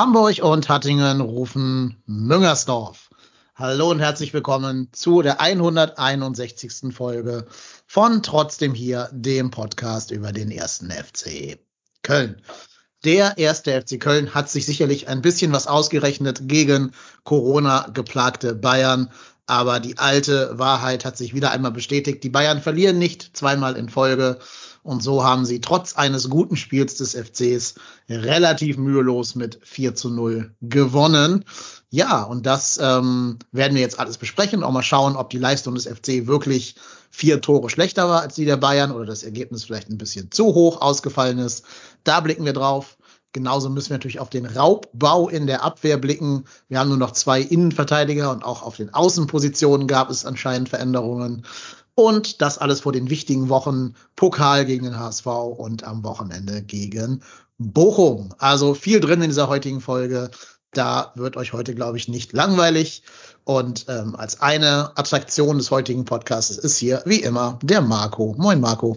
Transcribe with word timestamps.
Hamburg 0.00 0.42
und 0.42 0.70
Hattingen 0.70 1.20
rufen 1.20 2.02
Müngersdorf. 2.06 3.10
Hallo 3.54 3.90
und 3.90 4.00
herzlich 4.00 4.32
willkommen 4.32 4.88
zu 4.92 5.20
der 5.20 5.42
161. 5.42 6.94
Folge 6.94 7.46
von 7.86 8.22
Trotzdem 8.22 8.72
hier, 8.72 9.10
dem 9.12 9.50
Podcast 9.50 10.10
über 10.10 10.32
den 10.32 10.50
ersten 10.50 10.90
FC 10.90 11.58
Köln. 12.02 12.40
Der 13.04 13.36
erste 13.36 13.78
FC 13.78 14.00
Köln 14.00 14.32
hat 14.32 14.48
sich 14.48 14.64
sicherlich 14.64 15.06
ein 15.06 15.20
bisschen 15.20 15.52
was 15.52 15.66
ausgerechnet 15.66 16.48
gegen 16.48 16.92
Corona 17.24 17.90
geplagte 17.92 18.54
Bayern. 18.54 19.12
Aber 19.44 19.80
die 19.80 19.98
alte 19.98 20.58
Wahrheit 20.58 21.04
hat 21.04 21.18
sich 21.18 21.34
wieder 21.34 21.50
einmal 21.50 21.72
bestätigt. 21.72 22.24
Die 22.24 22.30
Bayern 22.30 22.62
verlieren 22.62 22.96
nicht 22.96 23.36
zweimal 23.36 23.76
in 23.76 23.90
Folge. 23.90 24.38
Und 24.82 25.02
so 25.02 25.24
haben 25.24 25.44
sie 25.44 25.60
trotz 25.60 25.96
eines 25.96 26.30
guten 26.30 26.56
Spiels 26.56 26.96
des 26.96 27.14
FCs 27.14 27.74
relativ 28.08 28.78
mühelos 28.78 29.34
mit 29.34 29.58
4 29.62 29.94
zu 29.94 30.10
0 30.10 30.54
gewonnen. 30.62 31.44
Ja, 31.90 32.22
und 32.22 32.46
das 32.46 32.78
ähm, 32.80 33.38
werden 33.52 33.74
wir 33.74 33.82
jetzt 33.82 33.98
alles 33.98 34.16
besprechen. 34.16 34.62
Auch 34.62 34.72
mal 34.72 34.82
schauen, 34.82 35.16
ob 35.16 35.30
die 35.30 35.38
Leistung 35.38 35.74
des 35.74 35.86
FC 35.86 36.26
wirklich 36.26 36.76
vier 37.10 37.40
Tore 37.40 37.68
schlechter 37.68 38.08
war 38.08 38.22
als 38.22 38.36
die 38.36 38.44
der 38.44 38.56
Bayern 38.56 38.92
oder 38.92 39.04
das 39.04 39.22
Ergebnis 39.22 39.64
vielleicht 39.64 39.90
ein 39.90 39.98
bisschen 39.98 40.30
zu 40.30 40.46
hoch 40.46 40.80
ausgefallen 40.80 41.38
ist. 41.38 41.64
Da 42.04 42.20
blicken 42.20 42.44
wir 42.44 42.52
drauf. 42.52 42.96
Genauso 43.32 43.70
müssen 43.70 43.90
wir 43.90 43.94
natürlich 43.94 44.18
auf 44.18 44.30
den 44.30 44.44
Raubbau 44.44 45.28
in 45.28 45.46
der 45.46 45.62
Abwehr 45.62 45.98
blicken. 45.98 46.46
Wir 46.68 46.80
haben 46.80 46.88
nur 46.88 46.98
noch 46.98 47.12
zwei 47.12 47.40
Innenverteidiger 47.40 48.32
und 48.32 48.44
auch 48.44 48.62
auf 48.62 48.76
den 48.76 48.92
Außenpositionen 48.92 49.86
gab 49.86 50.10
es 50.10 50.24
anscheinend 50.24 50.68
Veränderungen. 50.68 51.44
Und 52.00 52.40
das 52.40 52.56
alles 52.56 52.80
vor 52.80 52.92
den 52.92 53.10
wichtigen 53.10 53.50
Wochen 53.50 53.94
Pokal 54.16 54.64
gegen 54.64 54.84
den 54.84 54.98
HSV 54.98 55.26
und 55.26 55.84
am 55.84 56.02
Wochenende 56.02 56.62
gegen 56.62 57.22
Bochum. 57.58 58.30
Also 58.38 58.72
viel 58.72 59.00
drin 59.00 59.20
in 59.20 59.28
dieser 59.28 59.48
heutigen 59.48 59.82
Folge. 59.82 60.30
Da 60.72 61.12
wird 61.14 61.36
euch 61.36 61.52
heute, 61.52 61.74
glaube 61.74 61.98
ich, 61.98 62.08
nicht 62.08 62.32
langweilig. 62.32 63.02
Und 63.44 63.84
ähm, 63.90 64.16
als 64.16 64.40
eine 64.40 64.96
Attraktion 64.96 65.58
des 65.58 65.70
heutigen 65.70 66.06
Podcasts 66.06 66.56
ist 66.56 66.78
hier, 66.78 67.02
wie 67.04 67.20
immer, 67.20 67.58
der 67.62 67.82
Marco. 67.82 68.34
Moin, 68.38 68.62
Marco. 68.62 68.96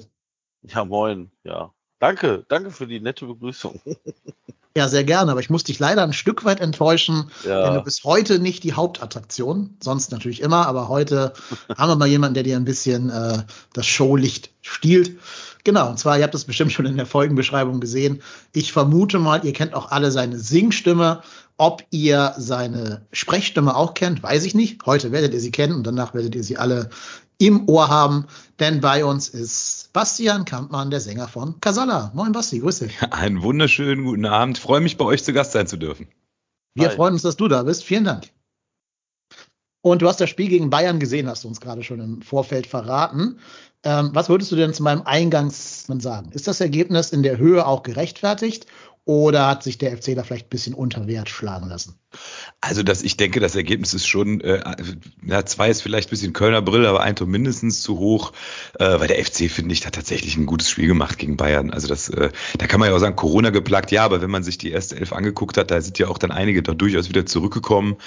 Ja, 0.62 0.86
moin, 0.86 1.30
ja. 1.44 1.73
Danke, 2.04 2.44
danke 2.50 2.72
für 2.72 2.86
die 2.86 3.00
nette 3.00 3.26
Begrüßung. 3.26 3.80
Ja, 4.76 4.88
sehr 4.88 5.04
gerne, 5.04 5.30
aber 5.30 5.40
ich 5.40 5.52
muss 5.52 5.64
dich 5.64 5.78
leider 5.78 6.02
ein 6.02 6.14
Stück 6.14 6.46
weit 6.46 6.60
enttäuschen, 6.60 7.30
Ja. 7.46 7.64
denn 7.64 7.76
du 7.76 7.84
bist 7.84 8.04
heute 8.06 8.40
nicht 8.40 8.64
die 8.64 8.74
Hauptattraktion, 8.74 9.78
sonst 9.80 10.12
natürlich 10.12 10.42
immer, 10.42 10.66
aber 10.66 10.90
heute 10.90 11.34
haben 11.78 11.90
wir 11.92 11.96
mal 11.96 12.08
jemanden, 12.08 12.34
der 12.34 12.42
dir 12.42 12.56
ein 12.56 12.66
bisschen 12.66 13.12
äh, 13.12 13.44
das 13.74 13.86
Showlicht 13.86 14.50
stiehlt. 14.64 15.20
Genau, 15.64 15.92
und 15.92 16.00
zwar, 16.00 16.18
ihr 16.18 16.24
habt 16.24 16.34
das 16.34 16.46
bestimmt 16.46 16.72
schon 16.72 16.88
in 16.88 16.98
der 16.98 17.06
Folgenbeschreibung 17.06 17.82
gesehen. 17.82 18.24
Ich 18.52 18.74
vermute 18.74 19.20
mal, 19.20 19.46
ihr 19.46 19.54
kennt 19.54 19.76
auch 19.76 19.92
alle 19.92 20.10
seine 20.10 20.40
Singstimme. 20.40 21.22
Ob 21.58 21.84
ihr 21.92 22.34
seine 22.40 23.06
Sprechstimme 23.12 23.76
auch 23.76 23.94
kennt, 23.94 24.24
weiß 24.24 24.44
ich 24.46 24.56
nicht. 24.56 24.84
Heute 24.88 25.12
werdet 25.12 25.36
ihr 25.36 25.40
sie 25.40 25.52
kennen 25.52 25.76
und 25.76 25.86
danach 25.86 26.16
werdet 26.16 26.34
ihr 26.34 26.44
sie 26.44 26.58
alle 26.58 26.90
im 27.38 27.68
Ohr 27.68 27.90
haben, 27.90 28.26
denn 28.60 28.82
bei 28.82 29.04
uns 29.06 29.30
ist 29.30 29.92
Bastian 29.94 30.46
Kampmann, 30.46 30.92
der 30.92 31.00
Sänger 31.00 31.28
von 31.28 31.60
Casala. 31.60 32.12
Moin 32.14 32.32
Basti, 32.32 32.60
grüß 32.60 32.80
dich. 32.80 33.02
Einen 33.12 33.42
wunderschönen 33.42 34.06
guten 34.06 34.26
Abend. 34.26 34.58
Freue 34.58 34.82
mich, 34.82 34.98
bei 34.98 35.06
euch 35.06 35.24
zu 35.24 35.34
Gast 35.34 35.52
sein 35.52 35.68
zu 35.68 35.78
dürfen. 35.78 36.08
Wir 36.76 36.90
Hi. 36.90 36.96
freuen 36.96 37.14
uns, 37.14 37.22
dass 37.22 37.36
du 37.36 37.48
da 37.48 37.64
bist. 37.64 37.84
Vielen 37.84 38.06
Dank. 38.06 38.30
Und 39.82 40.02
du 40.02 40.08
hast 40.08 40.22
das 40.22 40.30
Spiel 40.30 40.48
gegen 40.48 40.70
Bayern 40.70 41.00
gesehen, 41.00 41.28
hast 41.28 41.44
du 41.44 41.50
uns 41.50 41.60
gerade 41.60 41.84
schon 41.84 42.00
im 42.00 42.22
Vorfeld 42.22 42.68
verraten. 42.68 43.40
Ähm, 43.84 44.12
was 44.14 44.30
würdest 44.30 44.50
du 44.52 44.56
denn 44.56 44.74
zu 44.74 44.82
meinem 44.82 45.02
Eingangsmann 45.02 46.00
sagen? 46.00 46.32
Ist 46.32 46.48
das 46.48 46.62
Ergebnis 46.62 47.12
in 47.12 47.22
der 47.22 47.38
Höhe 47.38 47.68
auch 47.68 47.84
gerechtfertigt 47.84 48.66
oder 49.06 49.48
hat 49.48 49.64
sich 49.64 49.78
der 49.78 49.98
FC 49.98 50.16
da 50.16 50.24
vielleicht 50.24 50.46
ein 50.46 50.50
bisschen 50.50 50.74
unter 50.74 51.08
Wert 51.08 51.28
schlagen 51.28 51.68
lassen? 51.68 52.00
Also, 52.62 52.84
dass 52.84 53.02
ich 53.02 53.18
denke, 53.18 53.42
das 53.42 53.56
Ergebnis 53.56 53.94
ist 53.94 54.08
schon, 54.08 54.40
äh, 54.42 54.64
ja, 55.26 55.46
zwei 55.46 55.70
ist 55.70 55.82
vielleicht 55.82 56.08
ein 56.08 56.12
bisschen 56.12 56.32
Kölner 56.32 56.62
Brille, 56.62 56.88
aber 56.88 57.02
ein 57.02 57.16
Tor 57.16 57.28
mindestens 57.28 57.82
zu 57.82 58.00
hoch, 58.00 58.32
äh, 58.80 59.00
weil 59.00 59.08
der 59.08 59.24
FC, 59.24 59.50
finde 59.50 59.74
ich, 59.74 59.86
hat 59.86 59.96
tatsächlich 59.96 60.38
ein 60.38 60.46
gutes 60.46 60.70
Spiel 60.70 60.88
gemacht 60.88 61.18
gegen 61.18 61.36
Bayern. 61.36 61.72
Also 61.72 61.88
das, 61.88 62.10
äh, 62.10 62.30
da 62.58 62.68
kann 62.68 62.80
man 62.80 62.90
ja 62.90 62.96
auch 62.96 63.00
sagen, 63.00 63.18
Corona 63.18 63.50
geplagt, 63.50 63.92
ja, 63.92 64.06
aber 64.06 64.22
wenn 64.22 64.32
man 64.32 64.44
sich 64.44 64.58
die 64.58 64.72
erste 64.72 64.96
Elf 64.96 65.12
angeguckt 65.12 65.58
hat, 65.58 65.72
da 65.72 65.82
sind 65.82 66.00
ja 66.00 66.08
auch 66.08 66.18
dann 66.18 66.32
einige 66.32 66.64
da 66.64 66.74
durchaus 66.74 67.10
wieder 67.10 67.26
zurückgekommen 67.26 67.98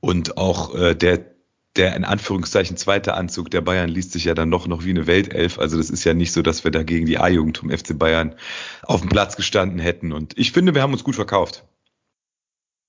und 0.00 0.38
auch 0.38 0.74
äh, 0.74 0.94
der 0.94 1.37
der 1.78 1.96
in 1.96 2.04
Anführungszeichen 2.04 2.76
zweite 2.76 3.14
Anzug 3.14 3.50
der 3.50 3.60
Bayern 3.60 3.88
liest 3.88 4.12
sich 4.12 4.24
ja 4.24 4.34
dann 4.34 4.48
noch, 4.48 4.66
noch 4.66 4.84
wie 4.84 4.90
eine 4.90 5.06
Weltelf. 5.06 5.58
Also 5.58 5.76
das 5.76 5.90
ist 5.90 6.04
ja 6.04 6.14
nicht 6.14 6.32
so, 6.32 6.42
dass 6.42 6.64
wir 6.64 6.70
da 6.70 6.82
gegen 6.82 7.06
die 7.06 7.18
A-Jugend 7.18 7.58
vom 7.58 7.70
FC 7.70 7.98
Bayern 7.98 8.34
auf 8.82 9.00
dem 9.00 9.08
Platz 9.08 9.36
gestanden 9.36 9.78
hätten. 9.78 10.12
Und 10.12 10.36
ich 10.36 10.52
finde, 10.52 10.74
wir 10.74 10.82
haben 10.82 10.92
uns 10.92 11.04
gut 11.04 11.14
verkauft. 11.14 11.64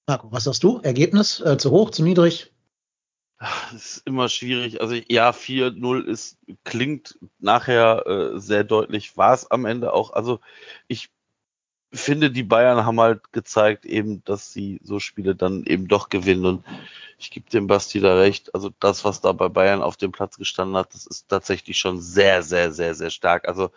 Marco, 0.07 0.31
was 0.31 0.45
sagst 0.45 0.63
du? 0.63 0.79
Ergebnis 0.79 1.39
äh, 1.39 1.57
zu 1.57 1.71
hoch, 1.71 1.91
zu 1.91 2.03
niedrig? 2.03 2.51
Das 3.39 3.73
ist 3.73 4.01
immer 4.05 4.27
schwierig. 4.27 4.81
Also 4.81 4.95
ja, 5.07 5.29
4-0 5.29 6.03
ist, 6.03 6.37
klingt 6.65 7.17
nachher 7.37 8.05
äh, 8.05 8.39
sehr 8.39 8.65
deutlich, 8.65 9.15
war 9.15 9.33
es 9.33 9.49
am 9.49 9.65
Ende 9.65 9.93
auch. 9.93 10.11
Also 10.11 10.39
ich 10.87 11.09
finde, 11.91 12.31
die 12.31 12.43
Bayern 12.43 12.85
haben 12.85 12.99
halt 12.99 13.33
gezeigt 13.33 13.85
eben, 13.85 14.23
dass 14.23 14.53
sie 14.53 14.79
so 14.83 14.99
Spiele 14.99 15.35
dann 15.35 15.63
eben 15.65 15.87
doch 15.87 16.09
gewinnen 16.09 16.45
und 16.45 16.65
ich 17.17 17.31
gebe 17.31 17.49
dem 17.49 17.67
Basti 17.67 17.99
da 17.99 18.15
recht. 18.15 18.53
Also 18.53 18.69
das, 18.79 19.03
was 19.03 19.21
da 19.21 19.31
bei 19.33 19.49
Bayern 19.49 19.81
auf 19.81 19.97
dem 19.97 20.11
Platz 20.11 20.37
gestanden 20.37 20.77
hat, 20.77 20.93
das 20.93 21.05
ist 21.05 21.27
tatsächlich 21.27 21.77
schon 21.77 21.99
sehr, 21.99 22.43
sehr, 22.43 22.71
sehr, 22.71 22.95
sehr 22.95 23.09
stark. 23.09 23.47
Also 23.47 23.71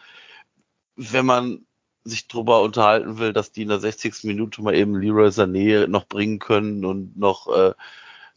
wenn 0.96 1.26
man 1.26 1.66
sich 2.04 2.28
drüber 2.28 2.62
unterhalten 2.62 3.18
will, 3.18 3.32
dass 3.32 3.52
die 3.52 3.62
in 3.62 3.68
der 3.68 3.80
60. 3.80 4.24
Minute 4.24 4.62
mal 4.62 4.74
eben 4.74 5.00
Leroy 5.00 5.28
Sané 5.28 5.86
noch 5.86 6.06
bringen 6.06 6.38
können 6.38 6.84
und 6.84 7.16
noch 7.16 7.48
äh, 7.48 7.74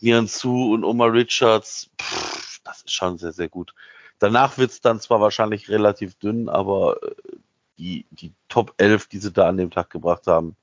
Nian 0.02 0.28
Su 0.28 0.74
und 0.74 0.84
Omar 0.84 1.14
Richards, 1.14 1.90
pff, 2.00 2.62
das 2.64 2.84
ist 2.84 2.94
schon 2.94 3.18
sehr, 3.18 3.32
sehr 3.32 3.50
gut. 3.50 3.74
Danach 4.20 4.58
wird's 4.58 4.82
dann 4.82 5.00
zwar 5.00 5.20
wahrscheinlich 5.20 5.70
relativ 5.70 6.16
dünn, 6.16 6.48
aber 6.48 7.02
äh, 7.04 7.16
die, 7.78 8.06
die 8.12 8.32
Top 8.48 8.74
11, 8.78 9.08
die 9.08 9.20
sie 9.20 9.32
da 9.32 9.48
an 9.48 9.58
dem 9.58 9.72
Tag 9.72 9.90
gebracht 9.90 10.28
haben, 10.28 10.56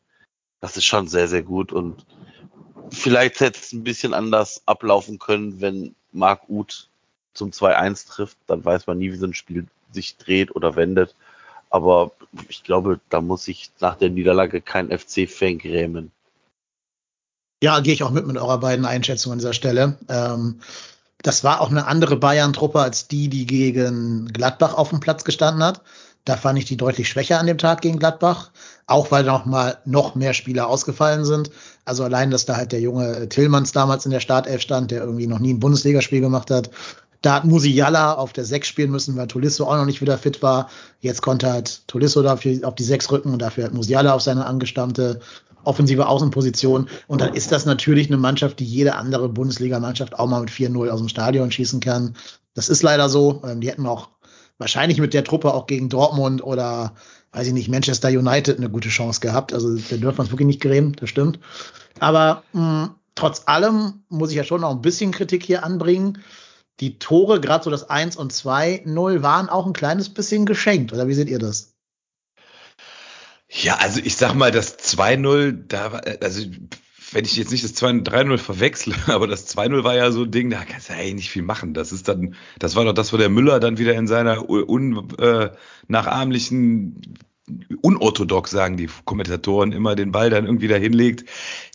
das 0.61 0.77
ist 0.77 0.85
schon 0.85 1.09
sehr, 1.09 1.29
sehr 1.29 1.43
gut 1.43 1.73
und 1.73 2.07
vielleicht 2.91 3.41
hätte 3.41 3.59
es 3.61 3.73
ein 3.73 3.85
bisschen 3.85 4.15
anders 4.15 4.63
ablaufen 4.67 5.19
können, 5.19 5.61
wenn 5.61 5.95
Marc 6.13 6.49
Uth 6.49 6.89
zum 7.35 7.51
2-1 7.51 8.09
trifft, 8.09 8.39
dann 8.47 8.65
weiß 8.65 8.87
man 8.87 8.99
nie, 8.99 9.13
wie 9.13 9.17
so 9.17 9.27
ein 9.27 9.35
Spiel 9.35 9.67
sich 9.93 10.17
dreht 10.17 10.55
oder 10.55 10.77
wendet. 10.77 11.15
Aber 11.71 12.13
ich 12.49 12.63
glaube, 12.65 13.01
da 13.09 13.21
muss 13.21 13.45
sich 13.45 13.71
nach 13.81 13.97
der 13.97 14.11
Niederlage 14.11 14.61
kein 14.61 14.91
FC-Fan 14.91 15.59
grämen. 15.59 16.13
Ja, 17.63 17.81
gehe 17.81 17.95
ich 17.95 18.03
auch 18.03 18.11
mit 18.11 18.27
mit 18.27 18.37
eurer 18.37 18.59
beiden 18.59 18.85
Einschätzungen 18.85 19.35
an 19.35 19.39
dieser 19.39 19.55
Stelle. 19.55 19.97
Ähm, 20.09 20.61
das 21.23 21.45
war 21.45 21.61
auch 21.61 21.71
eine 21.71 21.87
andere 21.87 22.17
Bayern-Truppe 22.17 22.81
als 22.81 23.09
die, 23.09 23.29
die 23.29 23.47
gegen 23.47 24.27
Gladbach 24.33 24.75
auf 24.75 24.91
dem 24.91 25.01
Platz 25.01 25.25
gestanden 25.25 25.63
hat. 25.63 25.81
Da 26.25 26.37
fand 26.37 26.59
ich 26.59 26.67
die 26.67 26.77
deutlich 26.77 27.09
schwächer 27.09 27.41
an 27.41 27.47
dem 27.47 27.59
Tag 27.59 27.81
gegen 27.81 27.99
Gladbach, 27.99 28.51
auch 28.87 29.11
weil 29.11 29.25
noch 29.25 29.45
mal 29.45 29.79
noch 29.85 30.15
mehr 30.15 30.35
Spieler 30.35 30.69
ausgefallen 30.69 31.25
sind. 31.25 31.51
Also 31.85 32.05
allein, 32.05 32.31
dass 32.31 32.47
da 32.47 32.57
halt 32.57 32.71
der 32.71 32.81
junge 32.81 33.29
Tillmanns 33.29 33.73
damals 33.73 34.05
in 34.05 34.13
der 34.13 34.21
Startelf 34.21 34.61
stand, 34.61 34.93
der 34.93 35.03
irgendwie 35.03 35.27
noch 35.27 35.41
nie 35.41 35.53
ein 35.53 35.61
Bundesligaspiel 35.61 36.21
gemacht 36.21 36.51
hat. 36.51 36.71
Da 37.23 37.35
hat 37.35 37.45
Musiala 37.45 38.15
auf 38.15 38.33
der 38.33 38.45
6 38.45 38.67
spielen 38.67 38.91
müssen, 38.91 39.17
weil 39.17 39.29
Tolisso 39.29 39.65
auch 39.65 39.77
noch 39.77 39.85
nicht 39.85 40.01
wieder 40.01 40.19
fit 40.19 40.43
war. 40.43 40.69
Jetzt 41.01 41.23
konnte 41.23 41.51
halt 41.51 41.87
Tolisso 41.89 42.23
dafür 42.23 42.67
auf 42.67 42.75
die 42.75 42.83
6 42.85 43.11
rücken 43.11 43.33
und 43.33 43.41
dafür 43.41 43.65
hat 43.65 43.75
Musiala 43.75 44.13
auf 44.13 44.23
seine 44.23 44.47
angestammte 44.47 45.21
offensive 45.65 46.07
Außenposition. 46.07 46.89
Und 47.07 47.21
dann 47.21 47.35
ist 47.35 47.53
das 47.53 47.67
natürlich 47.67 48.09
eine 48.09 48.17
Mannschaft, 48.17 48.59
die 48.59 48.65
jede 48.65 48.97
andere 48.97 49.29
Bundesliga-Mannschaft 49.29 50.19
auch 50.19 50.27
mal 50.29 50.41
mit 50.41 50.51
4-0 50.51 50.89
aus 50.89 50.99
dem 50.99 51.09
Stadion 51.09 51.51
schießen 51.51 51.81
kann. 51.81 52.17
Das 52.55 52.69
ist 52.69 52.83
leider 52.83 53.09
so. 53.09 53.43
Ähm, 53.45 53.61
die 53.61 53.71
hätten 53.71 53.87
auch 53.87 54.09
wahrscheinlich 54.59 54.99
mit 54.99 55.15
der 55.15 55.25
Truppe 55.25 55.55
auch 55.55 55.67
gegen 55.67 55.89
Dortmund 55.89 56.43
oder, 56.43 56.95
weiß 57.33 57.47
ich 57.49 57.53
nicht, 57.53 57.69
Manchester 57.69 58.09
United 58.09 58.59
eine 58.59 58.71
gute 58.71 58.89
Chance 58.89 59.21
gehabt. 59.21 59.53
Also 59.53 59.77
da 59.77 59.97
dürfen 59.97 60.19
wir 60.19 60.21
uns 60.21 60.31
wirklich 60.31 60.47
nicht 60.47 60.61
grämen, 60.63 60.95
das 60.97 61.11
stimmt. 61.11 61.41
Aber 61.99 62.45
mh, 62.53 62.95
trotz 63.15 63.43
allem 63.47 64.05
muss 64.09 64.31
ich 64.31 64.37
ja 64.37 64.45
schon 64.45 64.61
noch 64.63 64.71
ein 64.71 64.83
bisschen 64.83 65.13
Kritik 65.13 65.45
hier 65.45 65.65
anbringen. 65.65 66.19
die 66.81 66.99
Tore, 66.99 67.41
gerade 67.41 67.65
so 67.65 67.71
das 67.71 67.89
1 67.89 68.17
und 68.17 68.33
2-0, 68.33 69.23
waren 69.23 69.49
auch 69.49 69.67
ein 69.67 69.73
kleines 69.73 70.09
bisschen 70.09 70.47
geschenkt. 70.47 70.93
Oder 70.93 71.07
wie 71.09 71.15
seht 71.15 71.29
ihr 71.29 71.39
das? 71.39 71.75
Ja, 73.49 73.77
also 73.77 74.01
ich 74.03 74.17
sag 74.17 74.35
mal, 74.35 74.51
das 74.51 74.79
2-0, 74.79 75.67
da 75.69 75.93
war, 75.93 76.03
also 76.21 76.43
wenn 77.13 77.25
ich 77.25 77.37
jetzt 77.37 77.51
nicht 77.51 77.65
das 77.65 77.75
2-3-0 77.77 78.39
verwechsle, 78.39 78.95
aber 79.07 79.27
das 79.27 79.57
2-0 79.57 79.85
war 79.85 79.95
ja 79.95 80.11
so 80.11 80.25
ein 80.25 80.31
Ding, 80.31 80.51
da 80.51 80.65
kannst 80.65 80.89
du 80.89 80.95
ja 80.95 81.01
eigentlich 81.01 81.15
nicht 81.15 81.31
viel 81.31 81.43
machen. 81.43 81.75
Das 81.75 81.93
ist 81.93 82.09
dann, 82.09 82.35
das 82.59 82.77
war 82.77 82.85
doch 82.85 82.95
das, 82.95 83.13
wo 83.13 83.17
der 83.17 83.29
Müller 83.29 83.61
dann 83.61 83.79
wieder 83.79 83.95
in 83.95 84.07
seiner 84.07 84.49
unnachahmlichen, 84.49 87.03
äh, 87.49 87.53
unorthodox, 87.83 88.51
sagen 88.51 88.77
die 88.77 88.89
Kommentatoren, 89.05 89.73
immer 89.73 89.95
den 89.95 90.13
Ball 90.13 90.31
dann 90.31 90.47
irgendwie 90.47 90.69
da 90.69 90.77
hinlegt. 90.77 91.29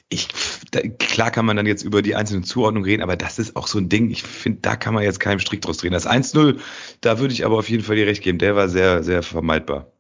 Ich, 0.10 0.30
da, 0.72 0.80
klar 0.82 1.32
kann 1.32 1.46
man 1.46 1.58
dann 1.58 1.66
jetzt 1.66 1.84
über 1.84 2.02
die 2.02 2.16
einzelnen 2.16 2.46
Zuordnungen 2.46 2.86
reden, 2.86 3.04
aber 3.04 3.18
das 3.18 3.40
ist 3.40 3.58
auch 3.58 3.68
so 3.68 3.78
ein 3.78 3.90
Ding. 3.90 4.10
Ich 4.10 4.24
finde, 4.24 4.60
da 4.62 4.78
kann 4.78 4.94
man 4.94 5.04
jetzt 5.04 5.20
keinen 5.20 5.42
Strick 5.42 5.62
draus 5.62 5.78
drehen. 5.78 5.92
Das 5.92 6.08
1-0, 6.08 6.60
da 7.02 7.20
würde 7.20 7.34
ich 7.34 7.46
aber 7.46 7.58
auf 7.58 7.70
jeden 7.70 7.84
Fall 7.84 7.98
dir 7.98 8.08
recht 8.08 8.24
geben. 8.24 8.40
Der 8.40 8.56
war 8.56 8.70
sehr, 8.70 9.04
sehr 9.04 9.22
vermeidbar. 9.22 9.92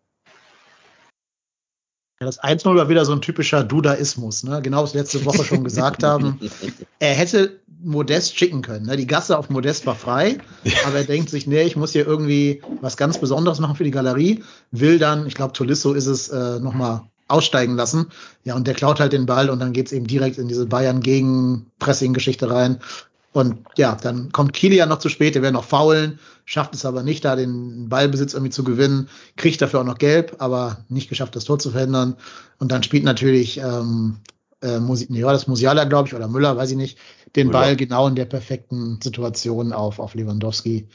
Ja, 2.19 2.25
das 2.25 2.42
1-0 2.42 2.75
war 2.75 2.90
wieder 2.90 3.06
so 3.06 3.14
ein 3.14 3.22
typischer 3.22 3.64
Dudaismus, 3.64 4.44
ne? 4.44 4.62
Genau 4.62 4.84
was 4.84 4.94
wir 4.94 5.02
letzte 5.02 5.24
Woche 5.25 5.44
schon 5.44 5.64
gesagt 5.64 6.04
haben. 6.04 6.40
Er 7.00 7.14
hätte 7.14 7.60
Modest 7.84 8.36
schicken 8.36 8.64
können. 8.64 8.88
Ne? 8.88 8.98
Die 8.98 9.06
Gasse 9.06 9.38
auf 9.38 9.52
Modest 9.52 9.86
war 9.86 9.94
frei, 9.94 10.40
aber 10.88 10.98
er 10.98 11.04
denkt 11.04 11.30
sich, 11.30 11.46
nee, 11.46 11.62
ich 11.62 11.75
muss 11.75 11.92
hier 11.92 12.08
irgendwie 12.08 12.64
was 12.81 12.98
ganz 12.98 13.19
Besonderes 13.19 13.60
machen 13.60 13.75
für 13.75 13.84
die 13.84 13.92
Galerie. 13.92 14.44
Will 14.72 14.98
dann, 14.98 15.28
ich 15.28 15.36
glaube, 15.36 15.54
Tolisso 15.54 15.94
ist 15.94 16.08
es, 16.08 16.30
äh, 16.30 16.60
nochmal 16.60 17.04
aussteigen 17.28 17.75
lassen. 17.75 18.08
Ja, 18.44 18.56
und 18.56 18.68
der 18.68 18.74
klaut 18.74 19.00
halt 19.00 19.14
den 19.14 19.25
Ball 19.25 19.50
und 19.50 19.60
dann 19.60 19.74
geht's 19.74 19.92
eben 19.92 20.08
direkt 20.08 20.38
in 20.38 20.48
diese 20.48 20.66
Bayern 20.66 21.02
gegen 21.02 21.68
Pressing-Geschichte 21.80 22.50
rein. 22.50 22.80
Und 23.38 23.60
ja, 23.78 23.95
dann 23.95 24.31
kommt 24.31 24.54
Kilian 24.54 24.89
noch 24.89 24.98
zu 24.98 25.10
spät, 25.10 25.36
der 25.36 25.44
wäre 25.44 25.54
noch 25.54 25.63
faulen, 25.63 26.18
schafft 26.45 26.74
es 26.74 26.86
aber 26.86 27.04
nicht, 27.04 27.24
da 27.24 27.36
den 27.36 27.88
Ballbesitz 27.88 28.34
irgendwie 28.34 28.50
zu 28.50 28.63
gewinnen, 28.63 29.10
kriegt 29.36 29.62
dafür 29.62 29.81
auch 29.81 29.86
noch 29.86 30.00
gelb, 30.00 30.38
aber 30.39 30.86
nicht 30.89 31.07
geschafft, 31.07 31.36
das 31.36 31.44
Tor 31.44 31.60
zu 31.60 31.69
verhindern. 31.69 32.16
Und 32.57 32.72
dann 32.72 32.81
spielt 32.81 33.04
natürlich 33.04 33.60
ähm, 33.60 34.18
äh, 34.62 34.80
nee, 34.80 35.24
war 35.24 35.34
das 35.34 35.45
Musiala, 35.45 35.84
glaube 35.84 36.07
ich, 36.07 36.16
oder 36.16 36.28
Müller, 36.28 36.57
weiß 36.57 36.72
ich 36.72 36.78
nicht, 36.78 36.98
den 37.36 37.48
Müller. 37.48 37.60
Ball 37.60 37.75
genau 37.75 38.07
in 38.07 38.16
der 38.16 38.25
perfekten 38.25 39.00
Situation 39.04 39.72
auf, 39.72 40.00
auf 40.00 40.16
Lewandowski. 40.16 40.88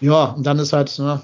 Ja, 0.00 0.24
und 0.24 0.44
dann 0.44 0.58
ist 0.58 0.72
halt 0.72 0.98
ne, 0.98 1.22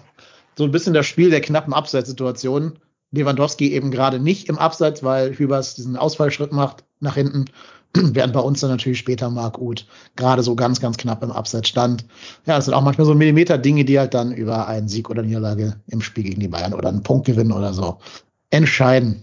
so 0.57 0.63
ein 0.63 0.71
bisschen 0.71 0.95
das 0.95 1.07
Spiel 1.07 1.31
der 1.31 1.41
knappen 1.41 1.75
Abseitssituation. 1.75 2.79
Lewandowski 3.11 3.73
eben 3.73 3.91
gerade 3.91 4.21
nicht 4.21 4.49
im 4.49 4.59
Abseits, 4.59 5.03
weil 5.03 5.37
Hübers 5.37 5.75
diesen 5.75 5.97
Ausfallschritt 5.97 6.53
macht 6.53 6.85
nach 7.01 7.15
hinten 7.17 7.47
während 8.15 8.33
bei 8.33 8.41
uns 8.41 8.61
dann 8.61 8.71
natürlich 8.71 8.99
später 8.99 9.31
Marc 9.31 9.59
Uth 9.59 9.87
gerade 10.17 10.43
so 10.43 10.55
ganz, 10.57 10.81
ganz 10.81 10.97
knapp 10.97 11.23
im 11.23 11.31
Abseits 11.31 11.69
stand. 11.69 12.05
Ja, 12.47 12.57
das 12.57 12.67
sind 12.67 12.75
auch 12.75 12.83
manchmal 12.83 13.07
so 13.07 13.15
Millimeter-Dinge, 13.15 13.85
die 13.85 13.99
halt 13.99 14.15
dann 14.15 14.33
über 14.33 14.67
einen 14.67 14.89
Sieg 14.89 15.11
oder 15.11 15.23
Niederlage 15.23 15.77
im 15.89 16.01
Spiel 16.01 16.25
gegen 16.25 16.41
die 16.41 16.49
Bayern 16.49 16.75
oder 16.75 16.89
einen 16.89 17.03
Punktgewinn 17.03 17.53
oder 17.53 17.73
so 17.73 17.99
entscheiden. 18.51 19.23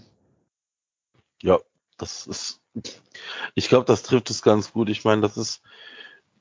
Ja, 1.41 1.59
das 1.97 2.27
ist, 2.27 2.59
ich 3.55 3.67
glaube, 3.67 3.85
das 3.85 4.03
trifft 4.03 4.29
es 4.29 4.41
ganz 4.41 4.71
gut. 4.71 4.89
Ich 4.89 5.03
meine, 5.03 5.21
das 5.21 5.37
ist, 5.37 5.61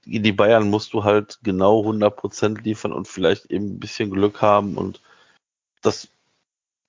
in 0.06 0.23
die 0.23 0.32
Bayern 0.32 0.71
musst 0.71 0.93
du 0.93 1.05
halt 1.05 1.38
genau 1.43 1.82
100% 1.82 2.62
liefern 2.62 2.93
und 2.93 3.09
vielleicht 3.09 3.47
eben 3.50 3.75
ein 3.75 3.81
bisschen 3.81 4.11
Glück 4.11 4.41
haben 4.41 4.77
und 4.77 5.00
das 5.82 6.09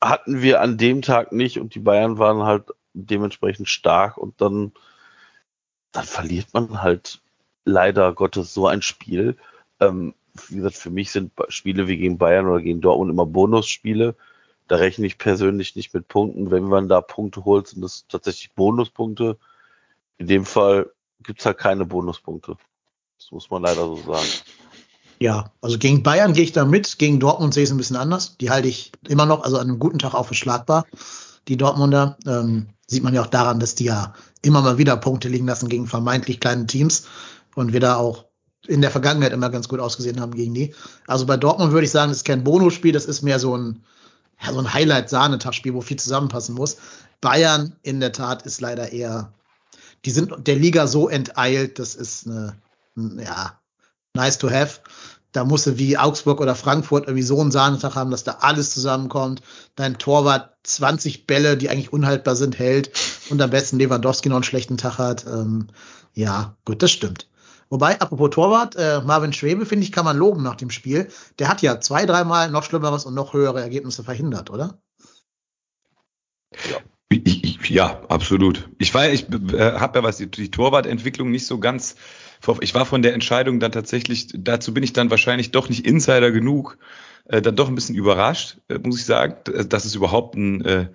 hatten 0.01 0.41
wir 0.41 0.61
an 0.61 0.77
dem 0.77 1.01
Tag 1.01 1.31
nicht 1.31 1.59
und 1.59 1.75
die 1.75 1.79
Bayern 1.79 2.17
waren 2.17 2.43
halt 2.43 2.65
dementsprechend 2.93 3.69
stark 3.69 4.17
und 4.17 4.41
dann 4.41 4.71
dann 5.91 6.05
verliert 6.05 6.47
man 6.53 6.81
halt 6.81 7.21
leider 7.65 8.13
Gottes 8.13 8.53
so 8.53 8.67
ein 8.67 8.81
Spiel. 8.81 9.37
Ähm, 9.79 10.13
wie 10.47 10.55
gesagt, 10.55 10.75
für 10.75 10.89
mich 10.89 11.11
sind 11.11 11.31
Spiele 11.49 11.87
wie 11.87 11.97
gegen 11.97 12.17
Bayern 12.17 12.47
oder 12.47 12.61
gegen 12.61 12.81
Dortmund 12.81 13.11
immer 13.11 13.25
Bonusspiele. 13.25 14.15
Da 14.67 14.77
rechne 14.77 15.05
ich 15.05 15.17
persönlich 15.17 15.75
nicht 15.75 15.93
mit 15.93 16.07
Punkten. 16.07 16.51
Wenn 16.51 16.63
man 16.63 16.87
da 16.87 17.01
Punkte 17.01 17.43
holt, 17.43 17.67
sind 17.67 17.81
das 17.81 18.05
tatsächlich 18.07 18.53
Bonuspunkte. 18.53 19.37
In 20.17 20.27
dem 20.27 20.45
Fall 20.45 20.89
gibt's 21.23 21.45
halt 21.45 21.57
keine 21.57 21.85
Bonuspunkte. 21.85 22.55
Das 23.17 23.31
muss 23.31 23.49
man 23.49 23.63
leider 23.63 23.85
so 23.85 23.97
sagen. 23.97 24.27
Ja, 25.19 25.51
also 25.61 25.77
gegen 25.77 26.03
Bayern 26.03 26.33
gehe 26.33 26.43
ich 26.43 26.53
da 26.53 26.65
mit. 26.65 26.97
Gegen 26.97 27.19
Dortmund 27.19 27.53
sehe 27.53 27.63
ich 27.63 27.69
es 27.69 27.75
ein 27.75 27.77
bisschen 27.77 27.97
anders. 27.97 28.37
Die 28.37 28.49
halte 28.49 28.67
ich 28.67 28.91
immer 29.07 29.25
noch, 29.25 29.43
also 29.43 29.57
an 29.57 29.67
einem 29.67 29.79
guten 29.79 29.99
Tag 29.99 30.13
auch 30.13 30.25
für 30.25 30.35
schlagbar. 30.35 30.85
Die 31.47 31.57
Dortmunder. 31.57 32.17
Ähm, 32.25 32.69
Sieht 32.91 33.03
man 33.03 33.13
ja 33.13 33.21
auch 33.21 33.27
daran, 33.27 33.61
dass 33.61 33.73
die 33.73 33.85
ja 33.85 34.13
immer 34.41 34.61
mal 34.61 34.77
wieder 34.77 34.97
Punkte 34.97 35.29
liegen 35.29 35.47
lassen 35.47 35.69
gegen 35.69 35.87
vermeintlich 35.87 36.41
kleine 36.41 36.67
Teams 36.67 37.05
und 37.55 37.71
wir 37.71 37.79
da 37.79 37.95
auch 37.95 38.25
in 38.67 38.81
der 38.81 38.91
Vergangenheit 38.91 39.31
immer 39.31 39.49
ganz 39.49 39.69
gut 39.69 39.79
ausgesehen 39.79 40.19
haben 40.19 40.35
gegen 40.35 40.53
die. 40.53 40.75
Also 41.07 41.25
bei 41.25 41.37
Dortmund 41.37 41.71
würde 41.71 41.85
ich 41.85 41.91
sagen, 41.91 42.11
das 42.11 42.17
ist 42.17 42.25
kein 42.25 42.43
Bonusspiel, 42.43 42.91
das 42.91 43.05
ist 43.05 43.21
mehr 43.21 43.39
so 43.39 43.57
ein, 43.57 43.85
ja, 44.43 44.51
so 44.51 44.59
ein 44.59 44.73
Highlight-Sahnetagspiel, 44.73 45.73
wo 45.73 45.79
viel 45.79 45.97
zusammenpassen 45.97 46.53
muss. 46.53 46.75
Bayern 47.21 47.77
in 47.81 48.01
der 48.01 48.11
Tat 48.11 48.41
ist 48.41 48.59
leider 48.59 48.91
eher, 48.91 49.31
die 50.03 50.11
sind 50.11 50.45
der 50.45 50.57
Liga 50.57 50.85
so 50.85 51.07
enteilt, 51.07 51.79
das 51.79 51.95
ist 51.95 52.27
eine, 52.27 52.57
ja, 52.97 53.57
nice 54.15 54.37
to 54.37 54.51
have 54.51 54.81
da 55.31 55.45
musst 55.45 55.65
du 55.65 55.77
wie 55.77 55.97
Augsburg 55.97 56.41
oder 56.41 56.55
Frankfurt 56.55 57.05
irgendwie 57.05 57.23
so 57.23 57.39
einen 57.39 57.51
Sahnetag 57.51 57.95
haben, 57.95 58.11
dass 58.11 58.23
da 58.23 58.37
alles 58.41 58.71
zusammenkommt. 58.71 59.41
Dein 59.75 59.97
Torwart 59.97 60.55
20 60.63 61.25
Bälle, 61.25 61.57
die 61.57 61.69
eigentlich 61.69 61.93
unhaltbar 61.93 62.35
sind, 62.35 62.59
hält 62.59 62.91
und 63.29 63.41
am 63.41 63.49
besten 63.49 63.79
Lewandowski 63.79 64.29
noch 64.29 64.37
einen 64.37 64.43
schlechten 64.43 64.77
Tag 64.77 64.97
hat. 64.97 65.25
Ähm, 65.25 65.67
ja, 66.13 66.57
gut, 66.65 66.83
das 66.83 66.91
stimmt. 66.91 67.27
Wobei, 67.69 68.01
apropos 68.01 68.31
Torwart, 68.31 68.75
äh, 68.75 68.99
Marvin 69.01 69.31
Schwebe, 69.31 69.65
finde 69.65 69.85
ich, 69.85 69.93
kann 69.93 70.03
man 70.03 70.17
loben 70.17 70.43
nach 70.43 70.55
dem 70.55 70.69
Spiel. 70.69 71.07
Der 71.39 71.47
hat 71.47 71.61
ja 71.61 71.79
zwei, 71.79 72.05
dreimal 72.05 72.51
noch 72.51 72.63
Schlimmeres 72.63 73.05
und 73.05 73.13
noch 73.13 73.33
höhere 73.33 73.61
Ergebnisse 73.61 74.03
verhindert, 74.03 74.49
oder? 74.49 74.81
Ja. 76.69 76.77
Ja, 77.67 78.01
absolut. 78.09 78.69
Ich 78.79 78.93
war, 78.93 79.09
ich 79.09 79.29
äh, 79.29 79.73
habe 79.73 79.99
ja 79.99 80.03
was 80.03 80.17
die, 80.17 80.29
die 80.29 80.51
Torwartentwicklung 80.51 81.31
nicht 81.31 81.45
so 81.45 81.59
ganz 81.59 81.95
ich 82.61 82.73
war 82.73 82.85
von 82.85 83.01
der 83.01 83.13
Entscheidung 83.13 83.59
dann 83.59 83.71
tatsächlich, 83.71 84.27
dazu 84.33 84.73
bin 84.73 84.83
ich 84.83 84.93
dann 84.93 85.09
wahrscheinlich 85.09 85.51
doch 85.51 85.69
nicht 85.69 85.85
Insider 85.85 86.31
genug, 86.31 86.77
äh, 87.25 87.41
dann 87.41 87.55
doch 87.55 87.67
ein 87.67 87.75
bisschen 87.75 87.95
überrascht, 87.95 88.57
äh, 88.67 88.79
muss 88.79 88.99
ich 88.99 89.05
sagen, 89.05 89.35
dass 89.67 89.85
es 89.85 89.95
überhaupt 89.95 90.35
ein, 90.35 90.63
äh, 90.65 90.87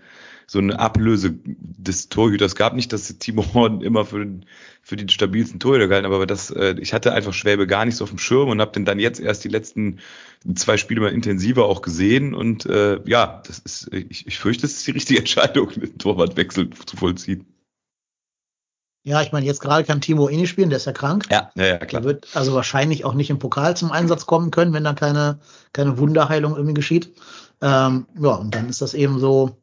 so 0.49 0.61
eine 0.61 0.79
Ablöse 0.79 1.35
des 1.45 2.09
Torhüters 2.09 2.55
gab. 2.55 2.75
Nicht, 2.75 2.93
dass 2.93 3.19
Timo 3.19 3.45
Horn 3.53 3.81
immer 3.81 4.05
für 4.05 4.21
den, 4.21 4.47
für 4.81 4.97
den 4.97 5.09
stabilsten 5.09 5.59
Torhüter 5.59 5.88
gehalten, 5.88 6.07
aber 6.07 6.26
das, 6.26 6.50
äh, 6.50 6.76
ich 6.81 6.95
hatte 6.95 7.12
einfach 7.12 7.35
Schwäbe 7.35 7.67
gar 7.67 7.85
nicht 7.85 7.97
so 7.97 8.05
auf 8.05 8.11
dem 8.11 8.19
Schirm 8.19 8.49
und 8.49 8.61
habe 8.61 8.73
den 8.73 8.85
dann 8.85 9.00
jetzt 9.00 9.19
erst 9.19 9.43
die 9.43 9.49
letzten 9.49 9.99
zwei 10.55 10.76
Spiele 10.76 11.00
mal 11.00 11.12
intensiver 11.12 11.67
auch 11.67 11.83
gesehen 11.83 12.35
und 12.35 12.65
äh, 12.67 13.00
ja, 13.07 13.43
das 13.47 13.59
ist, 13.59 13.93
ich, 13.93 14.26
ich 14.26 14.38
fürchte, 14.38 14.67
es 14.67 14.75
ist 14.75 14.87
die 14.87 14.93
richtige 14.93 15.19
Entscheidung, 15.21 15.71
den 15.71 15.99
Torwartwechsel 15.99 16.71
zu 16.71 16.97
vollziehen. 16.97 17.47
Ja, 19.07 19.23
ich 19.23 19.31
meine, 19.31 19.47
jetzt 19.47 19.61
gerade 19.61 19.85
kann 19.85 20.01
Timo 20.01 20.29
eh 20.29 20.37
nicht 20.37 20.51
spielen, 20.51 20.69
der 20.69 20.79
ist 20.79 20.87
ja 20.87 20.93
krank. 20.93 21.27
Ja, 21.31 21.53
ja, 21.55 21.67
ja 21.67 21.79
klar. 21.79 22.03
Der 22.03 22.09
wird 22.11 22.27
also 22.35 22.55
wahrscheinlich 22.55 23.05
auch 23.05 23.15
nicht 23.15 23.31
im 23.31 23.39
Pokal 23.39 23.77
zum 23.77 23.93
Einsatz 23.93 24.27
kommen 24.27 24.51
können, 24.51 24.73
wenn 24.73 24.83
da 24.83 24.95
keine, 24.95 25.39
keine 25.73 25.97
Wunderheilung 25.99 26.57
irgendwie 26.57 26.75
geschieht. 26.75 27.13
Ähm, 27.61 28.07
ja, 28.21 28.31
und 28.31 28.53
dann 28.53 28.69
ist 28.69 28.83
das 28.83 28.95
eben 28.95 29.21
so. 29.21 29.59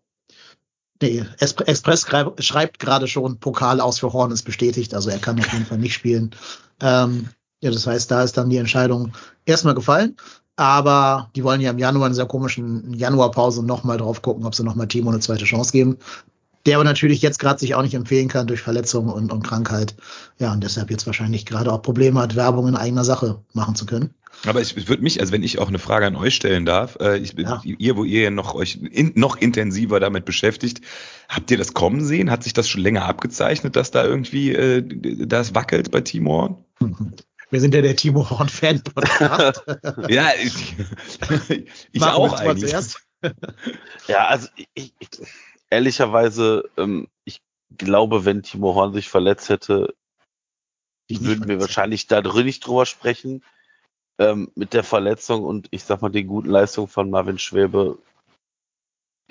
Nee, 1.01 1.25
Express 1.39 2.07
schreibt, 2.39 2.79
gerade 2.79 3.09
schon, 3.09 3.37
Pokal 3.39 3.81
aus 3.81 3.99
für 3.99 4.13
Horn 4.13 4.31
ist 4.31 4.43
bestätigt, 4.43 4.93
also 4.95 5.09
er 5.09 5.19
kann 5.19 5.37
auf 5.37 5.51
jeden 5.51 5.65
Fall 5.65 5.77
nicht 5.77 5.93
spielen. 5.93 6.31
Ähm, 6.79 7.27
ja, 7.61 7.69
das 7.69 7.85
heißt, 7.85 8.09
da 8.09 8.23
ist 8.23 8.37
dann 8.37 8.49
die 8.49 8.57
Entscheidung 8.57 9.11
erstmal 9.45 9.75
gefallen. 9.75 10.15
Aber 10.55 11.31
die 11.35 11.43
wollen 11.43 11.59
ja 11.59 11.71
im 11.71 11.79
Januar 11.79 12.07
in 12.07 12.13
dieser 12.13 12.27
komischen 12.27 12.93
Januarpause 12.93 13.65
nochmal 13.65 13.97
drauf 13.97 14.21
gucken, 14.21 14.45
ob 14.45 14.55
sie 14.55 14.63
nochmal 14.63 14.87
Timo 14.87 15.09
eine 15.09 15.19
zweite 15.19 15.45
Chance 15.45 15.71
geben 15.71 15.97
der 16.65 16.75
aber 16.77 16.83
natürlich 16.83 17.21
jetzt 17.21 17.39
gerade 17.39 17.59
sich 17.59 17.75
auch 17.75 17.81
nicht 17.81 17.93
empfehlen 17.93 18.29
kann 18.29 18.47
durch 18.47 18.61
Verletzung 18.61 19.09
und, 19.09 19.31
und 19.31 19.45
Krankheit. 19.45 19.95
Ja, 20.39 20.53
und 20.53 20.63
deshalb 20.63 20.91
jetzt 20.91 21.05
wahrscheinlich 21.05 21.45
gerade 21.45 21.71
auch 21.71 21.81
Probleme 21.81 22.21
hat, 22.21 22.35
Werbung 22.35 22.67
in 22.67 22.75
eigener 22.75 23.03
Sache 23.03 23.41
machen 23.53 23.75
zu 23.75 23.85
können. 23.85 24.13
Aber 24.45 24.61
ich, 24.61 24.75
ich 24.75 24.87
würde 24.89 25.03
mich, 25.03 25.19
also 25.19 25.31
wenn 25.31 25.43
ich 25.43 25.59
auch 25.59 25.67
eine 25.67 25.79
Frage 25.79 26.07
an 26.07 26.15
euch 26.15 26.35
stellen 26.35 26.65
darf, 26.65 26.97
äh, 26.99 27.17
ich, 27.17 27.33
ja. 27.37 27.61
ihr, 27.63 27.95
wo 27.95 28.03
ihr 28.03 28.31
noch 28.31 28.55
euch 28.55 28.79
in, 28.81 29.13
noch 29.15 29.37
intensiver 29.37 29.99
damit 29.99 30.25
beschäftigt, 30.25 30.81
habt 31.29 31.51
ihr 31.51 31.57
das 31.57 31.73
kommen 31.73 32.03
sehen? 32.03 32.31
Hat 32.31 32.43
sich 32.43 32.53
das 32.53 32.67
schon 32.67 32.81
länger 32.81 33.05
abgezeichnet, 33.05 33.75
dass 33.75 33.91
da 33.91 34.03
irgendwie 34.03 34.51
äh, 34.51 34.83
das 35.25 35.55
wackelt 35.55 35.91
bei 35.91 36.01
Timor? 36.01 36.65
Wir 37.53 37.61
sind 37.61 37.75
ja 37.75 37.83
der 37.83 37.95
Timo 37.95 38.27
Horn 38.31 38.49
Fan 38.49 38.81
Podcast. 38.81 39.63
ja, 40.09 40.29
ich, 40.43 41.67
ich 41.91 42.01
auch 42.01 42.33
eigentlich. 42.33 42.73
ja, 44.07 44.25
also 44.25 44.47
ich, 44.73 44.91
ich, 44.97 45.09
ehrlicherweise, 45.73 46.69
ähm, 46.77 47.07
ich 47.25 47.41
glaube, 47.77 48.25
wenn 48.25 48.43
Timo 48.43 48.75
Horn 48.75 48.93
sich 48.93 49.09
verletzt 49.09 49.49
hätte, 49.49 49.95
würden 51.09 51.47
wir 51.47 51.59
wahrscheinlich 51.59 52.07
da 52.07 52.21
drin 52.21 52.45
nicht 52.45 52.65
drüber 52.65 52.85
sprechen. 52.85 53.43
Ähm, 54.19 54.51
mit 54.55 54.73
der 54.73 54.83
Verletzung 54.83 55.43
und 55.43 55.67
ich 55.71 55.83
sag 55.83 56.01
mal 56.01 56.09
den 56.09 56.27
guten 56.27 56.49
Leistungen 56.49 56.87
von 56.87 57.09
Marvin 57.09 57.39
Schwäbe. 57.39 57.97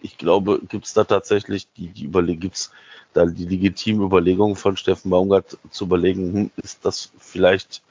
Ich 0.00 0.18
glaube, 0.18 0.60
gibt 0.68 0.86
es 0.86 0.92
da 0.92 1.04
tatsächlich 1.04 1.72
die, 1.72 1.88
die 1.88 2.06
Überlegung, 2.06 2.40
gibt's 2.40 2.72
da 3.12 3.24
die 3.24 3.44
legitimen 3.44 4.04
Überlegungen 4.04 4.56
von 4.56 4.76
Steffen 4.76 5.10
Baumgart 5.10 5.56
zu 5.70 5.84
überlegen, 5.84 6.32
hm, 6.32 6.50
ist 6.56 6.84
das 6.84 7.12
vielleicht 7.18 7.84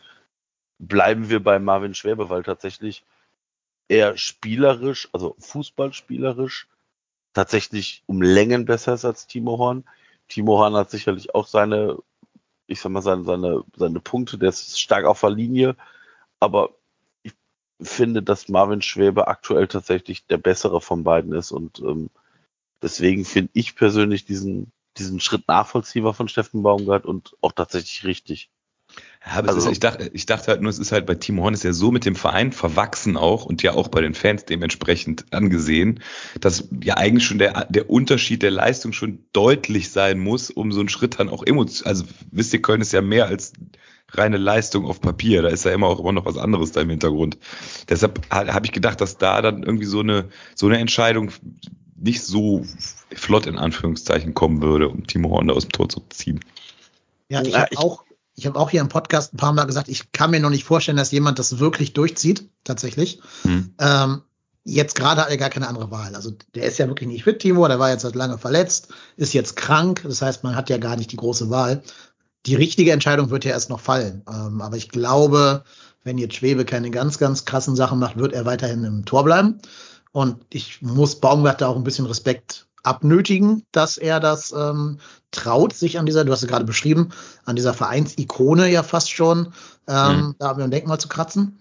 bleiben 0.80 1.30
wir 1.30 1.42
bei 1.42 1.60
Marvin 1.60 1.94
Schwäbe, 1.94 2.30
weil 2.30 2.44
tatsächlich 2.44 3.06
er 3.88 4.18
spielerisch, 4.18 5.08
also 5.14 5.36
fußballspielerisch, 5.40 6.68
tatsächlich 7.34 8.04
um 8.08 8.22
Längen 8.22 8.66
besser 8.66 8.94
ist 8.94 9.06
als 9.06 9.28
Timo 9.28 9.58
Horn. 9.58 9.86
Timo 10.28 10.58
Horn 10.58 10.76
hat 10.76 10.92
sicherlich 10.92 11.36
auch 11.36 11.48
seine, 11.48 11.98
ich 12.68 12.82
sag 12.82 12.92
mal, 12.92 13.02
seine, 13.02 13.24
seine, 13.24 13.64
seine 13.76 14.00
Punkte, 14.00 14.38
der 14.38 14.50
ist 14.50 14.80
stark 14.80 15.06
auf 15.06 15.22
der 15.22 15.32
Linie, 15.32 15.76
aber 16.40 16.72
ich 17.24 17.34
finde, 17.82 18.24
dass 18.24 18.50
Marvin 18.50 18.82
Schwäbe 18.82 19.28
aktuell 19.28 19.68
tatsächlich 19.68 20.26
der 20.28 20.38
bessere 20.38 20.82
von 20.82 21.04
beiden 21.04 21.34
ist 21.34 21.52
und 21.52 21.80
ähm, 21.80 22.10
deswegen 22.82 23.26
finde 23.26 23.52
ich 23.54 23.76
persönlich 23.76 24.26
diesen, 24.26 24.72
diesen 24.98 25.20
Schritt 25.20 25.48
nachvollziehbar 25.48 26.14
von 26.14 26.28
Steffen 26.28 26.64
Baumgart 26.64 27.06
und 27.06 27.36
auch 27.42 27.54
tatsächlich 27.54 28.06
richtig. 28.06 28.50
Ja, 29.26 29.34
aber 29.34 29.50
also, 29.50 29.68
ist, 29.68 29.74
ich, 29.74 29.80
dachte, 29.80 30.10
ich 30.14 30.26
dachte 30.26 30.48
halt 30.48 30.62
nur, 30.62 30.72
es 30.72 30.80
ist 30.80 30.92
halt 30.92 31.06
bei 31.06 31.14
Timo 31.14 31.44
Horn 31.44 31.54
ist 31.54 31.64
ja 31.64 31.74
so 31.74 31.92
mit 31.92 32.06
dem 32.06 32.16
Verein 32.16 32.52
verwachsen 32.52 33.18
auch 33.18 33.46
und 33.46 33.62
ja 33.62 33.74
auch 33.74 33.88
bei 33.88 34.02
den 34.02 34.16
Fans 34.16 34.46
dementsprechend 34.46 35.26
angesehen, 35.32 36.02
dass 36.40 36.68
ja 36.84 36.98
eigentlich 36.98 37.26
schon 37.26 37.38
der, 37.38 37.68
der 37.70 37.90
Unterschied 37.90 38.42
der 38.42 38.50
Leistung 38.50 38.94
schon 38.94 39.24
deutlich 39.32 39.92
sein 39.92 40.20
muss, 40.20 40.50
um 40.50 40.72
so 40.72 40.80
einen 40.80 40.90
Schritt 40.90 41.20
dann 41.20 41.30
auch 41.30 41.46
emotional, 41.46 41.92
also 41.92 42.06
wisst 42.32 42.54
ihr, 42.54 42.64
Köln 42.64 42.82
ist 42.82 42.94
ja 42.94 43.02
mehr 43.02 43.28
als 43.28 43.54
reine 44.10 44.38
Leistung 44.38 44.86
auf 44.86 45.02
Papier, 45.02 45.44
da 45.44 45.50
ist 45.50 45.66
ja 45.66 45.72
immer 45.72 45.88
auch 45.88 46.00
immer 46.00 46.14
noch 46.14 46.26
was 46.26 46.38
anderes 46.38 46.72
da 46.72 46.82
im 46.82 46.90
Hintergrund. 46.90 47.38
Deshalb 47.90 48.22
habe 48.32 48.66
ich 48.66 48.72
gedacht, 48.72 49.02
dass 49.02 49.18
da 49.20 49.42
dann 49.44 49.62
irgendwie 49.62 49.86
so 49.86 50.00
eine, 50.00 50.30
so 50.56 50.66
eine 50.66 50.80
Entscheidung 50.80 51.32
nicht 51.96 52.24
so 52.24 52.66
flott 53.14 53.46
in 53.46 53.58
Anführungszeichen 53.58 54.34
kommen 54.34 54.64
würde, 54.64 54.90
um 54.90 55.06
Timo 55.06 55.30
Horn 55.30 55.48
da 55.48 55.54
aus 55.54 55.66
dem 55.66 55.72
Tor 55.72 55.90
zu 55.90 56.02
ziehen. 56.10 56.40
Ja, 57.30 57.44
ich 57.44 57.56
habe 57.56 57.78
auch 57.78 58.04
ich 58.36 58.46
habe 58.46 58.60
auch 58.60 58.70
hier 58.70 58.82
im 58.82 58.90
Podcast 58.90 59.34
ein 59.34 59.38
paar 59.38 59.54
Mal 59.54 59.66
gesagt, 59.66 59.90
ich 59.90 60.12
kann 60.12 60.32
mir 60.32 60.40
noch 60.40 60.50
nicht 60.50 60.64
vorstellen, 60.64 60.98
dass 60.98 61.12
jemand 61.12 61.40
das 61.40 61.60
wirklich 61.60 61.94
durchzieht, 61.94 62.50
tatsächlich. 62.64 63.22
Hm. 63.44 63.74
Ähm, 63.80 64.22
jetzt 64.64 64.96
gerade 64.96 65.22
hat 65.22 65.30
er 65.30 65.38
gar 65.38 65.50
keine 65.50 65.68
andere 65.68 65.92
Wahl. 65.92 66.16
Also 66.16 66.32
der 66.56 66.66
ist 66.66 66.78
ja 66.78 66.88
wirklich 66.88 67.10
nicht 67.10 67.24
fit, 67.24 67.40
Timo, 67.40 67.68
der 67.68 67.80
war 67.80 67.90
jetzt 67.90 68.04
seit 68.04 68.16
lange 68.16 68.38
verletzt, 68.38 68.90
ist 69.18 69.34
jetzt 69.34 69.56
krank, 69.56 70.04
das 70.04 70.22
heißt, 70.22 70.44
man 70.44 70.56
hat 70.56 70.70
ja 70.70 70.78
gar 70.78 70.96
nicht 70.96 71.12
die 71.12 71.18
große 71.18 71.50
Wahl. 71.50 71.84
Die 72.46 72.56
richtige 72.56 72.92
Entscheidung 72.92 73.30
wird 73.30 73.46
ja 73.46 73.52
erst 73.52 73.70
noch 73.70 73.80
fallen. 73.80 74.24
Ähm, 74.28 74.62
aber 74.62 74.78
ich 74.78 74.90
glaube, 74.90 75.64
wenn 76.04 76.18
jetzt 76.18 76.36
Schwebe 76.36 76.66
keine 76.66 76.90
ganz, 76.90 77.20
ganz 77.20 77.46
krassen 77.46 77.76
Sachen 77.76 78.00
macht, 78.00 78.18
wird 78.18 78.34
er 78.34 78.46
weiterhin 78.46 78.84
im 78.84 79.06
Tor 79.06 79.24
bleiben. 79.24 79.60
Und 80.12 80.44
ich 80.52 80.82
muss 80.82 81.20
Baumgart 81.20 81.62
da 81.62 81.68
auch 81.68 81.76
ein 81.76 81.84
bisschen 81.84 82.06
Respekt 82.06 82.68
abnötigen, 82.84 83.64
dass 83.72 83.98
er 83.98 84.20
das 84.20 84.52
ähm, 84.52 85.00
traut, 85.32 85.74
sich 85.74 86.00
an 86.00 86.06
dieser, 86.06 86.26
du 86.26 86.32
hast 86.32 86.42
es 86.42 86.48
gerade 86.48 86.66
beschrieben, 86.66 87.10
an 87.46 87.56
dieser 87.56 87.74
Vereinsikone 87.74 88.70
ja 88.70 88.84
fast 88.84 89.12
schon, 89.12 89.54
ähm, 89.88 90.18
mhm. 90.18 90.36
da 90.40 90.50
haben 90.50 90.58
wir 90.58 90.66
ein 90.66 90.72
Denkmal 90.72 91.00
zu 91.00 91.08
kratzen. 91.08 91.58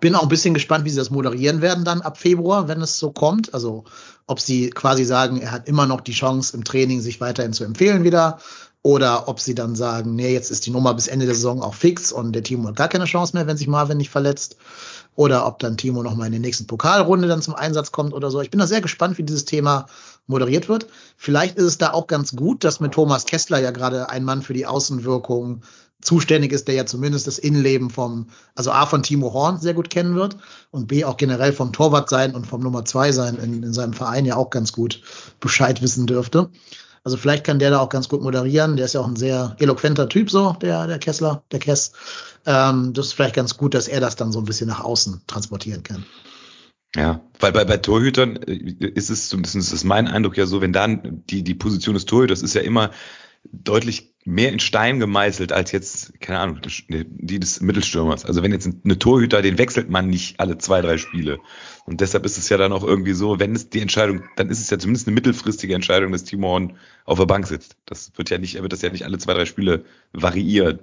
Bin 0.00 0.14
auch 0.14 0.22
ein 0.22 0.28
bisschen 0.28 0.52
gespannt, 0.52 0.84
wie 0.84 0.90
sie 0.90 0.98
das 0.98 1.10
moderieren 1.10 1.62
werden 1.62 1.84
dann 1.84 2.02
ab 2.02 2.18
Februar, 2.18 2.68
wenn 2.68 2.82
es 2.82 2.98
so 2.98 3.10
kommt. 3.10 3.54
Also 3.54 3.84
ob 4.26 4.38
sie 4.38 4.68
quasi 4.68 5.04
sagen, 5.04 5.40
er 5.40 5.50
hat 5.50 5.66
immer 5.66 5.86
noch 5.86 6.02
die 6.02 6.12
Chance 6.12 6.54
im 6.54 6.64
Training, 6.64 7.00
sich 7.00 7.22
weiterhin 7.22 7.54
zu 7.54 7.64
empfehlen 7.64 8.04
wieder. 8.04 8.38
Oder 8.82 9.28
ob 9.28 9.40
sie 9.40 9.54
dann 9.54 9.74
sagen, 9.74 10.14
nee, 10.14 10.32
jetzt 10.32 10.50
ist 10.50 10.66
die 10.66 10.70
Nummer 10.70 10.94
bis 10.94 11.08
Ende 11.08 11.26
der 11.26 11.34
Saison 11.34 11.62
auch 11.62 11.74
fix 11.74 12.12
und 12.12 12.32
der 12.32 12.42
Timo 12.42 12.68
hat 12.68 12.76
gar 12.76 12.88
keine 12.88 13.06
Chance 13.06 13.34
mehr, 13.34 13.46
wenn 13.46 13.56
sich 13.56 13.66
Marvin 13.66 13.96
nicht 13.96 14.10
verletzt 14.10 14.56
oder 15.18 15.46
ob 15.46 15.58
dann 15.58 15.76
Timo 15.76 16.02
noch 16.04 16.14
mal 16.14 16.26
in 16.26 16.32
der 16.32 16.40
nächsten 16.40 16.68
Pokalrunde 16.68 17.26
dann 17.26 17.42
zum 17.42 17.56
Einsatz 17.56 17.90
kommt 17.90 18.14
oder 18.14 18.30
so. 18.30 18.40
Ich 18.40 18.50
bin 18.50 18.60
da 18.60 18.68
sehr 18.68 18.80
gespannt, 18.80 19.18
wie 19.18 19.24
dieses 19.24 19.44
Thema 19.44 19.86
moderiert 20.28 20.68
wird. 20.68 20.86
Vielleicht 21.16 21.56
ist 21.56 21.64
es 21.64 21.78
da 21.78 21.92
auch 21.92 22.06
ganz 22.06 22.36
gut, 22.36 22.62
dass 22.62 22.78
mit 22.78 22.92
Thomas 22.92 23.24
Kessler 23.26 23.58
ja 23.58 23.72
gerade 23.72 24.08
ein 24.08 24.24
Mann 24.24 24.42
für 24.42 24.54
die 24.54 24.66
Außenwirkung 24.66 25.62
zuständig 26.00 26.52
ist, 26.52 26.68
der 26.68 26.76
ja 26.76 26.86
zumindest 26.86 27.26
das 27.26 27.38
Innenleben 27.38 27.90
vom, 27.90 28.28
also 28.54 28.70
A 28.70 28.86
von 28.86 29.02
Timo 29.02 29.32
Horn 29.32 29.58
sehr 29.58 29.74
gut 29.74 29.90
kennen 29.90 30.14
wird 30.14 30.36
und 30.70 30.86
B 30.86 31.04
auch 31.04 31.16
generell 31.16 31.52
vom 31.52 31.72
Torwart 31.72 32.08
sein 32.08 32.36
und 32.36 32.46
vom 32.46 32.62
Nummer 32.62 32.84
zwei 32.84 33.10
sein 33.10 33.36
in, 33.36 33.64
in 33.64 33.72
seinem 33.72 33.94
Verein 33.94 34.24
ja 34.24 34.36
auch 34.36 34.50
ganz 34.50 34.72
gut 34.72 35.02
Bescheid 35.40 35.82
wissen 35.82 36.06
dürfte. 36.06 36.50
Also 37.02 37.16
vielleicht 37.16 37.44
kann 37.44 37.58
der 37.58 37.70
da 37.70 37.80
auch 37.80 37.88
ganz 37.88 38.08
gut 38.08 38.22
moderieren. 38.22 38.76
Der 38.76 38.84
ist 38.84 38.92
ja 38.92 39.00
auch 39.00 39.08
ein 39.08 39.16
sehr 39.16 39.56
eloquenter 39.58 40.08
Typ, 40.08 40.30
so, 40.30 40.56
der, 40.60 40.86
der 40.86 40.98
Kessler, 40.98 41.42
der 41.50 41.58
Kess. 41.58 41.92
Ähm, 42.44 42.92
das 42.92 43.06
ist 43.06 43.12
vielleicht 43.14 43.34
ganz 43.34 43.56
gut, 43.56 43.74
dass 43.74 43.88
er 43.88 44.00
das 44.00 44.16
dann 44.16 44.30
so 44.30 44.38
ein 44.38 44.44
bisschen 44.44 44.68
nach 44.68 44.84
außen 44.84 45.22
transportieren 45.26 45.82
kann. 45.82 46.04
Ja, 46.96 47.22
weil 47.38 47.52
bei, 47.52 47.64
bei 47.64 47.76
Torhütern 47.76 48.36
äh, 48.36 48.86
ist 48.86 49.10
es, 49.10 49.28
zumindest 49.28 49.72
ist 49.72 49.84
mein 49.84 50.08
Eindruck 50.08 50.36
ja 50.36 50.46
so, 50.46 50.60
wenn 50.60 50.72
dann 50.72 51.22
die, 51.28 51.42
die 51.42 51.54
Position 51.54 51.94
des 51.94 52.06
Torhüters 52.06 52.42
ist 52.42 52.54
ja 52.54 52.62
immer 52.62 52.90
deutlich 53.52 54.14
mehr 54.24 54.52
in 54.52 54.60
Stein 54.60 55.00
gemeißelt 55.00 55.52
als 55.52 55.72
jetzt, 55.72 56.20
keine 56.20 56.38
Ahnung, 56.40 56.60
die 56.88 57.40
des 57.40 57.60
Mittelstürmers. 57.60 58.24
Also 58.24 58.42
wenn 58.42 58.52
jetzt 58.52 58.68
eine 58.84 58.98
Torhüter, 58.98 59.40
den 59.40 59.56
wechselt 59.56 59.88
man 59.88 60.08
nicht 60.08 60.38
alle 60.38 60.58
zwei, 60.58 60.82
drei 60.82 60.98
Spiele. 60.98 61.38
Und 61.86 62.02
deshalb 62.02 62.26
ist 62.26 62.36
es 62.36 62.48
ja 62.50 62.58
dann 62.58 62.72
auch 62.72 62.84
irgendwie 62.84 63.14
so, 63.14 63.38
wenn 63.40 63.54
es 63.54 63.70
die 63.70 63.80
Entscheidung, 63.80 64.24
dann 64.36 64.50
ist 64.50 64.60
es 64.60 64.68
ja 64.68 64.78
zumindest 64.78 65.06
eine 65.06 65.14
mittelfristige 65.14 65.74
Entscheidung, 65.74 66.12
dass 66.12 66.24
Timo 66.24 66.48
Horn 66.48 66.76
auf 67.06 67.18
der 67.18 67.26
Bank 67.26 67.46
sitzt. 67.46 67.76
Das 67.86 68.12
wird 68.16 68.28
ja 68.28 68.36
nicht, 68.36 68.56
er 68.56 68.62
wird 68.62 68.72
das 68.72 68.82
ja 68.82 68.90
nicht 68.90 69.04
alle 69.04 69.16
zwei, 69.16 69.32
drei 69.32 69.46
Spiele 69.46 69.84
variieren. 70.12 70.80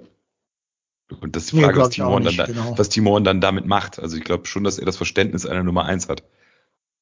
Und 1.20 1.36
das 1.36 1.44
ist 1.44 1.52
die 1.52 1.60
Frage, 1.60 1.78
nee, 1.78 1.84
was, 1.84 1.90
Timo 1.90 2.18
nicht, 2.18 2.38
dann, 2.38 2.46
genau. 2.46 2.74
was 2.76 2.88
Timo 2.88 3.10
Horn 3.10 3.24
dann 3.24 3.40
damit 3.40 3.66
macht. 3.66 3.98
Also 3.98 4.16
ich 4.16 4.24
glaube 4.24 4.46
schon, 4.46 4.64
dass 4.64 4.78
er 4.78 4.86
das 4.86 4.96
Verständnis 4.96 5.46
einer 5.46 5.62
Nummer 5.62 5.84
eins 5.84 6.08
hat. 6.08 6.24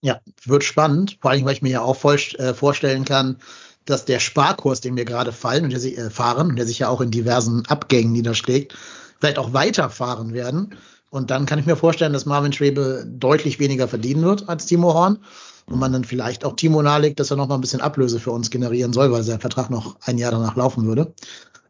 Ja, 0.03 0.21
wird 0.45 0.65
spannend, 0.65 1.17
vor 1.23 1.31
allem, 1.31 1.45
weil 1.47 1.55
ich 1.55 1.63
mir 1.63 1.71
ja 1.71 1.81
auch 1.81 1.97
voll, 1.97 2.19
äh, 2.39 2.53
vorstellen 2.53 3.07
kann, 3.07 3.39
dass 3.87 4.05
der 4.05 4.21
Sparkurs, 4.21 4.83
den 4.83 4.97
wir 4.97 5.07
gerade 5.07 5.33
fallen 5.33 5.65
und 5.65 5.71
der 5.71 5.81
sich, 5.81 5.97
äh, 5.97 6.11
fahren 6.11 6.51
und 6.51 6.57
der 6.57 6.67
sich 6.67 6.81
ja 6.81 6.89
auch 6.89 7.01
in 7.01 7.11
diversen 7.11 7.65
Abgängen 7.67 8.13
niederschlägt, 8.13 8.77
vielleicht 9.19 9.39
auch 9.39 9.55
weiterfahren 9.55 10.35
werden. 10.35 10.77
Und 11.11 11.31
dann 11.31 11.47
kann 11.47 11.59
ich 11.59 11.67
mir 11.67 11.77
vorstellen, 11.77 12.13
dass 12.13 12.27
Marvin 12.27 12.53
Schwebe 12.53 13.07
deutlich 13.07 13.61
weniger 13.61 13.89
verdienen 13.89 14.25
wird 14.25 14.49
als 14.49 14.67
Timo 14.67 14.93
Horn. 14.93 15.19
Und 15.67 15.79
man 15.79 15.93
dann 15.93 16.05
vielleicht 16.05 16.45
auch 16.45 16.57
Timo 16.57 16.83
nahelegt, 16.83 17.19
dass 17.21 17.31
er 17.31 17.39
noch 17.39 17.49
mal 17.49 17.55
ein 17.55 17.63
bisschen 17.63 17.81
Ablöse 17.81 18.21
für 18.21 18.33
uns 18.33 18.51
generieren 18.51 18.93
soll, 18.93 19.11
weil 19.11 19.23
sein 19.23 19.41
Vertrag 19.41 19.71
noch 19.71 19.97
ein 20.03 20.19
Jahr 20.19 20.33
danach 20.33 20.57
laufen 20.57 20.87
würde. 20.87 21.15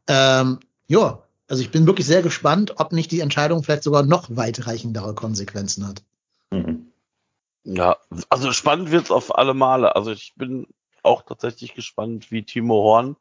Ähm, 0.08 0.58
ja, 0.88 1.23
also 1.48 1.62
ich 1.62 1.70
bin 1.70 1.86
wirklich 1.86 2.06
sehr 2.06 2.22
gespannt, 2.22 2.74
ob 2.78 2.92
nicht 2.92 3.10
die 3.10 3.20
Entscheidung 3.20 3.62
vielleicht 3.62 3.82
sogar 3.82 4.02
noch 4.02 4.34
weitreichendere 4.34 5.14
Konsequenzen 5.14 5.86
hat. 5.86 6.02
Mhm. 6.50 6.86
Ja, 7.64 7.96
also 8.28 8.52
spannend 8.52 8.90
wird's 8.90 9.10
auf 9.10 9.36
alle 9.36 9.54
Male. 9.54 9.96
Also 9.96 10.12
ich 10.12 10.34
bin 10.36 10.66
auch 11.02 11.22
tatsächlich 11.22 11.74
gespannt, 11.74 12.30
wie 12.30 12.42
Timo 12.42 12.74
Horn 12.82 13.16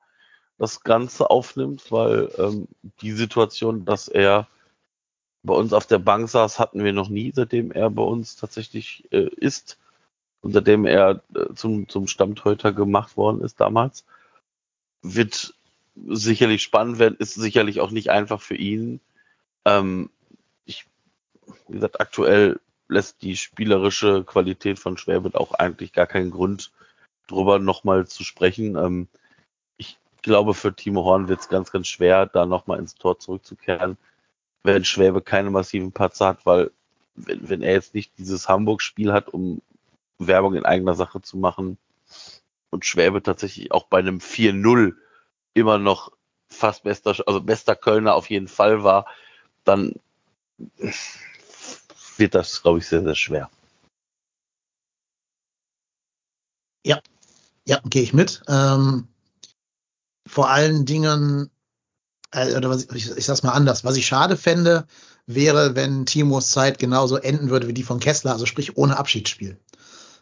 das 0.57 0.81
Ganze 0.81 1.29
aufnimmt, 1.29 1.91
weil 1.91 2.29
ähm, 2.37 2.67
die 3.01 3.11
Situation, 3.11 3.85
dass 3.85 4.07
er 4.07 4.47
bei 5.43 5.53
uns 5.53 5.73
auf 5.73 5.85
der 5.85 5.99
Bank 5.99 6.29
saß, 6.29 6.59
hatten 6.59 6.83
wir 6.83 6.93
noch 6.93 7.09
nie, 7.09 7.33
seitdem 7.35 7.71
er 7.71 7.89
bei 7.89 8.03
uns 8.03 8.35
tatsächlich 8.35 9.05
äh, 9.11 9.27
ist 9.35 9.77
und 10.41 10.53
seitdem 10.53 10.85
er 10.85 11.21
äh, 11.35 11.53
zum, 11.55 11.89
zum 11.89 12.07
Stammteuter 12.07 12.71
gemacht 12.71 13.17
worden 13.17 13.41
ist 13.41 13.59
damals. 13.59 14.05
Wird 15.01 15.53
sicherlich 15.95 16.63
spannend 16.63 16.99
werden, 16.99 17.17
ist 17.19 17.35
sicherlich 17.35 17.79
auch 17.81 17.91
nicht 17.91 18.09
einfach 18.09 18.41
für 18.41 18.55
ihn. 18.55 18.99
Ähm, 19.65 20.09
ich, 20.65 20.85
wie 21.67 21.73
gesagt, 21.73 22.01
aktuell 22.01 22.59
lässt 22.87 23.21
die 23.21 23.37
spielerische 23.37 24.23
Qualität 24.23 24.79
von 24.79 24.97
Schwäbe 24.97 25.31
auch 25.39 25.53
eigentlich 25.53 25.93
gar 25.93 26.07
keinen 26.07 26.31
Grund 26.31 26.71
drüber 27.27 27.59
nochmal 27.59 28.07
zu 28.07 28.23
sprechen. 28.23 28.75
Ähm, 28.75 29.07
ich 29.77 29.97
glaube, 30.21 30.53
für 30.53 30.75
Timo 30.75 31.03
Horn 31.03 31.27
wird 31.27 31.41
es 31.41 31.49
ganz, 31.49 31.71
ganz 31.71 31.87
schwer, 31.87 32.25
da 32.25 32.45
nochmal 32.45 32.79
ins 32.79 32.95
Tor 32.95 33.19
zurückzukehren, 33.19 33.97
wenn 34.63 34.85
Schwäbe 34.85 35.21
keine 35.21 35.51
massiven 35.51 35.91
Patzer 35.91 36.27
hat, 36.27 36.45
weil 36.45 36.71
wenn, 37.15 37.49
wenn 37.49 37.61
er 37.61 37.73
jetzt 37.73 37.93
nicht 37.93 38.17
dieses 38.17 38.49
Hamburg-Spiel 38.49 39.13
hat, 39.13 39.29
um 39.29 39.61
Werbung 40.17 40.55
in 40.55 40.65
eigener 40.65 40.93
Sache 40.93 41.21
zu 41.21 41.37
machen 41.37 41.77
und 42.69 42.85
Schwäbe 42.85 43.21
tatsächlich 43.21 43.71
auch 43.71 43.85
bei 43.85 43.99
einem 43.99 44.17
4-0 44.17 44.95
immer 45.53 45.77
noch 45.77 46.11
fast 46.49 46.83
bester, 46.83 47.15
also 47.25 47.41
bester 47.41 47.75
Kölner 47.75 48.15
auf 48.15 48.29
jeden 48.29 48.47
Fall 48.47 48.83
war, 48.83 49.05
dann 49.63 49.93
wird 52.17 52.35
das, 52.35 52.61
glaube 52.61 52.79
ich, 52.79 52.87
sehr, 52.87 53.03
sehr 53.03 53.15
schwer. 53.15 53.49
Ja, 56.85 56.99
ja, 57.65 57.79
gehe 57.85 58.03
ich 58.03 58.13
mit. 58.13 58.41
Ähm, 58.47 59.07
vor 60.27 60.49
allen 60.49 60.85
Dingen, 60.85 61.49
äh, 62.31 62.55
oder 62.55 62.69
was, 62.69 62.89
ich, 62.93 63.09
ich 63.11 63.25
sag's 63.25 63.43
mal 63.43 63.51
anders, 63.51 63.83
was 63.83 63.95
ich 63.95 64.05
schade 64.05 64.37
fände, 64.37 64.85
wäre, 65.25 65.75
wenn 65.75 66.05
Timos 66.05 66.51
Zeit 66.51 66.79
genauso 66.79 67.17
enden 67.17 67.49
würde 67.49 67.67
wie 67.67 67.73
die 67.73 67.83
von 67.83 67.99
Kessler, 67.99 68.33
also 68.33 68.45
sprich 68.45 68.77
ohne 68.77 68.97
Abschiedsspiel. 68.97 69.57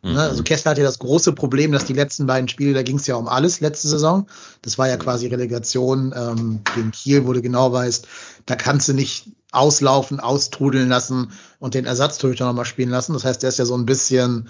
Ne, 0.04 0.12
mhm. 0.12 0.18
Also 0.18 0.44
Kessler 0.44 0.72
hatte 0.72 0.82
das 0.82 1.00
große 1.00 1.34
Problem, 1.34 1.72
dass 1.72 1.86
die 1.86 1.94
letzten 1.94 2.26
beiden 2.26 2.48
Spiele, 2.48 2.74
da 2.74 2.82
ging 2.82 2.98
es 2.98 3.08
ja 3.08 3.16
um 3.16 3.28
alles 3.28 3.60
letzte 3.60 3.88
Saison. 3.88 4.28
Das 4.62 4.78
war 4.78 4.88
ja 4.88 4.98
quasi 4.98 5.28
Relegation 5.28 6.14
ähm, 6.16 6.62
gegen 6.76 6.92
Kiel, 6.92 7.28
wo 7.28 7.34
du 7.34 7.42
genau 7.42 7.72
weißt, 7.72 8.08
da 8.48 8.56
kannst 8.56 8.88
du 8.88 8.94
nicht 8.94 9.30
auslaufen, 9.52 10.20
austrudeln 10.20 10.90
lassen 10.90 11.32
und 11.60 11.74
den 11.74 11.86
Ersatztorhüter 11.86 12.46
nochmal 12.46 12.66
spielen 12.66 12.90
lassen. 12.90 13.14
Das 13.14 13.26
heißt, 13.26 13.44
der 13.44 13.50
ist 13.50 13.60
ja 13.60 13.66
so 13.66 13.76
ein 13.76 13.86
bisschen 13.86 14.50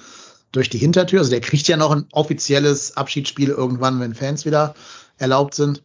durch 0.52 0.70
die 0.70 0.78
Hintertür. 0.78 1.20
Also 1.20 1.32
der 1.32 1.42
kriegt 1.42 1.68
ja 1.68 1.76
noch 1.76 1.92
ein 1.92 2.06
offizielles 2.12 2.96
Abschiedsspiel 2.96 3.50
irgendwann, 3.50 4.00
wenn 4.00 4.16
Fans 4.16 4.46
wieder 4.46 4.76
erlaubt 5.18 5.56
sind. 5.56 5.84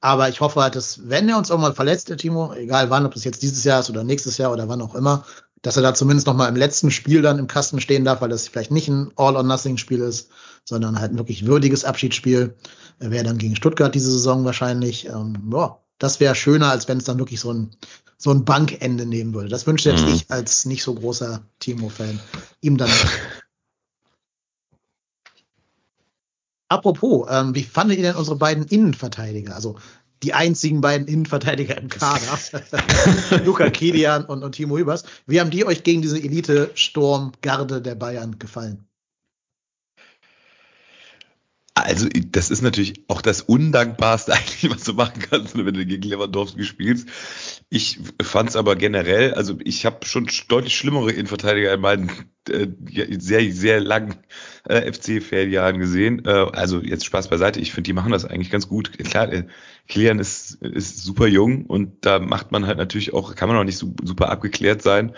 Aber 0.00 0.28
ich 0.28 0.40
hoffe 0.40 0.60
halt, 0.60 0.76
dass, 0.76 1.08
wenn 1.08 1.28
er 1.28 1.38
uns 1.38 1.50
irgendwann 1.50 1.74
verletzt, 1.74 2.08
der 2.08 2.16
Timo, 2.16 2.52
egal 2.52 2.88
wann, 2.90 3.04
ob 3.04 3.14
das 3.14 3.24
jetzt 3.24 3.42
dieses 3.42 3.64
Jahr 3.64 3.80
ist 3.80 3.90
oder 3.90 4.04
nächstes 4.04 4.38
Jahr 4.38 4.52
oder 4.52 4.68
wann 4.68 4.80
auch 4.80 4.94
immer, 4.94 5.24
dass 5.62 5.76
er 5.76 5.82
da 5.82 5.94
zumindest 5.94 6.26
noch 6.26 6.34
mal 6.34 6.48
im 6.48 6.56
letzten 6.56 6.90
Spiel 6.90 7.22
dann 7.22 7.38
im 7.38 7.46
Kasten 7.46 7.80
stehen 7.80 8.04
darf, 8.04 8.20
weil 8.20 8.28
das 8.28 8.48
vielleicht 8.48 8.70
nicht 8.70 8.88
ein 8.88 9.12
All-or-Nothing-Spiel 9.16 10.00
ist, 10.00 10.30
sondern 10.64 11.00
halt 11.00 11.12
ein 11.12 11.18
wirklich 11.18 11.46
würdiges 11.46 11.84
Abschiedsspiel. 11.84 12.56
Wäre 12.98 13.24
dann 13.24 13.38
gegen 13.38 13.56
Stuttgart 13.56 13.94
diese 13.94 14.10
Saison 14.10 14.44
wahrscheinlich. 14.44 15.06
Ähm, 15.06 15.50
ja, 15.52 15.78
das 15.98 16.20
wäre 16.20 16.34
schöner, 16.34 16.70
als 16.70 16.88
wenn 16.88 16.98
es 16.98 17.04
dann 17.04 17.18
wirklich 17.18 17.40
so 17.40 17.52
ein, 17.52 17.70
so 18.16 18.30
ein 18.30 18.44
Bankende 18.44 19.06
nehmen 19.06 19.34
würde. 19.34 19.48
Das 19.48 19.66
wünsche 19.66 19.84
selbst 19.84 20.06
mhm. 20.06 20.14
ich 20.14 20.30
als 20.30 20.64
nicht 20.64 20.82
so 20.82 20.94
großer 20.94 21.42
Timo-Fan 21.60 22.20
ihm 22.60 22.76
dann. 22.76 22.90
Apropos, 26.68 27.26
ähm, 27.30 27.54
wie 27.54 27.64
fandet 27.64 27.96
ihr 27.96 28.02
denn 28.04 28.16
unsere 28.16 28.36
beiden 28.36 28.64
Innenverteidiger? 28.64 29.54
Also 29.54 29.76
die 30.22 30.34
einzigen 30.34 30.80
beiden 30.80 31.06
Innenverteidiger 31.06 31.76
im 31.78 31.88
Kader, 31.88 32.38
Luca 33.44 33.70
Kilian 33.70 34.24
und, 34.24 34.42
und 34.42 34.52
Timo 34.52 34.76
Hübers. 34.76 35.04
Wie 35.26 35.40
haben 35.40 35.50
die 35.50 35.64
euch 35.64 35.82
gegen 35.82 36.02
diese 36.02 36.18
Elite-Sturmgarde 36.18 37.80
der 37.82 37.94
Bayern 37.94 38.38
gefallen? 38.38 38.88
Also, 41.82 42.08
das 42.30 42.50
ist 42.50 42.62
natürlich 42.62 43.04
auch 43.08 43.22
das 43.22 43.42
Undankbarste 43.42 44.32
eigentlich, 44.34 44.70
was 44.70 44.84
du 44.84 44.94
machen 44.94 45.22
kannst, 45.28 45.56
wenn 45.56 45.74
du 45.74 45.86
gegen 45.86 46.02
Lewandowski 46.02 46.64
spielst. 46.64 47.08
Ich 47.70 47.98
fand 48.22 48.50
es 48.50 48.56
aber 48.56 48.76
generell, 48.76 49.34
also 49.34 49.58
ich 49.62 49.84
habe 49.84 50.06
schon 50.06 50.28
deutlich 50.48 50.76
schlimmere 50.76 51.12
Innenverteidiger 51.12 51.74
in 51.74 51.80
meinen 51.80 52.10
äh, 52.48 52.68
sehr, 53.18 53.52
sehr 53.52 53.80
langen 53.80 54.16
äh, 54.64 54.90
FC-Fanjahren 54.90 55.78
gesehen. 55.78 56.24
Äh, 56.24 56.30
also 56.30 56.80
jetzt 56.80 57.04
Spaß 57.04 57.28
beiseite, 57.28 57.60
ich 57.60 57.72
finde, 57.72 57.88
die 57.88 57.92
machen 57.92 58.12
das 58.12 58.24
eigentlich 58.24 58.50
ganz 58.50 58.68
gut. 58.68 58.96
Klar, 58.98 59.32
äh, 59.32 59.44
Kilian 59.86 60.18
ist, 60.18 60.54
ist 60.62 61.02
super 61.02 61.26
jung 61.26 61.66
und 61.66 62.06
da 62.06 62.18
macht 62.18 62.52
man 62.52 62.66
halt 62.66 62.78
natürlich 62.78 63.12
auch, 63.12 63.34
kann 63.34 63.48
man 63.48 63.58
auch 63.58 63.64
nicht 63.64 63.78
so, 63.78 63.94
super 64.02 64.30
abgeklärt 64.30 64.82
sein. 64.82 65.14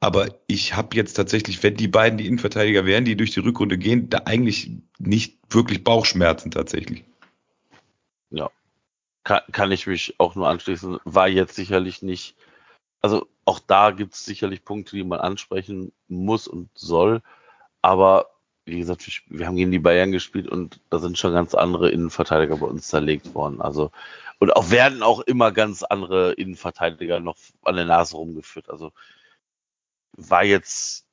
Aber 0.00 0.28
ich 0.46 0.74
habe 0.74 0.96
jetzt 0.96 1.12
tatsächlich, 1.12 1.62
wenn 1.62 1.76
die 1.76 1.88
beiden 1.88 2.16
die 2.16 2.26
Innenverteidiger 2.26 2.86
wären, 2.86 3.04
die 3.04 3.16
durch 3.16 3.32
die 3.32 3.40
Rückrunde 3.40 3.76
gehen, 3.76 4.08
da 4.08 4.22
eigentlich 4.24 4.70
nicht 4.98 5.38
wirklich 5.50 5.84
Bauchschmerzen 5.84 6.50
tatsächlich. 6.50 7.04
Ja, 8.30 8.50
kann, 9.24 9.42
kann 9.52 9.70
ich 9.72 9.86
mich 9.86 10.14
auch 10.18 10.34
nur 10.34 10.48
anschließen. 10.48 10.98
War 11.04 11.28
jetzt 11.28 11.54
sicherlich 11.54 12.00
nicht, 12.00 12.34
also 13.02 13.26
auch 13.44 13.58
da 13.58 13.90
gibt 13.90 14.14
es 14.14 14.24
sicherlich 14.24 14.64
Punkte, 14.64 14.96
die 14.96 15.04
man 15.04 15.20
ansprechen 15.20 15.92
muss 16.08 16.48
und 16.48 16.70
soll. 16.74 17.20
Aber 17.82 18.30
wie 18.64 18.78
gesagt, 18.78 19.06
wir 19.28 19.46
haben 19.46 19.56
gegen 19.56 19.72
die 19.72 19.78
Bayern 19.78 20.12
gespielt 20.12 20.48
und 20.48 20.80
da 20.88 20.98
sind 20.98 21.18
schon 21.18 21.34
ganz 21.34 21.54
andere 21.54 21.90
Innenverteidiger 21.90 22.56
bei 22.56 22.66
uns 22.66 22.88
zerlegt 22.88 23.34
worden. 23.34 23.60
Also 23.60 23.90
und 24.38 24.56
auch 24.56 24.70
werden 24.70 25.02
auch 25.02 25.20
immer 25.20 25.52
ganz 25.52 25.82
andere 25.82 26.32
Innenverteidiger 26.32 27.20
noch 27.20 27.36
an 27.62 27.76
der 27.76 27.84
Nase 27.84 28.16
rumgeführt. 28.16 28.70
Also 28.70 28.92
war 30.12 30.44
jetzt, 30.44 31.06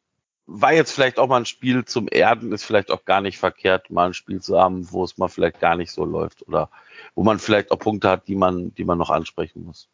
war 0.46 0.74
jetzt 0.74 0.92
vielleicht 0.92 1.20
auch 1.20 1.28
mal 1.28 1.38
ein 1.38 1.46
Spiel 1.46 1.86
zum 1.86 2.08
Erden, 2.10 2.52
ist 2.52 2.64
vielleicht 2.64 2.92
auch 2.92 3.06
gar 3.06 3.22
nicht 3.22 3.38
verkehrt, 3.38 3.90
mal 3.90 4.08
ein 4.08 4.14
Spiel 4.14 4.42
zu 4.42 4.60
haben, 4.60 4.92
wo 4.92 5.04
es 5.04 5.18
mal 5.18 5.28
vielleicht 5.28 5.60
gar 5.60 5.76
nicht 5.76 5.92
so 5.92 6.06
läuft 6.06 6.48
oder 6.48 6.70
wo 7.16 7.24
man 7.24 7.40
vielleicht 7.40 7.72
auch 7.72 7.80
Punkte 7.80 8.10
hat, 8.10 8.28
die 8.28 8.36
man, 8.36 8.74
die 8.76 8.86
man 8.86 8.98
noch 8.98 9.10
ansprechen 9.10 9.64
muss. 9.64 9.90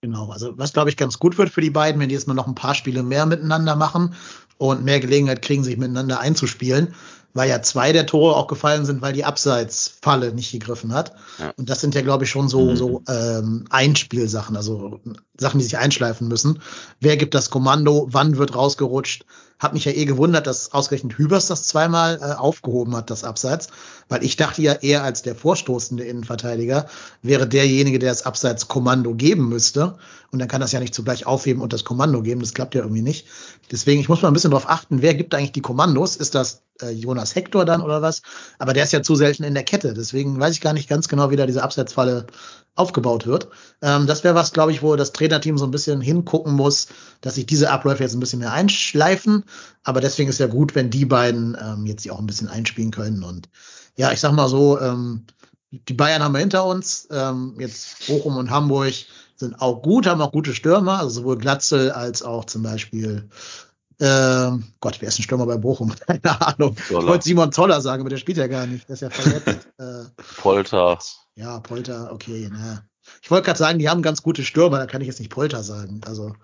Genau, 0.00 0.30
also 0.30 0.56
was 0.56 0.72
glaube 0.72 0.90
ich 0.90 0.96
ganz 0.96 1.18
gut 1.18 1.38
wird 1.38 1.50
für 1.50 1.60
die 1.60 1.70
beiden, 1.70 2.00
wenn 2.00 2.08
die 2.08 2.14
jetzt 2.14 2.28
mal 2.28 2.34
noch 2.34 2.46
ein 2.46 2.54
paar 2.54 2.74
Spiele 2.74 3.02
mehr 3.02 3.26
miteinander 3.26 3.74
machen 3.74 4.14
und 4.58 4.84
mehr 4.84 5.00
Gelegenheit 5.00 5.42
kriegen, 5.42 5.64
sich 5.64 5.76
miteinander 5.76 6.20
einzuspielen, 6.20 6.94
weil 7.34 7.48
ja 7.48 7.62
zwei 7.62 7.92
der 7.92 8.06
Tore 8.06 8.36
auch 8.36 8.48
gefallen 8.48 8.84
sind, 8.84 9.00
weil 9.00 9.12
die 9.12 9.24
Abseitsfalle 9.24 10.32
nicht 10.32 10.50
gegriffen 10.50 10.92
hat. 10.92 11.14
Ja. 11.38 11.52
Und 11.56 11.70
das 11.70 11.80
sind 11.80 11.94
ja, 11.94 12.02
glaube 12.02 12.24
ich, 12.24 12.30
schon 12.30 12.48
so, 12.48 12.70
mhm. 12.70 12.76
so 12.76 13.02
ähm, 13.08 13.64
Einspielsachen, 13.70 14.56
also 14.56 15.00
Sachen, 15.38 15.58
die 15.58 15.64
sich 15.64 15.78
einschleifen 15.78 16.28
müssen. 16.28 16.60
Wer 17.00 17.16
gibt 17.16 17.34
das 17.34 17.50
Kommando? 17.50 18.08
Wann 18.10 18.36
wird 18.36 18.54
rausgerutscht? 18.54 19.24
Hab 19.60 19.72
mich 19.72 19.84
ja 19.84 19.92
eh 19.92 20.04
gewundert, 20.04 20.46
dass 20.46 20.72
ausgerechnet 20.72 21.18
Hübers 21.18 21.48
das 21.48 21.64
zweimal 21.64 22.18
äh, 22.20 22.34
aufgehoben 22.34 22.94
hat, 22.94 23.10
das 23.10 23.24
Abseits, 23.24 23.68
weil 24.08 24.22
ich 24.22 24.36
dachte 24.36 24.62
ja 24.62 24.72
eher 24.72 25.02
als 25.02 25.22
der 25.22 25.34
vorstoßende 25.34 26.04
Innenverteidiger 26.04 26.86
wäre 27.22 27.48
derjenige, 27.48 27.98
der 27.98 28.10
das 28.10 28.24
Abseitskommando 28.24 29.14
geben 29.14 29.48
müsste. 29.48 29.98
Und 30.30 30.38
dann 30.38 30.48
kann 30.48 30.60
das 30.60 30.72
ja 30.72 30.78
nicht 30.78 30.94
zugleich 30.94 31.26
aufheben 31.26 31.62
und 31.62 31.72
das 31.72 31.84
Kommando 31.84 32.22
geben. 32.22 32.40
Das 32.40 32.54
klappt 32.54 32.74
ja 32.74 32.82
irgendwie 32.82 33.02
nicht. 33.02 33.26
Deswegen, 33.72 34.00
ich 34.00 34.08
muss 34.08 34.22
mal 34.22 34.28
ein 34.28 34.34
bisschen 34.34 34.47
darauf 34.50 34.68
achten, 34.68 35.02
wer 35.02 35.14
gibt 35.14 35.34
eigentlich 35.34 35.52
die 35.52 35.60
Kommandos? 35.60 36.16
Ist 36.16 36.34
das 36.34 36.62
äh, 36.80 36.90
Jonas 36.90 37.34
Hector 37.34 37.64
dann 37.64 37.82
oder 37.82 38.02
was? 38.02 38.22
Aber 38.58 38.72
der 38.72 38.84
ist 38.84 38.92
ja 38.92 39.02
zu 39.02 39.14
selten 39.14 39.44
in 39.44 39.54
der 39.54 39.64
Kette. 39.64 39.94
Deswegen 39.94 40.38
weiß 40.38 40.54
ich 40.54 40.60
gar 40.60 40.72
nicht 40.72 40.88
ganz 40.88 41.08
genau, 41.08 41.30
wie 41.30 41.36
da 41.36 41.46
diese 41.46 41.62
Abseitsfalle 41.62 42.26
aufgebaut 42.74 43.26
wird. 43.26 43.48
Ähm, 43.82 44.06
das 44.06 44.24
wäre 44.24 44.34
was, 44.34 44.52
glaube 44.52 44.72
ich, 44.72 44.82
wo 44.82 44.96
das 44.96 45.12
Trainerteam 45.12 45.58
so 45.58 45.64
ein 45.64 45.70
bisschen 45.70 46.00
hingucken 46.00 46.54
muss, 46.54 46.88
dass 47.20 47.34
sich 47.34 47.46
diese 47.46 47.70
Abläufe 47.70 48.02
jetzt 48.02 48.14
ein 48.14 48.20
bisschen 48.20 48.38
mehr 48.38 48.52
einschleifen. 48.52 49.44
Aber 49.82 50.00
deswegen 50.00 50.30
ist 50.30 50.40
ja 50.40 50.46
gut, 50.46 50.74
wenn 50.74 50.90
die 50.90 51.04
beiden 51.04 51.56
ähm, 51.60 51.86
jetzt 51.86 52.04
die 52.04 52.10
auch 52.10 52.20
ein 52.20 52.26
bisschen 52.26 52.48
einspielen 52.48 52.92
können. 52.92 53.24
Und 53.24 53.48
ja, 53.96 54.12
ich 54.12 54.20
sag 54.20 54.32
mal 54.32 54.48
so, 54.48 54.80
ähm, 54.80 55.24
die 55.70 55.94
Bayern 55.94 56.22
haben 56.22 56.32
wir 56.32 56.38
hinter 56.38 56.64
uns. 56.64 57.08
Ähm, 57.10 57.56
jetzt 57.58 58.06
Bochum 58.06 58.36
und 58.36 58.50
Hamburg 58.50 58.94
sind 59.36 59.60
auch 59.60 59.82
gut, 59.82 60.06
haben 60.06 60.20
auch 60.20 60.32
gute 60.32 60.54
Stürmer, 60.54 60.98
also 60.98 61.10
sowohl 61.20 61.38
Glatzel 61.38 61.90
als 61.92 62.22
auch 62.22 62.44
zum 62.44 62.62
Beispiel 62.62 63.28
ähm, 64.00 64.64
Gott, 64.80 65.00
wer 65.00 65.08
ist 65.08 65.18
ein 65.18 65.22
Stürmer 65.22 65.46
bei 65.46 65.56
Bochum? 65.56 65.94
Keine 66.06 66.40
Ahnung. 66.40 66.76
Zoller. 66.76 67.00
Ich 67.00 67.06
wollte 67.06 67.24
Simon 67.24 67.52
Zoller 67.52 67.80
sagen, 67.80 68.00
aber 68.00 68.10
der 68.10 68.18
spielt 68.18 68.38
ja 68.38 68.46
gar 68.46 68.66
nicht. 68.66 68.88
Der 68.88 68.94
ist 68.94 69.00
ja 69.00 69.10
verletzt. 69.10 69.68
äh, 69.78 70.04
Polter. 70.36 70.98
Ja, 71.34 71.60
Polter, 71.60 72.12
okay. 72.12 72.48
Na. 72.52 72.84
Ich 73.22 73.30
wollte 73.30 73.46
gerade 73.46 73.58
sagen, 73.58 73.78
die 73.78 73.88
haben 73.88 74.02
ganz 74.02 74.22
gute 74.22 74.44
Stürmer, 74.44 74.78
da 74.78 74.86
kann 74.86 75.00
ich 75.00 75.06
jetzt 75.06 75.18
nicht 75.18 75.30
Polter 75.30 75.62
sagen. 75.62 76.00
Also 76.06 76.34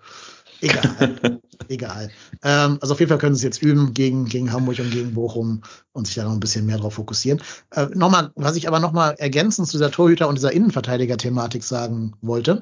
egal. 0.61 1.39
egal. 1.69 2.09
Ähm, 2.43 2.77
also 2.81 2.93
auf 2.93 2.99
jeden 2.99 3.09
Fall 3.09 3.19
können 3.19 3.35
sie 3.35 3.47
es 3.47 3.55
jetzt 3.55 3.61
üben 3.61 3.93
gegen, 3.93 4.25
gegen 4.25 4.51
Hamburg 4.51 4.79
und 4.79 4.91
gegen 4.91 5.13
Bochum 5.13 5.61
und 5.93 6.07
sich 6.07 6.15
da 6.15 6.23
noch 6.23 6.31
ein 6.31 6.39
bisschen 6.39 6.65
mehr 6.65 6.77
drauf 6.77 6.95
fokussieren. 6.95 7.41
Äh, 7.71 7.87
nochmal, 7.93 8.31
was 8.35 8.55
ich 8.55 8.67
aber 8.67 8.79
nochmal 8.79 9.15
ergänzend 9.17 9.67
zu 9.67 9.77
dieser 9.77 9.91
Torhüter- 9.91 10.27
und 10.27 10.35
dieser 10.35 10.51
Innenverteidiger-Thematik 10.51 11.63
sagen 11.63 12.13
wollte. 12.21 12.61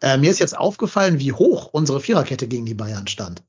Äh, 0.00 0.16
mir 0.16 0.30
ist 0.30 0.38
jetzt 0.38 0.56
aufgefallen, 0.56 1.18
wie 1.18 1.32
hoch 1.32 1.70
unsere 1.72 2.00
Viererkette 2.00 2.48
gegen 2.48 2.66
die 2.66 2.74
Bayern 2.74 3.06
stand. 3.06 3.42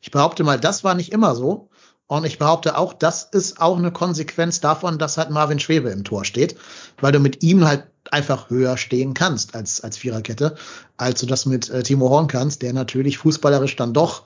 Ich 0.00 0.10
behaupte 0.10 0.44
mal, 0.44 0.58
das 0.58 0.84
war 0.84 0.94
nicht 0.94 1.12
immer 1.12 1.34
so. 1.34 1.68
Und 2.06 2.24
ich 2.24 2.38
behaupte 2.38 2.78
auch, 2.78 2.94
das 2.94 3.22
ist 3.24 3.60
auch 3.60 3.76
eine 3.76 3.92
Konsequenz 3.92 4.60
davon, 4.60 4.98
dass 4.98 5.18
halt 5.18 5.28
Marvin 5.28 5.60
Schwebe 5.60 5.90
im 5.90 6.04
Tor 6.04 6.24
steht, 6.24 6.56
weil 7.00 7.12
du 7.12 7.20
mit 7.20 7.42
ihm 7.42 7.66
halt 7.66 7.86
einfach 8.10 8.48
höher 8.48 8.78
stehen 8.78 9.12
kannst 9.12 9.54
als, 9.54 9.82
als 9.82 9.98
Viererkette, 9.98 10.56
als 10.96 11.20
du 11.20 11.26
das 11.26 11.44
mit 11.44 11.68
äh, 11.68 11.82
Timo 11.82 12.08
Horn 12.08 12.26
kannst, 12.26 12.62
der 12.62 12.72
natürlich 12.72 13.18
fußballerisch 13.18 13.76
dann 13.76 13.92
doch 13.92 14.24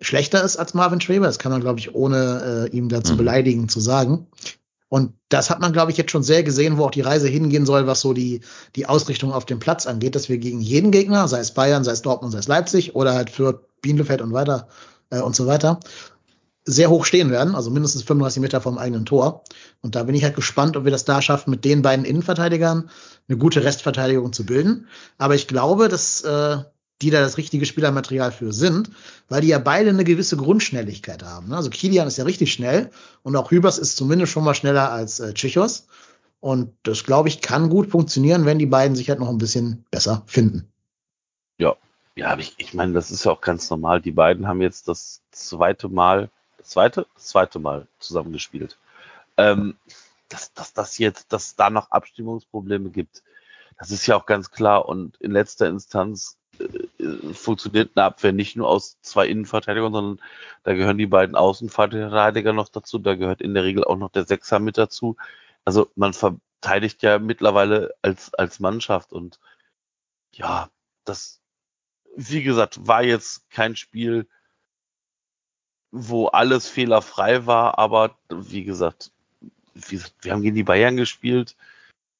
schlechter 0.00 0.42
ist 0.42 0.56
als 0.56 0.72
Marvin 0.72 1.02
Schwebe. 1.02 1.26
Das 1.26 1.38
kann 1.38 1.52
man, 1.52 1.60
glaube 1.60 1.80
ich, 1.80 1.94
ohne 1.94 2.68
äh, 2.72 2.76
ihm 2.76 2.88
dazu 2.88 3.12
mhm. 3.12 3.18
beleidigen 3.18 3.68
zu 3.68 3.80
sagen. 3.80 4.26
Und 4.88 5.14
das 5.28 5.48
hat 5.48 5.60
man, 5.60 5.72
glaube 5.72 5.90
ich, 5.90 5.96
jetzt 5.96 6.10
schon 6.10 6.22
sehr 6.22 6.42
gesehen, 6.42 6.76
wo 6.76 6.84
auch 6.84 6.90
die 6.90 7.00
Reise 7.00 7.28
hingehen 7.28 7.64
soll, 7.64 7.86
was 7.86 8.00
so 8.00 8.12
die, 8.12 8.40
die 8.76 8.86
Ausrichtung 8.86 9.32
auf 9.32 9.46
dem 9.46 9.58
Platz 9.58 9.86
angeht, 9.86 10.14
dass 10.14 10.28
wir 10.28 10.38
gegen 10.38 10.60
jeden 10.60 10.90
Gegner, 10.90 11.28
sei 11.28 11.40
es 11.40 11.52
Bayern, 11.52 11.84
sei 11.84 11.92
es 11.92 12.02
Dortmund, 12.02 12.32
sei 12.32 12.40
es 12.40 12.48
Leipzig 12.48 12.94
oder 12.94 13.14
halt 13.14 13.30
für 13.30 13.66
Bielefeld 13.80 14.20
und 14.20 14.32
weiter 14.32 14.68
äh, 15.12 15.20
und 15.20 15.36
so 15.36 15.46
weiter, 15.46 15.78
sehr 16.64 16.90
hoch 16.90 17.04
stehen 17.04 17.30
werden, 17.30 17.54
also 17.54 17.70
mindestens 17.70 18.02
35 18.04 18.40
Meter 18.40 18.60
vom 18.60 18.78
eigenen 18.78 19.04
Tor. 19.04 19.44
Und 19.80 19.94
da 19.94 20.04
bin 20.04 20.14
ich 20.14 20.24
halt 20.24 20.36
gespannt, 20.36 20.76
ob 20.76 20.84
wir 20.84 20.92
das 20.92 21.04
da 21.04 21.20
schaffen, 21.20 21.50
mit 21.50 21.64
den 21.64 21.82
beiden 21.82 22.04
Innenverteidigern 22.04 22.88
eine 23.28 23.38
gute 23.38 23.64
Restverteidigung 23.64 24.32
zu 24.32 24.46
bilden. 24.46 24.86
Aber 25.18 25.34
ich 25.34 25.48
glaube, 25.48 25.88
dass 25.88 26.22
äh, 26.22 26.58
die 27.02 27.10
da 27.10 27.20
das 27.20 27.36
richtige 27.36 27.66
Spielermaterial 27.66 28.30
für 28.30 28.52
sind, 28.52 28.90
weil 29.28 29.40
die 29.40 29.48
ja 29.48 29.58
beide 29.58 29.90
eine 29.90 30.04
gewisse 30.04 30.36
Grundschnelligkeit 30.36 31.24
haben. 31.24 31.48
Ne? 31.48 31.56
Also 31.56 31.68
Kilian 31.68 32.06
ist 32.06 32.18
ja 32.18 32.24
richtig 32.24 32.52
schnell 32.52 32.90
und 33.22 33.34
auch 33.34 33.50
Hübers 33.50 33.78
ist 33.78 33.96
zumindest 33.96 34.32
schon 34.32 34.44
mal 34.44 34.54
schneller 34.54 34.92
als 34.92 35.18
äh, 35.18 35.34
Tschichos. 35.34 35.86
Und 36.38 36.72
das, 36.84 37.04
glaube 37.04 37.28
ich, 37.28 37.40
kann 37.40 37.70
gut 37.70 37.90
funktionieren, 37.90 38.46
wenn 38.46 38.58
die 38.58 38.66
beiden 38.66 38.96
sich 38.96 39.08
halt 39.08 39.20
noch 39.20 39.28
ein 39.28 39.38
bisschen 39.38 39.84
besser 39.90 40.22
finden. 40.26 40.68
Ja, 41.58 41.76
ja, 42.16 42.36
ich, 42.38 42.54
ich 42.58 42.74
meine, 42.74 42.92
das 42.92 43.10
ist 43.10 43.24
ja 43.24 43.32
auch 43.32 43.40
ganz 43.40 43.70
normal. 43.70 44.00
Die 44.00 44.12
beiden 44.12 44.46
haben 44.46 44.60
jetzt 44.60 44.88
das 44.88 45.22
zweite 45.30 45.88
Mal, 45.88 46.30
das 46.58 46.68
zweite, 46.68 47.06
das 47.14 47.26
zweite 47.26 47.58
Mal 47.58 47.86
zusammengespielt. 47.98 48.78
Ähm, 49.36 49.76
dass, 50.28 50.52
dass 50.54 50.72
das 50.72 50.98
jetzt, 50.98 51.32
dass 51.32 51.56
da 51.56 51.70
noch 51.70 51.90
Abstimmungsprobleme 51.90 52.90
gibt, 52.90 53.22
das 53.78 53.90
ist 53.90 54.06
ja 54.06 54.16
auch 54.16 54.26
ganz 54.26 54.50
klar. 54.50 54.88
Und 54.88 55.16
in 55.20 55.32
letzter 55.32 55.68
Instanz 55.68 56.38
äh, 56.58 56.64
äh, 57.02 57.34
funktioniert 57.34 57.92
eine 57.96 58.04
Abwehr 58.04 58.32
nicht 58.32 58.56
nur 58.56 58.68
aus 58.68 58.98
zwei 59.02 59.26
Innenverteidigern, 59.26 59.92
sondern 59.92 60.26
da 60.64 60.74
gehören 60.74 60.98
die 60.98 61.06
beiden 61.06 61.34
Außenverteidiger 61.34 62.52
noch 62.52 62.68
dazu. 62.68 62.98
Da 62.98 63.14
gehört 63.14 63.40
in 63.40 63.54
der 63.54 63.64
Regel 63.64 63.84
auch 63.84 63.96
noch 63.96 64.10
der 64.10 64.24
Sechser 64.24 64.58
mit 64.58 64.78
dazu. 64.78 65.16
Also 65.64 65.90
man 65.96 66.12
verteidigt 66.12 67.02
ja 67.02 67.18
mittlerweile 67.18 67.94
als, 68.02 68.34
als 68.34 68.60
Mannschaft 68.60 69.12
und 69.12 69.38
ja, 70.32 70.70
das, 71.04 71.41
wie 72.16 72.42
gesagt, 72.42 72.86
war 72.86 73.02
jetzt 73.02 73.48
kein 73.50 73.76
Spiel, 73.76 74.26
wo 75.90 76.26
alles 76.26 76.68
fehlerfrei 76.68 77.46
war, 77.46 77.78
aber 77.78 78.16
wie 78.28 78.64
gesagt, 78.64 79.10
wir 79.74 80.32
haben 80.32 80.42
gegen 80.42 80.56
die 80.56 80.62
Bayern 80.64 80.96
gespielt. 80.96 81.56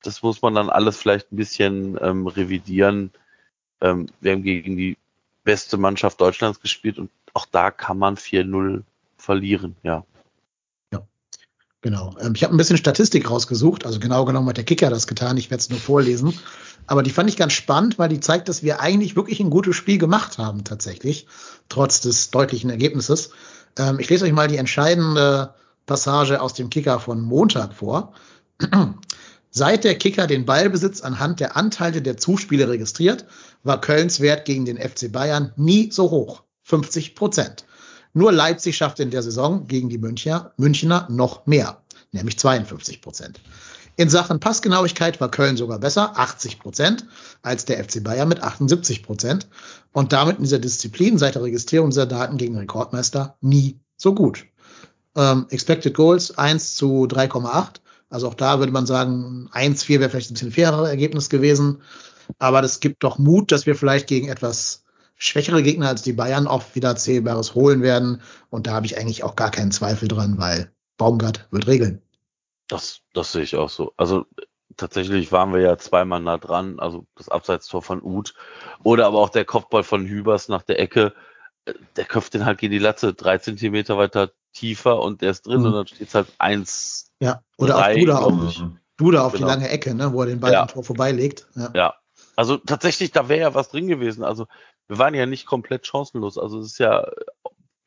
Das 0.02 0.22
muss 0.22 0.42
man 0.42 0.54
dann 0.54 0.70
alles 0.70 0.96
vielleicht 0.96 1.32
ein 1.32 1.36
bisschen 1.36 1.98
ähm, 2.00 2.26
revidieren. 2.26 3.10
Ähm, 3.80 4.08
wir 4.20 4.32
haben 4.32 4.42
gegen 4.42 4.76
die 4.76 4.96
beste 5.44 5.76
Mannschaft 5.76 6.20
Deutschlands 6.20 6.60
gespielt 6.60 6.98
und 6.98 7.10
auch 7.34 7.46
da 7.46 7.70
kann 7.70 7.98
man 7.98 8.16
4-0 8.16 8.82
verlieren, 9.16 9.76
ja. 9.82 10.04
Ja, 10.92 11.02
genau. 11.80 12.14
Ähm, 12.20 12.34
ich 12.34 12.44
habe 12.44 12.54
ein 12.54 12.58
bisschen 12.58 12.76
Statistik 12.76 13.30
rausgesucht, 13.30 13.86
also 13.86 14.00
genau 14.00 14.24
genommen 14.24 14.48
hat 14.48 14.56
der 14.56 14.64
Kicker 14.64 14.90
das 14.90 15.06
getan, 15.06 15.36
ich 15.36 15.50
werde 15.50 15.60
es 15.60 15.70
nur 15.70 15.78
vorlesen. 15.80 16.38
Aber 16.86 17.02
die 17.02 17.10
fand 17.10 17.28
ich 17.30 17.36
ganz 17.36 17.52
spannend, 17.52 17.98
weil 17.98 18.08
die 18.08 18.20
zeigt, 18.20 18.48
dass 18.48 18.62
wir 18.62 18.80
eigentlich 18.80 19.16
wirklich 19.16 19.40
ein 19.40 19.50
gutes 19.50 19.76
Spiel 19.76 19.98
gemacht 19.98 20.38
haben, 20.38 20.64
tatsächlich, 20.64 21.26
trotz 21.68 22.00
des 22.00 22.30
deutlichen 22.30 22.70
Ergebnisses. 22.70 23.30
Ähm, 23.78 23.98
ich 23.98 24.10
lese 24.10 24.24
euch 24.24 24.32
mal 24.32 24.48
die 24.48 24.56
entscheidende 24.56 25.54
Passage 25.86 26.40
aus 26.40 26.54
dem 26.54 26.70
Kicker 26.70 27.00
von 27.00 27.20
Montag 27.20 27.74
vor. 27.74 28.12
Seit 29.50 29.84
der 29.84 29.96
Kicker 29.96 30.26
den 30.26 30.46
Ballbesitz 30.46 31.02
anhand 31.02 31.40
der 31.40 31.56
Anteile 31.56 32.00
der 32.00 32.16
Zuspiele 32.16 32.68
registriert, 32.68 33.26
war 33.62 33.80
Kölns 33.80 34.20
Wert 34.20 34.46
gegen 34.46 34.64
den 34.64 34.78
FC 34.78 35.12
Bayern 35.12 35.52
nie 35.56 35.90
so 35.92 36.10
hoch. 36.10 36.42
50 36.62 37.14
Prozent. 37.14 37.66
Nur 38.14 38.32
Leipzig 38.32 38.76
schaffte 38.76 39.02
in 39.02 39.10
der 39.10 39.22
Saison 39.22 39.66
gegen 39.66 39.88
die 39.88 39.98
Münchner, 39.98 40.52
Münchner 40.56 41.06
noch 41.10 41.46
mehr, 41.46 41.82
nämlich 42.12 42.38
52 42.38 43.00
Prozent. 43.00 43.40
In 43.96 44.08
Sachen 44.08 44.40
Passgenauigkeit 44.40 45.20
war 45.20 45.30
Köln 45.30 45.56
sogar 45.56 45.78
besser, 45.78 46.18
80 46.18 46.58
Prozent, 46.58 47.06
als 47.42 47.66
der 47.66 47.82
FC 47.82 48.02
Bayern 48.02 48.28
mit 48.28 48.42
78 48.42 49.02
Prozent 49.02 49.48
und 49.92 50.12
damit 50.12 50.38
in 50.38 50.44
dieser 50.44 50.58
Disziplin 50.58 51.18
seit 51.18 51.34
der 51.34 51.42
Registrierung 51.42 51.90
dieser 51.90 52.06
Daten 52.06 52.38
gegen 52.38 52.56
Rekordmeister 52.56 53.36
nie 53.42 53.78
so 53.96 54.14
gut. 54.14 54.46
Ähm, 55.14 55.46
Expected 55.50 55.94
Goals 55.94 56.38
1 56.38 56.74
zu 56.74 57.06
3,8. 57.06 57.80
Also 58.08 58.28
auch 58.28 58.34
da 58.34 58.58
würde 58.58 58.72
man 58.72 58.86
sagen, 58.86 59.50
1-4 59.52 60.00
wäre 60.00 60.10
vielleicht 60.10 60.30
ein 60.30 60.34
bisschen 60.34 60.52
fairer 60.52 60.88
Ergebnis 60.88 61.28
gewesen. 61.28 61.82
Aber 62.38 62.62
das 62.62 62.80
gibt 62.80 63.04
doch 63.04 63.18
Mut, 63.18 63.52
dass 63.52 63.66
wir 63.66 63.74
vielleicht 63.74 64.06
gegen 64.06 64.28
etwas 64.28 64.84
schwächere 65.16 65.62
Gegner 65.62 65.88
als 65.88 66.02
die 66.02 66.14
Bayern 66.14 66.46
auch 66.46 66.64
wieder 66.74 66.96
Zählbares 66.96 67.54
holen 67.54 67.82
werden. 67.82 68.22
Und 68.48 68.66
da 68.66 68.72
habe 68.72 68.86
ich 68.86 68.96
eigentlich 68.96 69.22
auch 69.22 69.36
gar 69.36 69.50
keinen 69.50 69.70
Zweifel 69.70 70.08
dran, 70.08 70.38
weil 70.38 70.72
Baumgart 70.96 71.46
wird 71.50 71.66
regeln. 71.66 72.00
Das, 72.72 73.00
das 73.12 73.32
sehe 73.32 73.42
ich 73.42 73.56
auch 73.56 73.68
so. 73.68 73.92
Also 73.98 74.24
tatsächlich 74.78 75.30
waren 75.30 75.52
wir 75.52 75.60
ja 75.60 75.76
zweimal 75.76 76.20
nah 76.20 76.38
dran, 76.38 76.80
also 76.80 77.06
das 77.16 77.28
Abseitstor 77.28 77.82
von 77.82 78.02
Uth 78.02 78.34
oder 78.82 79.06
aber 79.06 79.18
auch 79.18 79.28
der 79.28 79.44
Kopfball 79.44 79.82
von 79.82 80.06
Hübers 80.06 80.48
nach 80.48 80.62
der 80.62 80.80
Ecke. 80.80 81.12
Äh, 81.66 81.74
der 81.96 82.06
köpft 82.06 82.32
den 82.32 82.46
halt 82.46 82.58
gegen 82.58 82.72
die 82.72 82.78
Latte 82.78 83.12
drei 83.12 83.36
Zentimeter 83.36 83.98
weiter 83.98 84.30
tiefer 84.54 85.00
und 85.00 85.20
der 85.20 85.32
ist 85.32 85.46
drin 85.46 85.60
mhm. 85.60 85.66
und 85.66 85.72
dann 85.72 85.86
steht 85.86 86.08
es 86.08 86.14
halt 86.14 86.28
eins. 86.38 87.10
Ja, 87.20 87.42
oder 87.58 87.74
drei, 87.74 87.92
auch 87.92 87.98
Duda 87.98 88.18
auf, 88.18 88.62
Duda 88.96 89.22
auf 89.26 89.32
genau. 89.32 89.46
die 89.46 89.52
lange 89.52 89.68
Ecke, 89.68 89.94
ne, 89.94 90.12
wo 90.14 90.22
er 90.22 90.28
den 90.28 90.40
Ball 90.40 90.52
ja. 90.52 90.62
im 90.62 90.68
Tor 90.68 90.82
vorbeilegt. 90.82 91.46
Ja. 91.54 91.70
ja, 91.74 91.94
also 92.36 92.56
tatsächlich, 92.56 93.12
da 93.12 93.28
wäre 93.28 93.40
ja 93.40 93.54
was 93.54 93.68
drin 93.68 93.86
gewesen. 93.86 94.24
Also 94.24 94.46
wir 94.88 94.96
waren 94.96 95.14
ja 95.14 95.26
nicht 95.26 95.44
komplett 95.44 95.86
chancenlos. 95.86 96.38
Also 96.38 96.60
es 96.60 96.68
ist 96.68 96.78
ja, 96.78 97.06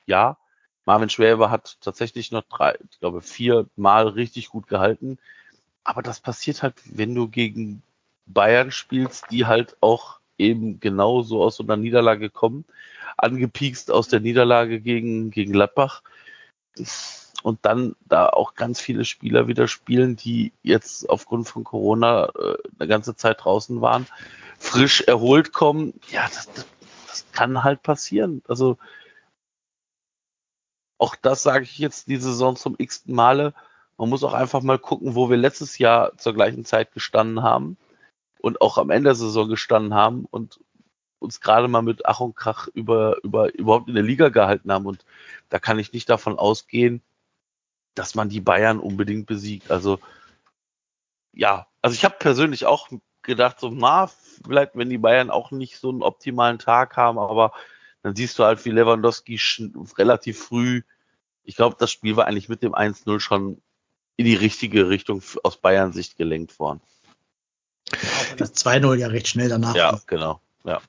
ja, 0.05 0.37
Marvin 0.85 1.09
Schwäbe 1.09 1.49
hat 1.49 1.77
tatsächlich 1.81 2.31
noch 2.31 2.43
drei, 2.43 2.77
ich 2.91 2.99
glaube, 2.99 3.21
vier 3.21 3.67
Mal 3.75 4.07
richtig 4.07 4.49
gut 4.49 4.67
gehalten. 4.67 5.17
Aber 5.83 6.01
das 6.01 6.19
passiert 6.19 6.63
halt, 6.63 6.75
wenn 6.85 7.13
du 7.13 7.27
gegen 7.27 7.83
Bayern 8.25 8.71
spielst, 8.71 9.25
die 9.31 9.45
halt 9.45 9.77
auch 9.81 10.19
eben 10.37 10.79
genauso 10.79 11.43
aus 11.43 11.57
so 11.57 11.63
einer 11.63 11.77
Niederlage 11.77 12.29
kommen, 12.29 12.65
angepiekst 13.17 13.91
aus 13.91 14.07
der 14.07 14.19
Niederlage 14.19 14.81
gegen, 14.81 15.31
gegen 15.31 15.53
Gladbach 15.53 16.01
und 17.43 17.59
dann 17.61 17.95
da 18.05 18.27
auch 18.27 18.55
ganz 18.55 18.81
viele 18.81 19.05
Spieler 19.05 19.47
wieder 19.47 19.67
spielen, 19.67 20.15
die 20.15 20.51
jetzt 20.63 21.09
aufgrund 21.09 21.47
von 21.47 21.63
Corona 21.63 22.25
äh, 22.25 22.57
eine 22.79 22.87
ganze 22.87 23.15
Zeit 23.15 23.43
draußen 23.43 23.81
waren, 23.81 24.07
frisch 24.57 25.01
erholt 25.01 25.53
kommen, 25.53 25.93
ja, 26.09 26.23
das, 26.27 26.51
das, 26.53 26.65
das 27.07 27.25
kann 27.31 27.63
halt 27.63 27.83
passieren. 27.83 28.41
Also 28.47 28.77
auch 30.97 31.15
das 31.15 31.43
sage 31.43 31.63
ich 31.63 31.77
jetzt 31.77 32.07
die 32.07 32.17
Saison 32.17 32.55
zum 32.55 32.75
x-ten 32.77 33.15
Male. 33.15 33.53
Man 33.97 34.09
muss 34.09 34.23
auch 34.23 34.33
einfach 34.33 34.61
mal 34.61 34.79
gucken, 34.79 35.15
wo 35.15 35.29
wir 35.29 35.37
letztes 35.37 35.77
Jahr 35.77 36.17
zur 36.17 36.33
gleichen 36.33 36.65
Zeit 36.65 36.93
gestanden 36.93 37.43
haben 37.43 37.77
und 38.39 38.61
auch 38.61 38.77
am 38.77 38.89
Ende 38.89 39.09
der 39.09 39.15
Saison 39.15 39.49
gestanden 39.49 39.93
haben 39.93 40.25
und 40.29 40.59
uns 41.19 41.41
gerade 41.41 41.67
mal 41.67 41.81
mit 41.81 42.05
Ach 42.05 42.19
und 42.19 42.35
Krach 42.35 42.67
über, 42.73 43.17
über 43.23 43.53
überhaupt 43.53 43.87
in 43.87 43.95
der 43.95 44.03
Liga 44.03 44.29
gehalten 44.29 44.71
haben. 44.71 44.85
Und 44.85 45.05
da 45.49 45.59
kann 45.59 45.79
ich 45.79 45.93
nicht 45.93 46.09
davon 46.09 46.37
ausgehen, 46.37 47.01
dass 47.95 48.15
man 48.15 48.29
die 48.29 48.41
Bayern 48.41 48.79
unbedingt 48.79 49.25
besiegt. 49.25 49.71
Also 49.71 49.99
ja, 51.33 51.67
also 51.81 51.93
ich 51.93 52.05
habe 52.05 52.15
persönlich 52.19 52.65
auch 52.65 52.89
gedacht, 53.21 53.59
so, 53.59 53.69
na, 53.69 54.07
vielleicht, 54.45 54.75
wenn 54.75 54.89
die 54.89 54.97
Bayern 54.97 55.29
auch 55.29 55.51
nicht 55.51 55.79
so 55.79 55.89
einen 55.89 56.03
optimalen 56.03 56.59
Tag 56.59 56.95
haben, 56.97 57.17
aber 57.17 57.53
dann 58.05 58.15
siehst 58.15 58.37
du 58.37 58.43
halt, 58.43 58.63
wie 58.65 58.69
Lewandowski 58.69 59.39
relativ 59.97 60.37
früh, 60.37 60.83
ich 61.41 61.55
glaube, 61.55 61.75
das 61.79 61.89
Spiel 61.89 62.15
war 62.15 62.27
eigentlich 62.27 62.49
mit 62.49 62.61
dem 62.61 62.75
1-0 62.75 63.19
schon 63.19 63.63
in 64.15 64.25
die 64.25 64.35
richtige 64.35 64.89
Richtung 64.89 65.23
aus 65.41 65.57
Bayern 65.57 65.91
Sicht 65.91 66.15
gelenkt 66.15 66.59
worden. 66.59 66.81
Das 68.37 68.53
2-0 68.53 68.93
ja 68.97 69.07
recht 69.07 69.27
schnell 69.27 69.49
danach. 69.49 69.73
Ja, 69.73 69.99
genau. 70.05 70.39
Ja. 70.65 70.81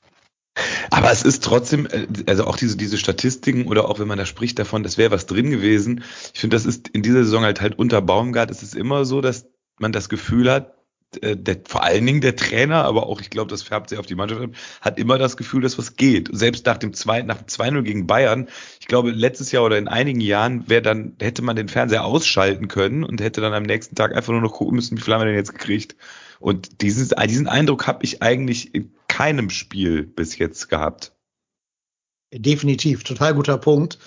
Aber 0.90 1.11
es 1.11 1.22
ist 1.22 1.42
trotzdem, 1.42 1.87
äh, 1.87 2.07
also 2.26 2.44
auch 2.44 2.59
diese, 2.59 2.76
diese 2.76 2.98
Statistiken 2.98 3.66
oder 3.66 3.88
auch 3.88 3.98
wenn 3.98 4.09
man 4.09 4.18
da 4.18 4.26
spricht 4.26 4.59
davon, 4.59 4.83
das 4.83 4.98
wäre 4.98 5.11
was 5.11 5.24
drin 5.24 5.50
gewesen. 5.50 6.05
Ich 6.35 6.40
finde, 6.40 6.55
das 6.55 6.66
ist 6.66 6.88
in 6.88 7.00
dieser 7.00 7.24
Saison 7.24 7.44
halt 7.44 7.62
halt 7.62 7.79
unter 7.79 8.02
Baumgart. 8.02 8.50
Es 8.50 8.62
ist 8.62 8.74
immer 8.74 9.07
so, 9.07 9.22
dass 9.22 9.46
man 9.79 9.92
das 9.92 10.11
Gefühl 10.11 10.52
hat, 10.52 10.75
äh, 11.20 11.36
der, 11.36 11.58
vor 11.64 11.82
allen 11.82 12.04
Dingen 12.04 12.20
der 12.20 12.36
Trainer, 12.36 12.84
aber 12.84 13.06
auch, 13.06 13.20
ich 13.20 13.30
glaube, 13.30 13.50
das 13.50 13.62
färbt 13.62 13.90
sehr 13.90 14.00
auf 14.00 14.06
die 14.06 14.14
Mannschaft, 14.14 14.48
hat 14.80 14.98
immer 14.98 15.18
das 15.18 15.36
Gefühl, 15.36 15.62
dass 15.62 15.78
was 15.78 15.96
geht. 15.96 16.28
Selbst 16.32 16.66
nach 16.66 16.78
dem 16.78 16.92
2 16.92 17.22
nach 17.22 17.42
2-0 17.42 17.82
gegen 17.82 18.06
Bayern, 18.06 18.48
ich 18.80 18.86
glaube, 18.86 19.10
letztes 19.10 19.52
Jahr 19.52 19.64
oder 19.64 19.78
in 19.78 19.88
einigen 19.88 20.20
Jahren 20.20 20.64
dann, 20.66 21.16
hätte 21.20 21.42
man 21.42 21.56
den 21.56 21.68
Fernseher 21.68 22.04
ausschalten 22.04 22.68
können 22.68 23.04
und 23.04 23.20
hätte 23.20 23.40
dann 23.40 23.54
am 23.54 23.62
nächsten 23.62 23.94
Tag 23.94 24.14
einfach 24.14 24.32
nur 24.32 24.42
noch 24.42 24.52
gucken 24.52 24.76
müssen, 24.76 24.96
wie 24.96 25.02
viel 25.02 25.14
haben 25.14 25.20
wir 25.20 25.26
denn 25.26 25.34
jetzt 25.34 25.52
gekriegt. 25.52 25.96
Und 26.38 26.82
dieses, 26.82 27.14
diesen 27.26 27.48
Eindruck 27.48 27.86
habe 27.86 28.04
ich 28.04 28.22
eigentlich 28.22 28.74
in 28.74 28.92
keinem 29.08 29.50
Spiel 29.50 30.02
bis 30.02 30.38
jetzt 30.38 30.68
gehabt. 30.68 31.12
Definitiv, 32.34 33.04
total 33.04 33.34
guter 33.34 33.56
Punkt. 33.56 33.98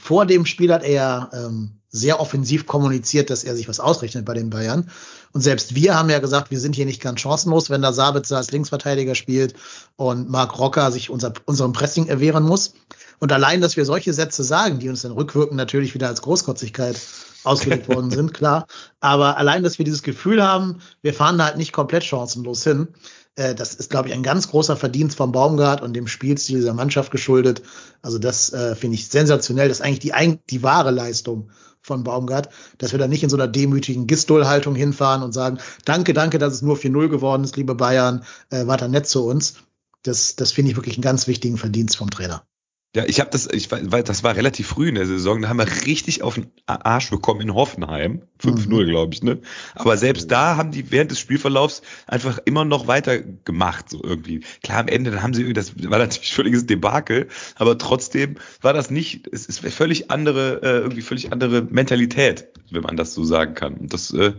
Vor 0.00 0.26
dem 0.26 0.46
Spiel 0.46 0.72
hat 0.72 0.84
er 0.84 1.30
ähm, 1.32 1.72
sehr 1.92 2.20
offensiv 2.20 2.66
kommuniziert, 2.66 3.28
dass 3.28 3.44
er 3.44 3.54
sich 3.54 3.68
was 3.68 3.78
ausrechnet 3.78 4.24
bei 4.24 4.34
den 4.34 4.50
Bayern. 4.50 4.90
Und 5.32 5.42
selbst 5.42 5.74
wir 5.74 5.96
haben 5.96 6.08
ja 6.08 6.18
gesagt, 6.18 6.50
wir 6.50 6.58
sind 6.58 6.74
hier 6.74 6.86
nicht 6.86 7.02
ganz 7.02 7.20
chancenlos, 7.20 7.68
wenn 7.68 7.82
da 7.82 7.92
Sabitzer 7.92 8.38
als 8.38 8.50
Linksverteidiger 8.50 9.14
spielt 9.14 9.54
und 9.96 10.30
Marc 10.30 10.58
Rocker 10.58 10.90
sich 10.90 11.10
unser, 11.10 11.34
unserem 11.44 11.72
Pressing 11.72 12.06
erwehren 12.06 12.44
muss. 12.44 12.72
Und 13.18 13.30
allein, 13.30 13.60
dass 13.60 13.76
wir 13.76 13.84
solche 13.84 14.12
Sätze 14.12 14.42
sagen, 14.42 14.78
die 14.78 14.88
uns 14.88 15.02
dann 15.02 15.12
rückwirken 15.12 15.56
natürlich 15.56 15.94
wieder 15.94 16.08
als 16.08 16.22
Großkotzigkeit 16.22 16.98
ausgelegt 17.44 17.88
worden 17.88 18.10
sind, 18.10 18.32
klar. 18.32 18.66
Aber 19.00 19.36
allein, 19.36 19.62
dass 19.62 19.78
wir 19.78 19.84
dieses 19.84 20.02
Gefühl 20.02 20.42
haben, 20.42 20.80
wir 21.02 21.14
fahren 21.14 21.38
da 21.38 21.44
halt 21.44 21.56
nicht 21.58 21.72
komplett 21.72 22.04
chancenlos 22.04 22.64
hin, 22.64 22.88
äh, 23.36 23.54
das 23.54 23.74
ist, 23.74 23.90
glaube 23.90 24.08
ich, 24.08 24.14
ein 24.14 24.22
ganz 24.22 24.48
großer 24.48 24.76
Verdienst 24.76 25.16
vom 25.16 25.32
Baumgart 25.32 25.82
und 25.82 25.94
dem 25.94 26.06
Spielstil 26.06 26.58
dieser 26.58 26.74
Mannschaft 26.74 27.10
geschuldet. 27.10 27.62
Also 28.02 28.18
das 28.18 28.52
äh, 28.52 28.74
finde 28.74 28.96
ich 28.96 29.08
sensationell. 29.08 29.68
Das 29.68 29.80
ist 29.80 29.84
eigentlich 29.84 30.00
die, 30.00 30.38
die 30.50 30.62
wahre 30.62 30.90
Leistung 30.90 31.50
von 31.80 32.04
Baumgart, 32.04 32.48
dass 32.78 32.92
wir 32.92 32.98
da 32.98 33.08
nicht 33.08 33.24
in 33.24 33.30
so 33.30 33.36
einer 33.36 33.48
demütigen 33.48 34.06
Gistol-Haltung 34.06 34.74
hinfahren 34.74 35.22
und 35.22 35.32
sagen, 35.32 35.58
danke, 35.84 36.12
danke, 36.12 36.38
dass 36.38 36.54
es 36.54 36.62
nur 36.62 36.76
4-0 36.76 37.08
geworden 37.08 37.42
ist, 37.42 37.56
liebe 37.56 37.74
Bayern, 37.74 38.24
äh, 38.50 38.66
war 38.66 38.76
da 38.76 38.86
nett 38.86 39.08
zu 39.08 39.26
uns. 39.26 39.54
Das, 40.02 40.36
das 40.36 40.52
finde 40.52 40.70
ich 40.70 40.76
wirklich 40.76 40.96
einen 40.96 41.02
ganz 41.02 41.26
wichtigen 41.26 41.58
Verdienst 41.58 41.96
vom 41.96 42.10
Trainer. 42.10 42.44
Ja, 42.94 43.06
ich 43.06 43.20
habe 43.20 43.30
das, 43.30 43.46
ich 43.50 43.70
weil 43.70 44.02
das 44.02 44.22
war 44.22 44.36
relativ 44.36 44.66
früh 44.66 44.88
in 44.88 44.96
der 44.96 45.06
Saison, 45.06 45.40
da 45.40 45.48
haben 45.48 45.56
wir 45.56 45.86
richtig 45.86 46.22
auf 46.22 46.34
den 46.34 46.50
Arsch 46.66 47.08
bekommen 47.08 47.40
in 47.40 47.54
Hoffenheim. 47.54 48.22
5-0, 48.38 48.68
mhm. 48.68 48.90
glaube 48.90 49.14
ich, 49.14 49.22
ne? 49.22 49.40
Aber 49.74 49.96
selbst 49.96 50.30
da 50.30 50.56
haben 50.56 50.72
die 50.72 50.90
während 50.90 51.10
des 51.10 51.18
Spielverlaufs 51.18 51.80
einfach 52.06 52.38
immer 52.44 52.66
noch 52.66 52.88
weiter 52.88 53.18
gemacht, 53.18 53.88
so 53.88 54.02
irgendwie. 54.04 54.40
Klar, 54.62 54.80
am 54.80 54.88
Ende, 54.88 55.10
dann 55.10 55.22
haben 55.22 55.32
sie, 55.32 55.50
das 55.54 55.72
war 55.88 55.98
natürlich 55.98 56.34
völliges 56.34 56.66
Debakel, 56.66 57.28
aber 57.54 57.78
trotzdem 57.78 58.36
war 58.60 58.74
das 58.74 58.90
nicht, 58.90 59.26
es 59.32 59.46
ist 59.46 59.60
völlig 59.60 60.10
andere, 60.10 60.62
äh, 60.62 60.80
irgendwie 60.80 61.02
völlig 61.02 61.32
andere 61.32 61.62
Mentalität, 61.62 62.48
wenn 62.70 62.82
man 62.82 62.98
das 62.98 63.14
so 63.14 63.24
sagen 63.24 63.54
kann. 63.54 63.74
Und 63.74 63.94
das 63.94 64.12
äh, 64.12 64.34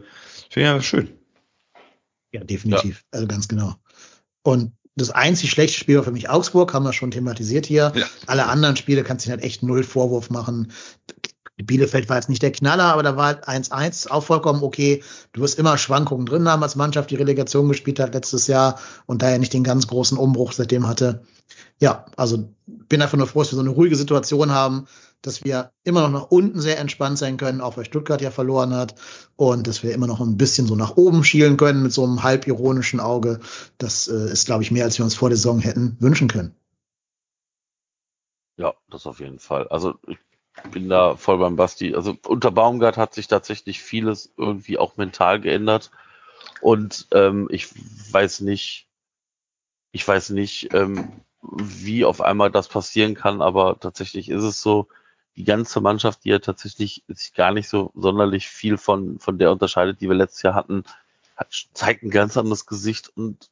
finde 0.50 0.70
ich 0.70 0.76
ja 0.76 0.82
schön. 0.82 1.10
Ja, 2.32 2.44
definitiv. 2.44 2.98
Ja. 2.98 3.18
Also 3.18 3.28
ganz 3.28 3.48
genau. 3.48 3.76
Und 4.44 4.74
das 4.96 5.10
einzig 5.10 5.50
schlechte 5.50 5.78
Spiel 5.78 5.98
war 5.98 6.04
für 6.04 6.12
mich 6.12 6.30
Augsburg, 6.30 6.74
haben 6.74 6.86
wir 6.86 6.94
schon 6.94 7.12
thematisiert 7.12 7.66
hier. 7.66 7.92
Ja. 7.96 8.06
Alle 8.28 8.48
anderen 8.48 8.76
Spiele 8.76 9.04
kannst 9.04 9.26
du 9.26 9.32
halt 9.32 9.42
echt 9.42 9.64
null 9.64 9.84
Vorwurf 9.84 10.30
machen. 10.30 10.72
Bielefeld 11.58 12.10
war 12.10 12.18
jetzt 12.18 12.30
nicht 12.30 12.42
der 12.42 12.52
Knaller, 12.52 12.86
aber 12.86 13.04
da 13.04 13.16
war 13.16 13.26
halt 13.28 13.48
1-1 13.48 14.10
auch 14.10 14.24
vollkommen 14.24 14.64
okay. 14.64 15.04
Du 15.34 15.42
wirst 15.42 15.60
immer 15.60 15.78
Schwankungen 15.78 16.26
drin 16.26 16.48
haben 16.48 16.64
als 16.64 16.76
Mannschaft, 16.76 17.12
die 17.12 17.16
Relegation 17.16 17.68
gespielt 17.70 18.00
hat 18.00 18.14
letztes 18.14 18.48
Jahr 18.48 18.80
und 19.06 19.22
daher 19.22 19.40
nicht 19.40 19.54
den 19.54 19.64
ganz 19.64 19.88
großen 19.88 20.18
Umbruch 20.18 20.52
seitdem 20.52 20.88
hatte. 20.88 21.24
Ja, 21.80 22.06
also 22.18 22.50
bin 22.66 23.02
einfach 23.02 23.18
nur 23.18 23.28
froh, 23.28 23.42
dass 23.42 23.52
wir 23.52 23.58
so 23.58 23.62
eine 23.62 23.70
ruhige 23.70 23.96
Situation 23.96 24.52
haben, 24.52 24.88
dass 25.24 25.44
wir 25.44 25.72
immer 25.84 26.02
noch 26.02 26.12
nach 26.12 26.32
unten 26.32 26.60
sehr 26.60 26.78
entspannt 26.78 27.18
sein 27.18 27.38
können, 27.38 27.62
auch 27.62 27.78
weil 27.78 27.86
Stuttgart 27.86 28.22
ja 28.22 28.30
verloren 28.30 28.76
hat. 28.76 28.96
Und 29.36 29.66
dass 29.66 29.82
wir 29.82 29.94
immer 29.94 30.06
noch 30.06 30.20
ein 30.20 30.38
bisschen 30.38 30.68
so 30.68 30.76
nach 30.76 30.98
oben 30.98 31.24
schielen 31.24 31.58
können 31.58 31.82
mit 31.82 31.94
so 31.94 32.04
einem 32.04 32.22
halb 32.22 32.46
ironischen 32.46 33.00
Auge. 33.00 33.40
Das 33.78 34.08
äh, 34.08 34.32
ist, 34.32 34.46
glaube 34.46 34.64
ich, 34.64 34.72
mehr, 34.72 34.84
als 34.84 35.00
wir 35.00 35.06
uns 35.06 35.16
vor 35.16 35.30
der 35.30 35.38
Saison 35.38 35.60
hätten 35.60 35.98
wünschen 36.00 36.28
können. 36.28 36.54
Ja, 38.58 38.74
das 38.90 39.08
auf 39.08 39.20
jeden 39.20 39.40
Fall. 39.40 39.68
Also 39.70 39.96
ich 40.08 40.18
bin 40.72 40.90
da 40.90 41.16
voll 41.16 41.40
beim 41.40 41.56
Basti. 41.56 41.96
Also 41.96 42.16
unter 42.28 42.52
Baumgart 42.52 42.98
hat 42.98 43.14
sich 43.14 43.28
tatsächlich 43.28 43.82
vieles 43.82 44.32
irgendwie 44.38 44.78
auch 44.78 44.98
mental 44.98 45.40
geändert. 45.40 45.90
Und 46.62 47.08
ähm, 47.12 47.48
ich 47.50 47.70
weiß 48.12 48.42
nicht, 48.42 48.90
ich 49.94 50.06
weiß 50.06 50.32
nicht, 50.32 50.74
ähm, 50.74 51.12
wie 51.42 52.04
auf 52.04 52.20
einmal 52.20 52.52
das 52.52 52.68
passieren 52.68 53.16
kann, 53.16 53.42
aber 53.42 53.80
tatsächlich 53.80 54.30
ist 54.30 54.44
es 54.44 54.62
so, 54.62 54.88
die 55.36 55.44
ganze 55.44 55.82
Mannschaft, 55.82 56.24
die 56.24 56.30
ja 56.30 56.40
tatsächlich 56.40 57.04
sich 57.08 57.34
gar 57.34 57.52
nicht 57.52 57.70
so 57.70 57.92
sonderlich 57.96 58.48
viel 58.48 58.78
von, 58.78 59.20
von 59.20 59.38
der 59.38 59.52
unterscheidet, 59.52 60.02
die 60.02 60.08
wir 60.08 60.16
letztes 60.16 60.44
Jahr 60.44 60.54
hatten, 60.54 60.84
hat, 61.36 61.68
zeigt 61.74 62.04
ein 62.04 62.12
ganz 62.12 62.38
anderes 62.38 62.66
Gesicht 62.66 63.10
und 63.16 63.50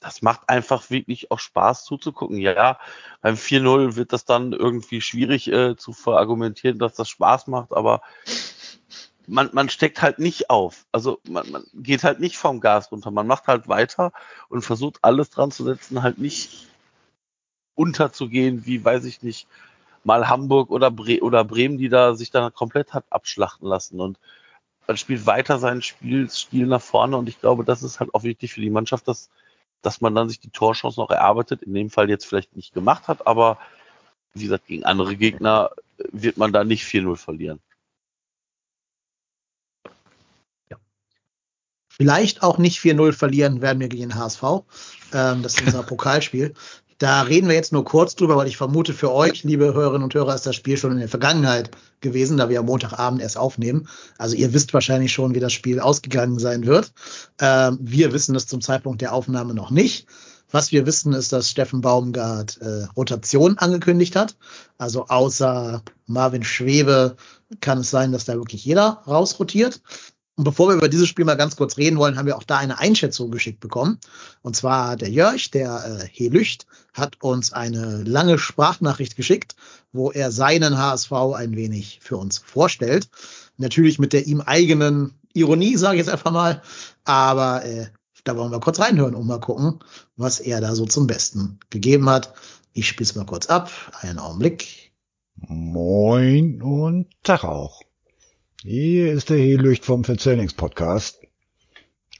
das 0.00 0.22
macht 0.22 0.48
einfach 0.48 0.90
wirklich 0.90 1.30
auch 1.30 1.40
Spaß 1.40 1.84
zuzugucken. 1.84 2.38
Ja, 2.38 2.78
beim 3.20 3.34
4-0 3.34 3.96
wird 3.96 4.12
das 4.12 4.24
dann 4.24 4.52
irgendwie 4.52 5.00
schwierig 5.00 5.48
äh, 5.48 5.76
zu 5.76 5.92
verargumentieren, 5.92 6.78
dass 6.78 6.94
das 6.94 7.08
Spaß 7.08 7.48
macht, 7.48 7.72
aber 7.72 8.02
man, 9.26 9.50
man 9.52 9.68
steckt 9.68 10.00
halt 10.00 10.18
nicht 10.18 10.50
auf. 10.50 10.86
Also 10.92 11.20
man, 11.28 11.50
man 11.50 11.64
geht 11.74 12.04
halt 12.04 12.20
nicht 12.20 12.38
vom 12.38 12.60
Gas 12.60 12.90
runter. 12.90 13.10
Man 13.10 13.26
macht 13.26 13.46
halt 13.46 13.68
weiter 13.68 14.12
und 14.48 14.62
versucht 14.62 14.98
alles 15.02 15.30
dran 15.30 15.50
zu 15.50 15.64
setzen, 15.64 16.02
halt 16.02 16.18
nicht 16.18 16.66
unterzugehen, 17.74 18.66
wie 18.66 18.84
weiß 18.84 19.04
ich 19.04 19.22
nicht, 19.22 19.46
mal 20.04 20.28
Hamburg 20.28 20.70
oder, 20.70 20.90
Bre 20.90 21.20
oder 21.20 21.44
Bremen, 21.44 21.78
die 21.78 21.88
da 21.88 22.14
sich 22.14 22.30
dann 22.30 22.52
komplett 22.54 22.94
hat 22.94 23.04
abschlachten 23.10 23.68
lassen. 23.68 24.00
Und 24.00 24.18
man 24.86 24.96
spielt 24.96 25.26
weiter 25.26 25.58
seinen 25.58 25.82
Spielstil 25.82 26.66
nach 26.66 26.82
vorne 26.82 27.16
und 27.16 27.28
ich 27.28 27.40
glaube, 27.40 27.64
das 27.64 27.82
ist 27.82 28.00
halt 28.00 28.14
auch 28.14 28.22
wichtig 28.22 28.54
für 28.54 28.60
die 28.60 28.70
Mannschaft, 28.70 29.08
dass 29.08 29.28
dass 29.82 30.00
man 30.00 30.14
dann 30.14 30.28
sich 30.28 30.40
die 30.40 30.50
Torchance 30.50 30.98
noch 30.98 31.10
erarbeitet, 31.10 31.62
in 31.62 31.74
dem 31.74 31.90
Fall 31.90 32.08
jetzt 32.08 32.26
vielleicht 32.26 32.56
nicht 32.56 32.74
gemacht 32.74 33.08
hat, 33.08 33.26
aber 33.26 33.58
wie 34.34 34.44
gesagt, 34.44 34.66
gegen 34.66 34.84
andere 34.84 35.16
Gegner 35.16 35.70
wird 36.12 36.36
man 36.36 36.52
da 36.52 36.64
nicht 36.64 36.84
4-0 36.84 37.16
verlieren. 37.16 37.60
Vielleicht 41.88 42.42
auch 42.42 42.58
nicht 42.58 42.78
4-0 42.78 43.12
verlieren 43.12 43.60
werden 43.60 43.80
wir 43.80 43.88
gegen 43.88 44.14
HSV. 44.14 44.42
Ähm, 45.12 45.42
das 45.42 45.54
ist 45.54 45.62
unser 45.62 45.82
Pokalspiel. 45.86 46.54
Da 46.98 47.22
reden 47.22 47.46
wir 47.46 47.54
jetzt 47.54 47.72
nur 47.72 47.84
kurz 47.84 48.16
drüber, 48.16 48.36
weil 48.36 48.48
ich 48.48 48.56
vermute, 48.56 48.92
für 48.92 49.12
euch, 49.12 49.44
liebe 49.44 49.72
Hörerinnen 49.72 50.02
und 50.02 50.14
Hörer, 50.14 50.34
ist 50.34 50.46
das 50.46 50.56
Spiel 50.56 50.76
schon 50.76 50.90
in 50.92 50.98
der 50.98 51.08
Vergangenheit 51.08 51.70
gewesen, 52.00 52.36
da 52.36 52.48
wir 52.48 52.58
am 52.58 52.66
Montagabend 52.66 53.22
erst 53.22 53.38
aufnehmen. 53.38 53.88
Also 54.18 54.34
ihr 54.34 54.52
wisst 54.52 54.74
wahrscheinlich 54.74 55.12
schon, 55.12 55.34
wie 55.36 55.40
das 55.40 55.52
Spiel 55.52 55.78
ausgegangen 55.78 56.40
sein 56.40 56.66
wird. 56.66 56.92
Ähm, 57.40 57.78
wir 57.80 58.12
wissen 58.12 58.34
es 58.34 58.48
zum 58.48 58.60
Zeitpunkt 58.60 59.00
der 59.00 59.12
Aufnahme 59.12 59.54
noch 59.54 59.70
nicht. 59.70 60.08
Was 60.50 60.72
wir 60.72 60.86
wissen, 60.86 61.12
ist, 61.12 61.32
dass 61.32 61.50
Steffen 61.50 61.82
Baumgart 61.82 62.58
äh, 62.60 62.84
Rotation 62.96 63.58
angekündigt 63.58 64.16
hat. 64.16 64.36
Also 64.76 65.06
außer 65.06 65.82
Marvin 66.06 66.42
Schwebe 66.42 67.16
kann 67.60 67.78
es 67.78 67.90
sein, 67.90 68.10
dass 68.10 68.24
da 68.24 68.34
wirklich 68.34 68.64
jeder 68.64 69.02
rausrotiert. 69.06 69.82
Und 70.38 70.44
bevor 70.44 70.68
wir 70.68 70.76
über 70.76 70.88
dieses 70.88 71.08
Spiel 71.08 71.24
mal 71.24 71.34
ganz 71.34 71.56
kurz 71.56 71.78
reden 71.78 71.98
wollen, 71.98 72.16
haben 72.16 72.26
wir 72.26 72.36
auch 72.36 72.44
da 72.44 72.58
eine 72.58 72.78
Einschätzung 72.78 73.32
geschickt 73.32 73.58
bekommen. 73.58 73.98
Und 74.40 74.54
zwar 74.54 74.96
der 74.96 75.10
Jörg, 75.10 75.50
der 75.50 75.84
äh, 75.84 76.06
Helücht, 76.06 76.64
hat 76.94 77.20
uns 77.20 77.52
eine 77.52 78.04
lange 78.04 78.38
Sprachnachricht 78.38 79.16
geschickt, 79.16 79.56
wo 79.90 80.12
er 80.12 80.30
seinen 80.30 80.78
HSV 80.78 81.10
ein 81.34 81.56
wenig 81.56 81.98
für 82.02 82.16
uns 82.16 82.38
vorstellt. 82.38 83.08
Natürlich 83.56 83.98
mit 83.98 84.12
der 84.12 84.28
ihm 84.28 84.40
eigenen 84.40 85.18
Ironie, 85.32 85.76
sage 85.76 85.96
ich 85.96 86.06
jetzt 86.06 86.12
einfach 86.12 86.30
mal. 86.30 86.62
Aber 87.02 87.64
äh, 87.64 87.88
da 88.22 88.36
wollen 88.36 88.52
wir 88.52 88.60
kurz 88.60 88.78
reinhören 88.78 89.16
und 89.16 89.26
mal 89.26 89.40
gucken, 89.40 89.80
was 90.16 90.38
er 90.38 90.60
da 90.60 90.76
so 90.76 90.86
zum 90.86 91.08
Besten 91.08 91.58
gegeben 91.70 92.08
hat. 92.08 92.32
Ich 92.74 92.86
spiele 92.86 93.10
es 93.10 93.16
mal 93.16 93.26
kurz 93.26 93.46
ab. 93.46 93.72
Einen 94.02 94.20
Augenblick. 94.20 94.92
Moin 95.34 96.62
und 96.62 97.08
Tag 97.24 97.42
auch. 97.42 97.87
Hier 98.64 99.12
ist 99.12 99.30
der 99.30 99.38
Helücht 99.38 99.84
vom 99.84 100.02
Verzählungspodcast. 100.02 101.20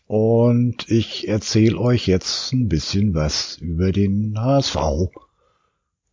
Und 0.07 0.89
ich 0.89 1.27
erzähle 1.27 1.79
euch 1.79 2.07
jetzt 2.07 2.53
ein 2.53 2.69
bisschen 2.69 3.13
was 3.13 3.57
über 3.57 3.91
den 3.91 4.39
HSV 4.41 4.77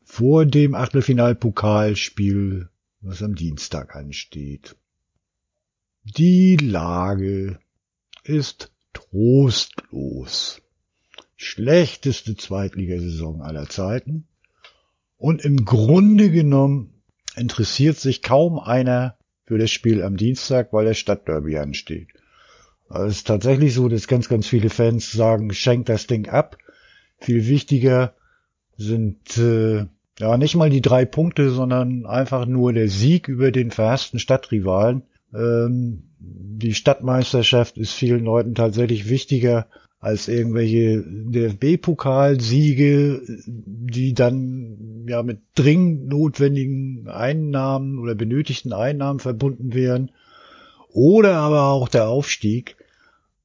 vor 0.04 0.46
dem 0.48 0.74
Achtelfinalpokalspiel, 0.74 2.70
was 3.02 3.22
am 3.22 3.36
Dienstag 3.36 3.96
ansteht. 3.96 4.76
Die 6.04 6.58
Lage 6.58 7.60
ist 8.24 8.72
trostlos. 8.94 10.60
Schlechteste 11.36 12.36
Zweitligasaison 12.36 13.44
aller 13.44 13.70
Zeiten. 13.70 14.28
Und 15.18 15.46
im 15.46 15.66
Grunde 15.66 16.32
genommen 16.32 17.04
interessiert 17.36 18.00
sich 18.00 18.24
kaum 18.24 18.58
einer 18.58 19.20
für 19.46 19.58
das 19.58 19.72
Spiel 19.72 20.04
am 20.04 20.18
Dienstag, 20.18 20.74
weil 20.74 20.86
der 20.86 20.94
Stadtderby 20.94 21.58
ansteht. 21.58 22.10
Also 22.90 23.08
es 23.08 23.18
ist 23.18 23.28
tatsächlich 23.28 23.74
so, 23.74 23.90
dass 23.90 24.08
ganz, 24.08 24.30
ganz 24.30 24.48
viele 24.48 24.70
Fans 24.70 25.12
sagen, 25.12 25.54
schenkt 25.54 25.90
das 25.90 26.08
Ding 26.08 26.30
ab. 26.30 26.58
Viel 27.18 27.48
wichtiger 27.48 28.14
sind 28.78 29.38
äh, 29.38 29.86
ja 30.20 30.38
nicht 30.38 30.56
mal 30.56 30.70
die 30.70 30.82
drei 30.82 31.06
Punkte, 31.06 31.50
sondern 31.50 32.06
einfach 32.06 32.46
nur 32.46 32.74
der 32.74 32.90
Sieg 32.90 33.28
über 33.28 33.52
den 33.52 33.72
verhassten 33.72 34.20
Stadtrivalen. 34.20 35.04
Ähm, 35.34 36.04
die 36.20 36.74
Stadtmeisterschaft 36.74 37.78
ist 37.78 37.94
vielen 37.94 38.26
Leuten 38.26 38.56
tatsächlich 38.56 39.10
wichtiger 39.10 39.68
als 40.06 40.28
irgendwelche 40.28 41.04
DFB-Pokalsiege, 41.04 43.24
die 43.48 44.14
dann 44.14 45.08
ja 45.08 45.24
mit 45.24 45.40
dringend 45.56 46.10
notwendigen 46.10 47.08
Einnahmen 47.08 47.98
oder 47.98 48.14
benötigten 48.14 48.72
Einnahmen 48.72 49.20
verbunden 49.20 49.74
wären. 49.74 50.12
Oder 50.90 51.38
aber 51.38 51.70
auch 51.70 51.90
der 51.90 52.08
Aufstieg. 52.08 52.76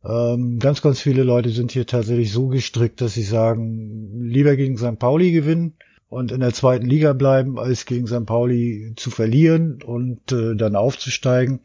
Ähm, 0.05 0.59
ganz, 0.59 0.83
ganz 0.83 1.01
viele 1.01 1.23
Leute 1.23 1.49
sind 1.49 1.73
hier 1.73 1.87
tatsächlich 1.87 2.31
so 2.31 2.49
gestrickt, 2.49 3.01
dass 3.01 3.15
sie 3.15 3.23
sagen, 3.23 4.29
lieber 4.29 4.55
gegen 4.55 4.77
St. 4.77 4.99
Pauli 4.99 5.33
gewinnen 5.33 5.73
und 6.11 6.31
in 6.31 6.41
der 6.41 6.53
zweiten 6.53 6.85
Liga 6.85 7.15
bleiben, 7.15 7.59
als 7.59 7.87
gegen 7.87 8.07
St. 8.07 8.27
Pauli 8.27 8.93
zu 8.97 9.11
verlieren 9.11 9.83
und 9.83 10.31
äh, 10.33 10.57
dann 10.57 10.77
aufzusteigen. 10.77 11.61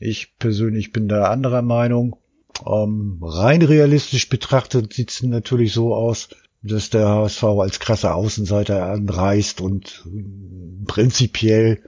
Ich 0.00 0.38
persönlich 0.38 0.90
bin 0.90 1.06
da 1.06 1.24
anderer 1.24 1.60
Meinung. 1.60 2.16
Ähm, 2.66 3.18
rein 3.22 3.62
realistisch 3.62 4.28
betrachtet 4.28 4.92
sieht 4.92 5.10
es 5.10 5.22
natürlich 5.22 5.72
so 5.72 5.94
aus, 5.94 6.28
dass 6.62 6.90
der 6.90 7.08
HSV 7.08 7.42
als 7.44 7.80
krasser 7.80 8.14
Außenseiter 8.14 8.86
anreist 8.86 9.60
und 9.60 10.04
äh, 10.06 10.84
prinzipiell 10.86 11.82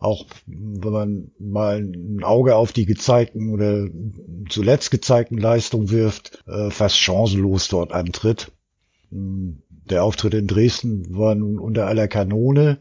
auch 0.00 0.24
wenn 0.46 0.92
man 0.92 1.30
mal 1.38 1.78
ein 1.78 2.24
Auge 2.24 2.56
auf 2.56 2.72
die 2.72 2.86
gezeigten 2.86 3.50
oder 3.50 3.86
zuletzt 4.48 4.90
gezeigten 4.90 5.36
Leistungen 5.36 5.90
wirft, 5.90 6.42
äh, 6.46 6.70
fast 6.70 6.96
chancenlos 6.98 7.68
dort 7.68 7.92
antritt. 7.92 8.50
Hm, 9.10 9.62
der 9.68 10.02
Auftritt 10.02 10.34
in 10.34 10.46
Dresden 10.46 11.16
war 11.16 11.34
nun 11.34 11.58
unter 11.58 11.86
aller 11.86 12.08
Kanone, 12.08 12.78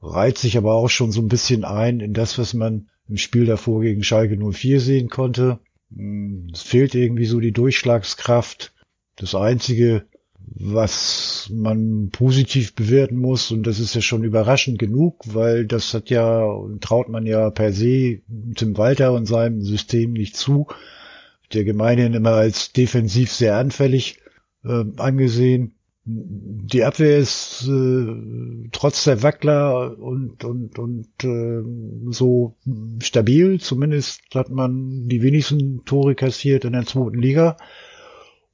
reiht 0.00 0.38
sich 0.38 0.56
aber 0.56 0.74
auch 0.74 0.88
schon 0.88 1.12
so 1.12 1.20
ein 1.20 1.28
bisschen 1.28 1.64
ein 1.64 2.00
in 2.00 2.14
das, 2.14 2.38
was 2.38 2.54
man 2.54 2.88
im 3.08 3.18
Spiel 3.18 3.44
davor 3.44 3.82
gegen 3.82 4.02
Schalke 4.02 4.36
04 4.36 4.80
sehen 4.80 5.10
konnte. 5.10 5.58
Hm, 5.94 6.48
es 6.52 6.62
fehlt 6.62 6.94
irgendwie 6.94 7.26
so 7.26 7.40
die 7.40 7.52
Durchschlagskraft. 7.52 8.72
Das 9.16 9.34
Einzige, 9.34 10.06
was 10.38 11.50
man 11.52 12.10
positiv 12.10 12.74
bewerten 12.74 13.16
muss, 13.16 13.50
und 13.50 13.66
das 13.66 13.80
ist 13.80 13.94
ja 13.94 14.00
schon 14.00 14.24
überraschend 14.24 14.78
genug, 14.78 15.22
weil 15.26 15.66
das 15.66 15.94
hat 15.94 16.10
ja, 16.10 16.46
traut 16.80 17.08
man 17.08 17.26
ja 17.26 17.50
per 17.50 17.72
se 17.72 18.20
Tim 18.54 18.76
Walter 18.76 19.12
und 19.12 19.26
seinem 19.26 19.62
System 19.62 20.12
nicht 20.12 20.36
zu, 20.36 20.66
der 21.52 21.64
gemeinhin 21.64 22.14
immer 22.14 22.32
als 22.32 22.72
defensiv 22.72 23.32
sehr 23.32 23.56
anfällig 23.56 24.20
äh, 24.64 24.84
angesehen 24.96 25.75
die 26.08 26.84
Abwehr 26.84 27.18
ist 27.18 27.66
äh, 27.68 28.68
trotz 28.70 29.02
der 29.04 29.24
Wackler 29.24 29.98
und 29.98 30.44
und 30.44 30.78
und 30.78 31.24
äh, 31.24 31.62
so 32.12 32.54
stabil. 33.00 33.60
Zumindest 33.60 34.22
hat 34.32 34.48
man 34.48 35.08
die 35.08 35.22
wenigsten 35.22 35.84
Tore 35.84 36.14
kassiert 36.14 36.64
in 36.64 36.74
der 36.74 36.86
zweiten 36.86 37.20
Liga. 37.20 37.56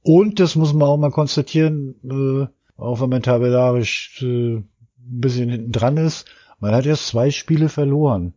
Und 0.01 0.39
das 0.39 0.55
muss 0.55 0.73
man 0.73 0.87
auch 0.87 0.97
mal 0.97 1.11
konstatieren, 1.11 1.95
äh, 2.03 2.47
auch 2.75 3.01
wenn 3.01 3.09
man 3.09 3.21
tabellarisch 3.21 4.23
äh, 4.23 4.55
ein 4.55 4.67
bisschen 4.97 5.49
hinten 5.49 5.71
dran 5.71 5.97
ist. 5.97 6.25
Man 6.59 6.73
hat 6.73 6.87
erst 6.87 7.07
zwei 7.07 7.29
Spiele 7.29 7.69
verloren. 7.69 8.33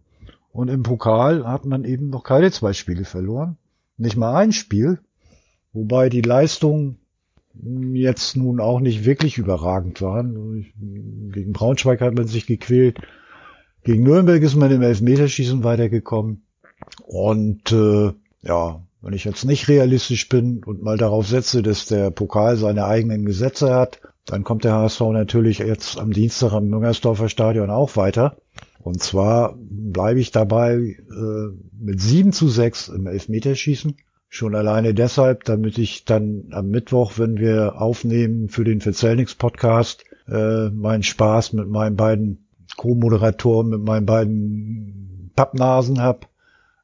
Und 0.52 0.68
im 0.68 0.82
Pokal 0.82 1.46
hat 1.46 1.64
man 1.64 1.84
eben 1.84 2.10
noch 2.10 2.22
keine 2.22 2.50
zwei 2.50 2.74
Spiele 2.74 3.04
verloren. 3.04 3.56
Nicht 3.96 4.16
mal 4.16 4.34
ein 4.36 4.52
Spiel. 4.52 5.00
Wobei 5.72 6.10
die 6.10 6.22
Leistung 6.22 6.98
jetzt 7.94 8.36
nun 8.36 8.60
auch 8.60 8.80
nicht 8.80 9.04
wirklich 9.04 9.38
überragend 9.38 10.02
waren. 10.02 10.66
Gegen 11.32 11.52
Braunschweig 11.52 12.00
hat 12.00 12.14
man 12.14 12.26
sich 12.26 12.46
gequält. 12.46 12.98
Gegen 13.84 14.02
Nürnberg 14.02 14.42
ist 14.42 14.56
man 14.56 14.70
im 14.70 14.82
Elfmeterschießen 14.82 15.64
weitergekommen. 15.64 16.46
Und 17.04 17.72
äh, 17.72 18.12
ja, 18.42 18.82
wenn 19.00 19.12
ich 19.12 19.24
jetzt 19.24 19.44
nicht 19.44 19.68
realistisch 19.68 20.28
bin 20.28 20.62
und 20.64 20.82
mal 20.82 20.98
darauf 20.98 21.26
setze, 21.26 21.62
dass 21.62 21.86
der 21.86 22.10
Pokal 22.10 22.56
seine 22.56 22.86
eigenen 22.86 23.24
Gesetze 23.24 23.72
hat, 23.74 24.00
dann 24.24 24.42
kommt 24.42 24.64
der 24.64 24.74
HSV 24.74 25.00
natürlich 25.12 25.58
jetzt 25.58 25.98
am 25.98 26.12
Dienstag 26.12 26.52
am 26.52 26.66
Müngersdorfer 26.66 27.28
Stadion 27.28 27.70
auch 27.70 27.96
weiter. 27.96 28.36
Und 28.80 29.02
zwar 29.02 29.56
bleibe 29.58 30.20
ich 30.20 30.32
dabei 30.32 30.74
äh, 30.76 31.56
mit 31.78 32.00
7 32.00 32.32
zu 32.32 32.48
6 32.48 32.88
im 32.88 33.06
Elfmeterschießen. 33.06 33.96
Schon 34.36 34.54
alleine 34.54 34.92
deshalb, 34.92 35.44
damit 35.44 35.78
ich 35.78 36.04
dann 36.04 36.48
am 36.50 36.68
Mittwoch, 36.68 37.14
wenn 37.16 37.38
wir 37.38 37.80
aufnehmen 37.80 38.50
für 38.50 38.64
den 38.64 38.82
Verzellnix 38.82 39.34
Podcast, 39.34 40.04
äh, 40.28 40.68
meinen 40.68 41.02
Spaß 41.02 41.54
mit 41.54 41.68
meinen 41.68 41.96
beiden 41.96 42.46
Co-Moderatoren, 42.76 43.70
mit 43.70 43.80
meinen 43.80 44.04
beiden 44.04 45.30
Pappnasen 45.34 46.02
hab, 46.02 46.28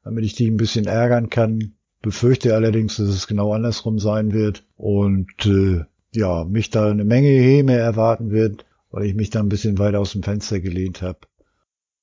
damit 0.03 0.25
ich 0.25 0.33
die 0.33 0.49
ein 0.49 0.57
bisschen 0.57 0.87
ärgern 0.87 1.29
kann. 1.29 1.73
Befürchte 2.01 2.55
allerdings, 2.55 2.95
dass 2.95 3.09
es 3.09 3.27
genau 3.27 3.53
andersrum 3.53 3.99
sein 3.99 4.33
wird 4.33 4.65
und 4.75 5.45
äh, 5.45 5.85
ja, 6.11 6.45
mich 6.45 6.71
da 6.71 6.89
eine 6.89 7.05
Menge 7.05 7.27
Häme 7.27 7.77
erwarten 7.77 8.31
wird, 8.31 8.65
weil 8.89 9.05
ich 9.05 9.13
mich 9.13 9.29
da 9.29 9.41
ein 9.41 9.49
bisschen 9.49 9.77
weit 9.77 9.93
aus 9.93 10.13
dem 10.13 10.23
Fenster 10.23 10.59
gelehnt 10.59 11.03
habe. 11.03 11.19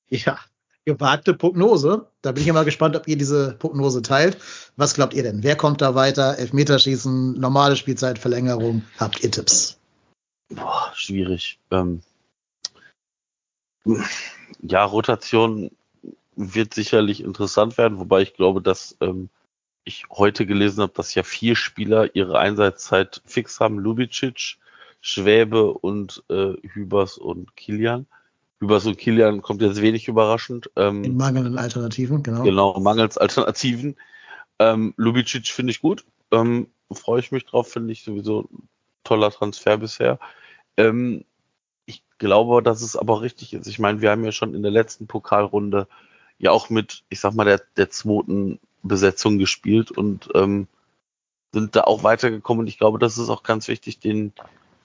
Ja, 0.07 0.39
gewagte 0.85 1.33
Prognose. 1.33 2.07
Da 2.21 2.31
bin 2.31 2.43
ich 2.43 2.51
mal 2.51 2.65
gespannt, 2.65 2.95
ob 2.95 3.07
ihr 3.07 3.17
diese 3.17 3.53
Prognose 3.53 4.01
teilt. 4.01 4.37
Was 4.77 4.93
glaubt 4.93 5.13
ihr 5.13 5.23
denn? 5.23 5.43
Wer 5.43 5.55
kommt 5.55 5.81
da 5.81 5.95
weiter? 5.95 6.37
Elfmeterschießen, 6.37 7.39
normale 7.39 7.75
Spielzeitverlängerung. 7.75 8.83
Habt 8.97 9.23
ihr 9.23 9.31
Tipps? 9.31 9.77
Boah, 10.49 10.91
schwierig. 10.95 11.59
Ähm, 11.71 12.01
ja, 14.61 14.83
Rotation 14.83 15.71
wird 16.35 16.73
sicherlich 16.73 17.23
interessant 17.23 17.77
werden, 17.77 17.99
wobei 17.99 18.21
ich 18.21 18.33
glaube, 18.33 18.61
dass 18.61 18.97
ähm, 19.01 19.29
ich 19.83 20.05
heute 20.09 20.45
gelesen 20.45 20.81
habe, 20.81 20.93
dass 20.95 21.15
ja 21.15 21.23
vier 21.23 21.55
Spieler 21.55 22.15
ihre 22.15 22.39
Einsatzzeit 22.39 23.21
fix 23.25 23.59
haben. 23.59 23.79
Lubicic, 23.79 24.57
Schwäbe 25.01 25.73
und 25.73 26.23
äh, 26.29 26.53
Hübers 26.61 27.17
und 27.17 27.55
Kilian. 27.55 28.05
Hübers 28.61 28.85
und 28.85 28.97
Kilian 28.97 29.41
kommt 29.41 29.61
jetzt 29.61 29.81
wenig 29.81 30.07
überraschend. 30.07 30.69
Ähm, 30.75 31.03
In 31.03 31.17
mangelnden 31.17 31.57
Alternativen, 31.57 32.21
genau. 32.21 32.43
Genau, 32.43 32.79
mangels 32.79 33.17
Alternativen. 33.17 33.97
Ähm, 34.59 34.93
Lubicic 34.97 35.47
finde 35.47 35.71
ich 35.71 35.81
gut. 35.81 36.05
Ähm, 36.31 36.67
Freue 36.91 37.21
ich 37.21 37.31
mich 37.31 37.45
drauf, 37.45 37.69
finde 37.69 37.91
ich 37.91 38.03
sowieso 38.03 38.47
ein 38.51 38.67
toller 39.03 39.31
Transfer 39.31 39.77
bisher. 39.77 40.19
Ähm, 40.77 41.25
ich 41.85 42.03
glaube, 42.19 42.61
dass 42.61 42.81
es 42.81 42.95
aber 42.95 43.21
richtig 43.21 43.53
ist. 43.53 43.65
Ich 43.65 43.79
meine, 43.79 44.01
wir 44.01 44.11
haben 44.11 44.23
ja 44.23 44.31
schon 44.31 44.53
in 44.53 44.61
der 44.61 44.71
letzten 44.71 45.07
Pokalrunde 45.07 45.87
ja 46.37 46.51
auch 46.51 46.69
mit, 46.69 47.03
ich 47.09 47.19
sag 47.19 47.33
mal, 47.33 47.45
der, 47.45 47.61
der 47.77 47.89
zweiten 47.89 48.59
Besetzung 48.83 49.39
gespielt 49.39 49.89
und 49.89 50.29
ähm, 50.35 50.67
sind 51.51 51.75
da 51.75 51.81
auch 51.81 52.03
weitergekommen. 52.03 52.61
Und 52.61 52.67
ich 52.67 52.77
glaube, 52.77 52.99
das 52.99 53.17
ist 53.17 53.29
auch 53.29 53.41
ganz 53.41 53.67
wichtig, 53.67 53.99
den, 53.99 54.33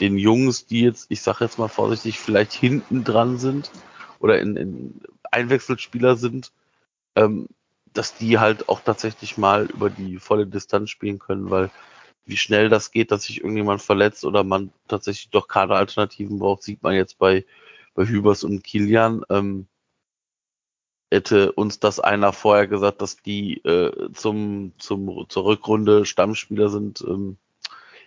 den 0.00 0.18
Jungs, 0.18 0.66
die 0.66 0.82
jetzt, 0.82 1.06
ich 1.10 1.22
sage 1.22 1.44
jetzt 1.44 1.58
mal 1.58 1.68
vorsichtig, 1.68 2.18
vielleicht 2.18 2.52
hinten 2.52 3.04
dran 3.04 3.38
sind 3.38 3.70
oder 4.18 4.38
in, 4.40 4.56
in 4.56 5.00
Einwechselspieler 5.30 6.16
sind, 6.16 6.52
ähm, 7.14 7.48
dass 7.92 8.14
die 8.14 8.38
halt 8.38 8.68
auch 8.68 8.80
tatsächlich 8.80 9.38
mal 9.38 9.66
über 9.66 9.90
die 9.90 10.18
volle 10.18 10.46
Distanz 10.46 10.90
spielen 10.90 11.18
können, 11.18 11.50
weil 11.50 11.70
wie 12.26 12.36
schnell 12.36 12.68
das 12.68 12.90
geht, 12.90 13.12
dass 13.12 13.24
sich 13.24 13.38
irgendjemand 13.38 13.80
verletzt 13.80 14.24
oder 14.24 14.44
man 14.44 14.72
tatsächlich 14.88 15.30
doch 15.30 15.48
Kaderalternativen 15.48 16.38
braucht, 16.38 16.62
sieht 16.62 16.82
man 16.82 16.94
jetzt 16.94 17.18
bei, 17.18 17.44
bei 17.94 18.04
Hübers 18.04 18.44
und 18.44 18.64
Kilian. 18.64 19.22
Ähm, 19.30 19.68
hätte 21.10 21.52
uns 21.52 21.78
das 21.78 22.00
einer 22.00 22.32
vorher 22.32 22.66
gesagt, 22.66 23.00
dass 23.00 23.16
die 23.16 23.58
äh, 23.64 24.12
zum, 24.12 24.72
zum, 24.78 25.26
zur 25.28 25.44
Rückrunde 25.44 26.04
Stammspieler 26.04 26.68
sind. 26.68 27.00
Ähm, 27.06 27.38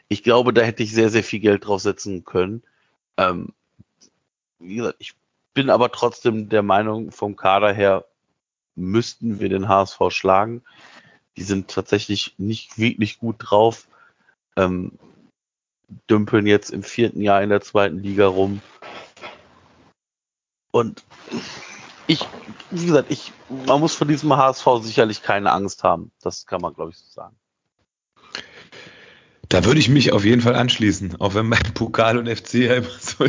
ich 0.10 0.24
glaube, 0.24 0.54
da 0.54 0.62
hätte 0.64 0.84
ich 0.84 0.92
sehr, 0.92 1.10
sehr 1.10 1.24
viel 1.24 1.40
Geld 1.40 1.66
draufsetzen 1.66 2.26
können. 2.26 2.64
Ähm, 3.18 3.54
wie 4.60 4.76
gesagt, 4.76 4.98
ich 5.00 5.14
bin 5.54 5.70
aber 5.70 5.92
trotzdem 5.92 6.50
der 6.50 6.64
Meinung, 6.64 7.12
vom 7.12 7.36
Kader 7.36 7.72
her 7.72 8.06
müssten 8.76 9.40
wir 9.40 9.50
den 9.50 9.68
HSV 9.68 10.00
schlagen. 10.10 10.64
Die 11.38 11.44
sind 11.44 11.70
tatsächlich 11.70 12.36
nicht 12.38 12.78
wirklich 12.78 13.20
gut 13.20 13.38
drauf. 13.40 13.88
Ähm, 14.56 14.98
dümpeln 16.10 16.46
jetzt 16.46 16.72
im 16.72 16.84
vierten 16.84 17.22
Jahr 17.22 17.42
in 17.42 17.50
der 17.50 17.62
zweiten 17.62 18.00
Liga 18.00 18.28
rum. 18.28 18.62
Und 20.72 21.04
ich, 22.08 22.28
wie 22.72 22.86
gesagt, 22.86 23.12
ich, 23.12 23.32
man 23.50 23.80
muss 23.80 23.96
von 23.96 24.08
diesem 24.08 24.36
HSV 24.36 24.66
sicherlich 24.82 25.22
keine 25.22 25.52
Angst 25.52 25.84
haben. 25.84 26.12
Das 26.22 26.46
kann 26.46 26.62
man, 26.62 26.74
glaube 26.74 26.92
ich, 26.92 26.98
so 26.98 27.10
sagen. 27.12 27.36
Da 29.50 29.66
würde 29.66 29.80
ich 29.80 29.90
mich 29.90 30.14
auf 30.14 30.26
jeden 30.26 30.42
Fall 30.42 30.56
anschließen, 30.56 31.20
auch 31.20 31.34
wenn 31.34 31.48
mein 31.48 31.64
Pokal 31.74 32.18
und 32.18 32.30
FC 32.30 32.54
ja 32.56 32.76
immer 32.76 32.88
so. 33.00 33.26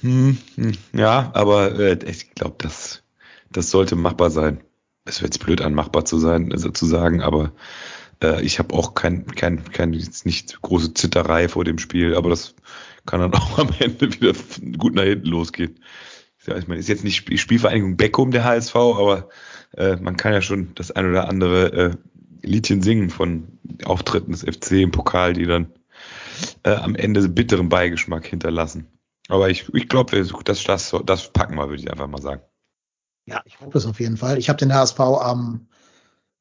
Hm, 0.00 0.38
hm, 0.56 0.72
ja, 0.92 1.30
aber 1.34 1.78
äh, 1.78 1.98
ich 2.06 2.34
glaube, 2.34 2.56
das, 2.58 3.02
das 3.50 3.70
sollte 3.70 3.96
machbar 3.96 4.30
sein. 4.30 4.60
Es 5.04 5.22
wird 5.22 5.34
jetzt 5.34 5.44
blöd 5.44 5.60
an, 5.60 5.74
machbar 5.74 6.04
zu 6.04 6.18
sein, 6.18 6.52
also 6.52 6.70
zu 6.70 6.86
sagen, 6.86 7.22
aber 7.22 7.52
äh, 8.22 8.42
ich 8.42 8.58
habe 8.58 8.74
auch 8.74 8.94
kein, 8.94 9.26
kein, 9.26 9.62
kein, 9.64 9.92
jetzt 9.92 10.26
nicht 10.26 10.60
große 10.62 10.94
Zitterei 10.94 11.48
vor 11.48 11.64
dem 11.64 11.78
Spiel, 11.78 12.16
aber 12.16 12.30
das 12.30 12.54
kann 13.04 13.20
dann 13.20 13.34
auch 13.40 13.58
am 13.58 13.70
Ende 13.78 14.12
wieder 14.12 14.32
gut 14.78 14.94
nach 14.94 15.04
hinten 15.04 15.28
losgehen. 15.28 15.80
Ja, 16.46 16.56
ich 16.56 16.68
meine, 16.68 16.80
ist 16.80 16.88
jetzt 16.88 17.04
nicht 17.04 17.40
Spielvereinigung 17.40 17.96
Beckum 17.96 18.30
der 18.30 18.44
HSV, 18.44 18.76
aber 18.76 19.28
äh, 19.76 19.96
man 19.96 20.16
kann 20.16 20.32
ja 20.32 20.40
schon 20.40 20.72
das 20.76 20.90
ein 20.92 21.10
oder 21.10 21.28
andere 21.28 21.72
äh, 21.72 21.90
Liedchen 22.46 22.82
singen 22.82 23.10
von 23.10 23.58
Auftritten 23.84 24.32
des 24.32 24.42
FC 24.42 24.72
im 24.72 24.90
Pokal, 24.90 25.34
die 25.34 25.46
dann 25.46 25.72
äh, 26.62 26.74
am 26.74 26.94
Ende 26.94 27.28
bitteren 27.28 27.68
Beigeschmack 27.68 28.26
hinterlassen. 28.26 28.86
Aber 29.28 29.50
ich, 29.50 29.72
ich 29.74 29.88
glaube, 29.88 30.22
das, 30.44 30.64
das, 30.64 30.94
das 31.04 31.32
packen 31.32 31.56
wir, 31.56 31.68
würde 31.68 31.82
ich 31.82 31.90
einfach 31.90 32.06
mal 32.06 32.22
sagen. 32.22 32.42
Ja, 33.26 33.42
ich 33.44 33.60
hoffe 33.60 33.78
es 33.78 33.86
auf 33.86 33.98
jeden 33.98 34.16
Fall. 34.16 34.38
Ich 34.38 34.48
habe 34.48 34.58
den 34.58 34.72
HSV 34.72 35.00
am, 35.00 35.66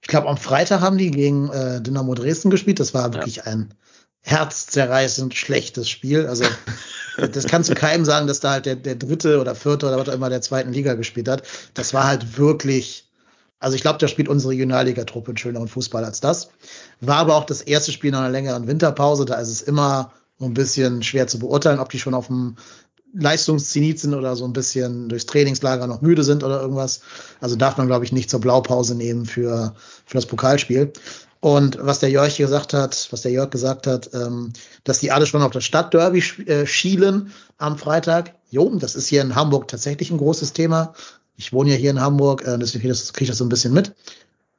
ich 0.02 0.08
glaube, 0.08 0.30
am 0.30 0.38
Freitag 0.38 0.82
haben 0.82 1.00
die 1.00 1.10
gegen 1.10 1.50
äh, 1.50 1.82
Dynamo 1.82 2.14
Dresden 2.14 2.52
gespielt. 2.52 2.80
Das 2.80 2.94
war 2.94 3.14
wirklich 3.14 3.38
ja. 3.38 3.44
ein 3.44 3.74
herzzerreißend 4.22 5.34
schlechtes 5.34 5.90
Spiel. 5.90 6.28
Also 6.28 6.46
das 7.18 7.46
kannst 7.46 7.70
du 7.70 7.76
keinem 7.76 8.06
sagen, 8.06 8.28
dass 8.28 8.40
da 8.40 8.52
halt 8.52 8.68
der, 8.68 8.76
der 8.76 8.96
dritte 8.96 9.40
oder 9.42 9.56
vierte 9.56 9.88
oder 9.88 9.98
was 9.98 10.10
auch 10.10 10.14
immer 10.14 10.30
der 10.30 10.42
zweiten 10.42 10.74
Liga 10.74 10.94
gespielt 10.94 11.28
hat. 11.28 11.44
Das 11.74 11.94
war 11.96 12.06
halt 12.06 12.38
wirklich, 12.38 13.05
also 13.60 13.76
ich 13.76 13.82
glaube, 13.82 14.00
da 14.00 14.08
spielt 14.08 14.30
unsere 14.30 14.52
Regionalliga-Truppe 14.52 15.30
einen 15.30 15.38
schöneren 15.38 15.68
Fußball 15.68 16.04
als 16.04 16.20
das. 16.20 16.50
War 17.02 17.18
aber 17.18 17.36
auch 17.36 17.46
das 17.46 17.62
erste 17.62 17.92
Spiel 17.92 18.12
nach 18.12 18.20
einer 18.20 18.30
längeren 18.30 18.68
Winterpause. 18.68 19.26
Da 19.26 19.36
ist 19.36 19.50
es 19.50 19.62
immer 19.62 20.12
ein 20.40 20.54
bisschen 20.54 21.02
schwer 21.04 21.28
zu 21.28 21.40
beurteilen, 21.40 21.80
ob 21.80 21.90
die 21.90 22.00
schon 22.00 22.14
auf 22.14 22.28
dem 22.28 22.58
Leistungszenit 23.18 24.00
sind 24.00 24.14
oder 24.14 24.36
so 24.36 24.44
ein 24.44 24.54
bisschen 24.54 25.08
durchs 25.08 25.26
Trainingslager 25.26 25.88
noch 25.88 26.02
müde 26.02 26.24
sind 26.24 26.44
oder 26.44 26.62
irgendwas. 26.62 27.00
Also 27.40 27.56
darf 27.56 27.78
man, 27.78 27.88
glaube 27.88 28.04
ich, 28.04 28.12
nicht 28.12 28.30
zur 28.30 28.42
Blaupause 28.42 28.94
nehmen 28.96 29.26
für, 29.26 29.74
für 30.06 30.18
das 30.18 30.26
Pokalspiel. 30.26 30.92
Und 31.40 31.78
was 31.80 32.00
der 32.00 32.10
Jörg 32.10 32.36
gesagt 32.36 32.74
hat, 32.74 33.08
was 33.12 33.22
der 33.22 33.32
Jörg 33.32 33.52
gesagt 33.52 33.88
hat, 33.88 34.10
ähm, 34.14 34.52
dass 34.84 35.00
die 35.00 35.12
alle 35.12 35.28
schon 35.28 35.44
auf 35.44 35.52
das 35.52 35.64
Stadtderby 35.64 36.24
äh, 36.48 36.66
schielen 36.66 37.32
am 37.58 37.78
Freitag. 37.78 38.34
Jo, 38.50 38.70
das 38.76 38.96
ist 38.96 39.08
hier 39.08 39.22
in 39.22 39.36
Hamburg 39.36 39.68
tatsächlich 39.68 40.12
ein 40.12 40.18
großes 40.18 40.54
Thema. 40.54 40.94
Ich 41.38 41.54
wohne 41.54 41.72
ja 41.72 41.76
hier 41.76 41.92
in 41.92 42.02
Hamburg, 42.02 42.46
äh, 42.48 42.58
deswegen 42.58 42.94
kriege 42.94 43.24
ich 43.24 43.30
das 43.30 43.38
so 43.38 43.46
ein 43.46 43.50
bisschen 43.50 43.74
mit. 43.74 43.94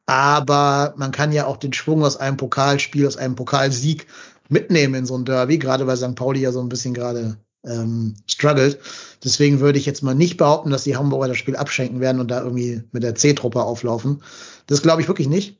Aber 0.06 0.94
man 0.96 1.10
kann 1.10 1.32
ja 1.32 1.46
auch 1.46 1.56
den 1.56 1.72
Schwung 1.72 2.04
aus 2.04 2.16
einem 2.16 2.36
Pokalspiel, 2.36 3.06
aus 3.06 3.16
einem 3.16 3.34
Pokalsieg 3.34 4.06
mitnehmen 4.48 4.94
in 4.94 5.06
so 5.06 5.16
ein 5.16 5.24
Derby, 5.24 5.58
gerade 5.58 5.86
weil 5.86 5.96
St. 5.96 6.14
Pauli 6.14 6.40
ja 6.40 6.52
so 6.52 6.60
ein 6.60 6.68
bisschen 6.68 6.94
gerade 6.94 7.36
ähm, 7.64 8.14
struggelt. 8.26 8.78
Deswegen 9.24 9.60
würde 9.60 9.78
ich 9.78 9.86
jetzt 9.86 10.02
mal 10.02 10.14
nicht 10.14 10.36
behaupten, 10.36 10.70
dass 10.70 10.84
die 10.84 10.96
Hamburger 10.96 11.28
das 11.28 11.36
Spiel 11.36 11.56
abschenken 11.56 12.00
werden 12.00 12.20
und 12.20 12.30
da 12.30 12.42
irgendwie 12.42 12.82
mit 12.92 13.02
der 13.02 13.16
C-Truppe 13.16 13.62
auflaufen. 13.62 14.22
Das 14.68 14.82
glaube 14.82 15.02
ich 15.02 15.08
wirklich 15.08 15.28
nicht. 15.28 15.58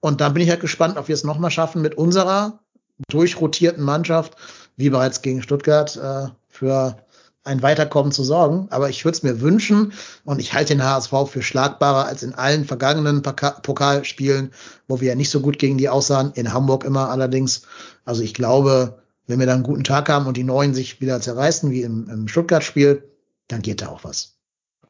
Und 0.00 0.20
da 0.20 0.28
bin 0.28 0.42
ich 0.42 0.50
halt 0.50 0.60
gespannt, 0.60 0.96
ob 0.96 1.08
wir 1.08 1.14
es 1.14 1.24
nochmal 1.24 1.50
schaffen 1.50 1.82
mit 1.82 1.96
unserer 1.96 2.60
durchrotierten 3.08 3.82
Mannschaft, 3.82 4.36
wie 4.76 4.90
bereits 4.90 5.22
gegen 5.22 5.42
Stuttgart, 5.42 5.96
äh, 5.96 6.28
für 6.48 6.96
ein 7.44 7.62
Weiterkommen 7.62 8.12
zu 8.12 8.22
sorgen. 8.24 8.68
Aber 8.70 8.88
ich 8.88 9.04
würde 9.04 9.16
es 9.16 9.22
mir 9.22 9.40
wünschen 9.40 9.92
und 10.24 10.40
ich 10.40 10.54
halte 10.54 10.74
den 10.74 10.84
HSV 10.84 11.12
für 11.28 11.42
schlagbarer 11.42 12.06
als 12.06 12.22
in 12.22 12.34
allen 12.34 12.64
vergangenen 12.64 13.22
Pokalspielen, 13.22 14.52
wo 14.88 15.00
wir 15.00 15.08
ja 15.08 15.14
nicht 15.14 15.30
so 15.30 15.40
gut 15.40 15.58
gegen 15.58 15.78
die 15.78 15.88
aussahen. 15.88 16.32
In 16.34 16.52
Hamburg 16.52 16.84
immer 16.84 17.10
allerdings. 17.10 17.62
Also 18.04 18.22
ich 18.22 18.34
glaube, 18.34 19.02
wenn 19.26 19.38
wir 19.38 19.46
dann 19.46 19.56
einen 19.56 19.64
guten 19.64 19.84
Tag 19.84 20.08
haben 20.08 20.26
und 20.26 20.36
die 20.36 20.44
Neuen 20.44 20.74
sich 20.74 21.00
wieder 21.00 21.20
zerreißen, 21.20 21.70
wie 21.70 21.82
im, 21.82 22.08
im 22.08 22.28
Stuttgart-Spiel, 22.28 23.08
dann 23.48 23.62
geht 23.62 23.82
da 23.82 23.88
auch 23.88 24.04
was. 24.04 24.38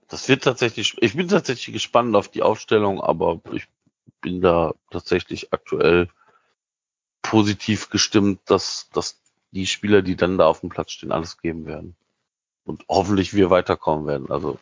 Das 0.08 0.28
wird 0.28 0.44
tatsächlich, 0.44 0.96
ich 1.00 1.16
bin 1.16 1.28
tatsächlich 1.28 1.72
gespannt 1.72 2.14
auf 2.16 2.28
die 2.28 2.42
Aufstellung, 2.42 3.00
aber 3.00 3.40
ich 3.52 3.66
bin 4.20 4.42
da 4.42 4.74
tatsächlich 4.90 5.52
aktuell 5.52 6.08
positiv 7.22 7.88
gestimmt, 7.88 8.40
dass, 8.46 8.88
dass 8.92 9.20
die 9.52 9.66
Spieler, 9.66 10.02
die 10.02 10.16
dann 10.16 10.38
da 10.38 10.46
auf 10.46 10.60
dem 10.60 10.68
Platz 10.68 10.92
stehen, 10.92 11.12
alles 11.12 11.38
geben 11.38 11.66
werden. 11.66 11.96
Und 12.64 12.84
hoffentlich 12.88 13.34
wir 13.34 13.50
weiterkommen 13.50 14.06
werden. 14.06 14.30
Also 14.30 14.58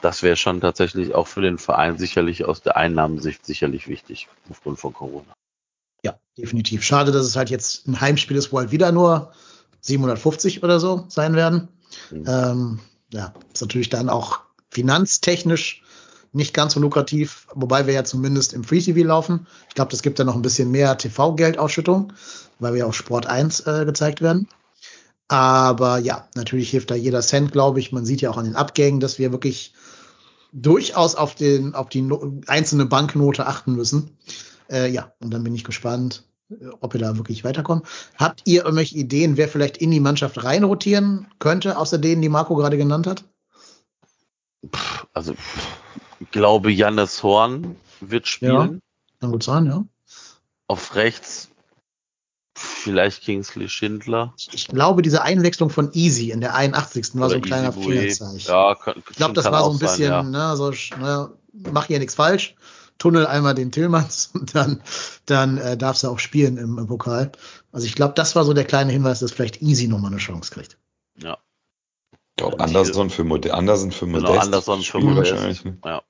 das 0.00 0.22
wäre 0.22 0.36
schon 0.36 0.60
tatsächlich 0.60 1.14
auch 1.14 1.26
für 1.26 1.42
den 1.42 1.58
Verein 1.58 1.98
sicherlich 1.98 2.44
aus 2.44 2.62
der 2.62 2.76
Einnahmensicht 2.76 3.44
sicherlich 3.44 3.86
wichtig, 3.86 4.28
aufgrund 4.48 4.78
von 4.80 4.92
Corona. 4.92 5.32
Ja, 6.02 6.18
definitiv. 6.36 6.82
Schade, 6.82 7.12
dass 7.12 7.26
es 7.26 7.36
halt 7.36 7.50
jetzt 7.50 7.86
ein 7.86 8.00
Heimspiel 8.00 8.36
ist, 8.36 8.52
wo 8.52 8.58
halt 8.58 8.70
wieder 8.70 8.92
nur 8.92 9.32
750 9.82 10.62
oder 10.62 10.80
so 10.80 11.04
sein 11.08 11.34
werden. 11.34 11.68
Mhm. 12.10 12.24
Ähm, 12.26 12.80
ja, 13.12 13.34
ist 13.52 13.60
natürlich 13.60 13.90
dann 13.90 14.08
auch 14.08 14.40
finanztechnisch 14.70 15.82
nicht 16.32 16.54
ganz 16.54 16.74
so 16.74 16.80
lukrativ, 16.80 17.48
wobei 17.54 17.86
wir 17.86 17.94
ja 17.94 18.04
zumindest 18.04 18.52
im 18.52 18.62
Free 18.62 18.80
TV 18.80 19.06
laufen. 19.06 19.46
Ich 19.68 19.74
glaube, 19.74 19.90
das 19.90 20.02
gibt 20.02 20.18
ja 20.18 20.24
noch 20.24 20.36
ein 20.36 20.42
bisschen 20.42 20.70
mehr 20.70 20.96
TV-Geldausschüttung, 20.96 22.12
weil 22.60 22.74
wir 22.74 22.86
auf 22.86 22.94
Sport 22.94 23.26
1 23.26 23.66
äh, 23.66 23.84
gezeigt 23.84 24.20
werden. 24.22 24.48
Aber 25.30 25.98
ja, 25.98 26.26
natürlich 26.34 26.70
hilft 26.70 26.90
da 26.90 26.96
jeder 26.96 27.20
Cent, 27.20 27.52
glaube 27.52 27.78
ich. 27.78 27.92
Man 27.92 28.04
sieht 28.04 28.20
ja 28.20 28.30
auch 28.30 28.36
an 28.36 28.46
den 28.46 28.56
Abgängen, 28.56 28.98
dass 28.98 29.20
wir 29.20 29.30
wirklich 29.30 29.72
durchaus 30.52 31.14
auf, 31.14 31.36
den, 31.36 31.76
auf 31.76 31.88
die 31.88 32.02
no 32.02 32.40
einzelne 32.48 32.84
Banknote 32.84 33.46
achten 33.46 33.76
müssen. 33.76 34.18
Äh, 34.68 34.90
ja, 34.90 35.12
und 35.20 35.32
dann 35.32 35.44
bin 35.44 35.54
ich 35.54 35.62
gespannt, 35.62 36.24
äh, 36.50 36.66
ob 36.80 36.94
wir 36.94 37.00
da 37.00 37.16
wirklich 37.16 37.44
weiterkommen. 37.44 37.84
Habt 38.16 38.42
ihr 38.44 38.64
irgendwelche 38.64 38.96
Ideen, 38.96 39.36
wer 39.36 39.48
vielleicht 39.48 39.76
in 39.76 39.92
die 39.92 40.00
Mannschaft 40.00 40.42
reinrotieren 40.42 41.28
könnte, 41.38 41.78
außer 41.78 41.98
denen, 41.98 42.22
die 42.22 42.28
Marco 42.28 42.56
gerade 42.56 42.76
genannt 42.76 43.06
hat? 43.06 43.22
Also, 45.14 45.36
ich 46.18 46.30
glaube, 46.32 46.72
Jannes 46.72 47.22
Horn 47.22 47.76
wird 48.00 48.26
spielen. 48.26 48.52
Ja, 48.52 49.20
kann 49.20 49.30
gut 49.30 49.44
sein, 49.44 49.66
ja. 49.66 49.84
Auf 50.66 50.96
rechts 50.96 51.49
vielleicht 52.60 53.22
Kingsley 53.22 53.68
Schindler. 53.68 54.34
Ich 54.52 54.68
glaube, 54.68 55.02
diese 55.02 55.22
Einwechslung 55.22 55.70
von 55.70 55.92
Easy 55.92 56.30
in 56.30 56.40
der 56.40 56.54
81. 56.54 57.14
war 57.14 57.22
Oder 57.22 57.30
so 57.30 57.34
ein 57.36 57.42
kleiner 57.42 57.72
Fingerzeichen. 57.72 58.50
Ja, 58.50 58.74
kann, 58.74 59.02
ich 59.08 59.16
glaube, 59.16 59.34
das 59.34 59.46
war 59.46 59.64
so 59.64 59.70
ein 59.70 59.78
bisschen, 59.78 60.08
sein, 60.08 60.32
ja. 60.32 60.50
ne, 60.50 60.56
so, 60.56 60.70
ne, 60.98 61.30
mach 61.52 61.86
hier 61.86 61.98
nichts 61.98 62.14
falsch. 62.14 62.54
Tunnel 62.98 63.26
einmal 63.26 63.54
den 63.54 63.72
Tillmanns 63.72 64.30
und 64.34 64.54
dann, 64.54 64.82
dann 65.26 65.58
äh, 65.58 65.76
darfst 65.76 66.04
du 66.04 66.08
auch 66.08 66.18
spielen 66.18 66.56
im, 66.56 66.78
im 66.78 66.86
Pokal. 66.86 67.32
Also 67.72 67.86
ich 67.86 67.94
glaube, 67.94 68.14
das 68.14 68.36
war 68.36 68.44
so 68.44 68.52
der 68.52 68.64
kleine 68.64 68.92
Hinweis, 68.92 69.20
dass 69.20 69.32
vielleicht 69.32 69.62
Easy 69.62 69.88
nochmal 69.88 70.12
eine 70.12 70.20
Chance 70.20 70.52
kriegt. 70.52 70.78
Ja. 71.16 71.38
Ich 72.12 72.36
glaube, 72.36 72.60
Anderson 72.60 73.10
für, 73.10 73.24
Mod 73.24 73.48
Anderson 73.50 73.90
für 73.90 74.06
Modest. 74.06 74.26
Genau, 74.26 74.40
Anderson 74.40 74.82
für 74.82 75.00
Modest. 75.00 75.64
Ne? 75.64 75.78
Ja. 75.84 76.02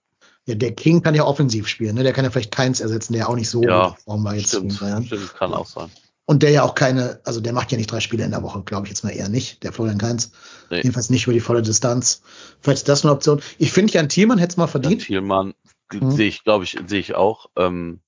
ja. 0.47 0.55
der 0.55 0.73
King 0.75 1.03
kann 1.03 1.15
ja 1.15 1.25
offensiv 1.25 1.67
spielen, 1.67 1.97
ne? 1.97 2.03
Der 2.03 2.13
kann 2.13 2.25
ja 2.25 2.31
vielleicht 2.31 2.53
keins 2.53 2.81
ersetzen, 2.81 3.15
der 3.15 3.23
ja 3.23 3.29
auch 3.29 3.35
nicht 3.35 3.51
so 3.51 3.63
ja, 3.63 3.97
Form 4.05 4.25
war 4.25 4.35
jetzt. 4.35 4.49
Stimmt, 4.49 4.75
stimmt, 4.75 5.35
kann 5.35 5.55
auch 5.55 5.67
sein. 5.67 5.91
Und 6.31 6.45
der 6.45 6.51
ja 6.51 6.63
auch 6.63 6.77
keine, 6.77 7.19
also 7.25 7.41
der 7.41 7.53
macht 7.53 7.73
ja 7.73 7.77
nicht 7.77 7.91
drei 7.91 7.99
Spiele 7.99 8.25
in 8.25 8.31
der 8.31 8.45
Woche, 8.45 8.63
glaube 8.63 8.87
ich 8.87 8.91
jetzt 8.91 9.03
mal 9.03 9.11
eher 9.11 9.29
nicht, 9.29 9.65
der 9.65 9.73
Florian 9.73 9.99
Keins. 9.99 10.31
Nee. 10.71 10.77
Jedenfalls 10.77 11.11
nicht 11.11 11.25
über 11.25 11.33
die 11.33 11.41
volle 11.41 11.61
Distanz. 11.61 12.23
Vielleicht 12.61 12.83
ist 12.83 12.89
das 12.89 13.05
eine 13.05 13.13
Option. 13.13 13.43
Ich 13.59 13.73
finde 13.73 13.93
ja, 13.93 14.01
ein 14.01 14.09
Thielmann 14.09 14.39
hätte 14.39 14.53
es 14.53 14.57
mal 14.57 14.69
verdient. 14.69 15.01
Ja, 15.01 15.07
Thielmann 15.07 15.55
mhm. 15.93 16.13
sehe 16.13 16.29
ich, 16.29 16.45
glaube 16.45 16.63
ich, 16.63 16.79
sehe 16.87 17.01
ich 17.01 17.17
auch. 17.17 17.51
Ähm, 17.57 17.99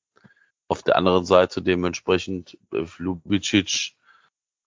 auf 0.69 0.85
der 0.85 0.95
anderen 0.95 1.25
Seite 1.25 1.63
dementsprechend 1.63 2.57
äh, 2.73 2.85
Lubicic, 2.99 3.97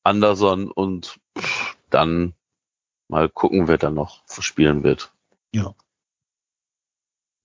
Anderson 0.03 0.69
und 0.69 1.17
pff, 1.39 1.77
dann 1.89 2.33
mal 3.07 3.29
gucken, 3.29 3.69
wer 3.69 3.77
dann 3.77 3.93
noch 3.93 4.21
spielen 4.27 4.83
wird. 4.83 5.13
Ja. 5.53 5.73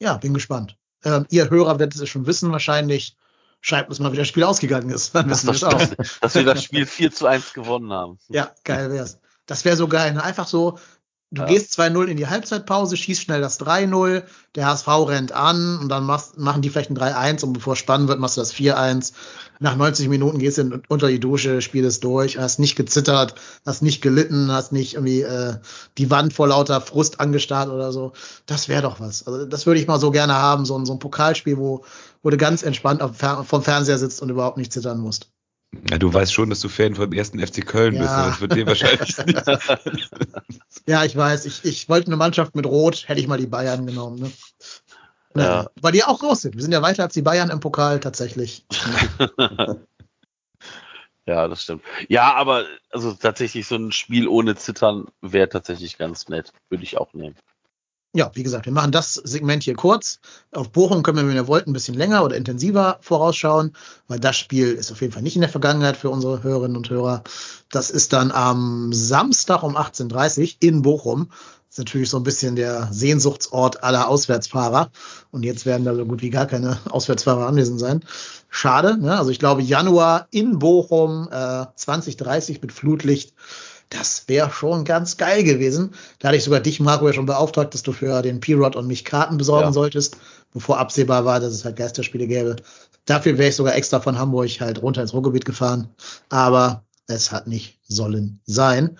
Ja, 0.00 0.16
bin 0.16 0.34
gespannt. 0.34 0.76
Ähm, 1.04 1.26
ihr 1.30 1.50
Hörer 1.50 1.78
werdet 1.78 2.00
es 2.00 2.08
schon 2.08 2.26
wissen 2.26 2.50
wahrscheinlich. 2.50 3.16
Schreibt 3.60 3.90
uns 3.90 3.98
mal, 3.98 4.12
wie 4.12 4.16
das 4.16 4.28
Spiel 4.28 4.44
ausgegangen 4.44 4.90
ist. 4.90 5.14
Dann 5.14 5.28
wissen 5.28 5.48
wir 5.48 5.54
es 5.54 5.64
auch. 5.64 5.82
Dass 6.20 6.34
wir 6.34 6.44
das 6.44 6.64
Spiel 6.64 6.86
4 6.86 7.12
zu 7.12 7.26
1 7.26 7.52
gewonnen 7.52 7.92
haben. 7.92 8.18
Ja, 8.28 8.52
geil 8.64 8.90
wär's. 8.90 9.18
Das 9.46 9.64
wäre 9.64 9.76
so 9.76 9.88
geil. 9.88 10.14
Ne? 10.14 10.22
Einfach 10.22 10.46
so, 10.46 10.78
Du 11.32 11.42
ja. 11.42 11.46
gehst 11.46 11.78
2-0 11.78 12.06
in 12.06 12.16
die 12.16 12.26
Halbzeitpause, 12.26 12.96
schießt 12.96 13.22
schnell 13.22 13.40
das 13.40 13.60
3-0, 13.60 14.24
der 14.56 14.66
HSV 14.66 14.88
rennt 14.88 15.30
an 15.30 15.78
und 15.78 15.88
dann 15.88 16.04
machst, 16.04 16.36
machen 16.38 16.60
die 16.60 16.70
vielleicht 16.70 16.90
ein 16.90 16.98
3-1 16.98 17.44
und 17.44 17.52
bevor 17.52 17.74
es 17.74 17.78
spannend 17.78 18.08
wird, 18.08 18.18
machst 18.18 18.36
du 18.36 18.40
das 18.40 18.52
4-1. 18.52 19.12
Nach 19.60 19.76
90 19.76 20.08
Minuten 20.08 20.40
gehst 20.40 20.58
du 20.58 20.82
unter 20.88 21.06
die 21.06 21.20
Dusche, 21.20 21.62
spielst 21.62 22.02
durch, 22.02 22.36
hast 22.36 22.58
nicht 22.58 22.74
gezittert, 22.74 23.36
hast 23.64 23.80
nicht 23.80 24.02
gelitten, 24.02 24.50
hast 24.50 24.72
nicht 24.72 24.94
irgendwie 24.94 25.22
äh, 25.22 25.54
die 25.98 26.10
Wand 26.10 26.32
vor 26.32 26.48
lauter 26.48 26.80
Frust 26.80 27.20
angestarrt 27.20 27.68
oder 27.68 27.92
so. 27.92 28.12
Das 28.46 28.68
wäre 28.68 28.82
doch 28.82 28.98
was. 28.98 29.24
Also 29.24 29.46
das 29.46 29.66
würde 29.66 29.78
ich 29.78 29.86
mal 29.86 30.00
so 30.00 30.10
gerne 30.10 30.34
haben, 30.34 30.64
so, 30.64 30.84
so 30.84 30.94
ein 30.94 30.98
Pokalspiel, 30.98 31.58
wo, 31.58 31.84
wo 32.22 32.30
du 32.30 32.36
ganz 32.36 32.62
entspannt 32.62 33.02
auf, 33.02 33.16
vom 33.16 33.62
Fernseher 33.62 33.98
sitzt 33.98 34.22
und 34.22 34.30
überhaupt 34.30 34.56
nicht 34.56 34.72
zittern 34.72 34.98
musst. 34.98 35.30
Ja, 35.88 35.98
du 35.98 36.12
weißt 36.12 36.32
schon, 36.32 36.50
dass 36.50 36.60
du 36.60 36.68
Fan 36.68 36.96
vom 36.96 37.12
ersten 37.12 37.38
FC 37.38 37.64
Köln 37.64 37.94
ja. 37.94 38.00
bist. 38.00 38.12
Das 38.12 38.40
wird 38.40 38.54
dir 38.54 38.66
wahrscheinlich 38.66 39.16
nicht. 39.26 40.10
Ja, 40.86 41.04
ich 41.04 41.14
weiß. 41.14 41.44
Ich, 41.44 41.64
ich 41.64 41.88
wollte 41.88 42.08
eine 42.08 42.16
Mannschaft 42.16 42.56
mit 42.56 42.66
Rot, 42.66 43.04
hätte 43.06 43.20
ich 43.20 43.28
mal 43.28 43.38
die 43.38 43.46
Bayern 43.46 43.86
genommen. 43.86 44.18
Ne? 44.18 44.32
Ja. 45.36 45.70
Weil 45.80 45.92
die 45.92 46.02
auch 46.02 46.22
raus 46.22 46.42
sind. 46.42 46.56
Wir 46.56 46.62
sind 46.62 46.72
ja 46.72 46.82
weiter 46.82 47.04
als 47.04 47.14
die 47.14 47.22
Bayern 47.22 47.50
im 47.50 47.60
Pokal 47.60 48.00
tatsächlich. 48.00 48.66
ja, 51.26 51.46
das 51.46 51.62
stimmt. 51.62 51.84
Ja, 52.08 52.34
aber 52.34 52.64
also 52.90 53.12
tatsächlich 53.12 53.68
so 53.68 53.76
ein 53.76 53.92
Spiel 53.92 54.26
ohne 54.26 54.56
Zittern 54.56 55.06
wäre 55.20 55.48
tatsächlich 55.48 55.98
ganz 55.98 56.28
nett. 56.28 56.52
Würde 56.68 56.82
ich 56.82 56.98
auch 56.98 57.14
nehmen 57.14 57.36
ja, 58.12 58.30
wie 58.34 58.42
gesagt, 58.42 58.66
wir 58.66 58.72
machen 58.72 58.90
das 58.90 59.14
Segment 59.14 59.62
hier 59.62 59.74
kurz. 59.74 60.18
Auf 60.52 60.70
Bochum 60.70 61.02
können 61.02 61.18
wir, 61.18 61.28
wenn 61.28 61.34
wir 61.34 61.46
wollten, 61.46 61.70
ein 61.70 61.74
bisschen 61.74 61.94
länger 61.94 62.24
oder 62.24 62.36
intensiver 62.36 62.98
vorausschauen, 63.00 63.72
weil 64.08 64.18
das 64.18 64.36
Spiel 64.36 64.72
ist 64.72 64.90
auf 64.90 65.00
jeden 65.00 65.12
Fall 65.12 65.22
nicht 65.22 65.36
in 65.36 65.42
der 65.42 65.50
Vergangenheit 65.50 65.96
für 65.96 66.10
unsere 66.10 66.42
Hörerinnen 66.42 66.76
und 66.76 66.90
Hörer. 66.90 67.22
Das 67.70 67.90
ist 67.90 68.12
dann 68.12 68.32
am 68.32 68.92
Samstag 68.92 69.62
um 69.62 69.76
18.30 69.76 70.40
Uhr 70.40 70.48
in 70.58 70.82
Bochum. 70.82 71.28
Das 71.28 71.78
ist 71.78 71.78
natürlich 71.78 72.10
so 72.10 72.16
ein 72.16 72.24
bisschen 72.24 72.56
der 72.56 72.88
Sehnsuchtsort 72.90 73.84
aller 73.84 74.08
Auswärtsfahrer. 74.08 74.90
Und 75.30 75.44
jetzt 75.44 75.64
werden 75.64 75.84
da 75.84 75.94
so 75.94 76.04
gut 76.04 76.20
wie 76.20 76.30
gar 76.30 76.46
keine 76.46 76.78
Auswärtsfahrer 76.90 77.46
anwesend 77.46 77.78
sein. 77.78 78.02
Schade. 78.48 78.98
Ne? 79.00 79.16
Also 79.16 79.30
ich 79.30 79.38
glaube, 79.38 79.62
Januar 79.62 80.26
in 80.32 80.58
Bochum 80.58 81.28
äh, 81.30 81.66
2030 81.76 82.60
mit 82.60 82.72
Flutlicht 82.72 83.34
das 83.90 84.28
wäre 84.28 84.50
schon 84.50 84.84
ganz 84.84 85.16
geil 85.16 85.44
gewesen. 85.44 85.92
Da 86.18 86.28
hatte 86.28 86.36
ich 86.36 86.44
sogar 86.44 86.60
dich, 86.60 86.80
Marco, 86.80 87.06
ja 87.06 87.12
schon 87.12 87.26
beauftragt, 87.26 87.74
dass 87.74 87.82
du 87.82 87.92
für 87.92 88.22
den 88.22 88.40
P-Rod 88.40 88.76
und 88.76 88.86
mich 88.86 89.04
Karten 89.04 89.36
besorgen 89.36 89.68
ja. 89.68 89.72
solltest, 89.72 90.16
bevor 90.52 90.78
absehbar 90.78 91.24
war, 91.24 91.40
dass 91.40 91.52
es 91.52 91.64
halt 91.64 91.76
Geisterspiele 91.76 92.26
gäbe. 92.26 92.56
Dafür 93.04 93.36
wäre 93.36 93.48
ich 93.48 93.56
sogar 93.56 93.74
extra 93.74 94.00
von 94.00 94.18
Hamburg 94.18 94.48
halt 94.60 94.80
runter 94.80 95.02
ins 95.02 95.12
Ruhrgebiet 95.12 95.44
gefahren. 95.44 95.88
Aber 96.28 96.84
es 97.08 97.32
hat 97.32 97.48
nicht 97.48 97.80
sollen 97.82 98.40
sein. 98.46 98.96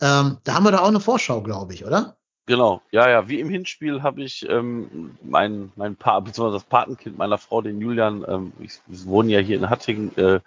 Ähm, 0.00 0.38
da 0.44 0.54
haben 0.54 0.64
wir 0.64 0.70
da 0.70 0.80
auch 0.80 0.88
eine 0.88 1.00
Vorschau, 1.00 1.42
glaube 1.42 1.74
ich, 1.74 1.84
oder? 1.84 2.16
Genau, 2.46 2.82
ja, 2.92 3.08
ja. 3.08 3.28
Wie 3.28 3.40
im 3.40 3.48
Hinspiel 3.50 4.02
habe 4.02 4.22
ich 4.22 4.48
ähm, 4.48 5.16
mein, 5.22 5.72
mein 5.74 5.96
Paar, 5.96 6.20
beziehungsweise 6.22 6.58
das 6.58 6.68
Patenkind 6.68 7.18
meiner 7.18 7.38
Frau, 7.38 7.62
den 7.62 7.80
Julian, 7.80 8.24
ähm, 8.28 8.52
ich, 8.60 8.80
wir 8.86 9.04
wohnen 9.06 9.28
ja 9.28 9.40
hier 9.40 9.56
in 9.56 9.68
Hattingen 9.68 10.16
äh, 10.16 10.40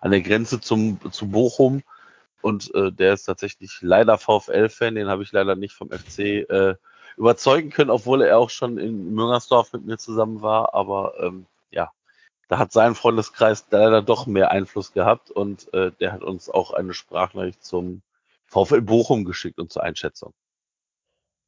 an 0.00 0.10
der 0.10 0.20
Grenze 0.20 0.60
zum, 0.60 0.98
zu 1.12 1.28
Bochum 1.28 1.82
und 2.42 2.74
äh, 2.74 2.92
der 2.92 3.14
ist 3.14 3.24
tatsächlich 3.24 3.78
leider 3.80 4.18
VfL-Fan, 4.18 4.94
den 4.94 5.08
habe 5.08 5.22
ich 5.22 5.32
leider 5.32 5.56
nicht 5.56 5.74
vom 5.74 5.90
FC 5.90 6.48
äh, 6.48 6.74
überzeugen 7.16 7.70
können, 7.70 7.90
obwohl 7.90 8.22
er 8.22 8.38
auch 8.38 8.50
schon 8.50 8.78
in 8.78 9.12
Müngersdorf 9.14 9.72
mit 9.72 9.84
mir 9.84 9.98
zusammen 9.98 10.40
war. 10.40 10.74
Aber 10.74 11.14
ähm, 11.20 11.46
ja, 11.70 11.90
da 12.48 12.58
hat 12.58 12.72
sein 12.72 12.94
Freundeskreis 12.94 13.66
leider 13.70 14.02
doch 14.02 14.26
mehr 14.26 14.50
Einfluss 14.50 14.92
gehabt 14.92 15.30
und 15.30 15.72
äh, 15.74 15.90
der 16.00 16.12
hat 16.12 16.22
uns 16.22 16.48
auch 16.48 16.72
eine 16.72 16.94
Sprachnachricht 16.94 17.64
zum 17.64 18.02
VfL 18.46 18.80
Bochum 18.80 19.24
geschickt 19.24 19.58
und 19.58 19.72
zur 19.72 19.82
Einschätzung. 19.82 20.32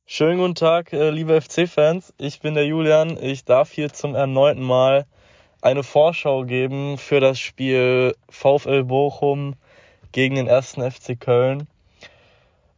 Schönen 0.07 0.39
guten 0.39 0.57
Tag, 0.57 0.93
äh, 0.93 1.11
liebe 1.11 1.41
FC-Fans. 1.41 2.13
Ich 2.19 2.41
bin 2.41 2.55
der 2.55 2.67
Julian. 2.67 3.17
Ich 3.23 3.45
darf 3.45 3.71
hier 3.71 3.93
zum 3.93 4.17
erneuten 4.17 4.63
Mal 4.63 5.07
eine 5.63 5.85
Vorschau 5.85 6.45
geben 6.45 6.99
für 6.99 7.21
das 7.21 7.39
Spiel 7.39 8.17
VfL 8.29 8.83
Bochum 8.83 9.55
gegen 10.13 10.37
den 10.37 10.47
ersten 10.47 10.89
FC 10.89 11.19
Köln. 11.19 11.69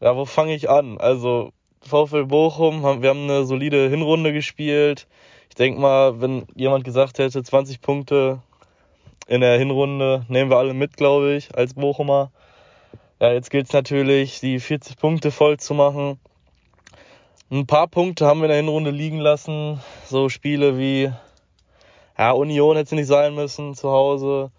Ja, 0.01 0.16
wo 0.16 0.24
fange 0.24 0.55
ich 0.55 0.68
an? 0.68 0.99
Also 0.99 1.53
VfL 1.83 2.26
Bochum, 2.26 2.83
wir 2.83 3.11
haben 3.11 3.24
eine 3.24 3.45
solide 3.45 3.89
Hinrunde 3.89 4.33
gespielt. 4.33 5.07
Ich 5.49 5.55
denke 5.55 5.80
mal, 5.80 6.20
wenn 6.20 6.47
jemand 6.55 6.85
gesagt 6.85 7.18
hätte, 7.18 7.43
20 7.43 7.80
Punkte 7.80 8.41
in 9.26 9.41
der 9.41 9.59
Hinrunde, 9.59 10.24
nehmen 10.28 10.51
wir 10.51 10.59
alle 10.59 10.74
mit, 10.74 10.97
glaube 10.97 11.35
ich, 11.35 11.55
als 11.57 11.74
Bochumer. 11.74 12.30
Ja, 13.20 13.33
jetzt 13.33 13.51
gilt 13.51 13.66
es 13.66 13.72
natürlich, 13.72 14.41
die 14.41 14.59
40 14.59 14.97
Punkte 14.97 15.30
voll 15.30 15.59
zu 15.59 15.74
machen. 15.74 16.18
Ein 17.51 17.66
paar 17.66 17.87
Punkte 17.87 18.26
haben 18.26 18.41
wir 18.41 18.47
in 18.47 18.51
der 18.51 18.57
Hinrunde 18.57 18.91
liegen 18.91 19.18
lassen. 19.18 19.80
So 20.07 20.28
Spiele 20.28 20.78
wie, 20.78 21.12
ja, 22.18 22.33
Union 22.33 22.76
hätte 22.76 22.95
nicht 22.95 23.07
sein 23.07 23.35
müssen 23.35 23.74
zu 23.74 23.91
Hause. 23.91 24.51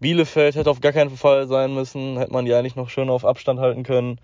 Bielefeld 0.00 0.56
hätte 0.56 0.70
auf 0.70 0.80
gar 0.80 0.92
keinen 0.92 1.16
Fall 1.16 1.46
sein 1.46 1.74
müssen, 1.74 2.18
hätte 2.18 2.32
man 2.32 2.44
die 2.44 2.54
eigentlich 2.54 2.76
noch 2.76 2.90
schön 2.90 3.10
auf 3.10 3.24
Abstand 3.24 3.60
halten 3.60 3.82
können. 3.82 4.20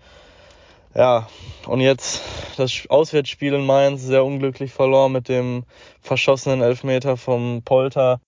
Ja, 0.95 1.27
und 1.65 1.81
jetzt 1.81 2.21
das 2.57 2.85
Auswärtsspiel 2.89 3.53
in 3.53 3.65
Mainz 3.65 4.03
sehr 4.03 4.23
unglücklich 4.23 4.71
verloren 4.73 5.11
mit 5.11 5.27
dem 5.27 5.63
verschossenen 6.01 6.61
Elfmeter 6.61 7.17
vom 7.17 7.63
Polter. 7.63 8.19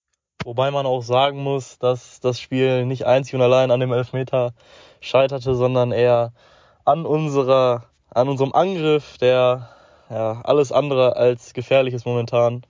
Wobei 0.43 0.71
man 0.71 0.87
auch 0.87 1.01
sagen 1.01 1.43
muss, 1.43 1.77
dass 1.77 2.19
das 2.19 2.39
Spiel 2.39 2.85
nicht 2.85 3.05
einzig 3.05 3.35
und 3.35 3.41
allein 3.41 3.69
an 3.69 3.79
dem 3.79 3.93
Elfmeter 3.93 4.53
scheiterte, 4.99 5.53
sondern 5.53 5.91
eher 5.91 6.33
an 6.85 7.05
unserer, 7.05 7.85
an 8.09 8.29
unserem 8.29 8.53
Angriff, 8.53 9.17
der 9.19 9.69
ja, 10.09 10.41
alles 10.43 10.71
andere 10.71 11.15
als 11.15 11.53
gefährlich 11.53 11.93
ist 11.93 12.05
momentan. 12.05 12.63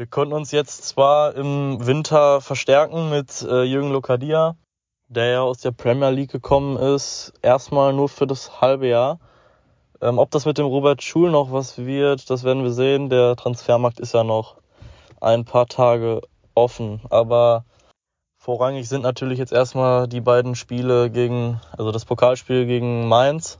Wir 0.00 0.06
konnten 0.06 0.32
uns 0.32 0.50
jetzt 0.50 0.88
zwar 0.88 1.34
im 1.34 1.86
Winter 1.86 2.40
verstärken 2.40 3.10
mit 3.10 3.42
äh, 3.42 3.64
Jürgen 3.64 3.92
Lokadia, 3.92 4.56
der 5.08 5.26
ja 5.26 5.40
aus 5.42 5.58
der 5.58 5.72
Premier 5.72 6.08
League 6.08 6.32
gekommen 6.32 6.78
ist, 6.78 7.34
erstmal 7.42 7.92
nur 7.92 8.08
für 8.08 8.26
das 8.26 8.62
halbe 8.62 8.88
Jahr. 8.88 9.20
Ähm, 10.00 10.18
ob 10.18 10.30
das 10.30 10.46
mit 10.46 10.56
dem 10.56 10.64
Robert 10.64 11.02
Schul 11.02 11.30
noch 11.30 11.52
was 11.52 11.76
wird, 11.76 12.30
das 12.30 12.44
werden 12.44 12.62
wir 12.62 12.70
sehen. 12.70 13.10
Der 13.10 13.36
Transfermarkt 13.36 14.00
ist 14.00 14.14
ja 14.14 14.24
noch 14.24 14.56
ein 15.20 15.44
paar 15.44 15.66
Tage 15.66 16.22
offen. 16.54 17.02
Aber 17.10 17.66
vorrangig 18.38 18.88
sind 18.88 19.02
natürlich 19.02 19.38
jetzt 19.38 19.52
erstmal 19.52 20.08
die 20.08 20.22
beiden 20.22 20.54
Spiele 20.54 21.10
gegen, 21.10 21.60
also 21.76 21.92
das 21.92 22.06
Pokalspiel 22.06 22.64
gegen 22.64 23.06
Mainz 23.06 23.58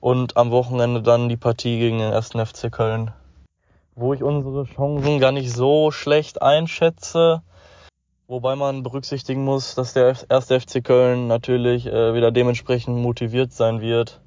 und 0.00 0.38
am 0.38 0.50
Wochenende 0.50 1.02
dann 1.02 1.28
die 1.28 1.36
Partie 1.36 1.78
gegen 1.78 1.98
den 1.98 2.14
1. 2.14 2.30
FC 2.30 2.72
Köln. 2.72 3.10
Wo 3.94 4.14
ich 4.14 4.22
unsere 4.22 4.64
Chancen 4.64 5.20
gar 5.20 5.32
nicht 5.32 5.52
so 5.52 5.90
schlecht 5.90 6.42
einschätze. 6.42 7.42
Wobei 8.26 8.56
man 8.56 8.82
berücksichtigen 8.82 9.44
muss, 9.44 9.74
dass 9.74 9.92
der 9.92 10.16
1. 10.28 10.46
FC 10.46 10.82
Köln 10.82 11.26
natürlich 11.26 11.86
äh, 11.86 12.14
wieder 12.14 12.30
dementsprechend 12.30 12.96
motiviert 12.96 13.52
sein 13.52 13.80
wird 13.80 14.22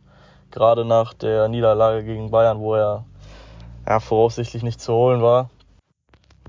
gerade 0.55 0.85
nach 0.85 1.13
der 1.13 1.47
Niederlage 1.49 2.03
gegen 2.03 2.31
Bayern, 2.31 2.59
wo 2.59 2.75
er 2.75 3.05
ja, 3.87 3.99
voraussichtlich 3.99 4.63
nicht 4.63 4.81
zu 4.81 4.93
holen 4.93 5.21
war. 5.21 5.49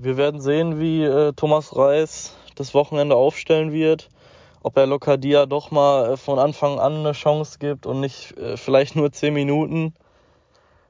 Wir 0.01 0.17
werden 0.17 0.41
sehen, 0.41 0.79
wie 0.79 1.03
äh, 1.03 1.33
Thomas 1.33 1.75
Reis 1.75 2.35
das 2.55 2.73
Wochenende 2.73 3.15
aufstellen 3.15 3.71
wird, 3.71 4.09
ob 4.63 4.77
er 4.77 4.87
Lokadia 4.87 5.45
doch 5.45 5.71
mal 5.71 6.13
äh, 6.13 6.17
von 6.17 6.39
Anfang 6.39 6.79
an 6.79 6.97
eine 6.97 7.11
Chance 7.11 7.59
gibt 7.59 7.85
und 7.85 7.99
nicht 7.99 8.37
äh, 8.37 8.57
vielleicht 8.57 8.95
nur 8.95 9.11
10 9.11 9.33
Minuten. 9.33 9.93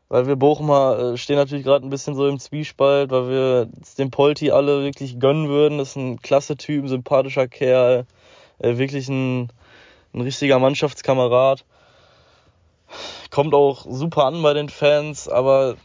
Weil 0.09 0.27
wir 0.27 0.35
Bochumer 0.35 1.13
äh, 1.13 1.17
stehen 1.17 1.35
natürlich 1.35 1.65
gerade 1.65 1.85
ein 1.85 1.89
bisschen 1.89 2.15
so 2.15 2.27
im 2.27 2.39
Zwiespalt, 2.39 3.11
weil 3.11 3.29
wir 3.29 3.69
dem 3.97 4.11
Polti 4.11 4.51
alle 4.51 4.83
wirklich 4.83 5.19
gönnen 5.19 5.49
würden. 5.49 5.77
Das 5.77 5.89
ist 5.89 5.95
ein 5.97 6.21
klasse 6.21 6.55
Typ, 6.55 6.85
ein 6.85 6.89
sympathischer 6.89 7.47
Kerl, 7.47 8.05
äh, 8.59 8.77
wirklich 8.77 9.09
ein, 9.09 9.51
ein 10.13 10.21
richtiger 10.21 10.59
Mannschaftskamerad 10.59 11.65
kommt 13.29 13.53
auch 13.53 13.85
super 13.87 14.25
an 14.25 14.41
bei 14.41 14.53
den 14.53 14.69
Fans, 14.69 15.27
aber 15.27 15.75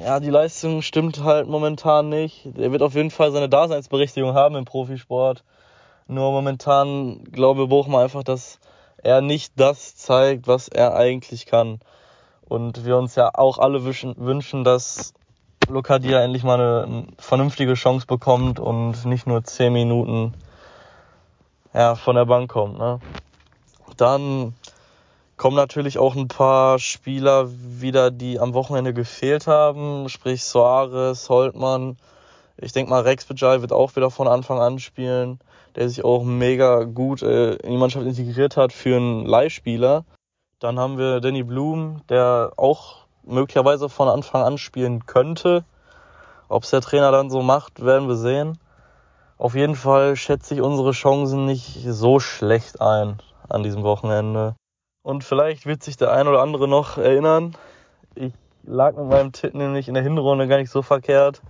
ja, 0.00 0.20
die 0.20 0.30
Leistung 0.30 0.82
stimmt 0.82 1.22
halt 1.22 1.48
momentan 1.48 2.08
nicht. 2.08 2.46
Er 2.56 2.72
wird 2.72 2.82
auf 2.82 2.94
jeden 2.94 3.10
Fall 3.10 3.32
seine 3.32 3.48
Daseinsberechtigung 3.48 4.34
haben 4.34 4.54
im 4.54 4.64
Profisport. 4.64 5.42
Nur 6.06 6.30
momentan 6.30 7.24
glaube 7.24 7.66
Bochum 7.66 7.96
einfach, 7.96 8.22
dass 8.22 8.60
er 8.98 9.20
nicht 9.20 9.54
das 9.56 9.96
zeigt, 9.96 10.46
was 10.46 10.68
er 10.68 10.94
eigentlich 10.94 11.46
kann. 11.46 11.80
Und 12.52 12.84
wir 12.84 12.98
uns 12.98 13.14
ja 13.14 13.30
auch 13.32 13.56
alle 13.56 13.82
wünschen, 13.82 14.14
wünschen 14.18 14.62
dass 14.62 15.14
Lokadia 15.70 16.20
endlich 16.20 16.44
mal 16.44 16.60
eine, 16.60 16.84
eine 16.84 17.06
vernünftige 17.16 17.72
Chance 17.72 18.04
bekommt 18.06 18.60
und 18.60 19.06
nicht 19.06 19.26
nur 19.26 19.42
10 19.42 19.72
Minuten 19.72 20.34
ja, 21.72 21.94
von 21.94 22.14
der 22.14 22.26
Bank 22.26 22.50
kommt. 22.50 22.76
Ne? 22.76 23.00
Dann 23.96 24.54
kommen 25.38 25.56
natürlich 25.56 25.96
auch 25.96 26.14
ein 26.14 26.28
paar 26.28 26.78
Spieler 26.78 27.48
wieder, 27.50 28.10
die 28.10 28.38
am 28.38 28.52
Wochenende 28.52 28.92
gefehlt 28.92 29.46
haben, 29.46 30.10
sprich 30.10 30.44
Soares, 30.44 31.30
Holtmann. 31.30 31.96
Ich 32.58 32.72
denke 32.72 32.90
mal, 32.90 33.00
Rex 33.00 33.24
Bejai 33.24 33.62
wird 33.62 33.72
auch 33.72 33.96
wieder 33.96 34.10
von 34.10 34.28
Anfang 34.28 34.58
an 34.58 34.78
spielen, 34.78 35.38
der 35.74 35.88
sich 35.88 36.04
auch 36.04 36.22
mega 36.22 36.84
gut 36.84 37.22
äh, 37.22 37.54
in 37.54 37.70
die 37.70 37.78
Mannschaft 37.78 38.04
integriert 38.04 38.58
hat 38.58 38.74
für 38.74 38.96
einen 38.96 39.24
Leihspieler. 39.24 40.04
Dann 40.62 40.78
haben 40.78 40.96
wir 40.96 41.20
Danny 41.20 41.42
Blum, 41.42 42.02
der 42.08 42.52
auch 42.56 42.98
möglicherweise 43.24 43.88
von 43.88 44.08
Anfang 44.08 44.42
an 44.44 44.58
spielen 44.58 45.06
könnte. 45.06 45.64
Ob 46.48 46.62
es 46.62 46.70
der 46.70 46.80
Trainer 46.80 47.10
dann 47.10 47.30
so 47.30 47.42
macht, 47.42 47.84
werden 47.84 48.06
wir 48.06 48.14
sehen. 48.14 48.58
Auf 49.38 49.56
jeden 49.56 49.74
Fall 49.74 50.14
schätze 50.14 50.54
ich 50.54 50.60
unsere 50.60 50.92
Chancen 50.92 51.46
nicht 51.46 51.82
so 51.84 52.20
schlecht 52.20 52.80
ein 52.80 53.20
an 53.48 53.64
diesem 53.64 53.82
Wochenende. 53.82 54.54
Und 55.02 55.24
vielleicht 55.24 55.66
wird 55.66 55.82
sich 55.82 55.96
der 55.96 56.12
ein 56.12 56.28
oder 56.28 56.40
andere 56.40 56.68
noch 56.68 56.96
erinnern. 56.96 57.56
Ich 58.14 58.32
lag 58.62 58.94
mit 58.94 59.08
meinem 59.08 59.32
Tipp 59.32 59.54
nämlich 59.54 59.88
in 59.88 59.94
der 59.94 60.04
Hinrunde 60.04 60.46
gar 60.46 60.58
nicht 60.58 60.70
so 60.70 60.82
verkehrt. 60.82 61.42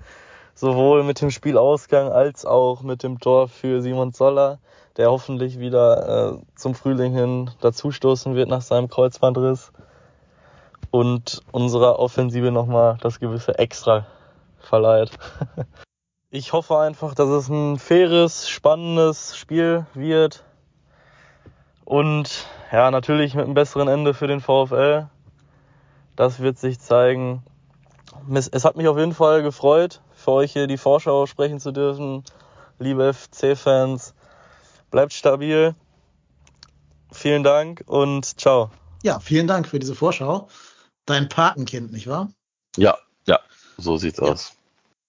Sowohl 0.55 1.05
mit 1.05 1.21
dem 1.21 1.31
Spielausgang 1.31 2.11
als 2.11 2.47
auch 2.47 2.81
mit 2.81 3.03
dem 3.03 3.21
Tor 3.21 3.49
für 3.49 3.83
Simon 3.83 4.15
Zoller, 4.15 4.59
der 4.97 5.11
hoffentlich 5.11 5.59
wieder 5.59 6.35
äh, 6.35 6.39
zum 6.55 6.75
Frühling 6.75 7.13
hin 7.13 7.51
dazustoßen 7.61 8.35
wird 8.35 8.49
nach 8.49 8.63
seinem 8.63 8.89
Kreuzbandriss. 8.89 9.73
Und 10.91 11.43
unserer 11.53 11.99
Offensive 11.99 12.51
nochmal 12.51 12.99
das 13.01 13.19
gewisse 13.19 13.59
Extra 13.59 14.07
verleiht. 14.59 15.11
Ich 16.35 16.55
hoffe 16.55 16.79
einfach, 16.79 17.15
dass 17.15 17.29
es 17.29 17.51
ein 17.51 17.79
faires, 17.79 18.49
spannendes 18.49 19.37
Spiel 19.37 19.85
wird. 19.93 20.45
Und 21.85 22.47
ja, 22.73 22.91
natürlich 22.91 23.35
mit 23.35 23.45
einem 23.45 23.53
besseren 23.53 23.87
Ende 23.87 24.15
für 24.15 24.29
den 24.29 24.41
VfL. 24.41 25.11
Das 26.17 26.41
wird 26.41 26.59
sich 26.59 26.81
zeigen. 26.81 27.43
Es 28.31 28.65
hat 28.65 28.77
mich 28.77 28.89
auf 28.89 28.97
jeden 28.97 29.13
Fall 29.13 29.43
gefreut, 29.43 30.01
für 30.15 30.31
euch 30.31 30.55
hier 30.55 30.67
die 30.67 30.79
Vorschau 30.79 31.27
sprechen 31.27 31.61
zu 31.61 31.71
dürfen. 31.71 32.25
Liebe 32.79 33.13
FC-Fans, 33.13 34.15
bleibt 34.93 35.13
stabil. 35.13 35.75
Vielen 37.11 37.43
Dank 37.43 37.83
und 37.87 38.39
ciao. 38.41 38.71
Ja, 39.03 39.19
vielen 39.19 39.49
Dank 39.49 39.67
für 39.67 39.81
diese 39.81 39.97
Vorschau. 39.97 40.49
Dein 41.07 41.29
Patenkind, 41.29 41.91
nicht 41.91 42.07
wahr? 42.07 42.31
Ja, 42.77 42.97
ja, 43.27 43.41
so 43.77 43.97
sieht's 43.97 44.19
ja. 44.19 44.25
aus. 44.25 44.53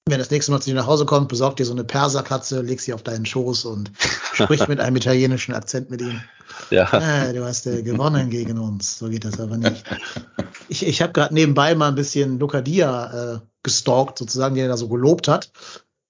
Wenn 0.05 0.19
das 0.19 0.31
nächste 0.31 0.51
Mal 0.51 0.59
zu 0.59 0.69
dir 0.69 0.75
nach 0.75 0.87
Hause 0.87 1.05
kommt, 1.05 1.29
besorg 1.29 1.55
dir 1.55 1.65
so 1.65 1.71
eine 1.71 1.85
Perserkatze, 1.85 2.61
leg 2.61 2.81
sie 2.81 2.93
auf 2.93 3.03
deinen 3.03 3.25
Schoß 3.25 3.63
und 3.65 3.91
sprich 4.33 4.67
mit 4.67 4.81
einem 4.81 4.97
italienischen 4.97 5.53
Akzent 5.53 5.91
mit 5.91 6.01
ihm. 6.01 6.21
Ja. 6.71 6.91
Ah, 6.91 7.31
du 7.31 7.45
hast 7.45 7.67
äh, 7.67 7.83
gewonnen 7.83 8.29
gegen 8.29 8.59
uns. 8.59 8.97
So 8.97 9.07
geht 9.07 9.23
das 9.23 9.39
aber 9.39 9.57
nicht. 9.57 9.85
Ich, 10.67 10.85
ich 10.85 11.01
habe 11.01 11.13
gerade 11.13 11.33
nebenbei 11.33 11.73
mal 11.75 11.87
ein 11.87 11.95
bisschen 11.95 12.37
Lokadia 12.39 13.35
äh, 13.35 13.39
gestalkt, 13.63 14.17
sozusagen, 14.17 14.55
den 14.55 14.65
er 14.65 14.69
da 14.69 14.77
so 14.77 14.89
gelobt 14.89 15.27
hat. 15.27 15.51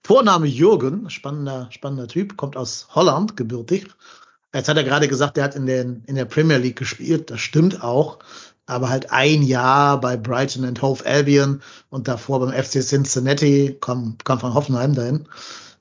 Vorname 0.06 0.48
Jürgen, 0.48 1.10
spannender, 1.10 1.68
spannender 1.72 2.08
Typ, 2.08 2.36
kommt 2.38 2.58
aus 2.58 2.88
Holland, 2.94 3.38
gebürtig. 3.38 3.88
Jetzt 4.54 4.68
hat 4.70 4.78
er 4.78 4.84
gerade 4.84 5.08
gesagt, 5.08 5.38
er 5.38 5.46
hat 5.46 5.56
in, 5.56 5.66
den, 5.66 6.04
in 6.06 6.16
der 6.16 6.26
Premier 6.26 6.58
League 6.58 6.78
gespielt. 6.78 7.32
Das 7.32 7.40
stimmt 7.40 7.84
auch 7.84 8.20
aber 8.66 8.90
halt 8.90 9.12
ein 9.12 9.44
Jahr 9.44 10.00
bei 10.00 10.18
Brighton 10.18 10.66
and 10.66 10.82
Hove 10.82 11.06
Albion 11.06 11.62
und 11.90 12.08
davor 12.08 12.40
beim 12.40 12.52
FC 12.52 12.82
Cincinnati, 12.82 13.78
kam, 13.82 14.18
kam 14.24 14.40
von 14.40 14.54
Hoffenheim 14.54 14.96
dahin. 14.96 15.28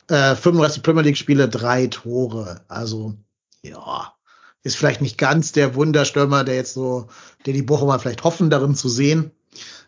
Äh, 0.08 0.34
35 0.34 0.82
Premier 0.82 1.02
League 1.02 1.16
Spiele, 1.16 1.48
drei 1.48 1.86
Tore. 1.86 2.62
Also, 2.68 3.14
ja, 3.62 4.12
ist 4.64 4.76
vielleicht 4.76 5.00
nicht 5.00 5.18
ganz 5.18 5.52
der 5.52 5.74
Wunderstürmer, 5.74 6.44
der 6.44 6.56
jetzt 6.56 6.74
so, 6.74 7.08
der 7.46 7.52
die 7.52 7.62
Bochumer 7.62 7.98
vielleicht 7.98 8.24
hoffen, 8.24 8.50
darin 8.50 8.74
zu 8.74 8.88
sehen. 8.88 9.30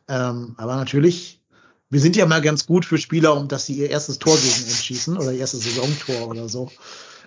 Ähm, 0.06 0.54
aber 0.56 0.76
natürlich, 0.76 1.42
wir 1.90 2.00
sind 2.00 2.16
ja 2.16 2.26
mal 2.26 2.40
ganz 2.40 2.66
gut 2.66 2.84
für 2.84 2.98
Spieler, 2.98 3.36
um 3.36 3.48
dass 3.48 3.66
sie 3.66 3.74
ihr 3.74 3.90
erstes 3.90 4.18
Tor 4.18 4.36
gegen 4.36 4.64
uns 4.64 4.84
schießen 4.84 5.16
oder 5.16 5.32
ihr 5.32 5.40
erstes 5.40 5.64
Saisontor 5.64 6.28
oder 6.28 6.48
so. 6.48 6.70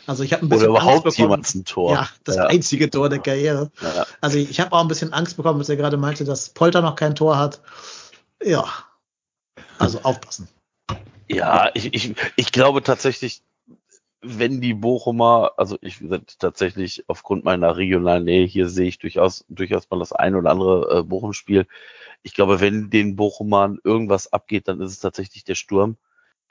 Also 0.07 0.23
ich 0.23 0.31
habe 0.31 0.45
ein 0.45 0.49
bisschen 0.49 0.69
Oder 0.69 0.79
überhaupt 0.81 1.17
jemals 1.17 1.53
ein 1.53 1.65
Tor. 1.65 1.91
Ja, 1.91 2.09
das 2.23 2.37
ja. 2.37 2.45
einzige 2.45 2.89
Tor 2.89 3.09
der 3.09 3.19
Karriere. 3.19 3.69
Ja. 3.81 4.05
Also 4.21 4.37
ich 4.37 4.59
habe 4.61 4.71
auch 4.71 4.81
ein 4.81 4.87
bisschen 4.87 5.11
Angst 5.11 5.35
bekommen, 5.35 5.59
als 5.59 5.67
er 5.67 5.75
gerade 5.75 5.97
meinte, 5.97 6.23
dass 6.23 6.49
Polter 6.49 6.81
noch 6.81 6.95
kein 6.95 7.13
Tor 7.13 7.37
hat. 7.37 7.61
Ja. 8.41 8.65
Also 9.77 9.99
aufpassen. 10.03 10.47
Ja, 11.27 11.69
ich, 11.73 11.93
ich, 11.93 12.15
ich 12.37 12.51
glaube 12.53 12.81
tatsächlich, 12.81 13.41
wenn 14.21 14.61
die 14.61 14.73
Bochumer, 14.73 15.53
also 15.57 15.77
ich 15.81 16.03
tatsächlich 16.39 17.05
aufgrund 17.07 17.43
meiner 17.45 17.77
regionalen 17.77 18.25
Nähe 18.25 18.45
hier 18.45 18.67
sehe 18.69 18.87
ich 18.87 18.99
durchaus, 18.99 19.45
durchaus 19.47 19.89
mal 19.89 19.99
das 19.99 20.11
ein 20.11 20.35
oder 20.35 20.51
andere 20.51 20.99
äh, 20.99 21.03
Bochum-Spiel. 21.03 21.67
Ich 22.23 22.33
glaube, 22.33 22.59
wenn 22.59 22.89
den 22.89 23.15
Bochumern 23.15 23.79
irgendwas 23.83 24.33
abgeht, 24.33 24.67
dann 24.67 24.81
ist 24.81 24.91
es 24.91 24.99
tatsächlich 24.99 25.43
der 25.43 25.55
Sturm. 25.55 25.97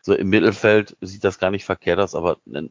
So 0.00 0.14
im 0.14 0.28
Mittelfeld 0.28 0.96
sieht 1.00 1.24
das 1.24 1.38
gar 1.38 1.50
nicht 1.50 1.64
verkehrt 1.64 1.98
aus, 1.98 2.14
aber 2.14 2.38
ein 2.46 2.70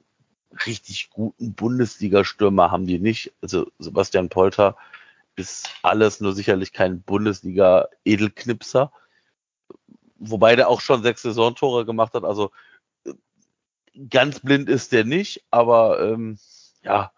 richtig 0.65 1.09
guten 1.09 1.53
Bundesliga-Stürmer 1.53 2.71
haben 2.71 2.87
die 2.87 2.99
nicht. 2.99 3.33
Also 3.41 3.67
Sebastian 3.79 4.29
Polter 4.29 4.77
ist 5.35 5.69
alles 5.81 6.21
nur 6.21 6.33
sicherlich 6.33 6.71
kein 6.71 7.01
Bundesliga-Edelknipser. 7.01 8.93
Wobei 10.17 10.55
der 10.55 10.69
auch 10.69 10.79
schon 10.79 11.03
sechs 11.03 11.23
Saisontore 11.23 11.85
gemacht 11.85 12.13
hat. 12.13 12.23
Also 12.23 12.51
ganz 14.09 14.39
blind 14.39 14.69
ist 14.69 14.91
der 14.91 15.05
nicht, 15.05 15.45
aber 15.51 15.99
ähm, 16.01 16.37
ja, 16.83 17.11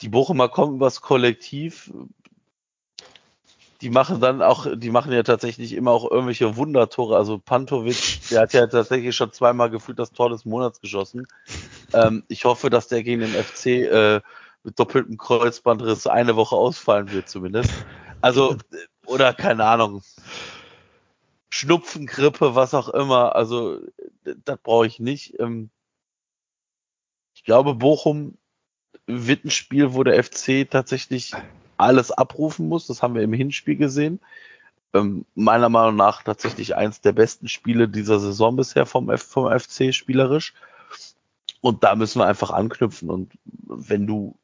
die 0.00 0.08
Bochumer 0.08 0.48
kommen 0.48 0.76
übers 0.76 1.00
Kollektiv 1.00 1.90
die 3.82 3.90
machen 3.90 4.20
dann 4.20 4.42
auch, 4.42 4.66
die 4.72 4.90
machen 4.90 5.12
ja 5.12 5.24
tatsächlich 5.24 5.72
immer 5.72 5.90
auch 5.90 6.08
irgendwelche 6.08 6.56
Wundertore. 6.56 7.16
Also 7.16 7.38
Pantovic, 7.38 8.20
der 8.30 8.42
hat 8.42 8.52
ja 8.52 8.68
tatsächlich 8.68 9.14
schon 9.14 9.32
zweimal 9.32 9.70
gefühlt 9.70 9.98
das 9.98 10.12
Tor 10.12 10.30
des 10.30 10.44
Monats 10.44 10.80
geschossen. 10.80 11.26
Ähm, 11.92 12.22
ich 12.28 12.44
hoffe, 12.44 12.70
dass 12.70 12.86
der 12.86 13.02
gegen 13.02 13.22
den 13.22 13.30
FC 13.30 13.66
äh, 13.66 14.20
mit 14.62 14.78
doppeltem 14.78 15.18
Kreuzbandriss 15.18 16.06
eine 16.06 16.36
Woche 16.36 16.54
ausfallen 16.54 17.10
wird 17.10 17.28
zumindest. 17.28 17.72
Also, 18.20 18.56
oder 19.04 19.34
keine 19.34 19.64
Ahnung. 19.64 20.04
Schnupfen, 21.50 22.06
Grippe, 22.06 22.54
was 22.54 22.74
auch 22.74 22.88
immer. 22.88 23.34
Also 23.34 23.80
das 24.44 24.58
brauche 24.62 24.86
ich 24.86 25.00
nicht. 25.00 25.40
Ähm, 25.40 25.70
ich 27.42 27.46
glaube, 27.46 27.74
Bochum 27.74 28.38
wird 29.08 29.44
ein 29.44 29.50
Spiel, 29.50 29.94
wo 29.94 30.04
der 30.04 30.22
FC 30.22 30.70
tatsächlich 30.70 31.32
alles 31.76 32.12
abrufen 32.12 32.68
muss. 32.68 32.86
Das 32.86 33.02
haben 33.02 33.16
wir 33.16 33.22
im 33.22 33.32
Hinspiel 33.32 33.74
gesehen. 33.74 34.20
Ähm, 34.94 35.26
meiner 35.34 35.68
Meinung 35.68 35.96
nach 35.96 36.22
tatsächlich 36.22 36.76
eins 36.76 37.00
der 37.00 37.10
besten 37.10 37.48
Spiele 37.48 37.88
dieser 37.88 38.20
Saison 38.20 38.54
bisher 38.54 38.86
vom, 38.86 39.10
F 39.10 39.24
vom 39.24 39.50
FC 39.50 39.92
spielerisch. 39.92 40.54
Und 41.60 41.82
da 41.82 41.96
müssen 41.96 42.20
wir 42.20 42.28
einfach 42.28 42.50
anknüpfen. 42.50 43.10
Und 43.10 43.32
wenn 43.44 44.06
du 44.06 44.38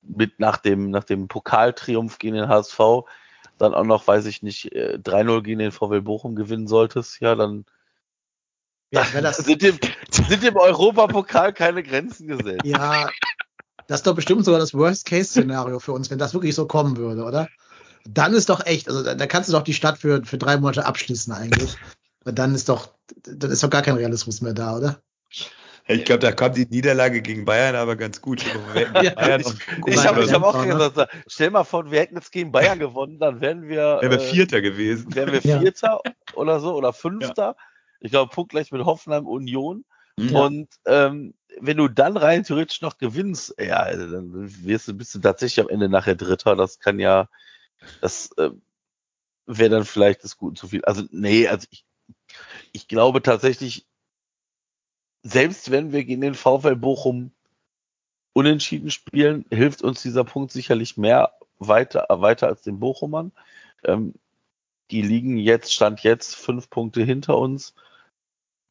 mit 0.00 0.40
nach 0.40 0.56
dem, 0.56 0.90
nach 0.90 1.04
dem 1.04 1.28
Pokaltriumph 1.28 2.18
gegen 2.18 2.36
den 2.36 2.48
HSV 2.48 2.80
dann 3.58 3.74
auch 3.74 3.84
noch, 3.84 4.06
weiß 4.06 4.24
ich 4.24 4.42
nicht, 4.42 4.72
3-0 4.72 5.38
äh, 5.38 5.42
gegen 5.42 5.58
den 5.58 5.72
VW 5.72 6.00
Bochum 6.00 6.34
gewinnen 6.34 6.66
solltest, 6.66 7.20
ja, 7.20 7.34
dann 7.34 7.66
ja, 8.90 9.04
das 9.20 9.38
sind, 9.38 9.62
dem, 9.62 9.78
sind 10.10 10.42
dem 10.42 10.56
Europapokal 10.56 11.52
keine 11.52 11.82
Grenzen 11.82 12.28
gesetzt. 12.28 12.64
Ja, 12.64 13.08
das 13.88 14.00
ist 14.00 14.06
doch 14.06 14.14
bestimmt 14.14 14.44
sogar 14.44 14.60
das 14.60 14.74
Worst-Case-Szenario 14.74 15.78
für 15.78 15.92
uns, 15.92 16.10
wenn 16.10 16.18
das 16.18 16.34
wirklich 16.34 16.54
so 16.54 16.66
kommen 16.66 16.96
würde, 16.96 17.24
oder? 17.24 17.48
Dann 18.04 18.34
ist 18.34 18.48
doch 18.48 18.64
echt, 18.64 18.88
also 18.88 19.02
da 19.02 19.26
kannst 19.26 19.48
du 19.48 19.52
doch 19.52 19.62
die 19.62 19.74
Stadt 19.74 19.98
für, 19.98 20.24
für 20.24 20.38
drei 20.38 20.56
Monate 20.56 20.86
abschließen 20.86 21.32
eigentlich. 21.32 21.76
Und 22.24 22.38
dann 22.38 22.54
ist 22.54 22.68
doch, 22.68 22.94
dann 23.24 23.50
ist 23.50 23.62
doch 23.62 23.70
gar 23.70 23.82
kein 23.82 23.96
Realismus 23.96 24.40
mehr 24.40 24.54
da, 24.54 24.76
oder? 24.76 25.00
Ich 25.88 26.04
glaube, 26.04 26.18
da 26.18 26.32
kommt 26.32 26.56
die 26.56 26.66
Niederlage 26.66 27.22
gegen 27.22 27.44
Bayern 27.44 27.76
aber 27.76 27.94
ganz 27.94 28.20
gut. 28.20 28.44
ja, 29.02 29.10
Bayern 29.10 29.40
ich 29.40 29.46
ich 29.86 30.06
habe 30.06 30.26
hab 30.32 30.42
auch 30.42 30.64
gesagt, 30.64 31.10
stell 31.28 31.50
mal 31.50 31.62
vor, 31.62 31.90
wir 31.90 32.00
hätten 32.00 32.16
jetzt 32.16 32.32
gegen 32.32 32.50
Bayern 32.50 32.80
gewonnen, 32.80 33.20
dann 33.20 33.40
wären 33.40 33.68
wir. 33.68 33.98
Wären 34.00 34.10
wir 34.10 34.18
äh, 34.18 34.30
Vierter 34.32 34.60
gewesen. 34.60 35.14
Wären 35.14 35.32
wir 35.32 35.42
Vierter 35.42 36.00
ja. 36.04 36.12
oder 36.34 36.58
so 36.58 36.74
oder 36.74 36.92
Fünfter. 36.92 37.54
Ja. 37.56 37.56
Ich 38.00 38.10
glaube, 38.10 38.34
punktgleich 38.34 38.72
mit 38.72 38.84
Hoffenheim 38.84 39.26
Union. 39.26 39.84
Ja. 40.18 40.40
Und 40.40 40.68
ähm, 40.86 41.34
wenn 41.60 41.76
du 41.76 41.88
dann 41.88 42.16
rein 42.16 42.44
theoretisch 42.44 42.80
noch 42.82 42.98
gewinnst, 42.98 43.54
ja, 43.58 43.76
also 43.76 44.10
dann 44.10 44.30
wirst 44.64 44.88
du, 44.88 44.94
bist 44.94 45.14
du 45.14 45.18
tatsächlich 45.18 45.64
am 45.64 45.70
Ende 45.70 45.88
nachher 45.88 46.14
Dritter. 46.14 46.56
Das 46.56 46.78
kann 46.80 46.98
ja, 46.98 47.28
das 48.00 48.30
äh, 48.36 48.50
wäre 49.46 49.70
dann 49.70 49.84
vielleicht 49.84 50.24
das 50.24 50.36
Gute 50.36 50.60
zu 50.60 50.68
viel. 50.68 50.84
Also, 50.84 51.04
nee, 51.10 51.48
also 51.48 51.66
ich, 51.70 51.84
ich 52.72 52.88
glaube 52.88 53.22
tatsächlich, 53.22 53.86
selbst 55.22 55.70
wenn 55.70 55.92
wir 55.92 56.04
gegen 56.04 56.20
den 56.20 56.34
VfL 56.34 56.76
Bochum 56.76 57.32
unentschieden 58.32 58.90
spielen, 58.90 59.44
hilft 59.50 59.82
uns 59.82 60.02
dieser 60.02 60.24
Punkt 60.24 60.52
sicherlich 60.52 60.96
mehr 60.96 61.32
weiter, 61.58 62.06
weiter 62.08 62.48
als 62.48 62.62
den 62.62 62.78
Bochumern. 62.80 63.32
Ähm, 63.84 64.14
die 64.90 65.02
liegen 65.02 65.36
jetzt, 65.36 65.72
stand 65.72 66.02
jetzt 66.02 66.36
fünf 66.36 66.70
Punkte 66.70 67.02
hinter 67.02 67.38
uns. 67.38 67.74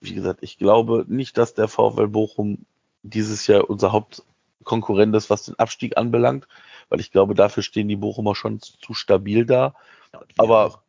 Wie 0.02 0.14
gesagt, 0.14 0.44
ich 0.44 0.58
glaube 0.58 1.06
nicht, 1.08 1.38
dass 1.38 1.54
der 1.54 1.68
VfL 1.68 2.08
Bochum 2.08 2.66
dieses 3.04 3.48
Jahr 3.48 3.70
unser 3.70 3.92
Hauptkonkurrent 3.92 5.16
ist, 5.16 5.30
was 5.30 5.44
den 5.44 5.58
Abstieg 5.60 5.98
anbelangt, 5.98 6.48
weil 6.90 7.00
ich 7.00 7.12
glaube, 7.12 7.34
dafür 7.36 7.64
stehen 7.64 7.88
die 7.88 7.96
Bochumer 7.96 8.36
schon 8.36 8.60
zu 8.60 8.94
stabil 8.94 9.46
da. 9.46 9.76
Aber 10.38 10.84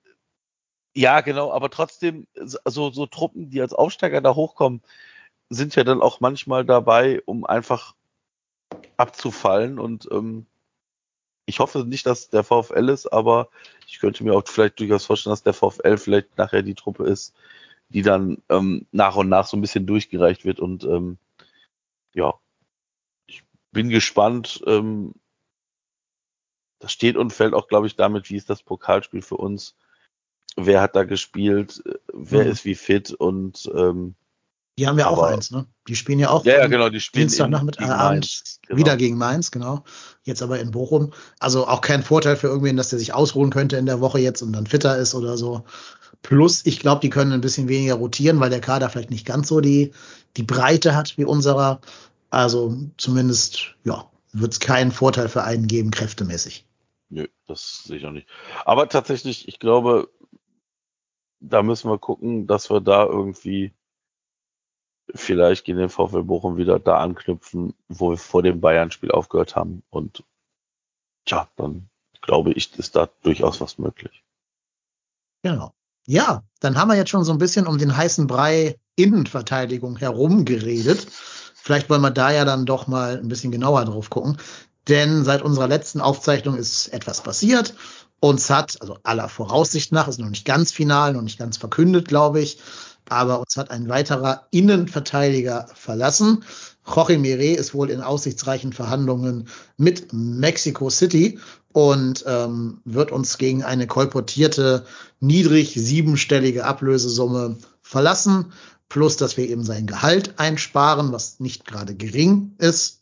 ja, 0.94 1.20
genau, 1.20 1.52
aber 1.52 1.68
trotzdem, 1.68 2.26
so, 2.34 2.90
so 2.90 3.06
Truppen, 3.06 3.50
die 3.50 3.60
als 3.60 3.74
Aufsteiger 3.74 4.22
da 4.22 4.34
hochkommen, 4.34 4.80
sind 5.50 5.76
ja 5.76 5.84
dann 5.84 6.00
auch 6.00 6.20
manchmal 6.20 6.64
dabei, 6.64 7.20
um 7.26 7.44
einfach 7.44 7.94
abzufallen. 8.96 9.78
Und 9.78 10.08
ähm, 10.10 10.46
ich 11.44 11.58
hoffe 11.60 11.84
nicht, 11.84 12.06
dass 12.06 12.30
der 12.30 12.44
VfL 12.44 12.88
ist, 12.88 13.12
aber 13.12 13.50
ich 13.86 14.00
könnte 14.00 14.24
mir 14.24 14.34
auch 14.34 14.42
vielleicht 14.46 14.80
durchaus 14.80 15.04
vorstellen, 15.04 15.32
dass 15.32 15.42
der 15.42 15.52
VfL 15.52 15.98
vielleicht 15.98 16.38
nachher 16.38 16.62
die 16.62 16.74
Truppe 16.74 17.04
ist, 17.04 17.34
die 17.88 18.02
dann 18.02 18.42
ähm, 18.48 18.86
nach 18.92 19.16
und 19.16 19.28
nach 19.28 19.46
so 19.46 19.56
ein 19.56 19.60
bisschen 19.60 19.86
durchgereicht 19.86 20.44
wird. 20.44 20.60
Und 20.60 20.84
ähm, 20.84 21.18
ja, 22.14 22.34
ich 23.26 23.42
bin 23.72 23.88
gespannt. 23.88 24.62
Ähm, 24.66 25.14
das 26.78 26.92
steht 26.92 27.16
und 27.16 27.32
fällt 27.32 27.54
auch, 27.54 27.68
glaube 27.68 27.86
ich, 27.86 27.96
damit, 27.96 28.28
wie 28.30 28.36
ist 28.36 28.50
das 28.50 28.62
Pokalspiel 28.62 29.22
für 29.22 29.36
uns? 29.36 29.76
Wer 30.56 30.80
hat 30.80 30.96
da 30.96 31.04
gespielt? 31.04 31.82
Wer 32.12 32.44
mhm. 32.44 32.50
ist 32.50 32.64
wie 32.64 32.74
fit? 32.74 33.12
Und 33.12 33.70
ähm, 33.74 34.14
die 34.78 34.86
haben 34.86 34.98
ja 34.98 35.08
auch 35.08 35.22
eins, 35.22 35.50
ne? 35.50 35.66
Die 35.88 35.96
spielen 35.96 36.18
ja 36.18 36.28
auch 36.30 36.44
ja, 36.44 36.58
ja, 36.58 36.66
genau, 36.66 36.90
die 36.90 37.00
spielen 37.00 37.28
Dienstagnachmittag 37.28 37.80
gegen 37.80 37.92
Abend 37.92 38.42
genau. 38.66 38.78
wieder 38.78 38.96
gegen 38.96 39.16
Mainz, 39.16 39.50
genau. 39.50 39.84
Jetzt 40.24 40.42
aber 40.42 40.60
in 40.60 40.70
Bochum. 40.70 41.12
Also 41.38 41.66
auch 41.66 41.80
kein 41.80 42.02
Vorteil 42.02 42.36
für 42.36 42.48
irgendwen, 42.48 42.76
dass 42.76 42.90
der 42.90 42.98
sich 42.98 43.14
ausruhen 43.14 43.50
könnte 43.50 43.76
in 43.78 43.86
der 43.86 44.00
Woche 44.00 44.18
jetzt 44.18 44.42
und 44.42 44.52
dann 44.52 44.66
fitter 44.66 44.98
ist 44.98 45.14
oder 45.14 45.38
so. 45.38 45.64
Plus, 46.22 46.66
ich 46.66 46.80
glaube, 46.80 47.00
die 47.00 47.10
können 47.10 47.32
ein 47.32 47.40
bisschen 47.40 47.68
weniger 47.68 47.94
rotieren, 47.94 48.40
weil 48.40 48.50
der 48.50 48.60
Kader 48.60 48.90
vielleicht 48.90 49.10
nicht 49.10 49.26
ganz 49.26 49.48
so 49.48 49.60
die, 49.60 49.92
die 50.36 50.42
Breite 50.42 50.94
hat 50.94 51.16
wie 51.16 51.24
unserer. 51.24 51.80
Also 52.28 52.76
zumindest, 52.98 53.76
ja, 53.84 54.10
wird 54.32 54.52
es 54.52 54.60
keinen 54.60 54.92
Vorteil 54.92 55.28
für 55.28 55.44
einen 55.44 55.68
geben, 55.68 55.90
kräftemäßig. 55.90 56.66
Nö, 57.08 57.28
das 57.46 57.84
sehe 57.84 57.98
ich 57.98 58.06
auch 58.06 58.10
nicht. 58.10 58.28
Aber 58.64 58.88
tatsächlich, 58.88 59.48
ich 59.48 59.58
glaube, 59.58 60.10
da 61.40 61.62
müssen 61.62 61.90
wir 61.90 61.98
gucken, 61.98 62.46
dass 62.46 62.68
wir 62.68 62.80
da 62.80 63.06
irgendwie 63.06 63.72
vielleicht 65.14 65.64
gegen 65.64 65.78
den 65.78 65.88
VfL 65.88 66.22
Bochum 66.22 66.56
wieder 66.56 66.78
da 66.78 66.98
anknüpfen, 66.98 67.74
wo 67.88 68.10
wir 68.10 68.16
vor 68.16 68.42
dem 68.42 68.60
Bayern-Spiel 68.60 69.10
aufgehört 69.10 69.56
haben. 69.56 69.82
Und 69.90 70.24
tja, 71.24 71.48
dann 71.56 71.88
glaube 72.22 72.52
ich, 72.52 72.76
ist 72.78 72.96
da 72.96 73.08
durchaus 73.22 73.60
was 73.60 73.78
möglich. 73.78 74.24
Genau. 75.42 75.72
Ja, 76.06 76.42
dann 76.60 76.76
haben 76.76 76.88
wir 76.88 76.96
jetzt 76.96 77.10
schon 77.10 77.24
so 77.24 77.32
ein 77.32 77.38
bisschen 77.38 77.66
um 77.66 77.78
den 77.78 77.96
heißen 77.96 78.26
Brei 78.26 78.78
Innenverteidigung 78.96 79.96
herum 79.96 80.44
geredet. 80.44 81.06
Vielleicht 81.54 81.90
wollen 81.90 82.00
wir 82.02 82.10
da 82.10 82.30
ja 82.30 82.44
dann 82.44 82.66
doch 82.66 82.86
mal 82.86 83.18
ein 83.18 83.28
bisschen 83.28 83.52
genauer 83.52 83.84
drauf 83.84 84.10
gucken. 84.10 84.38
Denn 84.88 85.24
seit 85.24 85.42
unserer 85.42 85.66
letzten 85.66 86.00
Aufzeichnung 86.00 86.56
ist 86.56 86.88
etwas 86.88 87.22
passiert. 87.22 87.74
Uns 88.20 88.50
hat, 88.50 88.80
also 88.80 88.98
aller 89.02 89.28
Voraussicht 89.28 89.92
nach, 89.92 90.08
ist 90.08 90.18
noch 90.18 90.30
nicht 90.30 90.44
ganz 90.44 90.72
final, 90.72 91.12
noch 91.12 91.22
nicht 91.22 91.38
ganz 91.38 91.56
verkündet, 91.56 92.08
glaube 92.08 92.40
ich, 92.40 92.58
aber 93.08 93.40
uns 93.40 93.56
hat 93.56 93.70
ein 93.70 93.88
weiterer 93.88 94.46
Innenverteidiger 94.50 95.68
verlassen. 95.74 96.44
Jorge 96.86 97.18
Mire 97.18 97.54
ist 97.54 97.74
wohl 97.74 97.90
in 97.90 98.00
aussichtsreichen 98.00 98.72
Verhandlungen 98.72 99.48
mit 99.76 100.12
Mexico 100.12 100.90
City 100.90 101.38
und 101.72 102.24
ähm, 102.26 102.80
wird 102.84 103.12
uns 103.12 103.38
gegen 103.38 103.64
eine 103.64 103.86
kolportierte 103.86 104.86
niedrig 105.20 105.74
siebenstellige 105.74 106.64
Ablösesumme 106.64 107.58
verlassen, 107.82 108.52
plus 108.88 109.16
dass 109.16 109.36
wir 109.36 109.48
eben 109.48 109.64
sein 109.64 109.86
Gehalt 109.86 110.38
einsparen, 110.38 111.12
was 111.12 111.40
nicht 111.40 111.66
gerade 111.66 111.94
gering 111.94 112.54
ist. 112.58 113.00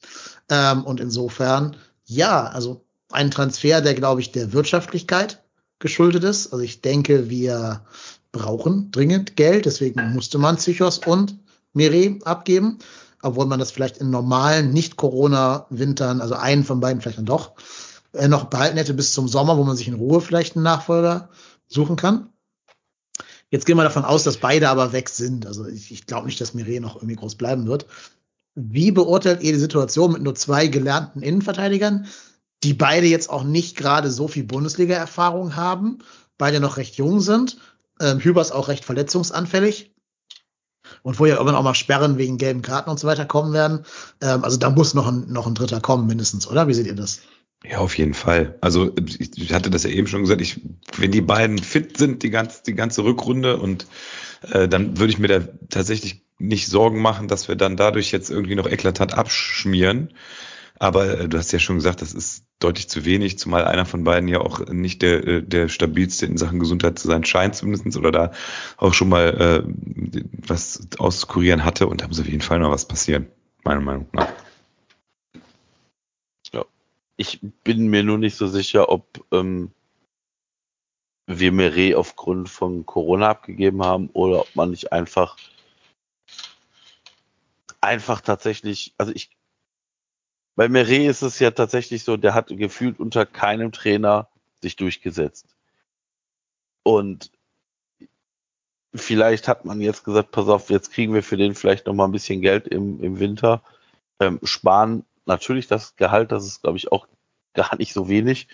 Ähm, 0.49 0.85
und 0.85 1.01
insofern, 1.01 1.77
ja, 2.07 2.47
also 2.47 2.85
ein 3.11 3.31
Transfer, 3.31 3.81
der, 3.81 3.95
glaube 3.95 4.21
ich, 4.21 4.33
der 4.33 4.53
Wirtschaftlichkeit 4.53 5.43
geschuldet 5.79 6.25
ist. 6.25 6.53
Also 6.53 6.65
ich 6.65 6.81
denke, 6.81 7.29
wir 7.29 7.83
brauchen 8.35 8.91
dringend 8.91 9.37
Geld, 9.37 9.65
deswegen 9.65 10.13
musste 10.13 10.39
man 10.39 10.57
Psychos 10.57 10.99
und 10.99 11.39
Mire 11.73 12.19
abgeben, 12.25 12.79
obwohl 13.23 13.47
man 13.47 13.59
das 13.59 13.71
vielleicht 13.71 13.97
in 13.97 14.11
normalen, 14.11 14.73
nicht 14.73 14.97
Corona-Wintern, 14.97 16.21
also 16.21 16.35
einen 16.35 16.65
von 16.65 16.81
beiden 16.81 17.01
vielleicht 17.01 17.19
dann 17.19 17.25
doch, 17.25 17.53
äh, 18.13 18.29
noch 18.29 18.45
behalten 18.45 18.77
hätte 18.77 18.93
bis 18.93 19.15
zum 19.15 19.29
Sommer, 19.29 19.57
wo 19.57 19.65
man 19.65 19.77
sich 19.77 19.89
in 19.89 19.95
Ruhe 19.95 20.21
vielleicht 20.21 20.57
einen 20.57 20.65
Nachfolger 20.65 21.31
suchen 21.69 21.97
kann. 21.97 22.29
Jetzt 23.51 23.67
gehen 23.67 23.77
wir 23.77 23.85
davon 23.85 24.05
aus, 24.05 24.25
dass 24.25 24.39
beide 24.39 24.69
aber 24.69 24.93
weg 24.93 25.09
sind. 25.09 25.47
Also 25.47 25.67
ich, 25.67 25.93
ich 25.93 26.07
glaube 26.07 26.27
nicht, 26.27 26.41
dass 26.41 26.55
Mire 26.55 26.81
noch 26.81 26.97
irgendwie 26.97 27.17
groß 27.17 27.37
bleiben 27.37 27.67
wird. 27.67 27.87
Wie 28.57 28.91
beurteilt 28.91 29.43
ihr 29.43 29.53
die 29.53 29.59
Situation 29.59 30.13
mit 30.13 30.23
nur 30.23 30.35
zwei 30.35 30.67
gelernten 30.67 31.23
Innenverteidigern, 31.23 32.07
die 32.65 32.75
beide 32.75 33.07
jetzt 33.07 33.31
auch 33.31 33.45
nicht 33.45 33.77
gerade 33.77 34.11
so 34.11 34.27
viel 34.27 34.45
Bundesliga-Erfahrung 34.45 35.55
haben, 35.55 35.99
beide 36.37 36.61
noch 36.61 36.77
recht 36.77 36.97
jung 36.97 37.21
sind 37.21 37.59
ähm, 38.01 38.21
Hübers 38.21 38.53
auch 38.53 38.69
recht 38.69 38.85
verletzungsanfällig. 38.85 39.93
Und 41.03 41.19
wo 41.19 41.27
ja 41.27 41.35
irgendwann 41.35 41.57
auch 41.57 41.63
mal 41.63 41.75
Sperren 41.75 42.19
wegen 42.19 42.37
gelben 42.37 42.63
Karten 42.63 42.91
und 42.91 43.01
so 43.01 43.07
weiter 43.07 43.25
kommen 43.25 43.53
werden. 43.53 43.85
Ähm, 44.21 44.45
also 44.45 44.59
da 44.59 44.71
muss 44.71 44.95
noch 44.95 45.07
ein, 45.07 45.33
noch 45.33 45.47
ein 45.47 45.55
Dritter 45.55 45.81
kommen, 45.81 46.07
mindestens, 46.07 46.47
oder? 46.47 46.69
Wie 46.69 46.75
seht 46.75 46.87
ihr 46.87 46.95
das? 46.95 47.23
Ja, 47.65 47.79
auf 47.79 47.97
jeden 47.97 48.13
Fall. 48.13 48.59
Also 48.61 48.93
ich 48.97 49.55
hatte 49.55 49.71
das 49.71 49.85
ja 49.85 49.91
eben 49.91 50.07
schon 50.07 50.21
gesagt, 50.21 50.43
ich, 50.43 50.61
wenn 50.99 51.11
die 51.11 51.23
beiden 51.23 51.59
fit 51.59 51.97
sind, 51.97 52.23
die 52.23 52.29
ganze, 52.29 52.63
die 52.63 52.75
ganze 52.75 53.05
Rückrunde 53.05 53.57
und 53.57 53.87
äh, 54.53 54.69
dann 54.69 54.99
würde 54.99 55.11
ich 55.11 55.19
mir 55.19 55.29
da 55.29 55.41
tatsächlich 55.71 56.23
nicht 56.39 56.69
Sorgen 56.69 57.01
machen, 57.01 57.27
dass 57.27 57.49
wir 57.49 57.57
dann 57.57 57.79
dadurch 57.79 58.13
jetzt 58.13 58.29
irgendwie 58.29 58.55
noch 58.55 58.69
eklatant 58.69 59.15
abschmieren. 59.15 60.13
Aber 60.85 61.19
äh, 61.19 61.29
du 61.31 61.39
hast 61.39 61.51
ja 61.51 61.59
schon 61.59 61.77
gesagt, 61.77 62.03
das 62.03 62.13
ist 62.13 62.45
deutlich 62.59 62.91
zu 62.91 63.07
wenig, 63.07 63.39
zumal 63.39 63.65
einer 63.65 63.87
von 63.87 64.05
beiden 64.05 64.29
ja 64.29 64.41
auch 64.41 64.67
nicht 64.67 65.01
der, 65.01 65.27
äh, 65.27 65.43
der 65.43 65.71
stabilste 65.71 66.27
in 66.27 66.37
Sachen 66.37 66.59
Gesundheit 66.59 66.99
zu 66.99 67.09
sein 67.09 67.25
scheint 67.25 67.57
zumindestens 67.57 67.97
oder 67.97 68.13
da 68.13 68.33
auch 68.77 68.93
schon 68.93 69.09
mal 69.09 69.65
äh, 69.65 70.23
was 70.47 70.87
auskurieren 70.99 71.65
hatte 71.65 71.87
und 71.87 72.03
da 72.03 72.07
muss 72.07 72.21
auf 72.21 72.29
jeden 72.29 72.43
Fall 72.43 72.59
noch 72.59 72.71
was 72.71 72.87
passieren, 72.87 73.29
meiner 73.63 73.81
Meinung 73.81 74.09
nach. 74.13 74.31
Ja, 76.53 76.67
ich 77.17 77.41
bin 77.41 77.89
mir 77.89 78.03
nur 78.03 78.19
nicht 78.19 78.37
so 78.37 78.47
sicher, 78.47 78.91
ob 78.91 79.25
ähm, 79.33 79.71
wir 81.27 81.51
Meret 81.51 81.95
aufgrund 81.95 82.51
von 82.51 82.85
Corona 82.85 83.31
abgegeben 83.31 83.83
haben 83.83 84.11
oder 84.13 84.41
ob 84.41 84.55
man 84.55 84.71
nicht 84.71 84.93
einfach 84.93 85.39
einfach 87.81 88.21
tatsächlich, 88.21 88.93
also 88.99 89.13
ich 89.15 89.31
bei 90.57 90.69
Meret 90.69 91.09
ist 91.09 91.23
es 91.23 91.39
ja 91.39 91.51
tatsächlich 91.51 92.05
so, 92.05 92.17
der 92.17 92.35
hat 92.35 92.49
gefühlt 92.49 93.01
unter 93.01 93.27
keinem 93.27 93.73
Trainer 93.73 94.29
sich 94.63 94.77
durchgesetzt. 94.77 95.47
Und 96.83 97.31
vielleicht 98.95 99.49
hat 99.49 99.65
man 99.65 99.81
jetzt 99.81 100.05
gesagt, 100.05 100.31
pass 100.31 100.49
auf, 100.49 100.71
jetzt 100.71 100.93
kriegen 100.93 101.15
wir 101.15 101.23
für 101.23 101.37
den 101.37 101.55
vielleicht 101.55 101.87
noch 101.87 101.95
mal 101.95 102.05
ein 102.05 102.13
bisschen 102.13 102.41
Geld 102.41 102.69
im, 102.69 103.03
im 103.03 103.19
Winter. 103.19 103.63
Ähm, 104.21 104.39
sparen 104.43 105.05
natürlich 105.27 105.67
das 105.67 105.97
Gehalt, 105.97 106.31
das 106.31 106.47
ist, 106.47 106.63
glaube 106.63 106.77
ich, 106.77 106.93
auch 106.93 107.09
gar 107.55 107.77
nicht 107.77 107.93
so 107.93 108.09
wenig. 108.09 108.49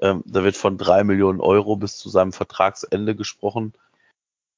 Ähm, 0.00 0.22
da 0.26 0.44
wird 0.44 0.56
von 0.56 0.78
drei 0.78 1.04
Millionen 1.04 1.40
Euro 1.40 1.76
bis 1.76 1.98
zu 1.98 2.08
seinem 2.08 2.32
Vertragsende 2.32 3.16
gesprochen. 3.16 3.72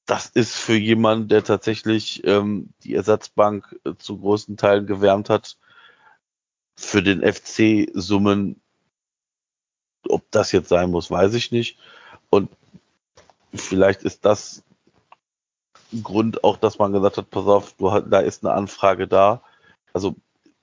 Das 0.07 0.27
ist 0.27 0.57
für 0.57 0.77
jemanden, 0.77 1.29
der 1.29 1.45
tatsächlich 1.45 2.27
ähm, 2.27 2.71
die 2.83 2.95
Ersatzbank 2.95 3.79
äh, 3.85 3.95
zu 3.97 4.19
großen 4.19 4.57
Teilen 4.57 4.87
gewärmt 4.87 5.31
hat, 5.31 5.57
für 6.81 7.03
den 7.03 7.21
FC 7.21 7.91
Summen, 7.93 8.61
ob 10.09 10.23
das 10.31 10.51
jetzt 10.51 10.71
sein 10.71 10.91
muss, 10.91 11.11
weiß 11.11 11.35
ich 11.35 11.53
nicht. 11.53 11.79
Und 12.31 12.51
vielleicht 13.55 14.03
ist 14.03 14.25
das 14.25 14.65
ein 15.93 16.03
Grund 16.03 16.43
auch, 16.43 16.57
dass 16.57 16.79
man 16.79 16.93
gesagt 16.93 17.19
hat, 17.19 17.31
pass 17.31 17.47
auf, 17.47 17.75
du, 17.75 18.01
da 18.01 18.21
ist 18.21 18.45
eine 18.45 18.55
Anfrage 18.55 19.07
da. 19.07 19.43
Also 19.93 20.17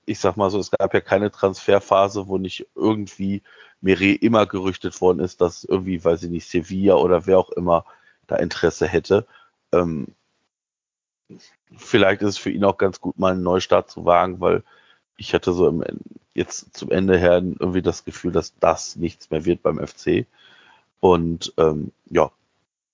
ich 0.06 0.18
sag 0.18 0.36
mal 0.36 0.50
so, 0.50 0.58
es 0.58 0.70
gab 0.70 0.92
ja 0.92 1.00
keine 1.00 1.30
Transferphase, 1.30 2.26
wo 2.26 2.36
nicht 2.36 2.66
irgendwie 2.74 3.42
Meret 3.80 4.20
immer 4.22 4.46
gerüchtet 4.46 5.00
worden 5.00 5.20
ist, 5.20 5.40
dass 5.40 5.64
irgendwie, 5.64 6.04
weiß 6.04 6.24
ich 6.24 6.30
nicht, 6.30 6.48
Sevilla 6.48 6.94
oder 6.94 7.26
wer 7.26 7.38
auch 7.38 7.50
immer 7.50 7.84
da 8.26 8.36
Interesse 8.36 8.88
hätte. 8.88 9.26
Ähm, 9.72 10.08
vielleicht 11.76 12.22
ist 12.22 12.28
es 12.28 12.38
für 12.38 12.50
ihn 12.50 12.64
auch 12.64 12.76
ganz 12.76 13.00
gut, 13.00 13.18
mal 13.18 13.32
einen 13.32 13.42
Neustart 13.42 13.90
zu 13.90 14.04
wagen, 14.04 14.40
weil 14.40 14.64
ich 15.18 15.34
hatte 15.34 15.52
so 15.52 15.68
im, 15.68 15.84
jetzt 16.32 16.74
zum 16.76 16.90
Ende 16.90 17.18
her 17.18 17.34
irgendwie 17.36 17.82
das 17.82 18.04
Gefühl, 18.04 18.32
dass 18.32 18.54
das 18.58 18.96
nichts 18.96 19.30
mehr 19.30 19.44
wird 19.44 19.62
beim 19.62 19.84
FC. 19.84 20.26
Und 21.00 21.52
ähm, 21.58 21.92
ja, 22.06 22.30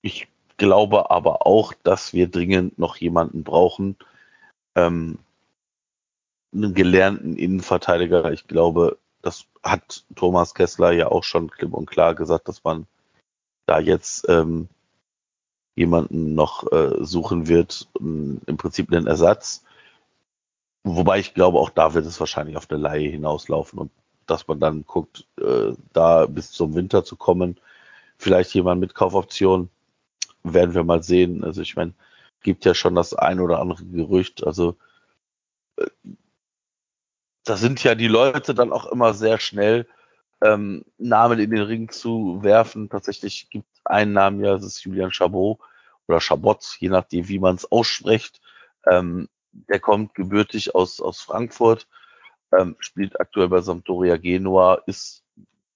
ich 0.02 0.26
glaube 0.56 1.10
aber 1.10 1.46
auch, 1.46 1.72
dass 1.84 2.12
wir 2.12 2.28
dringend 2.28 2.78
noch 2.78 2.96
jemanden 2.96 3.44
brauchen, 3.44 3.96
ähm, 4.74 5.18
einen 6.52 6.74
gelernten 6.74 7.36
Innenverteidiger. 7.36 8.32
Ich 8.32 8.46
glaube, 8.46 8.98
das 9.22 9.46
hat 9.62 10.04
Thomas 10.14 10.54
Kessler 10.54 10.92
ja 10.92 11.08
auch 11.08 11.24
schon 11.24 11.50
klipp 11.50 11.74
und 11.74 11.86
klar 11.86 12.14
gesagt, 12.14 12.48
dass 12.48 12.64
man 12.64 12.86
da 13.66 13.78
jetzt 13.80 14.28
ähm, 14.28 14.68
jemanden 15.74 16.34
noch 16.34 16.70
äh, 16.72 17.04
suchen 17.04 17.48
wird, 17.48 17.88
im 17.98 18.56
Prinzip 18.56 18.92
einen 18.92 19.06
Ersatz. 19.06 19.64
Wobei 20.84 21.18
ich 21.18 21.34
glaube, 21.34 21.58
auch 21.58 21.70
da 21.70 21.94
wird 21.94 22.06
es 22.06 22.20
wahrscheinlich 22.20 22.56
auf 22.56 22.70
eine 22.70 22.80
Laie 22.80 23.08
hinauslaufen 23.08 23.78
und 23.78 23.90
dass 24.26 24.46
man 24.46 24.60
dann 24.60 24.84
guckt, 24.86 25.26
äh, 25.40 25.72
da 25.92 26.26
bis 26.26 26.50
zum 26.52 26.74
Winter 26.74 27.04
zu 27.04 27.16
kommen. 27.16 27.58
Vielleicht 28.18 28.54
jemand 28.54 28.80
mit 28.80 28.94
Kaufoption, 28.94 29.70
werden 30.44 30.74
wir 30.74 30.84
mal 30.84 31.02
sehen. 31.02 31.42
Also 31.42 31.62
ich 31.62 31.74
meine, 31.74 31.94
gibt 32.42 32.64
ja 32.64 32.74
schon 32.74 32.94
das 32.94 33.14
ein 33.14 33.40
oder 33.40 33.60
andere 33.60 33.84
Gerücht. 33.84 34.46
Also 34.46 34.76
äh, 35.76 35.86
da 37.44 37.56
sind 37.56 37.82
ja 37.82 37.94
die 37.94 38.08
Leute 38.08 38.54
dann 38.54 38.72
auch 38.72 38.86
immer 38.86 39.14
sehr 39.14 39.38
schnell, 39.38 39.88
ähm, 40.42 40.84
Namen 40.98 41.40
in 41.40 41.50
den 41.50 41.62
Ring 41.62 41.88
zu 41.90 42.42
werfen. 42.42 42.88
Tatsächlich 42.90 43.48
gibt 43.50 43.66
es 43.74 43.80
einen 43.86 44.12
Namen 44.12 44.44
ja, 44.44 44.52
das 44.52 44.64
ist 44.64 44.84
Julian 44.84 45.10
Chabot 45.10 45.58
oder 46.06 46.20
Chabot, 46.20 46.76
je 46.78 46.90
nachdem, 46.90 47.28
wie 47.28 47.38
man 47.38 47.56
es 47.56 47.70
ausspricht. 47.70 48.40
Ähm, 48.86 49.28
der 49.68 49.80
kommt 49.80 50.14
gebürtig 50.14 50.74
aus, 50.74 51.00
aus 51.00 51.20
Frankfurt, 51.20 51.86
ähm, 52.56 52.76
spielt 52.78 53.20
aktuell 53.20 53.48
bei 53.48 53.60
Sampdoria 53.60 54.16
Genua, 54.16 54.82
ist 54.86 55.24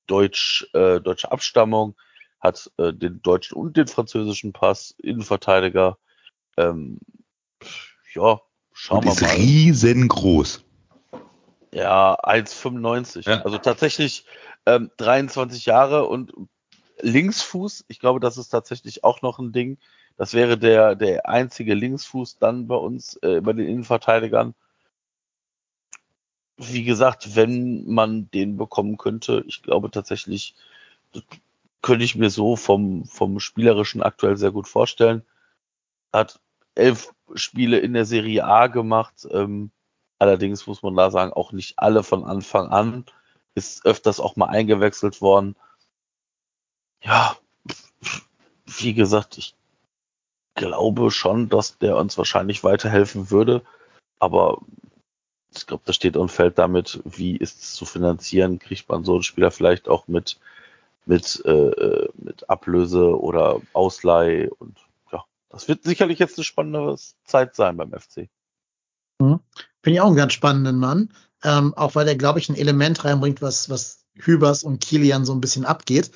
deutsch, 0.07 0.69
äh, 0.75 1.01
deutsche 1.01 1.31
Abstammung, 1.31 1.95
hat 2.41 2.71
äh, 2.79 2.93
den 2.93 3.23
deutschen 3.23 3.57
und 3.57 3.77
den 3.77 3.89
französischen 3.89 4.53
Pass, 4.53 4.95
Innenverteidiger. 4.99 5.99
Ähm, 6.57 6.99
ja, 8.15 8.41
schauen 8.73 9.05
wir 9.05 9.13
ist 9.13 9.23
mal. 9.23 9.31
riesengroß. 9.31 10.65
Ja, 11.73 12.19
1,95. 12.23 13.29
Ja. 13.29 13.43
Also 13.43 13.59
tatsächlich 13.59 14.25
ähm, 14.67 14.91
23 14.97 15.67
Jahre 15.67 16.07
und 16.07 16.33
Linksfuß. 17.01 17.85
Ich 17.89 18.01
glaube, 18.01 18.21
das 18.21 18.39
ist 18.39 18.49
tatsächlich 18.49 19.05
auch 19.05 19.23
noch 19.23 19.39
ein 19.39 19.53
Ding. 19.53 19.79
Das 20.19 20.35
wäre 20.35 20.59
der, 20.59 20.97
der 20.97 21.29
einzige 21.29 21.75
Linksfuß 21.75 22.39
dann 22.39 22.67
bei 22.67 22.75
uns, 22.75 23.17
äh, 23.23 23.41
bei 23.41 23.53
den 23.53 23.69
Innenverteidigern. 23.69 24.55
Wie 26.57 26.83
gesagt, 26.83 27.37
wenn 27.37 27.87
man 27.87 28.29
den 28.33 28.57
bekommen 28.57 28.99
könnte, 28.99 29.45
ich 29.47 29.63
glaube 29.63 29.93
tatsächlich, 29.93 30.57
könnte 31.83 32.05
ich 32.05 32.17
mir 32.17 32.31
so 32.31 32.57
vom, 32.57 33.05
vom 33.05 33.39
Spielerischen 33.39 34.03
aktuell 34.03 34.37
sehr 34.37 34.51
gut 34.51 34.67
vorstellen. 34.67 35.25
Hat 36.13 36.41
elf 36.75 37.15
Spiele 37.35 37.79
in 37.79 37.93
der 37.93 38.05
Serie 38.05 38.45
A 38.45 38.67
gemacht. 38.67 39.25
Ähm, 39.31 39.71
allerdings 40.19 40.67
muss 40.67 40.83
man 40.83 40.97
da 40.97 41.13
sagen, 41.13 41.33
auch 41.33 41.53
nicht 41.53 41.79
alle 41.79 42.03
von 42.03 42.25
Anfang 42.25 42.67
an. 42.69 43.05
Ist 43.55 43.87
öfters 43.87 44.19
auch 44.19 44.35
mal 44.35 44.47
eingewechselt 44.47 45.21
worden. 45.21 45.55
Ja, 47.03 47.37
wie 48.67 48.95
gesagt, 48.95 49.39
ich 49.39 49.55
glaube 50.59 51.11
schon, 51.11 51.49
dass 51.49 51.79
der 51.79 51.97
uns 51.97 52.19
wahrscheinlich 52.19 52.65
weiterhelfen 52.65 53.31
würde. 53.31 53.63
Aber 54.19 54.61
ich 55.55 55.67
glaube, 55.67 55.83
das 55.87 55.97
steht 55.97 56.17
und 56.17 56.31
fällt 56.31 56.59
damit, 56.59 57.01
wie 57.05 57.37
ist 57.37 57.63
es 57.63 57.75
zu 57.75 57.87
finanzieren? 57.87 58.59
Kriegt 58.59 58.89
man 58.89 59.05
so 59.05 59.15
einen 59.15 59.23
Spieler 59.23 59.51
vielleicht 59.51 59.89
auch 59.89 60.09
mit, 60.09 60.39
mit, 61.07 61.43
äh, 61.47 62.09
mit 62.15 62.51
Ablöse 62.51 63.19
oder 63.19 63.61
Ausleih? 63.73 64.51
Und 64.59 64.77
ja, 65.13 65.25
das 65.49 65.69
wird 65.69 65.85
sicherlich 65.85 66.19
jetzt 66.19 66.37
eine 66.37 66.45
spannende 66.45 66.97
Zeit 67.25 67.55
sein 67.55 67.77
beim 67.77 67.93
FC. 67.93 68.29
Finde 69.83 69.97
ich 69.97 70.01
auch 70.01 70.09
einen 70.09 70.17
ganz 70.17 70.33
spannenden 70.33 70.79
Mann. 70.79 71.13
Ähm, 71.45 71.73
auch 71.75 71.95
weil 71.95 72.09
er, 72.09 72.17
glaube 72.17 72.41
ich, 72.41 72.49
ein 72.49 72.57
Element 72.57 73.05
reinbringt, 73.05 73.41
was, 73.41 73.71
was 73.71 74.05
Hübers 74.17 74.65
und 74.65 74.81
Kilian 74.81 75.25
so 75.25 75.33
ein 75.33 75.41
bisschen 75.41 75.65
abgeht. 75.65 76.11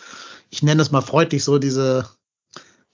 Ich 0.51 0.63
nenne 0.63 0.83
es 0.83 0.91
mal 0.91 1.01
freundlich 1.01 1.45
so 1.45 1.59
diese, 1.59 2.09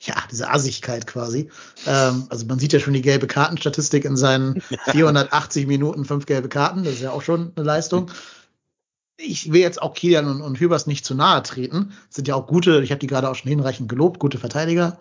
ja, 0.00 0.14
diese 0.30 0.50
Assigkeit 0.50 1.06
quasi. 1.06 1.50
Ähm, 1.86 2.26
also 2.30 2.46
man 2.46 2.58
sieht 2.58 2.72
ja 2.72 2.80
schon 2.80 2.94
die 2.94 3.02
gelbe 3.02 3.26
Kartenstatistik 3.26 4.04
in 4.04 4.16
seinen 4.16 4.60
480 4.90 5.66
Minuten, 5.66 6.04
fünf 6.04 6.26
gelbe 6.26 6.48
Karten. 6.48 6.84
Das 6.84 6.94
ist 6.94 7.02
ja 7.02 7.10
auch 7.10 7.22
schon 7.22 7.52
eine 7.56 7.64
Leistung. 7.64 8.10
Ich 9.16 9.52
will 9.52 9.60
jetzt 9.60 9.82
auch 9.82 9.94
Kilian 9.94 10.28
und, 10.28 10.40
und 10.40 10.60
Hübers 10.60 10.86
nicht 10.86 11.04
zu 11.04 11.14
nahe 11.14 11.42
treten. 11.42 11.92
Das 12.06 12.16
sind 12.16 12.28
ja 12.28 12.36
auch 12.36 12.46
gute, 12.46 12.82
ich 12.82 12.92
habe 12.92 13.00
die 13.00 13.08
gerade 13.08 13.28
auch 13.28 13.34
schon 13.34 13.48
hinreichend 13.48 13.88
gelobt, 13.88 14.20
gute 14.20 14.38
Verteidiger. 14.38 14.98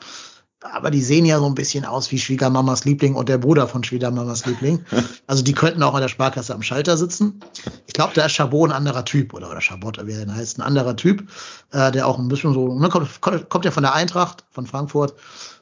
Aber 0.61 0.89
die 0.89 1.03
sehen 1.03 1.25
ja 1.25 1.37
so 1.37 1.45
ein 1.45 1.53
bisschen 1.53 1.85
aus 1.85 2.11
wie 2.11 2.17
Schwiegermamas 2.17 2.83
Liebling 2.83 3.13
und 3.13 3.29
der 3.29 3.37
Bruder 3.37 3.67
von 3.67 3.83
Schwiegermamas 3.83 4.45
Liebling. 4.45 4.83
Also 5.27 5.43
die 5.43 5.53
könnten 5.53 5.83
auch 5.83 5.93
an 5.93 6.01
der 6.01 6.07
Sparkasse 6.07 6.53
am 6.53 6.61
Schalter 6.61 6.95
sitzen. 6.95 7.41
Ich 7.85 7.93
glaube, 7.93 8.13
da 8.15 8.25
ist 8.25 8.31
Chabot 8.31 8.69
ein 8.69 8.75
anderer 8.75 9.03
Typ 9.03 9.33
oder, 9.33 9.51
oder 9.51 9.59
Chabot, 9.59 9.99
wie 10.07 10.13
er 10.13 10.19
denn 10.19 10.33
heißt, 10.33 10.57
ein 10.57 10.61
anderer 10.61 10.95
Typ, 10.95 11.29
äh, 11.71 11.91
der 11.91 12.07
auch 12.07 12.17
ein 12.17 12.29
bisschen 12.29 12.53
so, 12.53 12.79
ne, 12.79 12.87
kommt, 12.87 13.19
kommt 13.21 13.65
ja 13.65 13.71
von 13.71 13.83
der 13.83 13.93
Eintracht, 13.93 14.45
von 14.49 14.65
Frankfurt. 14.65 15.15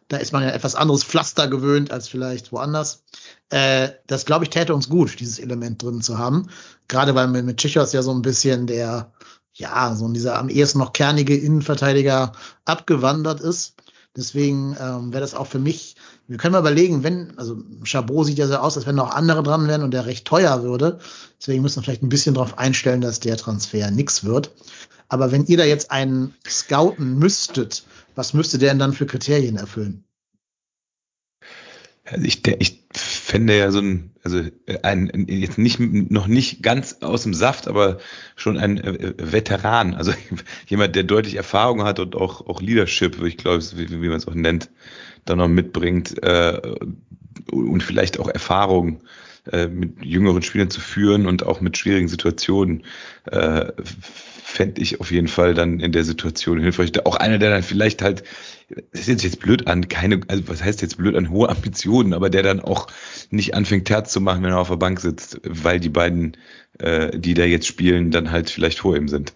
Da 0.07 0.17
ist 0.17 0.33
man 0.33 0.43
ja 0.43 0.49
etwas 0.49 0.75
anderes 0.75 1.03
Pflaster 1.03 1.47
gewöhnt 1.47 1.91
als 1.91 2.07
vielleicht 2.07 2.51
woanders. 2.51 3.03
Äh, 3.49 3.89
das, 4.05 4.25
glaube 4.25 4.43
ich, 4.43 4.51
täte 4.51 4.75
uns 4.75 4.87
gut, 4.87 5.19
dieses 5.19 5.39
Element 5.39 5.81
drin 5.81 6.01
zu 6.01 6.19
haben. 6.19 6.47
Gerade 6.87 7.15
weil 7.15 7.27
mit, 7.27 7.45
mit 7.45 7.57
Tschichos 7.57 7.91
ja 7.91 8.03
so 8.03 8.11
ein 8.11 8.21
bisschen 8.21 8.67
der, 8.67 9.11
ja, 9.53 9.95
so 9.95 10.07
dieser 10.09 10.37
am 10.37 10.49
ehesten 10.49 10.77
noch 10.77 10.93
kernige 10.93 11.35
Innenverteidiger 11.35 12.33
abgewandert 12.65 13.41
ist. 13.41 13.75
Deswegen 14.15 14.77
ähm, 14.79 15.11
wäre 15.11 15.21
das 15.21 15.35
auch 15.35 15.47
für 15.47 15.59
mich, 15.59 15.95
wir 16.27 16.37
können 16.37 16.53
mal 16.53 16.59
überlegen, 16.59 17.03
wenn, 17.03 17.37
also 17.37 17.61
Chabot 17.83 18.25
sieht 18.25 18.37
ja 18.37 18.47
so 18.47 18.55
aus, 18.55 18.77
als 18.77 18.85
wenn 18.85 18.95
noch 18.95 19.11
andere 19.11 19.43
dran 19.43 19.67
wären 19.67 19.83
und 19.83 19.91
der 19.91 20.05
recht 20.05 20.25
teuer 20.25 20.63
würde. 20.63 20.99
Deswegen 21.39 21.61
müssen 21.61 21.77
wir 21.77 21.83
vielleicht 21.83 22.03
ein 22.03 22.09
bisschen 22.09 22.35
darauf 22.35 22.57
einstellen, 22.57 23.01
dass 23.01 23.19
der 23.19 23.35
Transfer 23.35 23.91
nix 23.91 24.23
wird. 24.23 24.51
Aber 25.09 25.31
wenn 25.31 25.45
ihr 25.45 25.57
da 25.57 25.65
jetzt 25.65 25.91
einen 25.91 26.33
scouten 26.47 27.19
müsstet, 27.19 27.85
was 28.15 28.33
müsste 28.33 28.57
der 28.57 28.69
denn 28.69 28.79
dann 28.79 28.93
für 28.93 29.05
Kriterien 29.05 29.57
erfüllen? 29.57 30.05
Also 32.05 32.23
ich, 32.23 32.41
der, 32.41 32.61
ich 32.61 32.85
fände 33.25 33.57
ja 33.57 33.71
so 33.71 33.79
ein, 33.79 34.11
also 34.23 34.43
ein, 34.83 35.25
jetzt 35.27 35.57
nicht, 35.57 35.79
noch 35.79 36.27
nicht 36.27 36.61
ganz 36.61 36.97
aus 37.01 37.23
dem 37.23 37.33
Saft, 37.33 37.67
aber 37.67 37.97
schon 38.35 38.57
ein 38.57 38.77
äh, 38.77 39.13
Veteran, 39.17 39.95
also 39.95 40.13
jemand, 40.67 40.95
der 40.95 41.03
deutlich 41.03 41.35
Erfahrung 41.35 41.83
hat 41.83 41.99
und 41.99 42.15
auch, 42.15 42.45
auch 42.45 42.61
Leadership, 42.61 43.19
ich 43.23 43.37
glaube, 43.37 43.63
wie, 43.75 43.89
wie 43.89 44.09
man 44.09 44.17
es 44.17 44.27
auch 44.27 44.35
nennt, 44.35 44.69
dann 45.25 45.39
noch 45.39 45.47
mitbringt 45.47 46.21
äh, 46.21 46.61
und 47.51 47.81
vielleicht 47.81 48.19
auch 48.19 48.27
Erfahrung 48.27 49.01
äh, 49.51 49.67
mit 49.67 50.03
jüngeren 50.03 50.41
Spielern 50.41 50.69
zu 50.69 50.81
führen 50.81 51.27
und 51.27 51.45
auch 51.45 51.61
mit 51.61 51.77
schwierigen 51.77 52.07
Situationen, 52.07 52.83
äh, 53.31 53.71
fände 54.43 54.81
ich 54.81 55.01
auf 55.01 55.11
jeden 55.11 55.27
Fall 55.27 55.53
dann 55.53 55.79
in 55.79 55.91
der 55.91 56.03
Situation 56.03 56.59
hilfreich. 56.59 56.91
Auch 57.05 57.15
einer, 57.17 57.37
der 57.39 57.49
dann 57.49 57.63
vielleicht 57.63 58.01
halt, 58.01 58.23
das 58.93 59.07
ist 59.07 59.23
jetzt 59.23 59.39
blöd 59.39 59.67
an, 59.67 59.87
keine, 59.89 60.21
also 60.27 60.47
was 60.47 60.63
heißt 60.63 60.81
jetzt 60.81 60.97
blöd 60.97 61.15
an 61.15 61.29
hohe 61.29 61.49
Ambitionen, 61.49 62.13
aber 62.13 62.29
der 62.29 62.43
dann 62.43 62.61
auch 62.61 62.87
nicht 63.31 63.53
anfängt 63.53 63.85
Terz 63.85 64.11
zu 64.13 64.21
machen, 64.21 64.43
wenn 64.43 64.51
er 64.51 64.59
auf 64.59 64.69
der 64.69 64.77
Bank 64.77 64.99
sitzt, 64.99 65.41
weil 65.43 65.79
die 65.79 65.89
beiden, 65.89 66.37
äh, 66.79 67.17
die 67.17 67.33
da 67.33 67.43
jetzt 67.43 67.67
spielen, 67.67 68.11
dann 68.11 68.31
halt 68.31 68.49
vielleicht 68.49 68.79
vor 68.79 68.95
ihm 68.95 69.07
sind. 69.09 69.33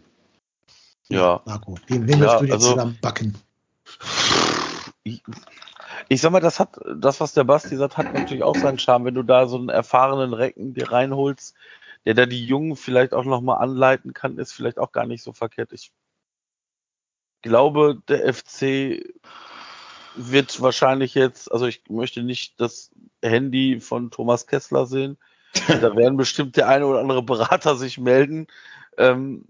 Ja. 1.10 1.42
Marco, 1.46 1.78
wen, 1.88 2.08
wen 2.08 2.20
Ja, 2.20 2.26
willst 2.26 2.42
du 2.42 2.46
jetzt 2.46 2.54
also- 2.54 2.72
zusammen 2.72 2.98
backen? 3.02 3.36
Ich, 6.10 6.22
sag 6.22 6.32
mal, 6.32 6.40
das 6.40 6.60
hat, 6.60 6.80
das, 6.96 7.20
was 7.20 7.34
der 7.34 7.44
Basti 7.44 7.78
sagt, 7.78 7.98
hat 7.98 8.14
natürlich 8.14 8.44
auch 8.44 8.56
seinen 8.56 8.80
Charme, 8.80 9.06
wenn 9.06 9.14
du 9.14 9.24
da 9.24 9.46
so 9.48 9.58
einen 9.58 9.70
erfahrenen 9.70 10.34
Recken 10.34 10.74
dir 10.74 10.92
reinholst, 10.92 11.56
der 12.06 12.16
da 12.16 12.26
die 12.26 12.46
Jungen 12.46 12.76
vielleicht 12.76 13.14
auch 13.14 13.26
nochmal 13.26 13.62
anleiten 13.62 14.14
kann, 14.14 14.40
ist 14.40 14.52
vielleicht 14.52 14.80
auch 14.80 14.92
gar 14.92 15.06
nicht 15.06 15.22
so 15.22 15.34
verkehrt. 15.34 15.72
Ich 15.72 15.92
glaube, 17.44 18.02
der 18.08 18.34
FC 18.34 19.04
wird 20.16 20.62
wahrscheinlich 20.62 21.14
jetzt, 21.14 21.52
also 21.52 21.68
ich 21.68 21.84
möchte 21.90 22.24
nicht 22.24 22.60
das 22.60 22.90
Handy 23.22 23.80
von 23.80 24.10
Thomas 24.10 24.48
Kessler 24.48 24.88
sehen. 24.88 25.18
Da 25.68 25.96
werden 25.96 26.18
bestimmt 26.18 26.58
der 26.58 26.68
eine 26.68 26.88
oder 26.88 27.00
andere 27.00 27.24
Berater 27.24 27.76
sich 27.76 28.00
melden. 28.00 28.48
Ähm, 28.98 29.46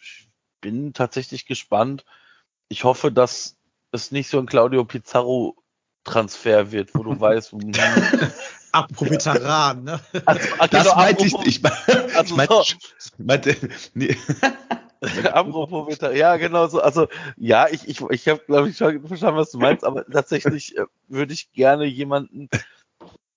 ich 0.00 0.28
bin 0.62 0.94
tatsächlich 0.94 1.46
gespannt. 1.46 2.04
Ich 2.68 2.84
hoffe, 2.84 3.12
dass 3.12 3.58
es 3.92 4.10
nicht 4.10 4.28
so 4.28 4.38
ein 4.38 4.46
Claudio 4.46 4.84
Pizarro 4.84 5.56
Transfer 6.04 6.72
wird, 6.72 6.94
wo 6.94 7.02
du 7.04 7.18
weißt, 7.20 7.52
Apropos 8.72 9.10
Veteran, 9.10 9.84
ne? 9.84 10.00
also, 10.24 10.48
Das 10.58 10.70
genau, 10.70 10.96
meinte 10.96 11.26
ich, 11.26 11.34
apropos- 11.34 11.46
ich 11.46 11.62
meinte, 11.62 12.16
also 12.16 12.22
ich 12.24 12.36
meinte, 12.36 12.54
so. 12.98 13.12
meinte 13.18 13.56
nee. 13.94 14.16
Apropos 15.32 15.88
Veteran, 15.88 16.16
ja, 16.16 16.36
genau 16.36 16.66
so. 16.68 16.80
Also, 16.80 17.08
ja, 17.36 17.68
ich, 17.68 17.86
ich, 17.88 18.00
ich 18.00 18.28
habe, 18.28 18.40
glaube 18.46 18.70
ich, 18.70 18.76
schon 18.78 19.06
verstanden, 19.06 19.38
was 19.38 19.50
du 19.50 19.58
meinst, 19.58 19.84
aber 19.84 20.06
tatsächlich 20.06 20.76
äh, 20.78 20.86
würde 21.08 21.34
ich 21.34 21.52
gerne 21.52 21.84
jemanden 21.84 22.48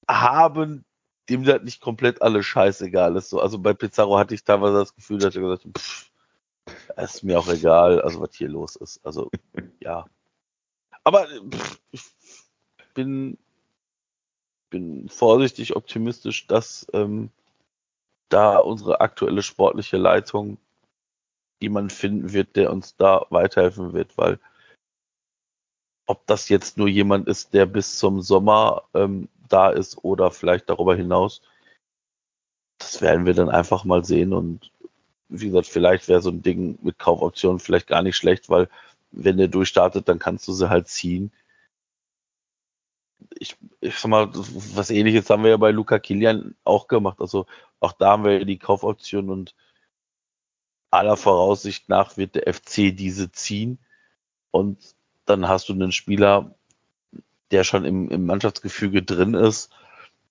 haben, 0.08 0.86
dem 1.30 1.44
das 1.44 1.64
nicht 1.64 1.82
komplett 1.82 2.22
alles 2.22 2.46
scheißegal 2.46 3.16
ist. 3.18 3.30
So, 3.30 3.42
also 3.42 3.60
bei 3.60 3.74
Pizarro 3.74 4.18
hatte 4.18 4.36
ich 4.36 4.44
teilweise 4.44 4.78
das 4.78 4.96
Gefühl, 4.96 5.18
dass 5.18 5.36
er 5.36 5.42
gesagt 5.42 5.66
hat, 5.66 5.78
pff, 5.78 6.10
ist 6.98 7.24
mir 7.24 7.40
auch 7.40 7.48
egal, 7.50 8.00
also 8.02 8.22
was 8.22 8.36
hier 8.36 8.50
los 8.50 8.76
ist. 8.76 9.00
Also, 9.04 9.30
ja. 9.80 10.06
Aber 11.06 11.32
äh, 11.32 11.40
pff, 11.40 11.80
ich 11.92 12.04
bin, 12.94 13.38
bin 14.70 15.08
vorsichtig 15.08 15.76
optimistisch, 15.76 16.48
dass 16.48 16.86
ähm, 16.94 17.30
da 18.30 18.58
unsere 18.58 19.00
aktuelle 19.00 19.44
sportliche 19.44 19.98
Leitung 19.98 20.58
jemand 21.62 21.94
finden 21.94 22.34
wird, 22.34 22.56
der 22.56 22.72
uns 22.74 22.98
da 22.98 23.26
weiterhelfen 23.30 23.94
wird, 23.94 24.18
weil 24.18 24.40
ob 26.08 26.26
das 26.28 26.50
jetzt 26.50 26.78
nur 26.78 26.88
jemand 26.88 27.28
ist, 27.28 27.54
der 27.54 27.66
bis 27.66 27.98
zum 27.98 28.22
Sommer 28.22 28.84
ähm, 28.94 29.30
da 29.48 29.70
ist 29.70 30.04
oder 30.04 30.32
vielleicht 30.32 30.70
darüber 30.70 30.96
hinaus, 30.96 31.42
das 32.80 33.02
werden 33.02 33.26
wir 33.26 33.34
dann 33.34 33.50
einfach 33.50 33.86
mal 33.86 34.04
sehen. 34.04 34.34
Und 34.34 34.72
wie 35.30 35.48
gesagt, 35.48 35.68
vielleicht 35.68 36.08
wäre 36.08 36.22
so 36.22 36.30
ein 36.30 36.42
Ding 36.44 36.78
mit 36.82 37.00
Kaufoptionen 37.00 37.60
vielleicht 37.60 37.88
gar 37.88 38.02
nicht 38.02 38.18
schlecht, 38.18 38.50
weil 38.50 38.70
wenn 39.16 39.38
der 39.38 39.48
durchstartet, 39.48 40.08
dann 40.10 40.20
kannst 40.20 40.48
du 40.48 40.54
sie 40.54 40.70
halt 40.70 40.88
ziehen. 40.88 41.32
Ich, 43.40 43.58
ich 43.82 43.98
sag 43.98 44.10
mal, 44.10 44.30
was 44.34 44.90
ähnliches 44.90 45.30
haben 45.30 45.44
wir 45.44 45.52
ja 45.52 45.58
bei 45.58 45.72
Luca 45.72 46.00
Kilian 46.00 46.56
auch 46.64 46.88
gemacht. 46.88 47.20
Also 47.20 47.46
auch 47.80 47.94
da 47.94 48.12
haben 48.12 48.26
wir 48.26 48.46
die 48.46 48.60
Kaufoption 48.60 49.30
und 49.30 49.56
aller 50.92 51.18
Voraussicht 51.18 51.90
nach 51.90 52.18
wird 52.18 52.36
der 52.36 52.54
FC 52.54 52.96
diese 52.96 53.32
ziehen 53.32 53.80
und 54.52 54.96
dann 55.26 55.48
hast 55.48 55.70
du 55.70 55.74
einen 55.74 55.92
Spieler, 55.92 56.56
der 57.52 57.64
schon 57.64 57.86
im, 57.86 58.10
im 58.10 58.26
Mannschaftsgefüge 58.26 59.04
drin 59.04 59.34
ist, 59.34 59.70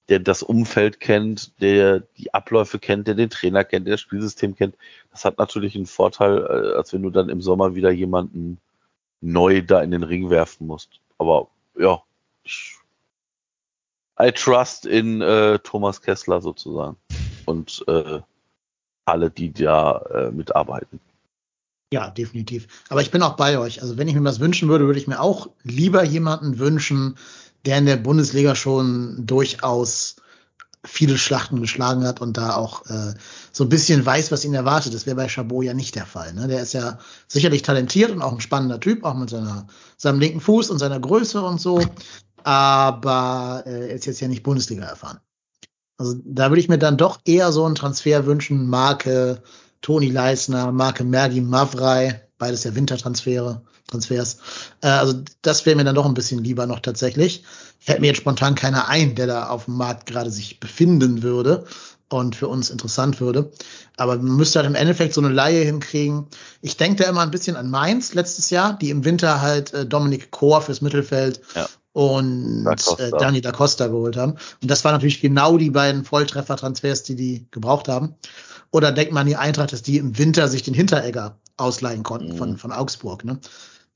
der 0.09 0.19
das 0.19 0.43
Umfeld 0.43 1.01
kennt, 1.01 1.61
der 1.61 2.01
die 2.01 2.33
Abläufe 2.33 2.79
kennt, 2.79 3.07
der 3.07 3.15
den 3.15 3.31
Trainer 3.31 3.65
kennt, 3.65 3.87
der 3.87 3.95
das 3.95 4.01
Spielsystem 4.01 4.55
kennt. 4.55 4.77
Das 5.11 5.25
hat 5.25 5.39
natürlich 5.39 5.75
einen 5.77 5.87
Vorteil, 5.87 6.39
äh, 6.39 6.77
als 6.77 6.93
wenn 6.93 7.03
du 7.03 7.11
dann 7.11 7.29
im 7.29 7.41
Sommer 7.41 7.75
wieder 7.75 7.91
jemanden 7.91 8.59
neu 9.25 9.63
da 9.63 9.83
in 9.83 9.91
den 9.91 10.03
Ring 10.03 10.31
werfen 10.31 10.67
musst. 10.67 11.01
Aber 11.19 11.49
ja, 11.79 12.03
I 14.21 14.31
trust 14.31 14.87
in 14.87 15.21
äh, 15.21 15.59
Thomas 15.61 16.01
Kessler 16.01 16.41
sozusagen 16.41 16.97
und 17.47 17.85
äh, 17.89 18.21
alle, 19.07 19.31
die 19.31 19.53
da 19.53 19.99
äh, 20.15 20.31
mitarbeiten. 20.31 21.01
Ja, 21.93 22.11
definitiv. 22.11 22.67
Aber 22.89 23.03
ich 23.03 23.11
bin 23.11 23.23
auch 23.23 23.37
bei 23.37 23.59
euch. 23.59 23.83
Also 23.83 23.99
wenn 23.99 24.09
ich 24.09 24.15
mir 24.15 24.25
was 24.25 24.41
wünschen 24.41 24.69
würde, 24.69 24.87
würde 24.87 24.99
ich 24.99 25.07
mir 25.07 25.21
auch 25.21 25.49
lieber 25.63 26.05
jemanden 26.05 26.59
wünschen, 26.59 27.17
der 27.65 27.79
in 27.79 27.87
der 27.87 27.97
Bundesliga 27.97 28.55
schon 28.55 29.27
durchaus 29.27 30.17
viele 30.85 31.19
Schlachten 31.19 31.61
geschlagen 31.61 32.07
hat 32.07 32.21
und 32.21 32.37
da 32.37 32.55
auch 32.57 32.87
äh, 32.87 33.15
so 33.53 33.65
ein 33.65 33.69
bisschen 33.69 34.05
weiß, 34.05 34.31
was 34.31 34.45
ihn 34.45 34.55
erwartet. 34.55 34.95
Das 34.95 35.07
wäre 35.07 35.17
bei 35.17 35.29
Chabot 35.29 35.65
ja 35.65 35.75
nicht 35.75 35.95
der 35.95 36.07
Fall. 36.07 36.35
Ne? 36.35 36.47
Der 36.47 36.63
ist 36.63 36.75
ja 36.75 36.99
sicherlich 37.27 37.63
talentiert 37.63 38.11
und 38.11 38.23
auch 38.23 38.33
ein 38.33 38.41
spannender 38.41 38.81
Typ, 38.81 39.05
auch 39.05 39.15
mit 39.15 39.31
seiner, 39.31 39.67
seinem 39.97 40.21
linken 40.21 40.41
Fuß 40.41 40.71
und 40.71 40.79
seiner 40.79 41.01
Größe 41.01 41.43
und 41.43 41.61
so. 41.61 41.81
Aber 42.43 43.63
äh, 43.67 43.89
er 43.89 43.95
ist 43.95 44.07
jetzt 44.07 44.21
ja 44.21 44.29
nicht 44.29 44.43
Bundesliga 44.43 44.85
erfahren. 44.85 45.21
Also 45.97 46.17
da 46.25 46.51
würde 46.51 46.61
ich 46.61 46.69
mir 46.69 46.79
dann 46.79 46.97
doch 46.97 47.21
eher 47.25 47.53
so 47.53 47.65
einen 47.65 47.77
Transfer 47.77 48.27
wünschen, 48.27 48.69
Marke 48.69 49.43
Toni 49.81 50.11
Leisner, 50.11 50.73
Marke 50.73 51.05
Mergi 51.05 51.41
Mavrei, 51.41 52.24
beides 52.39 52.65
ja 52.65 52.75
Wintertransfere, 52.75 53.63
Transfers. 53.89 54.39
Äh, 54.81 54.89
also 54.89 55.23
das 55.43 55.67
wäre 55.67 55.77
mir 55.77 55.85
dann 55.85 55.95
doch 55.95 56.07
ein 56.07 56.15
bisschen 56.15 56.43
lieber 56.43 56.67
noch 56.67 56.81
tatsächlich. 56.81 57.45
Fällt 57.79 58.01
mir 58.01 58.09
jetzt 58.09 58.19
spontan 58.19 58.55
keiner 58.55 58.89
ein, 58.89 59.15
der 59.15 59.27
da 59.27 59.49
auf 59.49 59.67
dem 59.67 59.77
Markt 59.77 60.07
gerade 60.07 60.31
sich 60.31 60.61
befinden 60.61 61.23
würde 61.23 61.67
und 62.09 62.37
für 62.37 62.49
uns 62.49 62.71
interessant 62.71 63.21
würde. 63.21 63.51
Aber 63.97 64.17
man 64.17 64.37
müsste 64.37 64.59
halt 64.59 64.69
im 64.69 64.75
Endeffekt 64.75 65.15
so 65.15 65.21
eine 65.21 65.33
Laie 65.33 65.65
hinkriegen. 65.65 66.27
Ich 66.61 66.77
denke 66.77 67.03
da 67.03 67.09
immer 67.09 67.23
ein 67.23 67.31
bisschen 67.31 67.57
an 67.57 67.71
Mainz 67.71 68.15
letztes 68.15 68.51
Jahr, 68.51 68.79
die 68.79 68.91
im 68.91 69.05
Winter 69.05 69.41
halt 69.41 69.73
äh, 69.73 69.87
Dominik 69.87 70.31
Kor 70.31 70.63
fürs 70.63 70.81
Mittelfeld 70.81 71.41
Ja. 71.55 71.69
und 71.93 72.65
Da 72.65 72.73
äh, 72.99 73.11
Dani 73.11 73.41
da 73.41 73.53
Costa 73.53 73.87
geholt 73.89 74.17
haben. 74.17 74.33
Und 74.33 74.71
das 74.71 74.85
waren 74.85 74.93
natürlich 74.93 75.21
genau 75.21 75.57
die 75.59 75.71
beiden 75.71 76.05
Volltreffer-Transfers, 76.05 77.03
die 77.05 77.17
die 77.17 77.47
gebraucht 77.51 77.89
haben. 77.89 78.15
Oder 78.71 78.93
denkt 78.93 79.13
man 79.13 79.23
an 79.23 79.27
die 79.29 79.37
Eintracht, 79.37 79.73
dass 79.73 79.83
die 79.83 79.99
im 79.99 80.19
Winter 80.19 80.49
sich 80.49 80.63
den 80.63 80.75
Hinteregger 80.75 81.39
ausleihen 81.57 82.03
konnten 82.03 82.33
Mhm. 82.33 82.37
von, 82.37 82.57
von 82.59 82.73
Augsburg. 82.73 83.25
Ne? 83.25 83.39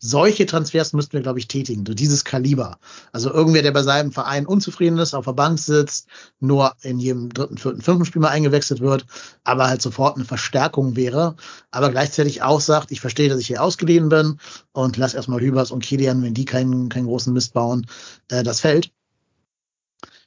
Solche 0.01 0.47
Transfers 0.47 0.93
müssten 0.93 1.15
wir, 1.15 1.23
glaube 1.23 1.41
ich, 1.41 1.49
tätigen, 1.49 1.85
so 1.85 1.93
dieses 1.93 2.25
Kaliber. 2.25 2.79
Also 3.11 3.33
irgendwer, 3.33 3.63
der 3.63 3.73
bei 3.73 3.83
seinem 3.83 4.13
Verein 4.13 4.47
unzufrieden 4.47 4.97
ist, 4.99 5.13
auf 5.13 5.25
der 5.25 5.33
Bank 5.33 5.59
sitzt, 5.59 6.07
nur 6.39 6.73
in 6.83 7.01
jedem 7.01 7.31
dritten, 7.31 7.59
vierten, 7.59 7.83
fünften 7.83 8.05
Spiel 8.05 8.23
mal 8.23 8.29
eingewechselt 8.29 8.79
wird, 8.81 9.07
aber 9.43 9.67
halt 9.67 9.83
sofort 9.83 10.15
eine 10.15 10.25
Verstärkung 10.25 10.95
wäre, 10.95 11.35
aber 11.73 11.91
gleichzeitig 11.91 12.43
auch 12.43 12.61
sagt, 12.61 12.93
ich 12.93 13.01
verstehe, 13.01 13.29
dass 13.29 13.41
ich 13.41 13.49
hier 13.49 13.61
ausgeliehen 13.61 14.09
bin 14.09 14.39
und 14.71 14.97
lass 14.99 15.15
erstmal 15.15 15.41
Hübers 15.41 15.73
und 15.73 15.83
Kilian, 15.83 16.23
wenn 16.23 16.35
die 16.35 16.45
keinen, 16.45 16.89
keinen 16.91 17.07
großen 17.07 17.33
Mist 17.33 17.53
bauen, 17.53 17.85
äh, 18.29 18.45
das 18.45 18.61
Feld. 18.61 18.93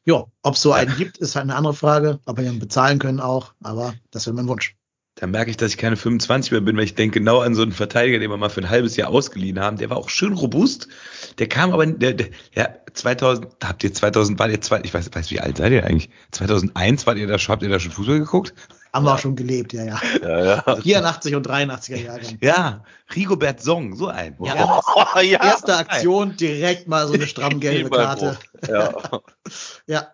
Ja, 0.04 0.26
ob 0.42 0.56
es 0.56 0.62
so 0.62 0.74
einen 0.74 0.98
gibt, 0.98 1.20
ist 1.20 1.36
halt 1.36 1.44
eine 1.44 1.56
andere 1.56 1.76
Frage, 1.76 2.20
ob 2.26 2.38
wir 2.38 2.44
ihn 2.44 2.60
bezahlen 2.60 3.00
können 3.00 3.22
auch, 3.22 3.54
aber 3.64 3.94
das 4.10 4.26
wäre 4.26 4.36
mein 4.36 4.50
Wunsch. 4.50 4.76
Da 5.22 5.28
merke 5.28 5.52
ich, 5.52 5.58
dass 5.58 5.70
ich 5.70 5.78
keine 5.78 5.98
25 5.98 6.52
mehr 6.52 6.62
bin, 6.62 6.76
weil 6.78 6.84
ich 6.84 6.96
denke 6.96 7.20
genau 7.20 7.42
an 7.42 7.54
so 7.54 7.62
einen 7.62 7.74
Verteidiger, 7.74 8.18
den 8.18 8.32
wir 8.32 8.38
mal 8.38 8.50
für 8.50 8.62
ein 8.62 8.72
halbes 8.72 8.98
Jahr 8.98 9.10
ausgeliehen 9.10 9.60
haben. 9.60 9.78
Der 9.78 9.92
war 9.92 9.98
auch 9.98 10.10
schön 10.10 10.34
robust. 10.34 10.88
Der 11.38 11.48
kam 11.48 11.72
aber, 11.72 11.86
der, 11.86 12.14
der, 12.14 12.30
ja, 12.56 12.70
2000, 12.92 13.46
habt 13.64 13.84
ihr 13.84 13.94
2000, 13.94 14.40
war 14.40 14.50
ihr 14.50 14.60
zwei, 14.62 14.82
ich 14.84 14.92
weiß, 14.92 15.12
weiß, 15.14 15.30
wie 15.30 15.40
alt 15.40 15.58
seid 15.58 15.74
ihr 15.74 15.86
eigentlich? 15.86 16.10
2001 16.32 17.06
wart 17.06 17.20
ihr 17.20 17.28
da 17.28 17.38
schon, 17.38 17.54
habt 17.54 17.62
ihr 17.62 17.70
da 17.70 17.80
schon 17.80 17.92
Fußball 17.92 18.18
geguckt? 18.18 18.56
Haben 18.94 19.06
wir 19.06 19.14
auch 19.14 19.20
schon 19.20 19.36
gelebt, 19.36 19.74
ja, 19.74 19.84
ja. 19.84 20.02
Ja, 20.24 20.64
ja. 20.66 20.76
84 20.82 21.36
und 21.36 21.48
83er 21.48 21.98
Jahre. 21.98 22.22
Ja, 22.42 22.84
Rigobert 23.16 23.62
Song, 23.62 23.96
so 23.96 24.08
ein. 24.08 24.36
Ja, 24.42 24.82
Oh, 24.96 25.20
ja. 25.22 25.40
Erste 25.44 25.78
Aktion, 25.78 26.36
direkt 26.36 26.88
mal 26.88 27.08
so 27.08 27.14
eine 27.14 27.28
stramm 27.28 27.60
gelbe 27.60 27.92
Karte. 27.92 28.40
Ja. 28.68 28.92
Ja. 29.86 30.08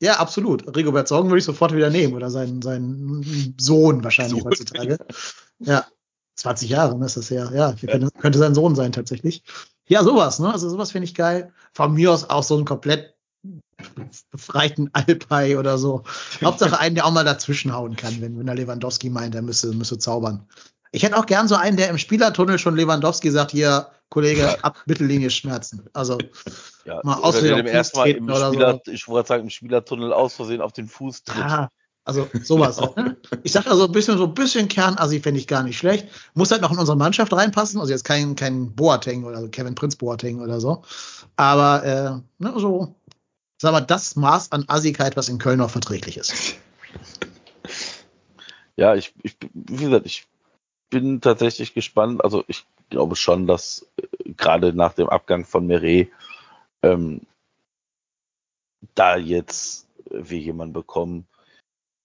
Ja, 0.00 0.14
absolut. 0.18 0.76
Rigobert 0.76 1.08
Sorgen 1.08 1.28
würde 1.28 1.38
ich 1.38 1.44
sofort 1.44 1.74
wieder 1.74 1.90
nehmen 1.90 2.14
oder 2.14 2.30
seinen, 2.30 2.62
seinen 2.62 3.54
Sohn 3.58 4.02
wahrscheinlich 4.02 4.42
Sohn. 4.42 4.50
heutzutage. 4.50 4.98
Ja. 5.60 5.86
20 6.36 6.68
Jahre 6.68 6.98
ne, 6.98 7.06
ist 7.06 7.16
das 7.16 7.30
her. 7.30 7.50
Ja, 7.54 7.74
könnte, 7.74 8.10
könnte 8.18 8.38
sein 8.38 8.54
Sohn 8.54 8.74
sein 8.74 8.92
tatsächlich. 8.92 9.44
Ja, 9.86 10.02
sowas, 10.02 10.40
ne? 10.40 10.52
Also 10.52 10.68
sowas 10.68 10.90
finde 10.90 11.04
ich 11.04 11.14
geil. 11.14 11.52
Von 11.72 11.94
mir 11.94 12.10
aus 12.12 12.28
auch 12.28 12.42
so 12.42 12.56
einen 12.56 12.64
komplett 12.64 13.14
befreiten 14.30 14.90
Alpei 14.92 15.58
oder 15.58 15.78
so. 15.78 16.02
Hauptsache 16.42 16.78
einen, 16.78 16.94
der 16.94 17.06
auch 17.06 17.12
mal 17.12 17.24
dazwischenhauen 17.24 17.96
kann, 17.96 18.20
wenn, 18.20 18.38
wenn 18.38 18.46
der 18.46 18.54
Lewandowski 18.54 19.10
meint, 19.10 19.34
er 19.34 19.42
müsse, 19.42 19.72
müsse 19.74 19.98
zaubern. 19.98 20.46
Ich 20.94 21.02
hätte 21.02 21.16
auch 21.16 21.26
gern 21.26 21.48
so 21.48 21.56
einen, 21.56 21.76
der 21.76 21.88
im 21.88 21.98
Spielertunnel 21.98 22.56
schon 22.58 22.76
Lewandowski 22.76 23.28
sagt, 23.32 23.50
hier, 23.50 23.88
Kollege, 24.10 24.62
ab 24.62 24.80
Mittellinie 24.86 25.28
Schmerzen. 25.28 25.82
Also 25.92 26.18
ja. 26.84 27.00
Mal 27.02 27.18
Oder 27.18 27.24
auf 27.24 27.40
dem 27.40 27.66
erstmal 27.66 28.04
treten 28.04 28.28
im 28.28 28.34
oder 28.34 28.48
Spieler, 28.52 28.80
ich 28.86 29.08
wollte 29.08 29.28
sagen, 29.28 29.42
im 29.42 29.50
Spielertunnel 29.50 30.12
aus 30.12 30.34
Versehen 30.34 30.60
auf 30.60 30.72
den 30.72 30.86
Fuß 30.86 31.24
tritt. 31.24 31.42
Ah, 31.42 31.68
Also 32.04 32.28
sowas. 32.44 32.80
ne? 32.80 33.16
Ich 33.42 33.50
sag 33.50 33.66
also 33.66 33.86
ein 33.86 33.92
bisschen 33.92 34.18
so 34.18 34.26
ein 34.26 34.34
bisschen 34.34 34.68
Kernassi 34.68 35.18
fände 35.18 35.40
ich 35.40 35.48
gar 35.48 35.64
nicht 35.64 35.78
schlecht. 35.78 36.06
Muss 36.34 36.52
halt 36.52 36.62
noch 36.62 36.70
in 36.70 36.78
unsere 36.78 36.96
Mannschaft 36.96 37.32
reinpassen. 37.32 37.80
Also 37.80 37.92
jetzt 37.92 38.04
kein, 38.04 38.36
kein 38.36 38.72
Boateng 38.72 39.24
oder 39.24 39.48
Kevin 39.48 39.74
Prinz 39.74 39.96
Boateng 39.96 40.40
oder 40.40 40.60
so. 40.60 40.84
Aber 41.34 41.84
äh, 41.84 42.42
ne, 42.44 42.54
so, 42.56 42.94
sag 43.60 43.72
mal, 43.72 43.80
das 43.80 44.14
Maß 44.14 44.52
an 44.52 44.64
Assigkeit, 44.68 45.16
was 45.16 45.28
in 45.28 45.38
Köln 45.38 45.58
noch 45.58 45.70
verträglich 45.70 46.18
ist. 46.18 46.54
Ja, 48.76 48.94
ich, 48.94 49.12
ich, 49.22 49.36
wie 49.52 49.84
gesagt, 49.84 50.06
ich 50.06 50.28
bin 50.90 51.20
tatsächlich 51.20 51.74
gespannt. 51.74 52.22
Also 52.22 52.44
ich 52.46 52.64
glaube 52.90 53.16
schon, 53.16 53.46
dass 53.46 53.86
äh, 53.96 54.32
gerade 54.36 54.72
nach 54.72 54.94
dem 54.94 55.08
Abgang 55.08 55.44
von 55.44 55.66
Meret 55.66 56.10
ähm, 56.82 57.22
da 58.94 59.16
jetzt 59.16 59.88
wir 60.10 60.38
jemanden 60.38 60.74
bekommen. 60.74 61.26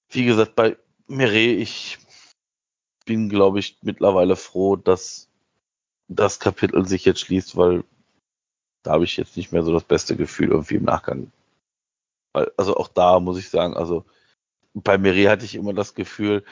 Wie 0.09 0.25
gesagt, 0.25 0.55
bei 0.55 0.77
Meret, 1.07 1.59
ich 1.59 1.99
bin, 3.05 3.29
glaube 3.29 3.59
ich, 3.59 3.77
mittlerweile 3.81 4.35
froh, 4.35 4.75
dass 4.75 5.29
das 6.07 6.39
Kapitel 6.39 6.85
sich 6.87 7.05
jetzt 7.05 7.19
schließt, 7.19 7.55
weil 7.55 7.83
da 8.83 8.91
habe 8.93 9.03
ich 9.03 9.17
jetzt 9.17 9.37
nicht 9.37 9.51
mehr 9.51 9.63
so 9.63 9.73
das 9.73 9.83
beste 9.83 10.15
Gefühl 10.15 10.49
irgendwie 10.49 10.75
im 10.75 10.85
Nachgang. 10.85 11.31
Also 12.33 12.77
auch 12.77 12.87
da 12.87 13.19
muss 13.19 13.37
ich 13.37 13.49
sagen, 13.49 13.75
also 13.75 14.05
bei 14.73 14.97
Meret 14.97 15.29
hatte 15.29 15.45
ich 15.45 15.55
immer 15.55 15.73
das 15.73 15.95
Gefühl, 15.95 16.43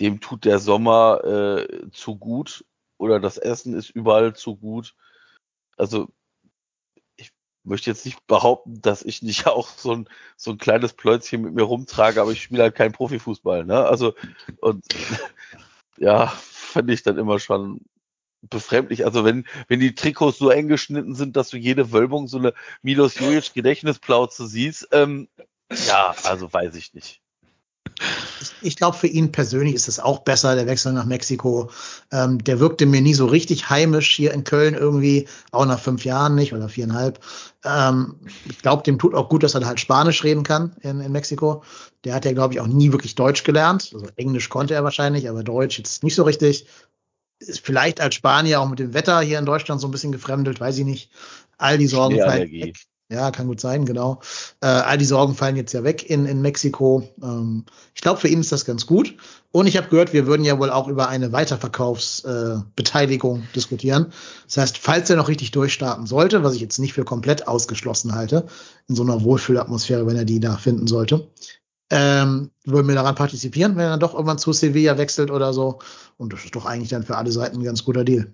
dem 0.00 0.20
tut 0.20 0.44
der 0.44 0.58
Sommer 0.58 1.24
äh, 1.24 1.90
zu 1.92 2.16
gut 2.16 2.64
oder 2.98 3.20
das 3.20 3.38
Essen 3.38 3.74
ist 3.74 3.90
überall 3.90 4.34
zu 4.34 4.56
gut. 4.56 4.94
Also 5.76 6.08
ich 7.16 7.32
möchte 7.64 7.90
jetzt 7.90 8.04
nicht 8.04 8.26
behaupten, 8.26 8.80
dass 8.80 9.02
ich 9.02 9.22
nicht 9.22 9.46
auch 9.48 9.68
so 9.68 9.92
ein, 9.92 10.08
so 10.36 10.52
ein 10.52 10.58
kleines 10.58 10.92
Plötzchen 10.92 11.42
mit 11.42 11.54
mir 11.54 11.62
rumtrage, 11.62 12.20
aber 12.20 12.32
ich 12.32 12.42
spiele 12.42 12.62
halt 12.62 12.74
keinen 12.74 12.92
Profifußball. 12.92 13.64
Ne? 13.64 13.84
Also 13.84 14.14
und 14.60 14.84
ja, 15.98 16.28
fand 16.28 16.90
ich 16.90 17.02
dann 17.02 17.18
immer 17.18 17.38
schon 17.38 17.80
befremdlich. 18.42 19.04
Also 19.04 19.24
wenn, 19.24 19.46
wenn 19.68 19.80
die 19.80 19.94
Trikots 19.94 20.38
so 20.38 20.50
eng 20.50 20.68
geschnitten 20.68 21.14
sind, 21.14 21.36
dass 21.36 21.50
du 21.50 21.56
jede 21.56 21.92
Wölbung 21.92 22.28
so 22.28 22.38
eine 22.38 22.54
Milos 22.82 23.18
Jojic 23.18 23.54
Gedächtnisplauze 23.54 24.46
siehst, 24.46 24.88
ähm, 24.92 25.28
ja, 25.86 26.14
also 26.24 26.52
weiß 26.52 26.74
ich 26.74 26.92
nicht. 26.92 27.21
Ich, 28.62 28.76
glaube, 28.76 28.96
für 28.96 29.06
ihn 29.06 29.32
persönlich 29.32 29.74
ist 29.74 29.88
es 29.88 30.00
auch 30.00 30.20
besser, 30.20 30.54
der 30.54 30.66
Wechsel 30.66 30.92
nach 30.92 31.04
Mexiko. 31.04 31.70
Ähm, 32.10 32.42
der 32.42 32.60
wirkte 32.60 32.86
mir 32.86 33.00
nie 33.00 33.14
so 33.14 33.26
richtig 33.26 33.70
heimisch 33.70 34.14
hier 34.14 34.32
in 34.32 34.44
Köln 34.44 34.74
irgendwie, 34.74 35.28
auch 35.50 35.66
nach 35.66 35.80
fünf 35.80 36.04
Jahren 36.04 36.34
nicht 36.34 36.52
oder 36.52 36.68
viereinhalb. 36.68 37.20
Ähm, 37.64 38.16
ich 38.48 38.58
glaube, 38.58 38.82
dem 38.82 38.98
tut 38.98 39.14
auch 39.14 39.28
gut, 39.28 39.42
dass 39.42 39.54
er 39.54 39.66
halt 39.66 39.80
Spanisch 39.80 40.24
reden 40.24 40.42
kann 40.42 40.76
in, 40.80 41.00
in 41.00 41.12
Mexiko. 41.12 41.62
Der 42.04 42.14
hat 42.14 42.24
ja, 42.24 42.32
glaube 42.32 42.54
ich, 42.54 42.60
auch 42.60 42.66
nie 42.66 42.92
wirklich 42.92 43.14
Deutsch 43.14 43.44
gelernt. 43.44 43.90
Also 43.92 44.06
Englisch 44.16 44.48
konnte 44.48 44.74
er 44.74 44.84
wahrscheinlich, 44.84 45.28
aber 45.28 45.42
Deutsch 45.42 45.78
jetzt 45.78 46.02
nicht 46.02 46.14
so 46.14 46.22
richtig. 46.22 46.66
Ist 47.38 47.60
vielleicht 47.60 48.00
als 48.00 48.14
Spanier 48.14 48.60
auch 48.60 48.68
mit 48.68 48.78
dem 48.78 48.94
Wetter 48.94 49.20
hier 49.20 49.38
in 49.38 49.46
Deutschland 49.46 49.80
so 49.80 49.88
ein 49.88 49.90
bisschen 49.90 50.12
gefremdelt, 50.12 50.60
weiß 50.60 50.78
ich 50.78 50.84
nicht. 50.84 51.10
All 51.58 51.78
die 51.78 51.88
Sorgen 51.88 52.18
fallen 52.18 52.50
weg. 52.50 52.76
Ja, 53.12 53.30
kann 53.30 53.46
gut 53.46 53.60
sein, 53.60 53.84
genau. 53.84 54.20
Äh, 54.60 54.66
all 54.66 54.96
die 54.96 55.04
Sorgen 55.04 55.34
fallen 55.34 55.56
jetzt 55.56 55.72
ja 55.72 55.84
weg 55.84 56.08
in, 56.08 56.24
in 56.24 56.40
Mexiko. 56.40 57.06
Ähm, 57.22 57.66
ich 57.94 58.00
glaube, 58.00 58.20
für 58.20 58.28
ihn 58.28 58.40
ist 58.40 58.52
das 58.52 58.64
ganz 58.64 58.86
gut. 58.86 59.14
Und 59.50 59.66
ich 59.66 59.76
habe 59.76 59.88
gehört, 59.88 60.14
wir 60.14 60.26
würden 60.26 60.44
ja 60.44 60.58
wohl 60.58 60.70
auch 60.70 60.88
über 60.88 61.08
eine 61.08 61.32
Weiterverkaufsbeteiligung 61.32 63.40
äh, 63.40 63.54
diskutieren. 63.54 64.12
Das 64.46 64.56
heißt, 64.56 64.78
falls 64.78 65.10
er 65.10 65.16
noch 65.16 65.28
richtig 65.28 65.50
durchstarten 65.50 66.06
sollte, 66.06 66.42
was 66.42 66.54
ich 66.54 66.62
jetzt 66.62 66.78
nicht 66.78 66.94
für 66.94 67.04
komplett 67.04 67.46
ausgeschlossen 67.46 68.14
halte, 68.14 68.46
in 68.88 68.94
so 68.94 69.02
einer 69.02 69.22
Wohlfühlatmosphäre, 69.22 70.06
wenn 70.06 70.16
er 70.16 70.24
die 70.24 70.40
da 70.40 70.56
finden 70.56 70.86
sollte, 70.86 71.28
ähm, 71.90 72.50
würden 72.64 72.88
wir 72.88 72.94
daran 72.94 73.14
partizipieren, 73.14 73.76
wenn 73.76 73.84
er 73.84 73.90
dann 73.90 74.00
doch 74.00 74.14
irgendwann 74.14 74.38
zu 74.38 74.54
Sevilla 74.54 74.96
wechselt 74.96 75.30
oder 75.30 75.52
so. 75.52 75.80
Und 76.16 76.32
das 76.32 76.44
ist 76.44 76.56
doch 76.56 76.64
eigentlich 76.64 76.88
dann 76.88 77.02
für 77.02 77.18
alle 77.18 77.30
Seiten 77.30 77.58
ein 77.58 77.64
ganz 77.64 77.84
guter 77.84 78.04
Deal. 78.04 78.32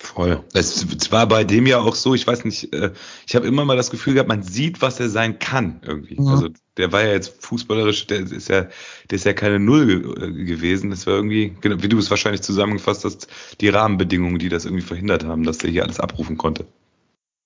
Voll. 0.00 0.44
Es, 0.54 0.84
es 0.84 1.10
war 1.10 1.26
bei 1.26 1.42
dem 1.42 1.66
ja 1.66 1.80
auch 1.80 1.96
so, 1.96 2.14
ich 2.14 2.26
weiß 2.26 2.44
nicht, 2.44 2.72
äh, 2.72 2.92
ich 3.26 3.34
habe 3.34 3.48
immer 3.48 3.64
mal 3.64 3.76
das 3.76 3.90
Gefühl 3.90 4.14
gehabt, 4.14 4.28
man 4.28 4.44
sieht, 4.44 4.80
was 4.80 5.00
er 5.00 5.08
sein 5.08 5.38
kann 5.40 5.80
irgendwie. 5.84 6.20
Mhm. 6.20 6.28
Also 6.28 6.48
der 6.76 6.92
war 6.92 7.02
ja 7.02 7.12
jetzt 7.12 7.44
fußballerisch, 7.44 8.06
der 8.06 8.20
ist 8.20 8.48
ja, 8.48 8.62
der 9.10 9.16
ist 9.16 9.24
ja 9.24 9.32
keine 9.32 9.58
Null 9.58 10.14
äh, 10.16 10.44
gewesen. 10.44 10.90
Das 10.90 11.06
war 11.06 11.14
irgendwie, 11.14 11.56
genau, 11.60 11.82
wie 11.82 11.88
du 11.88 11.98
es 11.98 12.10
wahrscheinlich 12.10 12.42
zusammengefasst 12.42 13.04
hast, 13.04 13.26
die 13.60 13.68
Rahmenbedingungen, 13.68 14.38
die 14.38 14.48
das 14.48 14.66
irgendwie 14.66 14.84
verhindert 14.84 15.24
haben, 15.24 15.42
dass 15.42 15.58
der 15.58 15.70
hier 15.70 15.82
alles 15.82 15.98
abrufen 15.98 16.38
konnte. 16.38 16.64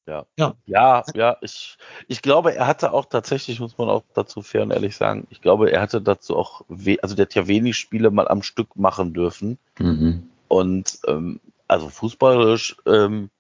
Ja. 0.07 0.27
Ja. 0.39 0.55
Ja, 0.67 1.05
ja, 1.15 1.37
ich, 1.41 1.79
ich 2.09 2.21
glaube, 2.21 2.55
er 2.55 2.67
hatte 2.67 2.93
auch 2.93 3.07
tatsächlich, 3.07 3.61
muss 3.61 3.79
man 3.79 3.89
auch 3.89 4.03
dazu 4.15 4.43
fair 4.43 4.63
und 4.63 4.73
ehrlich 4.73 4.97
sagen, 4.97 5.27
ich 5.31 5.41
glaube, 5.41 5.71
er 5.71 5.81
hatte 5.81 6.03
dazu 6.03 6.37
auch, 6.37 6.63
we 6.69 6.99
also 7.03 7.15
der 7.15 7.27
hat 7.27 7.35
ja 7.35 7.47
wenig 7.47 7.77
Spiele 7.77 8.11
mal 8.11 8.29
am 8.29 8.43
Stück 8.43 8.77
machen 8.77 9.15
dürfen. 9.15 9.59
Mhm. 9.79 10.29
Und 10.49 10.99
ähm, 11.07 11.41
also 11.73 11.89
fußballerisch 11.89 12.77
ähm, 12.87 13.31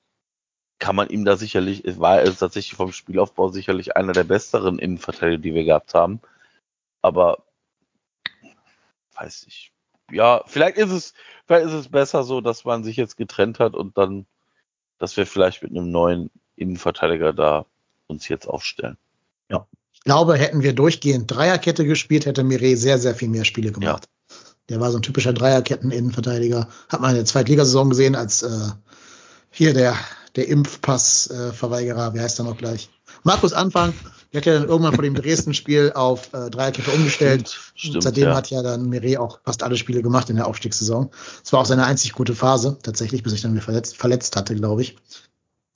kann 0.79 0.97
man 0.97 1.09
ihm 1.09 1.25
da 1.25 1.37
sicherlich, 1.37 1.85
es 1.85 2.01
war 2.01 2.21
er 2.21 2.37
tatsächlich 2.37 2.75
vom 2.75 2.93
Spielaufbau 2.93 3.49
sicherlich 3.49 3.97
einer 3.97 4.13
der 4.13 4.25
besseren 4.25 4.79
Innenverteidiger, 4.79 5.39
die 5.41 5.55
wir 5.55 5.65
gehabt 5.65 5.95
haben. 5.95 6.21
Aber 7.03 7.45
weiß 9.15 9.45
ich. 9.47 9.73
Ja, 10.11 10.43
vielleicht 10.47 10.77
ist 10.77 10.91
es, 10.91 11.15
vielleicht 11.47 11.67
ist 11.67 11.75
es 11.75 11.89
besser 11.89 12.25
so, 12.25 12.41
dass 12.41 12.65
man 12.65 12.85
sich 12.85 12.97
jetzt 12.97 13.17
getrennt 13.17 13.61
hat 13.61 13.75
und 13.75 13.97
dann, 13.97 14.27
dass 14.99 15.17
wir 15.17 15.27
vielleicht 15.27 15.63
mit 15.63 15.71
einem 15.71 15.91
neuen 15.91 16.31
Innenverteidiger 16.57 17.33
da 17.33 17.67
uns 18.09 18.29
jetzt 18.29 18.47
aufstellen. 18.47 18.99
Ich 19.93 20.01
glaube, 20.01 20.37
hätten 20.37 20.63
wir 20.63 20.73
durchgehend 20.73 21.31
Dreierkette 21.31 21.85
gespielt, 21.85 22.27
hätte 22.27 22.45
Mire 22.45 22.77
sehr, 22.77 22.99
sehr 22.99 23.15
viel 23.15 23.29
mehr 23.29 23.45
Spiele 23.45 23.73
gemacht. 23.73 24.09
Der 24.69 24.81
war 24.81 24.91
so 24.91 24.99
ein 24.99 25.03
typischer 25.03 25.33
Dreierketten-Innenverteidiger. 25.33 26.69
Hat 26.89 27.01
man 27.01 27.11
in 27.11 27.17
der 27.17 27.25
Zweitligasaison 27.25 27.91
gesehen, 27.91 28.15
als 28.15 28.43
äh, 28.43 28.71
hier 29.51 29.75
der, 29.75 29.97
der 30.37 30.49
Impfpass-Verweigerer, 30.49 32.15
wie 32.15 32.21
heißt 32.21 32.39
er 32.41 32.45
noch 32.45 32.57
gleich? 32.57 32.89
Markus 33.25 33.53
Anfang, 33.53 33.93
der 34.33 34.41
hat 34.41 34.47
ja 34.47 34.55
dann 34.55 34.69
irgendwann 34.69 34.95
vor 34.95 35.05
dem 35.05 35.15
Dresden-Spiel 35.15 35.93
auf 35.95 36.33
äh, 36.33 36.49
Dreierkette 36.49 36.91
umgestellt. 36.91 37.49
Stimmt, 37.49 37.73
stimmt, 37.75 38.03
Seitdem 38.03 38.29
ja. 38.29 38.35
hat 38.35 38.51
ja 38.51 38.63
dann 38.63 38.89
Mire 38.89 39.21
auch 39.21 39.41
fast 39.45 39.63
alle 39.63 39.77
Spiele 39.77 40.03
gemacht 40.03 40.31
in 40.31 40.37
der 40.37 40.47
Aufstiegssaison. 40.47 41.11
Es 41.45 41.53
war 41.53 41.61
auch 41.61 41.67
seine 41.67 41.85
einzig 41.85 42.13
gute 42.13 42.35
Phase, 42.35 42.79
tatsächlich, 42.83 43.23
bis 43.23 43.33
sich 43.33 43.43
dann 43.43 43.53
wieder 43.53 43.63
verletzt, 43.63 43.97
verletzt 43.97 44.37
hatte, 44.37 44.55
glaube 44.55 44.83
ich. 44.83 44.97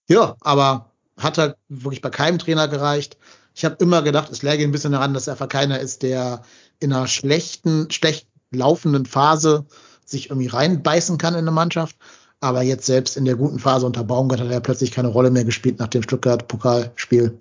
Ja, 0.08 0.36
aber 0.40 0.92
hat 1.18 1.38
halt 1.38 1.56
wirklich 1.68 2.00
bei 2.00 2.10
keinem 2.10 2.38
Trainer 2.38 2.68
gereicht. 2.68 3.18
Ich 3.54 3.64
habe 3.64 3.76
immer 3.78 4.02
gedacht, 4.02 4.30
es 4.30 4.42
läge 4.42 4.64
ein 4.64 4.72
bisschen 4.72 4.92
daran, 4.92 5.14
dass 5.14 5.26
er 5.26 5.32
einfach 5.32 5.48
keiner 5.48 5.80
ist, 5.80 6.02
der 6.02 6.42
in 6.78 6.92
einer 6.92 7.08
schlechten, 7.08 7.90
schlecht 7.90 8.28
laufenden 8.50 9.06
Phase 9.06 9.64
sich 10.04 10.30
irgendwie 10.30 10.48
reinbeißen 10.48 11.18
kann 11.18 11.34
in 11.34 11.40
eine 11.40 11.50
Mannschaft. 11.50 11.96
Aber 12.40 12.62
jetzt 12.62 12.86
selbst 12.86 13.16
in 13.16 13.24
der 13.24 13.36
guten 13.36 13.58
Phase 13.58 13.86
unter 13.86 14.04
Baumgart 14.04 14.40
hat 14.40 14.50
er 14.50 14.60
plötzlich 14.60 14.92
keine 14.92 15.08
Rolle 15.08 15.30
mehr 15.30 15.44
gespielt 15.44 15.78
nach 15.78 15.88
dem 15.88 16.02
Stuttgart-Pokalspiel. 16.02 17.36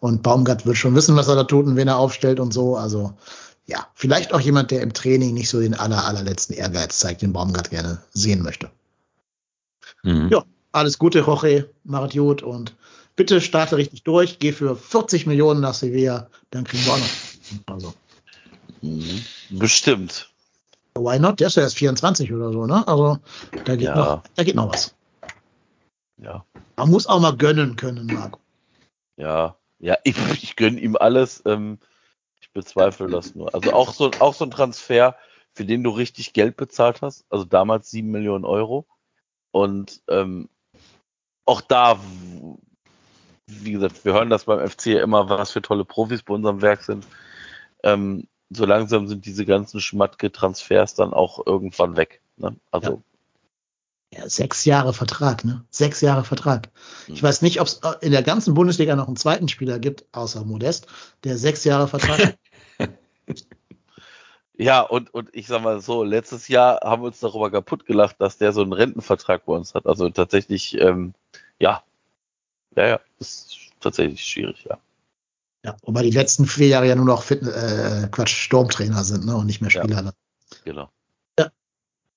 Und 0.00 0.22
Baumgart 0.22 0.66
wird 0.66 0.76
schon 0.76 0.94
wissen, 0.94 1.16
was 1.16 1.28
er 1.28 1.36
da 1.36 1.44
tut 1.44 1.66
und 1.66 1.76
wen 1.76 1.88
er 1.88 1.98
aufstellt 1.98 2.40
und 2.40 2.52
so. 2.52 2.76
Also 2.76 3.14
ja, 3.66 3.86
vielleicht 3.94 4.34
auch 4.34 4.40
jemand, 4.40 4.70
der 4.70 4.82
im 4.82 4.92
Training 4.92 5.34
nicht 5.34 5.48
so 5.48 5.60
den 5.60 5.74
aller, 5.74 6.04
allerletzten 6.04 6.56
Ehrgeiz 6.56 6.98
zeigt, 6.98 7.22
den 7.22 7.32
Baumgart 7.32 7.70
gerne 7.70 8.02
sehen 8.12 8.42
möchte. 8.42 8.70
Mhm. 10.02 10.28
Ja. 10.30 10.44
Alles 10.72 10.98
Gute, 10.98 11.20
Jorge, 11.20 11.68
macht 11.82 12.12
gut 12.12 12.42
und 12.44 12.76
bitte 13.16 13.40
starte 13.40 13.76
richtig 13.76 14.04
durch, 14.04 14.38
geh 14.38 14.52
für 14.52 14.76
40 14.76 15.26
Millionen 15.26 15.60
nach 15.60 15.74
Sevilla, 15.74 16.28
dann 16.50 16.62
kriegen 16.62 16.84
wir 16.86 16.92
auch 16.92 16.98
noch. 16.98 17.74
Also, 17.74 17.94
Mhm. 18.82 19.24
Bestimmt. 19.50 20.29
Why 20.94 21.18
not? 21.18 21.40
Der 21.40 21.48
ist 21.48 21.56
ja 21.56 21.62
erst 21.62 21.76
24 21.76 22.32
oder 22.32 22.52
so, 22.52 22.66
ne? 22.66 22.86
Also, 22.86 23.18
da 23.64 23.76
geht, 23.76 23.88
Ja. 23.88 23.94
noch, 23.94 24.22
da 24.34 24.44
geht 24.44 24.54
noch 24.54 24.72
was. 24.72 24.94
Ja. 26.18 26.44
Man 26.76 26.90
muss 26.90 27.06
auch 27.06 27.20
mal 27.20 27.36
gönnen 27.36 27.76
können, 27.76 28.06
Marco. 28.06 28.40
Ja. 29.16 29.56
Ja, 29.78 29.96
ich, 30.04 30.16
ich 30.42 30.56
gönne 30.56 30.78
ihm 30.78 30.96
alles. 30.96 31.42
Ähm, 31.46 31.78
ich 32.40 32.52
bezweifle 32.52 33.08
das 33.08 33.34
nur. 33.34 33.54
Also 33.54 33.72
auch 33.72 33.92
so, 33.92 34.10
auch 34.20 34.34
so 34.34 34.44
ein 34.44 34.50
Transfer, 34.50 35.16
für 35.54 35.64
den 35.64 35.82
du 35.82 35.90
richtig 35.90 36.32
Geld 36.32 36.56
bezahlt 36.56 37.02
hast. 37.02 37.24
Also 37.30 37.44
damals 37.44 37.90
7 37.90 38.10
Millionen 38.10 38.44
Euro. 38.44 38.86
Und 39.52 40.02
ähm, 40.08 40.48
auch 41.46 41.60
da, 41.62 41.98
wie 43.46 43.72
gesagt, 43.72 44.04
wir 44.04 44.12
hören 44.12 44.30
das 44.30 44.44
beim 44.44 44.66
FC 44.68 44.86
immer, 44.86 45.28
was 45.28 45.50
für 45.50 45.62
tolle 45.62 45.84
Profis 45.84 46.22
bei 46.22 46.34
unserem 46.34 46.60
Werk 46.62 46.82
sind. 46.82 47.06
Ähm, 47.82 48.28
so 48.50 48.64
langsam 48.66 49.06
sind 49.06 49.24
diese 49.26 49.44
ganzen 49.46 49.80
Schmatke-Transfers 49.80 50.94
dann 50.94 51.14
auch 51.14 51.46
irgendwann 51.46 51.96
weg. 51.96 52.20
Ne? 52.36 52.56
Also, 52.70 53.02
Ja, 54.12 54.28
sechs 54.28 54.64
Jahre 54.64 54.92
Vertrag, 54.92 55.44
ne? 55.44 55.64
Sechs 55.70 56.00
Jahre 56.00 56.24
Vertrag. 56.24 56.68
Ich 57.06 57.22
Hm. 57.22 57.28
weiß 57.28 57.42
nicht, 57.42 57.60
ob 57.60 57.68
es 57.68 57.80
in 58.00 58.10
der 58.10 58.24
ganzen 58.24 58.54
Bundesliga 58.54 58.96
noch 58.96 59.06
einen 59.06 59.16
zweiten 59.16 59.48
Spieler 59.48 59.78
gibt, 59.78 60.04
außer 60.12 60.44
Modest, 60.44 60.88
der 61.22 61.38
sechs 61.38 61.62
Jahre 61.64 61.86
Vertrag 61.88 62.18
hat. 62.24 62.38
Ja, 64.56 64.82
und, 64.82 65.12
und 65.14 65.30
ich 65.34 65.46
sag 65.46 65.62
mal 65.62 65.80
so, 65.80 66.04
letztes 66.04 66.48
Jahr 66.48 66.80
haben 66.82 67.02
wir 67.02 67.06
uns 67.06 67.20
darüber 67.20 67.50
kaputt 67.50 67.86
gelacht, 67.86 68.16
dass 68.20 68.36
der 68.36 68.52
so 68.52 68.60
einen 68.62 68.74
Rentenvertrag 68.74 69.46
bei 69.46 69.54
uns 69.54 69.74
hat. 69.74 69.86
Also 69.86 70.10
tatsächlich, 70.10 70.78
ähm, 70.78 71.14
ja, 71.58 71.82
ja, 72.76 72.86
ja, 72.88 73.00
ist 73.18 73.56
tatsächlich 73.80 74.24
schwierig, 74.24 74.64
ja. 74.64 74.78
Ja, 75.64 75.76
wobei 75.82 76.02
die 76.02 76.10
letzten 76.10 76.46
vier 76.46 76.68
Jahre 76.68 76.88
ja 76.88 76.94
nur 76.94 77.04
noch 77.04 77.22
Fit 77.22 77.42
äh, 77.42 78.08
Quatsch, 78.10 78.34
Sturmtrainer 78.34 79.04
sind, 79.04 79.26
ne? 79.26 79.36
Und 79.36 79.46
nicht 79.46 79.60
mehr 79.60 79.70
Spieler. 79.70 80.02
Ja, 80.02 80.12
genau. 80.64 80.90
Ja. 81.38 81.50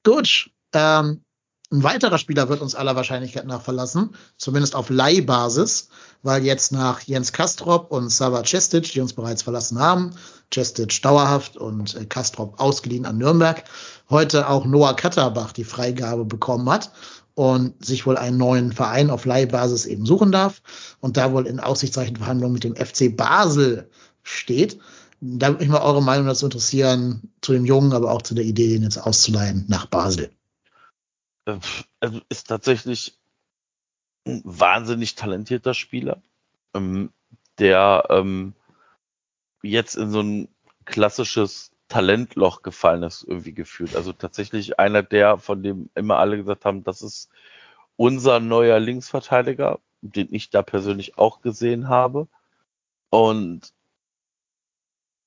Gut. 0.04 0.50
Ähm, 0.74 1.24
ein 1.72 1.84
weiterer 1.84 2.20
Spieler 2.20 2.50
wird 2.50 2.62
uns 2.62 2.76
aller 2.76 2.96
Wahrscheinlichkeit 2.96 3.48
nach 3.48 3.62
verlassen, 3.62 4.16
zumindest 4.38 4.76
auf 4.76 4.91
Leihbasis, 4.91 5.89
weil 6.22 6.46
jetzt 6.46 6.72
nach 6.72 7.02
Jens 7.02 7.34
Kastrop 7.34 7.91
und 7.91 8.10
Sava 8.10 8.44
Cestic, 8.44 8.91
die 8.91 9.02
uns 9.02 9.14
bereits 9.14 9.41
verlassen 9.41 9.80
haben, 9.80 10.12
Cestic 10.54 11.02
dauerhaft 11.02 11.58
und 11.58 11.96
äh, 11.96 12.06
Kastrop 12.06 12.60
ausgeliehen 12.60 13.08
an 13.08 13.18
Nürnberg, 13.18 13.64
heute 14.10 14.50
auch 14.50 14.66
Noah 14.66 14.96
Katterbach 14.96 15.52
die 15.52 15.64
Freigabe 15.64 16.26
bekommen 16.26 16.70
hat 16.70 16.91
und 17.36 17.84
sich 17.84 18.06
wohl 18.06 18.18
einen 18.18 18.38
neuen 18.38 18.72
Verein 18.72 19.10
auf 19.10 19.26
Leihbasis 19.26 19.86
eben 19.86 20.06
suchen 20.06 20.32
darf 20.32 20.62
und 21.00 21.18
da 21.18 21.32
wohl 21.32 21.48
in 21.48 21.60
aussichtsreichen 21.60 22.18
Verhandlungen 22.18 22.54
mit 22.54 22.64
dem 22.64 22.76
FC 22.76 23.16
Basel 23.16 23.90
steht. 24.22 24.80
Da 25.20 25.48
würde 25.48 25.64
mich 25.64 25.70
mal 25.70 25.82
eure 25.82 26.04
Meinung 26.04 26.28
dazu 26.28 26.46
interessieren, 26.46 27.32
zu 27.42 27.54
dem 27.54 27.66
Jungen, 27.66 27.94
aber 27.94 28.12
auch 28.12 28.22
zu 28.22 28.36
der 28.36 28.46
Idee, 28.46 28.70
den 28.70 28.84
jetzt 28.84 28.98
auszuleihen 28.98 29.66
nach 29.68 29.86
Basel. 29.86 30.32
Also 32.00 32.22
ist 32.30 32.48
tatsächlich 32.48 33.18
ein 34.26 34.42
wahnsinnig 34.44 35.16
talentierter 35.16 35.74
Spieler, 35.74 36.22
ähm, 36.74 37.12
der 37.58 38.06
ähm, 38.10 38.54
jetzt 39.62 39.96
in 39.96 40.12
so 40.12 40.22
ein 40.22 40.48
klassisches 40.86 41.73
Talentloch 41.88 42.62
gefallen 42.62 43.04
ist, 43.04 43.24
irgendwie 43.24 43.54
gefühlt. 43.54 43.96
Also 43.96 44.14
tatsächlich 44.14 44.80
einer 44.80 45.04
der, 45.04 45.38
von 45.38 45.64
dem 45.64 45.90
immer 45.96 46.18
alle 46.18 46.38
gesagt 46.38 46.66
haben, 46.66 46.84
das 46.84 47.02
ist 47.02 47.30
unser 47.98 48.40
neuer 48.40 48.80
Linksverteidiger, 48.80 49.80
den 50.02 50.34
ich 50.34 50.50
da 50.50 50.62
persönlich 50.62 51.18
auch 51.18 51.42
gesehen 51.42 51.90
habe. 51.90 52.28
Und 53.10 53.74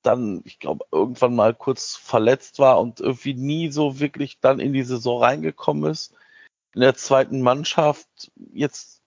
dann, 0.02 0.42
ich 0.44 0.58
glaube, 0.58 0.86
irgendwann 0.92 1.34
mal 1.34 1.54
kurz 1.54 1.96
verletzt 1.96 2.58
war 2.58 2.80
und 2.80 3.00
irgendwie 3.00 3.34
nie 3.34 3.70
so 3.70 3.98
wirklich 3.98 4.38
dann 4.40 4.60
in 4.60 4.72
die 4.72 4.84
Saison 4.84 5.22
reingekommen 5.22 5.90
ist, 5.90 6.14
in 6.74 6.80
der 6.80 6.94
zweiten 6.94 7.42
Mannschaft 7.42 8.30
jetzt 8.52 9.02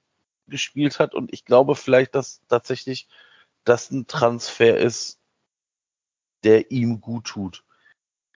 gespielt 0.47 0.99
hat 0.99 1.15
und 1.15 1.31
ich 1.33 1.45
glaube 1.45 1.75
vielleicht, 1.75 2.15
dass 2.15 2.41
tatsächlich 2.49 3.07
das 3.63 3.91
ein 3.91 4.07
Transfer 4.07 4.77
ist, 4.77 5.18
der 6.43 6.71
ihm 6.71 7.01
gut 7.01 7.25
tut. 7.25 7.63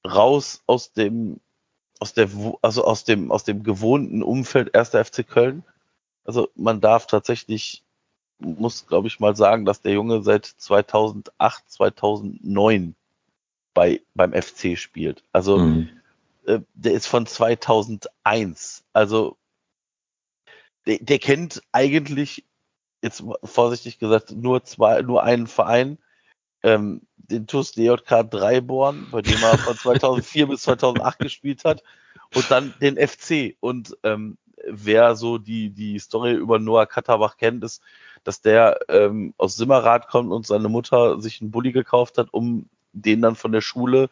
Raus 0.05 0.63
aus 0.67 0.93
dem, 0.93 1.39
aus 1.99 2.13
der, 2.13 2.29
also 2.61 2.83
aus 2.83 3.03
dem, 3.05 3.31
aus 3.31 3.43
dem 3.43 3.63
gewohnten 3.63 4.23
Umfeld 4.23 4.71
erster 4.73 5.03
FC 5.03 5.27
Köln. 5.27 5.63
Also 6.25 6.49
man 6.55 6.81
darf 6.81 7.07
tatsächlich 7.07 7.83
muss, 8.43 8.87
glaube 8.87 9.07
ich, 9.07 9.19
mal 9.19 9.35
sagen, 9.35 9.65
dass 9.65 9.81
der 9.81 9.93
Junge 9.93 10.21
seit 10.23 10.45
2008, 10.45 11.69
2009 11.69 12.95
bei, 13.73 14.01
beim 14.13 14.33
FC 14.33 14.77
spielt. 14.77 15.23
Also 15.31 15.57
mhm. 15.57 15.89
äh, 16.45 16.59
der 16.73 16.93
ist 16.93 17.07
von 17.07 17.25
2001. 17.25 18.83
Also 18.93 19.37
der, 20.85 20.99
der 20.99 21.19
kennt 21.19 21.61
eigentlich, 21.71 22.45
jetzt 23.01 23.23
vorsichtig 23.43 23.99
gesagt, 23.99 24.31
nur 24.31 24.63
zwei, 24.63 25.01
nur 25.01 25.23
einen 25.23 25.47
Verein, 25.47 25.97
ähm, 26.63 27.01
den 27.17 27.47
TUS 27.47 27.73
DJK 27.73 28.29
Dreiborn, 28.29 29.07
bei 29.11 29.21
dem 29.21 29.41
er 29.41 29.57
von 29.57 29.77
2004 29.77 30.47
bis 30.49 30.63
2008 30.63 31.19
gespielt 31.19 31.65
hat, 31.65 31.83
und 32.33 32.49
dann 32.49 32.73
den 32.81 32.97
FC. 32.97 33.55
Und 33.59 33.95
ähm, 34.03 34.37
wer 34.67 35.15
so 35.15 35.37
die, 35.37 35.69
die 35.69 35.99
Story 35.99 36.33
über 36.33 36.59
Noah 36.59 36.85
Katterbach 36.85 37.37
kennt, 37.37 37.63
ist, 37.63 37.81
dass 38.23 38.41
der 38.41 38.79
ähm, 38.87 39.33
aus 39.37 39.55
Simmerath 39.55 40.07
kommt 40.07 40.31
und 40.31 40.47
seine 40.47 40.69
Mutter 40.69 41.19
sich 41.21 41.41
einen 41.41 41.51
Bulli 41.51 41.71
gekauft 41.71 42.17
hat, 42.17 42.33
um 42.33 42.69
den 42.93 43.21
dann 43.21 43.35
von 43.35 43.51
der 43.51 43.61
Schule 43.61 44.09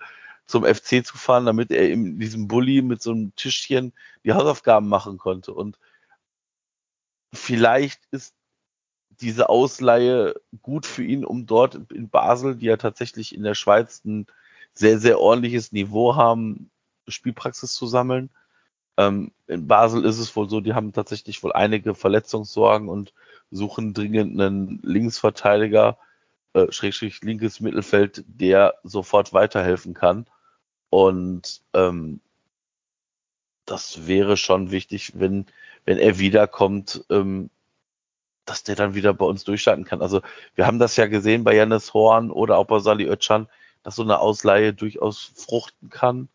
zum 0.48 0.66
FC 0.66 1.06
zu 1.06 1.18
fahren, 1.18 1.46
damit 1.46 1.72
er 1.72 1.90
in 1.90 2.20
diesem 2.20 2.48
Bulli 2.48 2.82
mit 2.82 3.02
so 3.02 3.12
einem 3.12 3.34
Tischchen 3.36 3.94
die 4.26 4.34
Hausaufgaben 4.34 4.90
machen 4.90 5.18
konnte. 5.18 5.54
Und 5.54 5.80
vielleicht 7.34 8.02
ist 8.12 8.36
diese 9.22 9.50
Ausleihe 9.50 10.36
gut 10.62 10.86
für 10.86 11.04
ihn, 11.04 11.24
um 11.26 11.46
dort 11.46 11.76
in 11.92 12.10
Basel, 12.10 12.56
die 12.56 12.66
ja 12.66 12.78
tatsächlich 12.78 13.36
in 13.36 13.44
der 13.44 13.56
Schweiz 13.56 14.04
ein 14.06 14.28
sehr, 14.74 15.00
sehr 15.00 15.20
ordentliches 15.20 15.72
Niveau 15.72 16.16
haben, 16.16 16.70
Spielpraxis 17.08 17.74
zu 17.74 17.88
sammeln. 17.88 18.30
Ähm, 18.98 19.32
in 19.48 19.68
Basel 19.68 20.06
ist 20.06 20.20
es 20.20 20.36
wohl 20.36 20.50
so, 20.50 20.62
die 20.62 20.74
haben 20.74 20.94
tatsächlich 20.94 21.44
wohl 21.44 21.54
einige 21.54 21.96
Verletzungssorgen 21.96 22.90
und 22.90 23.14
suchen 23.52 23.94
dringend 23.94 24.40
einen 24.40 24.80
Linksverteidiger, 24.84 25.98
äh, 26.54 26.72
Schrägstrich 26.72 27.22
linkes 27.22 27.60
Mittelfeld, 27.60 28.24
der 28.28 28.76
sofort 28.84 29.34
weiterhelfen 29.34 29.94
kann. 29.94 30.26
Und 30.90 31.62
ähm, 31.74 32.22
das 33.66 34.08
wäre 34.08 34.38
schon 34.38 34.72
wichtig, 34.72 35.14
wenn, 35.20 35.46
wenn 35.86 35.98
er 35.98 36.20
wiederkommt, 36.20 37.06
ähm, 37.10 37.50
dass 38.52 38.64
der 38.64 38.76
dann 38.76 38.96
wieder 38.96 39.14
bei 39.14 39.26
uns 39.26 39.46
durchstarten 39.46 39.86
kann. 39.86 40.02
Also 40.02 40.22
wir 40.56 40.68
haben 40.68 40.78
das 40.78 40.98
ja 40.98 41.08
gesehen 41.08 41.46
bei 41.46 41.56
Janis 41.56 41.94
Horn 41.94 42.32
oder 42.32 42.58
auch 42.58 42.66
bei 42.66 42.80
Sali 42.80 43.06
Özcan, 43.06 43.48
dass 43.82 43.96
so 43.96 44.04
eine 44.04 44.20
Ausleihe 44.20 44.74
durchaus 44.74 45.32
fruchten 45.36 45.90
kann. 45.90 46.28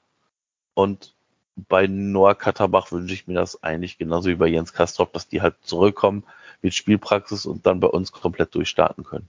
Und 0.72 1.12
bei 1.56 1.86
Noah 1.86 2.34
Katterbach 2.34 2.90
wünsche 2.90 3.12
ich 3.12 3.26
mir 3.26 3.34
das 3.34 3.62
eigentlich 3.62 3.98
genauso 3.98 4.30
wie 4.30 4.34
bei 4.34 4.46
Jens 4.46 4.72
Kastrop, 4.72 5.12
dass 5.12 5.28
die 5.28 5.42
halt 5.42 5.56
zurückkommen 5.60 6.24
mit 6.62 6.72
Spielpraxis 6.72 7.44
und 7.44 7.66
dann 7.66 7.80
bei 7.80 7.88
uns 7.88 8.12
komplett 8.12 8.54
durchstarten 8.54 9.04
können. 9.04 9.28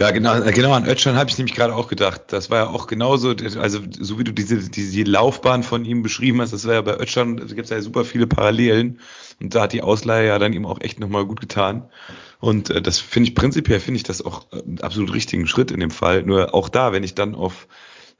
Ja, 0.00 0.12
genau, 0.12 0.34
äh, 0.40 0.50
genau 0.52 0.72
an 0.72 0.86
Ötschan 0.86 1.16
habe 1.16 1.28
ich 1.28 1.36
nämlich 1.36 1.54
gerade 1.54 1.74
auch 1.74 1.86
gedacht. 1.86 2.22
Das 2.28 2.48
war 2.48 2.58
ja 2.58 2.66
auch 2.68 2.86
genauso, 2.86 3.34
also 3.60 3.80
so 3.98 4.18
wie 4.18 4.24
du 4.24 4.32
diese, 4.32 4.70
diese 4.70 5.02
Laufbahn 5.02 5.62
von 5.62 5.84
ihm 5.84 6.02
beschrieben 6.02 6.40
hast, 6.40 6.54
das 6.54 6.66
war 6.66 6.72
ja 6.72 6.80
bei 6.80 6.96
Ötschan, 6.96 7.36
da 7.36 7.44
gibt 7.44 7.64
es 7.64 7.70
ja 7.70 7.82
super 7.82 8.06
viele 8.06 8.26
Parallelen 8.26 8.98
und 9.42 9.54
da 9.54 9.62
hat 9.62 9.74
die 9.74 9.82
Ausleihe 9.82 10.26
ja 10.28 10.38
dann 10.38 10.54
ihm 10.54 10.64
auch 10.64 10.80
echt 10.80 11.00
nochmal 11.00 11.26
gut 11.26 11.42
getan. 11.42 11.90
Und 12.38 12.70
äh, 12.70 12.80
das 12.80 12.98
finde 12.98 13.28
ich 13.28 13.34
prinzipiell, 13.34 13.78
finde 13.78 13.96
ich 13.96 14.02
das 14.02 14.24
auch 14.24 14.46
äh, 14.52 14.62
einen 14.62 14.80
absolut 14.80 15.12
richtigen 15.12 15.46
Schritt 15.46 15.70
in 15.70 15.80
dem 15.80 15.90
Fall. 15.90 16.22
Nur 16.22 16.54
auch 16.54 16.70
da, 16.70 16.92
wenn 16.92 17.04
ich 17.04 17.14
dann 17.14 17.34
auf 17.34 17.68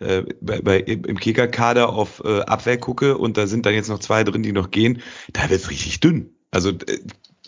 äh, 0.01 0.25
bei, 0.43 0.61
bei, 0.61 0.81
im 0.81 1.19
Kicker-Kader 1.19 1.89
auf 1.89 2.23
äh, 2.27 2.41
Abwehr 2.43 2.77
gucke 2.77 3.17
und 3.17 3.39
da 3.39 3.47
sind 3.47 3.65
dann 3.65 3.73
jetzt 3.73 3.89
noch 3.89 4.01
zwei 4.01 4.23
drin, 4.23 4.43
die 4.43 4.53
noch 4.53 4.71
gehen, 4.71 5.01
da 5.33 5.49
wird 5.49 5.63
es 5.63 5.71
richtig 5.71 6.01
dünn. 6.01 6.35
Also 6.51 6.73
äh, 6.73 6.99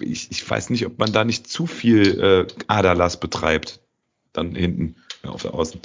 ich, 0.01 0.31
ich 0.31 0.49
weiß 0.49 0.71
nicht, 0.71 0.87
ob 0.87 0.99
man 0.99 1.13
da 1.13 1.23
nicht 1.23 1.49
zu 1.49 1.67
viel 1.67 2.19
äh, 2.19 2.47
Aderlass 2.67 3.21
betreibt. 3.21 3.82
Dann 4.33 4.55
hinten 4.55 4.97
ja, 5.25 5.31
auf 5.31 5.43
der 5.43 5.55
Außen. 5.55 5.81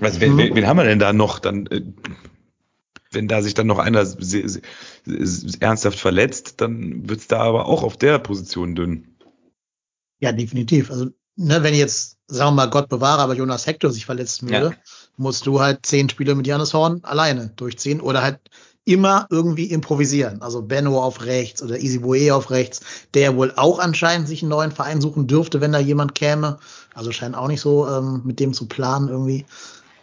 Also, 0.00 0.20
wen, 0.20 0.36
wen, 0.36 0.54
wen 0.54 0.66
haben 0.66 0.76
wir 0.76 0.84
denn 0.84 0.98
da 0.98 1.12
noch? 1.12 1.38
Dann, 1.38 1.66
äh, 1.66 1.82
wenn 3.10 3.28
da 3.28 3.42
sich 3.42 3.54
dann 3.54 3.66
noch 3.66 3.78
einer 3.78 4.06
ernsthaft 5.60 5.98
verletzt, 5.98 6.60
dann 6.60 7.08
wird 7.08 7.20
es 7.20 7.28
da 7.28 7.40
aber 7.40 7.66
auch 7.66 7.82
auf 7.82 7.96
der 7.96 8.18
Position 8.18 8.74
dünn. 8.74 9.16
Ja, 10.20 10.32
definitiv. 10.32 10.90
Also, 10.90 11.10
ne, 11.36 11.62
wenn 11.62 11.74
jetzt, 11.74 12.18
sagen 12.26 12.50
wir 12.50 12.64
mal, 12.64 12.70
Gott 12.70 12.88
bewahre, 12.88 13.22
aber 13.22 13.34
Jonas 13.34 13.66
Hector 13.66 13.90
sich 13.90 14.06
verletzen 14.06 14.48
würde, 14.48 14.70
ja. 14.70 14.76
musst 15.16 15.46
du 15.46 15.60
halt 15.60 15.86
zehn 15.86 16.08
Spiele 16.08 16.34
mit 16.34 16.46
Janis 16.46 16.74
Horn 16.74 17.02
alleine 17.04 17.52
durchziehen 17.56 18.00
oder 18.00 18.22
halt 18.22 18.40
immer 18.86 19.26
irgendwie 19.30 19.64
improvisieren. 19.64 20.40
Also 20.40 20.62
Benno 20.62 21.02
auf 21.02 21.24
rechts 21.24 21.60
oder 21.60 21.78
Easy 21.78 21.98
Boe 21.98 22.32
auf 22.32 22.50
rechts, 22.50 22.80
der 23.14 23.36
wohl 23.36 23.52
auch 23.56 23.80
anscheinend 23.80 24.28
sich 24.28 24.42
einen 24.42 24.50
neuen 24.50 24.70
Verein 24.70 25.00
suchen 25.00 25.26
dürfte, 25.26 25.60
wenn 25.60 25.72
da 25.72 25.80
jemand 25.80 26.14
käme. 26.14 26.58
Also 26.94 27.10
scheint 27.10 27.34
auch 27.34 27.48
nicht 27.48 27.60
so 27.60 27.86
ähm, 27.88 28.22
mit 28.24 28.38
dem 28.38 28.54
zu 28.54 28.66
planen 28.66 29.08
irgendwie. 29.08 29.44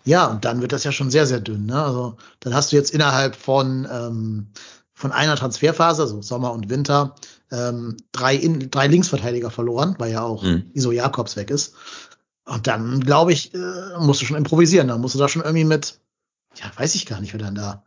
Ja, 0.04 0.28
und 0.28 0.44
dann 0.44 0.62
wird 0.62 0.74
das 0.74 0.84
ja 0.84 0.92
schon 0.92 1.10
sehr, 1.10 1.26
sehr 1.26 1.40
dünn. 1.40 1.66
Ne? 1.66 1.82
Also 1.82 2.18
dann 2.42 2.54
hast 2.54 2.74
du 2.74 2.76
jetzt 2.76 2.92
innerhalb 2.92 3.38
von, 3.38 3.88
ähm, 3.90 4.48
von 4.94 5.14
einer 5.14 5.38
Transferphase, 5.38 6.02
also 6.02 6.22
Sommer 6.22 6.52
und 6.52 6.70
Winter, 6.70 7.16
ähm, 7.52 7.96
drei, 8.12 8.36
in, 8.36 8.70
drei 8.70 8.88
Linksverteidiger 8.88 9.50
verloren, 9.50 9.96
weil 9.98 10.12
ja 10.12 10.24
auch 10.24 10.44
mhm. 10.44 10.70
Iso 10.74 10.92
Jakobs 10.92 11.38
weg 11.38 11.52
ist. 11.52 11.74
Und 12.44 12.68
dann, 12.68 13.00
glaube 13.00 13.32
ich, 13.32 13.54
äh, 13.54 13.98
musst 14.00 14.22
du 14.22 14.26
schon 14.26 14.36
improvisieren. 14.36 14.90
Dann 14.90 15.00
musst 15.00 15.16
du 15.16 15.20
da 15.20 15.30
schon 15.30 15.42
irgendwie 15.42 15.64
mit, 15.64 16.00
ja, 16.56 16.66
weiß 16.76 16.96
ich 16.96 17.06
gar 17.06 17.22
nicht, 17.22 17.32
wer 17.32 17.40
dann 17.40 17.56
da 17.56 17.84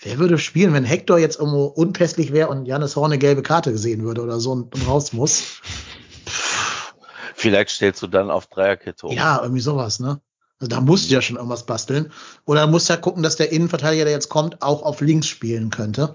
Wer 0.00 0.18
würde 0.18 0.38
spielen, 0.38 0.72
wenn 0.74 0.84
Hector 0.84 1.18
jetzt 1.18 1.38
irgendwo 1.38 1.64
unpässlich 1.64 2.32
wäre 2.32 2.48
und 2.48 2.66
Janis 2.66 2.94
Horn 2.94 3.12
eine 3.12 3.18
gelbe 3.18 3.42
Karte 3.42 3.72
gesehen 3.72 4.04
würde 4.04 4.22
oder 4.22 4.38
so 4.38 4.52
und, 4.52 4.74
und 4.74 4.86
raus 4.86 5.12
muss? 5.12 5.60
Vielleicht 7.34 7.70
stellst 7.70 8.02
du 8.02 8.06
dann 8.06 8.30
auf 8.30 8.46
Dreierkette 8.46 9.06
um. 9.06 9.12
Ja, 9.12 9.40
irgendwie 9.42 9.60
sowas, 9.60 9.98
ne? 9.98 10.20
Also 10.60 10.68
da 10.68 10.80
musst 10.80 11.08
du 11.08 11.14
ja 11.14 11.22
schon 11.22 11.36
irgendwas 11.36 11.66
basteln. 11.66 12.12
Oder 12.44 12.66
musst 12.66 12.88
ja 12.88 12.96
gucken, 12.96 13.22
dass 13.22 13.36
der 13.36 13.52
Innenverteidiger, 13.52 14.04
der 14.04 14.12
jetzt 14.12 14.28
kommt, 14.28 14.62
auch 14.62 14.82
auf 14.82 15.00
links 15.00 15.26
spielen 15.26 15.70
könnte. 15.70 16.14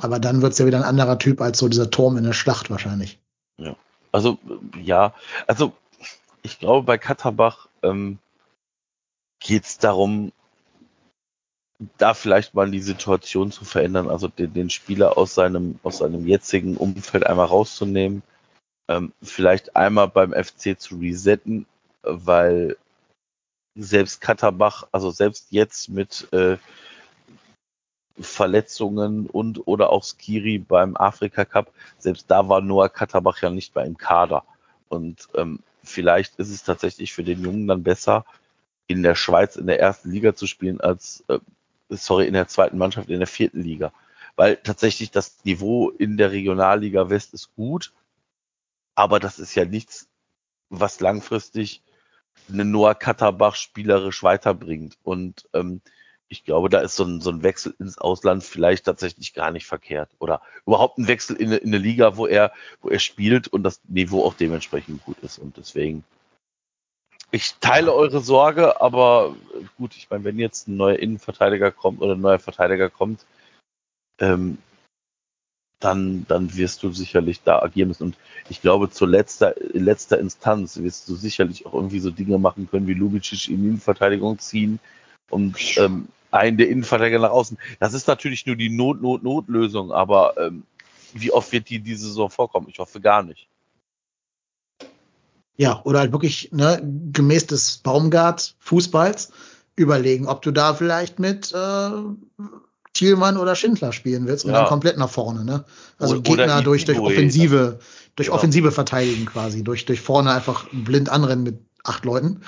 Aber 0.00 0.18
dann 0.18 0.42
wird's 0.42 0.58
ja 0.58 0.66
wieder 0.66 0.78
ein 0.78 0.84
anderer 0.84 1.18
Typ 1.18 1.40
als 1.40 1.58
so 1.58 1.68
dieser 1.68 1.90
Turm 1.90 2.16
in 2.16 2.24
der 2.24 2.32
Schlacht 2.32 2.70
wahrscheinlich. 2.70 3.20
Ja. 3.58 3.76
Also, 4.12 4.38
ja, 4.80 5.14
also 5.46 5.72
ich 6.42 6.58
glaube, 6.58 6.84
bei 6.84 6.98
Katterbach 6.98 7.68
ähm, 7.82 8.18
geht 9.40 9.64
es 9.64 9.78
darum, 9.78 10.32
da 11.98 12.14
vielleicht 12.14 12.54
mal 12.54 12.70
die 12.70 12.80
Situation 12.80 13.50
zu 13.50 13.64
verändern, 13.64 14.08
also 14.08 14.28
den, 14.28 14.52
den 14.52 14.70
Spieler 14.70 15.18
aus 15.18 15.34
seinem, 15.34 15.78
aus 15.82 15.98
seinem 15.98 16.26
jetzigen 16.26 16.76
Umfeld 16.76 17.26
einmal 17.26 17.46
rauszunehmen, 17.46 18.22
ähm, 18.88 19.12
vielleicht 19.22 19.76
einmal 19.76 20.08
beim 20.08 20.32
FC 20.32 20.78
zu 20.78 20.96
resetten, 20.96 21.66
weil 22.02 22.76
selbst 23.76 24.20
Katterbach, 24.20 24.86
also 24.92 25.10
selbst 25.10 25.48
jetzt 25.50 25.88
mit 25.88 26.28
äh, 26.32 26.58
Verletzungen 28.20 29.26
und 29.26 29.66
oder 29.66 29.90
auch 29.90 30.04
Skiri 30.04 30.58
beim 30.58 30.96
Afrika 30.96 31.44
Cup, 31.44 31.72
selbst 31.98 32.30
da 32.30 32.48
war 32.48 32.60
Noah 32.60 32.88
Katterbach 32.88 33.42
ja 33.42 33.50
nicht 33.50 33.74
mehr 33.74 33.84
im 33.84 33.98
Kader. 33.98 34.44
Und 34.88 35.28
ähm, 35.34 35.58
vielleicht 35.82 36.36
ist 36.36 36.50
es 36.50 36.62
tatsächlich 36.62 37.12
für 37.12 37.24
den 37.24 37.42
Jungen 37.42 37.66
dann 37.66 37.82
besser, 37.82 38.24
in 38.86 39.02
der 39.02 39.14
Schweiz 39.14 39.56
in 39.56 39.66
der 39.66 39.80
ersten 39.80 40.10
Liga 40.10 40.34
zu 40.34 40.46
spielen, 40.46 40.80
als, 40.80 41.24
äh, 41.28 41.38
sorry, 41.88 42.26
in 42.26 42.34
der 42.34 42.48
zweiten 42.48 42.78
Mannschaft 42.78 43.08
in 43.08 43.18
der 43.18 43.26
vierten 43.26 43.62
Liga. 43.62 43.92
Weil 44.36 44.56
tatsächlich 44.56 45.10
das 45.10 45.44
Niveau 45.44 45.90
in 45.90 46.16
der 46.16 46.32
Regionalliga 46.32 47.08
West 47.08 47.34
ist 47.34 47.54
gut, 47.54 47.92
aber 48.94 49.20
das 49.20 49.38
ist 49.38 49.54
ja 49.54 49.64
nichts, 49.64 50.08
was 50.70 51.00
langfristig 51.00 51.82
eine 52.52 52.64
Noah 52.64 52.94
Katterbach 52.94 53.54
spielerisch 53.54 54.22
weiterbringt. 54.22 54.98
Und 55.02 55.48
ähm, 55.52 55.80
ich 56.28 56.44
glaube, 56.44 56.68
da 56.68 56.80
ist 56.80 56.96
so 56.96 57.04
ein, 57.04 57.20
so 57.20 57.30
ein 57.30 57.42
Wechsel 57.42 57.74
ins 57.78 57.98
Ausland 57.98 58.42
vielleicht 58.42 58.86
tatsächlich 58.86 59.34
gar 59.34 59.50
nicht 59.50 59.66
verkehrt. 59.66 60.10
Oder 60.18 60.42
überhaupt 60.66 60.98
ein 60.98 61.06
Wechsel 61.08 61.36
in 61.36 61.52
in 61.52 61.68
eine 61.68 61.78
Liga, 61.78 62.16
wo 62.16 62.26
er, 62.26 62.52
wo 62.80 62.88
er 62.88 62.98
spielt 62.98 63.48
und 63.48 63.62
das 63.62 63.80
Niveau 63.84 64.24
auch 64.24 64.34
dementsprechend 64.34 65.04
gut 65.04 65.18
ist. 65.20 65.38
Und 65.38 65.56
deswegen, 65.56 66.04
ich 67.34 67.56
teile 67.56 67.92
eure 67.92 68.20
Sorge, 68.20 68.80
aber 68.80 69.34
gut, 69.76 69.96
ich 69.96 70.08
meine, 70.08 70.22
wenn 70.22 70.38
jetzt 70.38 70.68
ein 70.68 70.76
neuer 70.76 71.00
Innenverteidiger 71.00 71.72
kommt 71.72 72.00
oder 72.00 72.14
ein 72.14 72.20
neuer 72.20 72.38
Verteidiger 72.38 72.90
kommt, 72.90 73.26
ähm, 74.20 74.58
dann, 75.80 76.26
dann 76.28 76.56
wirst 76.56 76.84
du 76.84 76.92
sicherlich 76.92 77.42
da 77.42 77.58
agieren 77.58 77.88
müssen. 77.88 78.04
Und 78.04 78.16
ich 78.48 78.62
glaube, 78.62 78.88
zur 78.88 79.08
letzter, 79.08 79.54
letzter 79.72 80.20
Instanz 80.20 80.76
wirst 80.76 81.08
du 81.08 81.16
sicherlich 81.16 81.66
auch 81.66 81.74
irgendwie 81.74 81.98
so 81.98 82.12
Dinge 82.12 82.38
machen 82.38 82.68
können, 82.70 82.86
wie 82.86 82.94
Lubicic 82.94 83.48
in 83.48 83.62
die 83.62 83.68
Innenverteidigung 83.68 84.38
ziehen 84.38 84.78
und 85.28 85.56
ähm, 85.78 86.06
einen 86.30 86.56
der 86.56 86.68
Innenverteidiger 86.68 87.18
nach 87.18 87.30
außen. 87.30 87.58
Das 87.80 87.94
ist 87.94 88.06
natürlich 88.06 88.46
nur 88.46 88.54
die 88.54 88.70
Not-Not-Not-Lösung, 88.70 89.90
aber 89.90 90.38
ähm, 90.38 90.62
wie 91.14 91.32
oft 91.32 91.50
wird 91.50 91.68
die 91.68 91.80
diese 91.80 92.06
Saison 92.06 92.30
vorkommen? 92.30 92.68
Ich 92.68 92.78
hoffe 92.78 93.00
gar 93.00 93.24
nicht. 93.24 93.48
Ja, 95.56 95.80
oder 95.84 96.00
halt 96.00 96.12
wirklich 96.12 96.50
ne, 96.52 96.80
gemäß 97.12 97.46
des 97.46 97.78
Baumgart-Fußballs 97.78 99.30
überlegen, 99.76 100.26
ob 100.26 100.42
du 100.42 100.50
da 100.50 100.74
vielleicht 100.74 101.18
mit 101.18 101.52
äh, 101.52 101.90
Thielmann 102.92 103.36
oder 103.36 103.54
Schindler 103.56 103.92
spielen 103.92 104.26
willst 104.26 104.44
und 104.44 104.52
Ja. 104.52 104.60
dann 104.60 104.68
komplett 104.68 104.96
nach 104.98 105.10
vorne, 105.10 105.44
ne? 105.44 105.64
Also 105.98 106.14
Oder- 106.16 106.22
Gegner 106.22 106.62
durch, 106.62 106.84
durch. 106.84 106.98
Offensive, 106.98 107.78
durch 108.16 108.26
Genau. 108.28 108.36
Offensive 108.38 108.70
verteidigen 108.72 109.26
quasi, 109.26 109.62
durch, 109.64 109.84
durch 109.84 110.00
vorne 110.00 110.32
einfach 110.32 110.66
blind 110.72 111.08
anrennen 111.08 111.44
mit 111.44 111.58
acht 111.84 112.04
Leuten. 112.04 112.40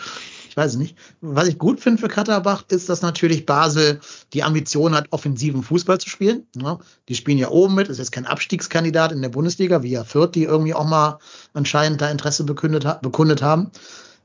Ich 0.56 0.62
weiß 0.62 0.72
es 0.72 0.78
nicht. 0.78 0.96
Was 1.20 1.48
ich 1.48 1.58
gut 1.58 1.80
finde 1.80 2.00
für 2.00 2.08
Katterbach 2.08 2.64
ist, 2.70 2.88
dass 2.88 3.02
natürlich 3.02 3.44
Basel 3.44 4.00
die 4.32 4.42
Ambition 4.42 4.94
hat, 4.94 5.08
offensiven 5.10 5.62
Fußball 5.62 5.98
zu 5.98 6.08
spielen. 6.08 6.46
Die 7.10 7.14
spielen 7.14 7.36
ja 7.36 7.50
oben 7.50 7.74
mit, 7.74 7.88
ist 7.88 7.98
jetzt 7.98 8.10
kein 8.10 8.24
Abstiegskandidat 8.24 9.12
in 9.12 9.20
der 9.20 9.28
Bundesliga, 9.28 9.82
wie 9.82 9.90
ja 9.90 10.02
Fürth, 10.02 10.34
die 10.34 10.44
irgendwie 10.44 10.72
auch 10.72 10.86
mal 10.86 11.18
anscheinend 11.52 12.00
da 12.00 12.10
Interesse 12.10 12.44
bekundet, 12.44 13.02
bekundet 13.02 13.42
haben. 13.42 13.70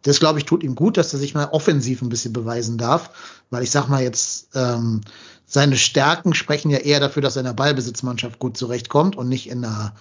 Das, 0.03 0.21
glaube 0.21 0.39
ich, 0.39 0.45
tut 0.45 0.63
ihm 0.63 0.75
gut, 0.75 0.95
dass 0.95 1.11
er 1.11 1.19
sich 1.19 1.33
mal 1.33 1.49
offensiv 1.51 2.01
ein 2.01 2.07
bisschen 2.07 2.31
beweisen 2.31 2.77
darf. 2.77 3.09
Weil 3.49 3.63
ich 3.63 3.71
sag 3.71 3.89
mal 3.89 4.01
jetzt, 4.01 4.55
ähm, 4.55 5.01
seine 5.45 5.75
Stärken 5.75 6.33
sprechen 6.33 6.69
ja 6.69 6.77
eher 6.77 7.01
dafür, 7.01 7.21
dass 7.21 7.35
er 7.35 7.41
in 7.41 7.47
der 7.47 7.53
Ballbesitzmannschaft 7.55 8.39
gut 8.39 8.55
zurechtkommt 8.55 9.17
und 9.17 9.27
nicht 9.27 9.49
in 9.49 9.65
einer 9.65 9.95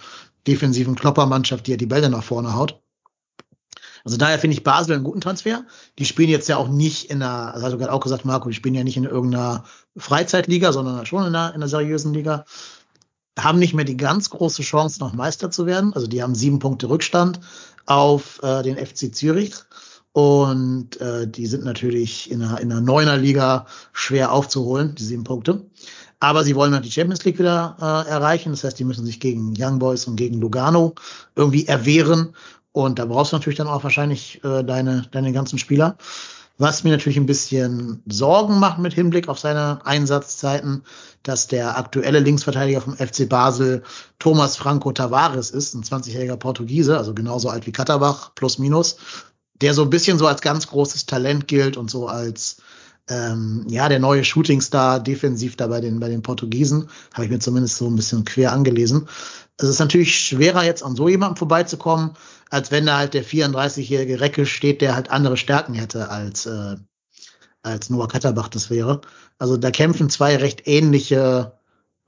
defensiven 0.47 0.95
Kloppermannschaft, 0.95 1.67
die 1.67 1.73
er 1.73 1.77
die 1.77 1.87
Bälle 1.87 2.09
nach 2.09 2.23
vorne 2.23 2.55
haut. 2.55 2.81
Also 4.05 4.17
daher 4.17 4.39
finde 4.39 4.55
ich 4.55 4.65
Basel 4.65 4.95
einen 4.95 5.05
guten 5.05 5.21
Transfer. 5.21 5.65
Die 5.99 6.05
spielen 6.05 6.31
jetzt 6.31 6.49
ja 6.49 6.57
auch 6.57 6.69
nicht 6.69 7.11
in 7.11 7.23
einer, 7.23 7.55
also 7.55 7.67
hast 7.67 7.73
du 7.73 7.79
gerade 7.79 7.93
auch 7.93 8.01
gesagt, 8.01 8.25
Marco, 8.25 8.49
die 8.49 8.55
spielen 8.55 8.75
ja 8.75 8.85
nicht 8.85 8.97
in 8.97 9.05
irgendeiner 9.05 9.65
Freizeitliga, 9.97 10.73
sondern 10.73 11.07
schon 11.07 11.27
in 11.27 11.35
einer, 11.35 11.51
in 11.51 11.57
einer 11.57 11.69
seriösen 11.69 12.15
Liga. 12.15 12.45
Haben 13.39 13.59
nicht 13.59 13.75
mehr 13.75 13.85
die 13.85 13.97
ganz 13.97 14.31
große 14.31 14.63
Chance, 14.63 15.01
noch 15.01 15.13
Meister 15.13 15.51
zu 15.51 15.67
werden. 15.67 15.93
Also 15.95 16.07
die 16.07 16.23
haben 16.23 16.35
sieben 16.35 16.59
Punkte 16.59 16.89
Rückstand 16.89 17.41
auf 17.87 18.41
äh, 18.43 18.63
den 18.63 18.77
FC 18.77 19.15
Zürich. 19.15 19.55
Und 20.13 21.01
äh, 21.01 21.29
die 21.29 21.47
sind 21.47 21.65
natürlich 21.65 22.31
in 22.31 22.43
einer, 22.43 22.61
in 22.61 22.73
einer 22.73 22.81
neuner 22.81 23.17
Liga 23.17 23.67
schwer 23.93 24.33
aufzuholen, 24.33 24.95
die 24.97 25.05
sieben 25.05 25.25
Punkte. 25.25 25.65
Aber 26.19 26.45
sie 26.45 26.55
wollen 26.55 26.75
halt 26.75 26.85
die 26.85 26.91
Champions 26.91 27.25
League 27.25 27.39
wieder 27.39 27.77
äh, 27.81 28.11
erreichen. 28.11 28.51
Das 28.51 28.65
heißt, 28.65 28.79
die 28.79 28.85
müssen 28.85 29.07
sich 29.07 29.21
gegen 29.21 29.55
Young 29.57 29.79
Boys 29.79 30.07
und 30.07 30.17
gegen 30.17 30.41
Lugano 30.41 30.95
irgendwie 31.37 31.67
erwehren. 31.67 32.35
Und 32.73 32.99
da 32.99 33.05
brauchst 33.05 33.33
du 33.33 33.37
natürlich 33.37 33.59
dann 33.59 33.67
auch 33.67 33.83
wahrscheinlich 33.83 34.43
äh, 34.45 34.63
deine, 34.63 35.07
deine 35.11 35.33
ganzen 35.33 35.59
Spieler. 35.59 35.97
Was 36.61 36.85
mir 36.85 36.91
natürlich 36.91 37.17
ein 37.17 37.25
bisschen 37.25 38.03
Sorgen 38.07 38.59
macht 38.59 38.79
mit 38.79 38.93
Hinblick 38.93 39.29
auf 39.29 39.39
seine 39.39 39.81
Einsatzzeiten, 39.87 40.85
dass 41.23 41.47
der 41.47 41.79
aktuelle 41.79 42.21
Linksverteidiger 42.21 42.83
vom 42.83 42.97
FC 42.97 43.27
Basel 43.27 43.83
Thomas 44.19 44.59
Franco 44.59 44.93
Tavares 44.93 45.51
ist, 45.51 45.75
ein 45.75 45.83
20-jähriger 45.83 46.37
Portugiese, 46.37 46.99
also 46.99 47.15
genauso 47.15 47.49
alt 47.49 47.67
wie 47.67 47.73
Katterbach, 47.73 48.35
plus 48.35 48.59
minus, 48.59 48.99
der 49.63 49.73
so 49.73 49.83
ein 49.85 49.91
bisschen 49.91 50.19
so 50.19 50.27
als 50.27 50.43
ganz 50.43 50.67
großes 50.67 51.07
Talent 51.07 51.49
gilt 51.49 51.79
und 51.79 51.91
so 51.91 52.09
als 52.09 52.59
ähm, 53.09 53.65
ja 53.69 53.89
der 53.89 53.99
neue 53.99 54.23
Shootingstar 54.23 55.01
defensiv 55.01 55.57
da 55.57 55.67
bei 55.67 55.81
den 55.81 55.99
bei 55.99 56.11
den 56.11 56.21
Portugiesen, 56.21 56.89
habe 57.15 57.25
ich 57.25 57.31
mir 57.31 57.39
zumindest 57.39 57.77
so 57.77 57.87
ein 57.87 57.97
bisschen 57.97 58.27
quer 58.27 58.53
angelesen. 58.53 59.09
Es 59.63 59.69
ist 59.69 59.79
natürlich 59.79 60.19
schwerer 60.19 60.65
jetzt 60.65 60.83
an 60.83 60.97
so 60.97 61.09
jemandem 61.09 61.37
vorbeizukommen, 61.37 62.13
als 62.49 62.71
wenn 62.71 62.87
da 62.87 62.99
halt 62.99 63.15
der 63.15 63.25
34-jährige 63.25 64.21
Recke 64.21 64.47
steht, 64.47 64.81
der 64.81 64.95
halt 64.95 65.11
andere 65.11 65.37
Stärken 65.37 65.75
hätte 65.75 66.09
als 66.09 66.47
äh, 66.47 66.77
als 67.63 67.91
Noah 67.91 68.09
Katterbach 68.09 68.49
das 68.49 68.71
wäre. 68.71 69.01
Also 69.39 69.57
da 69.57 69.71
kämpfen 69.71 70.11
zwei 70.11 70.37
recht 70.37 70.67
ähnliche 70.67 71.53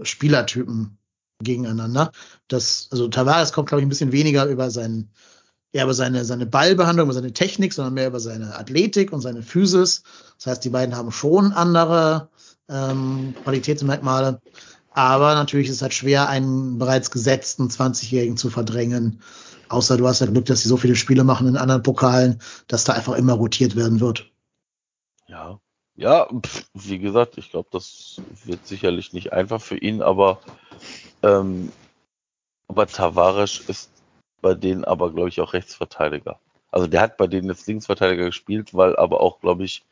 Spielertypen 0.00 0.98
gegeneinander. 1.42 2.12
Das, 2.48 2.88
also 2.90 3.08
Tavares 3.08 3.52
kommt, 3.52 3.68
glaube 3.68 3.80
ich, 3.80 3.86
ein 3.86 3.90
bisschen 3.90 4.12
weniger 4.12 4.46
über 4.46 4.70
seinen, 4.70 5.10
ja, 5.72 5.84
über 5.84 5.94
seine, 5.94 6.24
seine 6.24 6.46
Ballbehandlung, 6.46 7.06
über 7.06 7.14
seine 7.14 7.32
Technik, 7.32 7.72
sondern 7.72 7.94
mehr 7.94 8.08
über 8.08 8.20
seine 8.20 8.56
Athletik 8.56 9.12
und 9.12 9.20
seine 9.20 9.42
Physis. 9.42 10.02
Das 10.38 10.46
heißt, 10.46 10.64
die 10.64 10.70
beiden 10.70 10.96
haben 10.96 11.12
schon 11.12 11.52
andere 11.52 12.28
ähm, 12.68 13.34
Qualitätsmerkmale. 13.44 14.40
Aber 14.94 15.34
natürlich 15.34 15.68
ist 15.68 15.76
es 15.76 15.82
halt 15.82 15.94
schwer, 15.94 16.28
einen 16.28 16.78
bereits 16.78 17.10
gesetzten 17.10 17.68
20-Jährigen 17.68 18.36
zu 18.36 18.50
verdrängen. 18.50 19.20
Außer 19.68 19.96
du 19.96 20.06
hast 20.06 20.20
ja 20.20 20.26
Glück, 20.26 20.44
dass 20.46 20.62
sie 20.62 20.68
so 20.68 20.76
viele 20.76 20.96
Spiele 20.96 21.24
machen 21.24 21.48
in 21.48 21.56
anderen 21.56 21.82
Pokalen, 21.82 22.40
dass 22.68 22.84
da 22.84 22.92
einfach 22.92 23.14
immer 23.14 23.32
rotiert 23.32 23.74
werden 23.74 24.00
wird. 24.00 24.30
Ja, 25.28 25.58
ja, 25.96 26.28
pf, 26.28 26.66
wie 26.74 26.98
gesagt, 26.98 27.38
ich 27.38 27.50
glaube, 27.50 27.68
das 27.70 28.20
wird 28.44 28.66
sicherlich 28.66 29.12
nicht 29.12 29.32
einfach 29.32 29.60
für 29.60 29.76
ihn, 29.76 30.02
aber 30.02 30.40
ähm, 31.22 31.72
aber 32.68 32.86
Tavares 32.86 33.60
ist 33.60 33.90
bei 34.40 34.54
denen 34.54 34.84
aber, 34.84 35.12
glaube 35.12 35.28
ich, 35.28 35.40
auch 35.40 35.52
Rechtsverteidiger. 35.52 36.38
Also 36.70 36.86
der 36.86 37.02
hat 37.02 37.18
bei 37.18 37.26
denen 37.26 37.48
jetzt 37.48 37.66
Linksverteidiger 37.66 38.24
gespielt, 38.24 38.74
weil 38.74 38.96
aber 38.96 39.20
auch, 39.20 39.40
glaube 39.40 39.64
ich, 39.64 39.84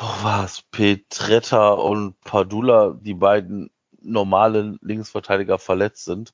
wo 0.00 0.24
war's? 0.24 0.62
Petretta 0.70 1.70
und 1.70 2.20
Padula, 2.22 2.98
die 3.00 3.14
beiden 3.14 3.70
normalen 4.02 4.78
Linksverteidiger 4.82 5.58
verletzt 5.58 6.04
sind. 6.04 6.32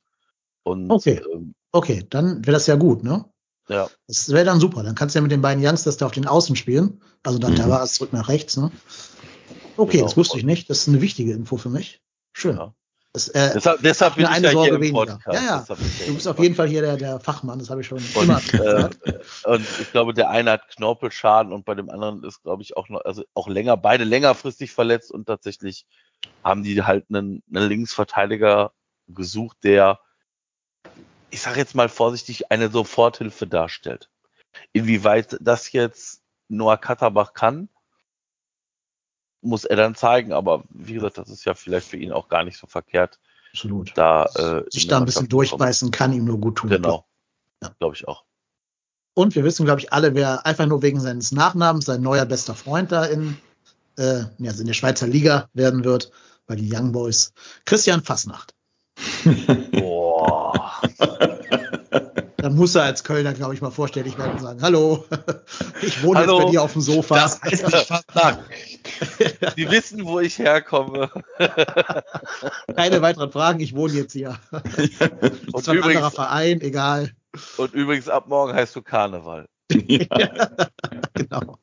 Und 0.62 0.90
Okay. 0.90 1.20
ähm, 1.32 1.54
Okay, 1.72 2.06
dann 2.08 2.46
wäre 2.46 2.52
das 2.54 2.66
ja 2.68 2.76
gut, 2.76 3.02
ne? 3.02 3.24
ja, 3.68 3.88
Das 4.06 4.30
wäre 4.30 4.44
dann 4.44 4.60
super. 4.60 4.82
Dann 4.82 4.94
kannst 4.94 5.14
du 5.14 5.18
ja 5.18 5.22
mit 5.22 5.32
den 5.32 5.42
beiden 5.42 5.62
Youngsters 5.64 5.96
da 5.96 6.06
auf 6.06 6.12
den 6.12 6.26
Außen 6.26 6.56
spielen. 6.56 7.02
Also 7.22 7.38
dann 7.38 7.52
Mhm. 7.52 7.56
Tavares 7.56 7.94
zurück 7.94 8.12
nach 8.12 8.28
rechts, 8.28 8.56
ne? 8.56 8.70
Okay, 9.76 9.98
Genau. 9.98 10.06
das 10.06 10.16
wusste 10.16 10.38
ich 10.38 10.44
nicht. 10.44 10.70
Das 10.70 10.78
ist 10.78 10.88
eine 10.88 11.02
wichtige 11.02 11.32
Info 11.32 11.56
für 11.56 11.68
mich. 11.68 12.00
Schön. 12.32 12.56
Ja. 12.56 12.72
Das, 13.16 13.28
äh, 13.28 13.52
deshalb, 13.54 13.80
deshalb 13.80 14.14
bin 14.16 14.24
Nur 14.24 14.30
ich 14.30 14.36
eine 14.36 14.46
ja 14.48 14.52
Sorge 14.52 14.66
hier 14.66 14.74
im 14.74 14.82
weniger. 14.82 15.14
Podcast. 15.14 15.42
Ja, 15.42 15.42
ja. 15.42 15.76
Du 16.06 16.14
bist 16.14 16.28
auf 16.28 16.38
jeden 16.38 16.54
Fall 16.54 16.68
hier 16.68 16.82
der, 16.82 16.98
der 16.98 17.18
Fachmann, 17.18 17.58
das 17.58 17.70
habe 17.70 17.80
ich 17.80 17.86
schon 17.86 17.96
Und, 17.96 18.24
immer 18.24 18.36
äh, 18.38 18.58
gesagt. 18.58 18.98
und 19.46 19.66
ich 19.80 19.90
glaube, 19.90 20.12
der 20.12 20.28
eine 20.28 20.50
hat 20.50 20.68
Knorpelschaden 20.76 21.50
und 21.50 21.64
bei 21.64 21.74
dem 21.74 21.88
anderen 21.88 22.22
ist, 22.24 22.42
glaube 22.42 22.62
ich, 22.62 22.76
auch 22.76 22.90
noch, 22.90 23.00
also 23.06 23.24
auch 23.32 23.48
länger, 23.48 23.78
beide 23.78 24.04
längerfristig 24.04 24.70
verletzt 24.70 25.10
und 25.10 25.24
tatsächlich 25.24 25.86
haben 26.44 26.62
die 26.62 26.82
halt 26.82 27.06
einen, 27.08 27.42
einen 27.48 27.68
Linksverteidiger 27.70 28.72
gesucht, 29.08 29.56
der, 29.62 29.98
ich 31.30 31.40
sage 31.40 31.58
jetzt 31.58 31.74
mal 31.74 31.88
vorsichtig, 31.88 32.52
eine 32.52 32.70
Soforthilfe 32.70 33.46
darstellt. 33.46 34.10
Inwieweit 34.74 35.38
das 35.40 35.72
jetzt 35.72 36.20
Noah 36.48 36.76
Katterbach 36.76 37.32
kann, 37.32 37.70
muss 39.46 39.64
er 39.64 39.76
dann 39.76 39.94
zeigen, 39.94 40.32
aber 40.32 40.64
wie 40.70 40.94
gesagt, 40.94 41.18
das 41.18 41.28
ist 41.28 41.44
ja 41.44 41.54
vielleicht 41.54 41.88
für 41.88 41.96
ihn 41.96 42.12
auch 42.12 42.28
gar 42.28 42.44
nicht 42.44 42.58
so 42.58 42.66
verkehrt, 42.66 43.18
Absolut. 43.52 43.92
da 43.94 44.24
äh, 44.34 44.64
Sich 44.70 44.86
da 44.86 44.98
ein 44.98 45.04
bisschen 45.04 45.28
durchbeißen 45.28 45.90
kann 45.90 46.12
ihm 46.12 46.24
nur 46.24 46.38
gut 46.38 46.56
tun. 46.56 46.70
Genau. 46.70 47.06
Ja. 47.62 47.70
Glaube 47.78 47.94
ich 47.94 48.06
auch. 48.06 48.24
Und 49.14 49.34
wir 49.34 49.44
wissen, 49.44 49.64
glaube 49.64 49.80
ich, 49.80 49.92
alle, 49.92 50.14
wer 50.14 50.44
einfach 50.44 50.66
nur 50.66 50.82
wegen 50.82 51.00
seines 51.00 51.32
Nachnamens 51.32 51.86
sein 51.86 52.02
neuer 52.02 52.26
bester 52.26 52.54
Freund 52.54 52.92
da 52.92 53.06
in, 53.06 53.38
äh, 53.96 54.24
also 54.44 54.60
in 54.60 54.66
der 54.66 54.74
Schweizer 54.74 55.06
Liga 55.06 55.48
werden 55.54 55.84
wird, 55.84 56.10
bei 56.46 56.54
den 56.54 56.68
Young 56.70 56.92
Boys. 56.92 57.32
Christian 57.64 58.02
Fassnacht. 58.02 58.54
Boah. 59.72 60.80
da 62.46 62.52
muss 62.52 62.76
er 62.76 62.84
als 62.84 63.02
Kölner, 63.02 63.32
glaube 63.34 63.54
ich, 63.54 63.60
mal 63.60 63.72
vorstellig 63.72 64.16
werden 64.18 64.34
und 64.34 64.40
sagen, 64.40 64.62
hallo, 64.62 65.04
ich 65.82 66.00
wohne 66.04 66.20
Hallo. 66.20 66.36
jetzt 66.36 66.44
bei 66.44 66.50
dir 66.52 66.62
auf 66.62 66.74
dem 66.74 66.82
Sofa. 66.82 67.16
Das 67.16 67.42
heißt 67.42 67.64
nicht 67.66 67.86
fast 67.88 68.14
nach. 68.14 68.38
Die 69.56 69.68
wissen, 69.68 70.04
wo 70.04 70.20
ich 70.20 70.38
herkomme. 70.38 71.10
Keine 72.76 73.02
weiteren 73.02 73.32
Fragen, 73.32 73.58
ich 73.58 73.74
wohne 73.74 73.94
jetzt 73.94 74.12
hier. 74.12 74.38
Und 74.52 74.62
Das 74.62 74.78
ist 74.78 75.02
ein 75.02 75.42
anderer 75.54 75.90
übrigens, 75.90 76.14
Verein, 76.14 76.60
egal. 76.60 77.10
und 77.58 77.74
übrigens, 77.74 78.08
ab 78.08 78.28
morgen 78.28 78.54
heißt 78.54 78.76
du 78.76 78.82
Karneval. 78.82 79.46
genau. 79.68 81.58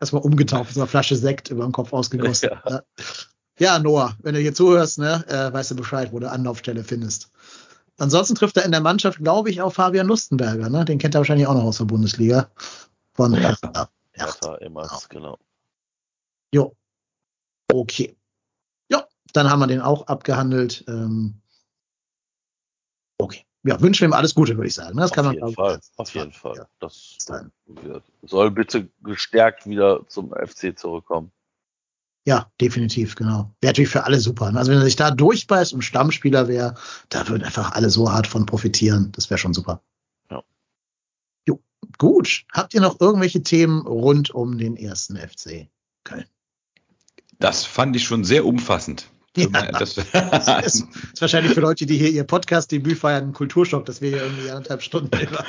Erstmal 0.00 0.22
umgetauft, 0.22 0.74
so 0.74 0.80
eine 0.80 0.88
Flasche 0.88 1.14
Sekt 1.14 1.50
über 1.50 1.62
den 1.62 1.72
Kopf 1.72 1.92
ausgegossen. 1.92 2.50
Ja. 2.50 2.62
Ja. 2.68 2.82
ja, 3.60 3.78
Noah, 3.78 4.16
wenn 4.22 4.34
du 4.34 4.40
hier 4.40 4.54
zuhörst, 4.54 4.98
ne, 4.98 5.24
äh, 5.28 5.52
weißt 5.52 5.70
du 5.70 5.76
Bescheid, 5.76 6.08
wo 6.10 6.18
du 6.18 6.28
Anlaufstelle 6.28 6.82
findest. 6.82 7.30
Ansonsten 7.98 8.34
trifft 8.34 8.56
er 8.56 8.64
in 8.64 8.72
der 8.72 8.80
Mannschaft, 8.80 9.18
glaube 9.18 9.50
ich, 9.50 9.60
auf 9.62 9.74
Fabian 9.74 10.06
Lustenberger, 10.06 10.68
ne? 10.68 10.84
Den 10.84 10.98
kennt 10.98 11.14
er 11.14 11.20
wahrscheinlich 11.20 11.46
auch 11.46 11.54
noch 11.54 11.64
aus 11.64 11.78
der 11.78 11.84
Bundesliga. 11.84 12.50
Von 13.12 13.34
Ja. 13.34 13.40
Hertha. 13.40 13.72
Ja. 13.74 13.88
Hertha, 14.12 14.56
Emmers, 14.56 15.08
genau. 15.08 15.38
Jo. 16.52 16.74
Okay. 17.72 18.16
Ja, 18.90 19.06
dann 19.32 19.50
haben 19.50 19.60
wir 19.60 19.66
den 19.66 19.80
auch 19.80 20.06
abgehandelt. 20.06 20.84
Ähm, 20.88 21.40
okay. 23.18 23.44
Ja, 23.64 23.80
wünschen 23.80 24.02
wir 24.02 24.08
ihm 24.08 24.12
alles 24.12 24.34
Gute, 24.34 24.56
würde 24.56 24.68
ich 24.68 24.74
sagen. 24.74 24.94
ne? 24.94 25.02
Das 25.02 25.12
kann 25.12 25.26
auf 25.26 25.32
man 25.32 25.40
jeden 25.40 25.54
Fall. 25.54 25.80
Auf 25.96 26.14
jeden 26.14 26.32
Fall. 26.32 26.56
Ja. 26.56 26.68
Das 26.80 27.16
soll 28.22 28.50
bitte 28.50 28.88
gestärkt 29.02 29.66
wieder 29.66 30.06
zum 30.08 30.32
FC 30.32 30.78
zurückkommen. 30.78 31.32
Ja, 32.26 32.50
definitiv, 32.60 33.16
genau. 33.16 33.54
Wäre 33.60 33.72
natürlich 33.72 33.90
für 33.90 34.04
alle 34.04 34.18
super. 34.18 34.50
ne? 34.50 34.58
Also 34.58 34.70
wenn 34.72 34.78
er 34.78 34.84
sich 34.84 34.96
da 34.96 35.10
durchbeißt 35.10 35.74
und 35.74 35.82
Stammspieler 35.82 36.48
wäre, 36.48 36.74
da 37.10 37.28
würden 37.28 37.44
einfach 37.44 37.72
alle 37.72 37.90
so 37.90 38.10
hart 38.10 38.26
von 38.26 38.46
profitieren. 38.46 39.12
Das 39.12 39.28
wäre 39.28 39.36
schon 39.36 39.52
super. 39.52 39.82
Ja. 40.30 40.42
Jo, 41.46 41.60
gut. 41.98 42.46
Habt 42.50 42.72
ihr 42.72 42.80
noch 42.80 42.98
irgendwelche 43.00 43.42
Themen 43.42 43.86
rund 43.86 44.30
um 44.30 44.56
den 44.56 44.76
ersten 44.76 45.16
FC 45.18 45.68
Köln? 46.04 46.24
Das 47.40 47.66
fand 47.66 47.94
ich 47.94 48.04
schon 48.04 48.24
sehr 48.24 48.46
umfassend. 48.46 49.10
Ja. 49.36 49.48
Das, 49.72 49.94
Das 50.12 50.74
ist, 50.74 50.86
wahrscheinlich 51.20 51.54
für 51.54 51.60
Leute, 51.60 51.86
die 51.86 51.96
hier 51.96 52.10
ihr 52.10 52.24
Podcast-Debüt 52.24 52.98
feiern, 52.98 53.28
ein 53.28 53.32
Kulturschock, 53.32 53.84
dass 53.84 54.00
wir 54.00 54.10
hier 54.10 54.22
irgendwie 54.22 54.50
anderthalb 54.50 54.82
Stunden 54.82 55.10
über. 55.20 55.44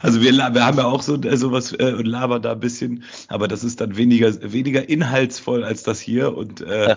Also 0.00 0.20
wir, 0.20 0.32
wir 0.32 0.66
haben 0.66 0.78
ja 0.78 0.84
auch 0.84 1.02
so 1.02 1.20
äh, 1.20 1.36
sowas 1.36 1.72
äh, 1.72 1.92
und 1.92 2.06
labern 2.06 2.42
da 2.42 2.52
ein 2.52 2.60
bisschen, 2.60 3.04
aber 3.28 3.48
das 3.48 3.64
ist 3.64 3.80
dann 3.80 3.96
weniger 3.96 4.28
weniger 4.52 4.88
inhaltsvoll 4.88 5.64
als 5.64 5.82
das 5.82 6.00
hier 6.00 6.36
und 6.36 6.60
äh, 6.60 6.96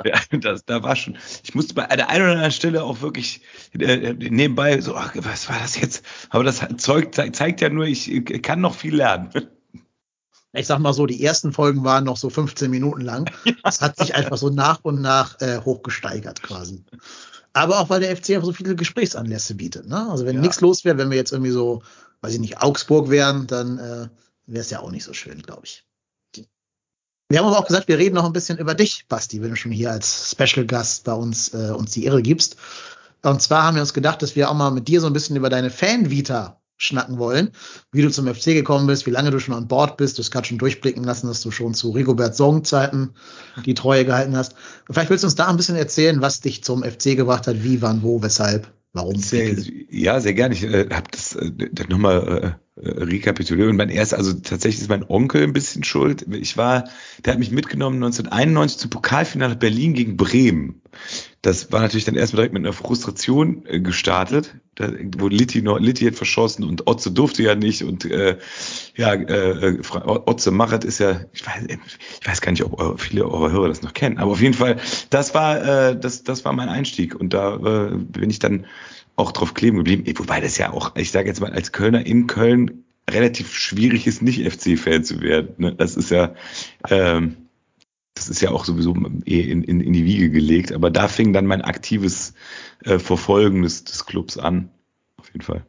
das, 0.40 0.64
da 0.64 0.82
war 0.82 0.96
schon. 0.96 1.16
Ich 1.44 1.54
musste 1.54 1.74
bei 1.74 1.86
der 1.86 2.08
einen 2.08 2.24
oder 2.24 2.32
anderen 2.32 2.52
Stelle 2.52 2.82
auch 2.82 3.00
wirklich 3.00 3.42
äh, 3.78 4.14
nebenbei 4.14 4.80
so, 4.80 4.96
ach, 4.96 5.12
was 5.14 5.48
war 5.48 5.58
das 5.60 5.80
jetzt? 5.80 6.04
Aber 6.30 6.44
das 6.44 6.60
Zeug 6.78 7.14
zeigt, 7.14 7.60
ja 7.60 7.68
nur, 7.68 7.86
ich 7.86 8.24
kann 8.42 8.60
noch 8.60 8.74
viel 8.74 8.96
lernen. 8.96 9.30
Ich 10.54 10.66
sag 10.66 10.78
mal 10.80 10.92
so, 10.92 11.06
die 11.06 11.24
ersten 11.24 11.52
Folgen 11.52 11.82
waren 11.84 12.04
noch 12.04 12.16
so 12.16 12.28
15 12.30 12.70
Minuten 12.70 13.00
lang. 13.02 13.30
Das 13.64 13.80
hat 13.80 13.96
sich 13.96 14.14
einfach 14.14 14.36
so 14.36 14.50
nach 14.50 14.80
und 14.82 15.00
nach 15.00 15.40
äh, 15.40 15.58
hochgesteigert 15.60 16.42
quasi. 16.42 16.84
Aber 17.54 17.78
auch 17.80 17.90
weil 17.90 18.00
der 18.00 18.16
FC 18.16 18.30
einfach 18.30 18.46
so 18.46 18.52
viele 18.52 18.74
Gesprächsanlässe 18.76 19.54
bietet. 19.54 19.86
Ne? 19.86 20.10
Also 20.10 20.26
wenn 20.26 20.36
Ja. 20.36 20.40
nichts 20.42 20.60
los 20.60 20.84
wäre, 20.84 20.98
wenn 20.98 21.10
wir 21.10 21.16
jetzt 21.16 21.32
irgendwie 21.32 21.52
so, 21.52 21.82
weiß 22.22 22.34
ich 22.34 22.40
nicht, 22.40 22.60
Augsburg 22.62 23.08
wären, 23.10 23.46
dann 23.46 23.78
äh, 23.78 24.08
wäre 24.46 24.60
es 24.62 24.70
ja 24.70 24.80
auch 24.80 24.90
nicht 24.90 25.04
so 25.04 25.12
schön, 25.12 25.40
glaube 25.42 25.62
ich. 25.64 25.84
Wir 27.28 27.38
haben 27.38 27.46
aber 27.46 27.58
auch 27.58 27.66
gesagt, 27.66 27.88
wir 27.88 27.96
reden 27.98 28.14
noch 28.16 28.26
ein 28.26 28.32
bisschen 28.34 28.58
über 28.58 28.74
dich, 28.74 29.06
Basti, 29.08 29.40
wenn 29.40 29.50
du 29.50 29.56
schon 29.56 29.72
hier 29.72 29.90
als 29.90 30.30
Special 30.32 30.66
Gast 30.66 31.04
bei 31.04 31.14
uns 31.14 31.54
äh, 31.54 31.70
uns 31.70 31.92
die 31.92 32.04
Ehre 32.04 32.20
gibst. 32.20 32.56
Und 33.22 33.40
zwar 33.40 33.62
haben 33.62 33.74
wir 33.76 33.80
uns 33.82 33.94
gedacht, 33.94 34.20
dass 34.20 34.36
wir 34.36 34.50
auch 34.50 34.54
mal 34.54 34.70
mit 34.70 34.86
dir 34.88 35.00
so 35.00 35.06
ein 35.06 35.12
bisschen 35.14 35.36
über 35.36 35.48
deine 35.48 35.70
Fan-Vita 35.70 36.60
schnacken 36.76 37.18
wollen, 37.18 37.50
wie 37.92 38.02
du 38.02 38.10
zum 38.10 38.26
FC 38.26 38.46
gekommen 38.46 38.86
bist, 38.86 39.06
wie 39.06 39.10
lange 39.10 39.30
du 39.30 39.38
schon 39.38 39.54
an 39.54 39.68
Bord 39.68 39.96
bist. 39.96 40.18
Du 40.18 40.22
hast 40.22 40.30
gerade 40.30 40.46
schon 40.46 40.58
durchblicken 40.58 41.04
lassen, 41.04 41.28
dass 41.28 41.40
du 41.40 41.50
schon 41.50 41.74
zu 41.74 41.90
Rigobert 41.90 42.34
Song-Zeiten 42.34 43.14
die 43.64 43.74
Treue 43.74 44.04
gehalten 44.04 44.36
hast. 44.36 44.54
Vielleicht 44.90 45.10
willst 45.10 45.24
du 45.24 45.26
uns 45.28 45.36
da 45.36 45.48
ein 45.48 45.56
bisschen 45.56 45.76
erzählen, 45.76 46.20
was 46.20 46.40
dich 46.40 46.64
zum 46.64 46.82
FC 46.82 47.16
gebracht 47.16 47.46
hat, 47.46 47.62
wie, 47.62 47.82
wann, 47.82 48.02
wo, 48.02 48.22
weshalb, 48.22 48.72
warum. 48.92 49.16
Sehr, 49.16 49.54
ja, 49.90 50.20
sehr 50.20 50.34
gerne. 50.34 50.54
Ich 50.54 50.64
äh, 50.64 50.88
habe 50.90 51.10
das 51.10 51.36
äh, 51.36 51.52
nochmal 51.88 52.58
äh, 52.74 52.88
äh, 52.88 53.02
rekapituliert. 53.02 53.68
Und 53.68 53.76
mein 53.76 53.90
erster, 53.90 54.16
also 54.16 54.32
tatsächlich 54.32 54.80
ist 54.80 54.88
mein 54.88 55.04
Onkel 55.08 55.42
ein 55.42 55.52
bisschen 55.52 55.84
schuld. 55.84 56.26
Ich 56.30 56.56
war, 56.56 56.88
der 57.24 57.34
hat 57.34 57.38
mich 57.38 57.50
mitgenommen 57.50 57.96
1991 57.96 58.78
zum 58.78 58.90
Pokalfinale 58.90 59.56
Berlin 59.56 59.92
gegen 59.92 60.16
Bremen. 60.16 60.80
Das 61.42 61.70
war 61.70 61.80
natürlich 61.80 62.04
dann 62.04 62.14
erstmal 62.14 62.38
direkt 62.38 62.54
mit 62.54 62.64
einer 62.64 62.72
Frustration 62.72 63.66
äh, 63.66 63.80
gestartet, 63.80 64.54
da, 64.76 64.90
wo 65.18 65.28
Litti 65.28 65.60
noch, 65.60 65.80
Litti 65.80 66.06
hat 66.06 66.14
verschossen 66.14 66.64
und 66.64 66.86
Otze 66.86 67.10
durfte 67.10 67.42
ja 67.42 67.54
nicht 67.54 67.82
und 67.82 68.06
äh, 68.06 68.38
ja, 68.96 69.12
äh, 69.12 69.68
äh, 69.68 69.82
Otze 70.04 70.50
Marat 70.50 70.84
ist 70.84 70.98
ja, 70.98 71.20
ich 71.32 71.46
weiß, 71.46 71.64
ich 72.20 72.26
weiß 72.26 72.40
gar 72.40 72.52
nicht, 72.52 72.64
ob 72.64 72.78
eure, 72.78 72.96
viele 72.96 73.26
eurer 73.26 73.52
Hörer 73.52 73.68
das 73.68 73.82
noch 73.82 73.92
kennen, 73.92 74.18
aber 74.18 74.32
auf 74.32 74.40
jeden 74.40 74.54
Fall, 74.54 74.78
das 75.10 75.34
war, 75.34 75.90
äh, 75.90 75.98
das, 75.98 76.24
das 76.24 76.44
war 76.44 76.52
mein 76.52 76.68
Einstieg 76.68 77.14
und 77.14 77.34
da 77.34 77.56
äh, 77.56 77.96
bin 77.96 78.30
ich 78.30 78.38
dann 78.38 78.66
auch 79.16 79.32
drauf 79.32 79.54
kleben 79.54 79.78
geblieben, 79.78 80.04
wobei 80.18 80.40
das 80.40 80.58
ja 80.58 80.72
auch, 80.72 80.96
ich 80.96 81.10
sage 81.10 81.28
jetzt 81.28 81.40
mal, 81.40 81.52
als 81.52 81.72
Kölner 81.72 82.04
in 82.06 82.26
Köln 82.26 82.84
relativ 83.10 83.54
schwierig 83.54 84.06
ist, 84.06 84.22
nicht 84.22 84.40
FC-Fan 84.40 85.04
zu 85.04 85.20
werden. 85.20 85.54
Ne? 85.58 85.74
Das 85.74 85.96
ist 85.96 86.10
ja, 86.10 86.34
ähm, 86.88 87.36
das 88.14 88.28
ist 88.28 88.40
ja 88.40 88.50
auch 88.50 88.64
sowieso 88.64 88.94
eh 89.24 89.40
in, 89.40 89.62
in, 89.62 89.80
in 89.80 89.92
die 89.92 90.04
Wiege 90.04 90.30
gelegt, 90.30 90.72
aber 90.72 90.90
da 90.90 91.08
fing 91.08 91.32
dann 91.32 91.46
mein 91.46 91.62
aktives 91.62 92.34
äh, 92.84 92.98
Verfolgen 92.98 93.62
des, 93.62 93.84
des 93.84 94.06
Clubs 94.06 94.38
an. 94.38 94.70
Auf 95.16 95.28
jeden 95.28 95.42
Fall. 95.42 95.64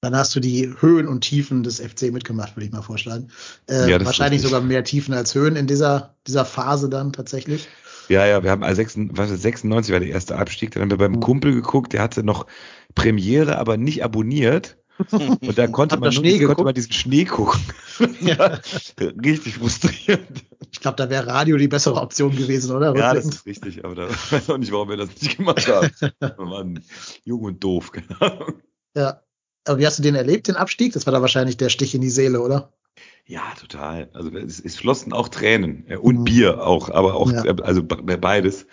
Dann 0.00 0.16
hast 0.16 0.36
du 0.36 0.40
die 0.40 0.70
Höhen 0.80 1.08
und 1.08 1.22
Tiefen 1.22 1.62
des 1.62 1.80
FC 1.80 2.12
mitgemacht, 2.12 2.56
würde 2.56 2.66
ich 2.66 2.72
mal 2.72 2.82
vorschlagen. 2.82 3.28
Äh, 3.70 3.90
Ja, 3.90 4.04
wahrscheinlich 4.04 4.42
sogar 4.42 4.60
mehr 4.60 4.84
Tiefen 4.84 5.14
als 5.14 5.34
Höhen 5.34 5.56
in 5.56 5.66
dieser, 5.66 6.14
dieser 6.26 6.44
Phase 6.44 6.90
dann 6.90 7.14
tatsächlich. 7.14 7.68
Ja, 8.08 8.26
ja, 8.26 8.42
wir 8.42 8.50
haben 8.50 8.62
also 8.62 8.76
96, 8.76 9.16
was 9.18 9.30
ist, 9.30 9.42
96 9.42 9.92
war 9.92 10.00
der 10.00 10.08
erste 10.10 10.36
Abstieg. 10.36 10.72
Dann 10.72 10.82
haben 10.82 10.90
wir 10.90 10.98
beim 10.98 11.20
Kumpel 11.20 11.54
geguckt, 11.54 11.92
der 11.92 12.02
hatte 12.02 12.22
noch 12.22 12.46
Premiere, 12.94 13.58
aber 13.58 13.76
nicht 13.76 14.04
abonniert. 14.04 14.76
Und 15.10 15.58
da 15.58 15.66
konnte 15.66 15.98
man, 15.98 16.12
Schnee 16.12 16.38
konnte 16.38 16.62
man 16.62 16.74
diesen 16.74 16.92
Schnee 16.92 17.24
gucken. 17.24 17.60
Ja. 18.20 18.58
Richtig 19.24 19.54
frustrierend. 19.54 20.44
Ich 20.72 20.80
glaube, 20.80 20.96
da 20.96 21.08
wäre 21.08 21.28
Radio 21.28 21.56
die 21.56 21.68
bessere 21.68 22.00
Option 22.00 22.34
gewesen, 22.34 22.74
oder? 22.74 22.96
Ja, 22.96 23.14
das 23.14 23.24
ist 23.26 23.46
richtig, 23.46 23.84
aber 23.84 23.94
da 23.94 24.08
ich 24.08 24.32
weiß 24.32 24.50
auch 24.50 24.58
nicht, 24.58 24.72
warum 24.72 24.88
wir 24.88 24.96
das 24.96 25.10
nicht 25.20 25.36
gemacht 25.36 25.68
haben. 25.68 25.90
Wir 26.00 26.36
waren 26.38 26.84
jung 27.22 27.42
und 27.42 27.62
doof, 27.62 27.92
keine 27.92 28.20
Ahnung. 28.20 28.54
ja. 28.96 29.20
Aber 29.64 29.78
wie 29.78 29.86
hast 29.86 29.98
du 29.98 30.02
den 30.02 30.16
erlebt, 30.16 30.48
den 30.48 30.56
Abstieg? 30.56 30.92
Das 30.92 31.06
war 31.06 31.12
da 31.12 31.20
wahrscheinlich 31.20 31.56
der 31.56 31.68
Stich 31.68 31.94
in 31.94 32.00
die 32.00 32.10
Seele, 32.10 32.40
oder? 32.40 32.72
Ja, 33.26 33.54
total. 33.58 34.08
Also 34.12 34.30
es, 34.36 34.60
es 34.60 34.76
flossen 34.76 35.12
auch 35.12 35.28
Tränen 35.28 35.84
äh, 35.88 35.96
und 35.96 36.20
Mhm. 36.20 36.24
Bier 36.24 36.66
auch, 36.66 36.90
aber 36.90 37.14
auch, 37.14 37.32
Ja. 37.32 37.44
äh, 37.44 37.56
also 37.62 37.82
be- 37.82 38.18
beides. 38.18 38.66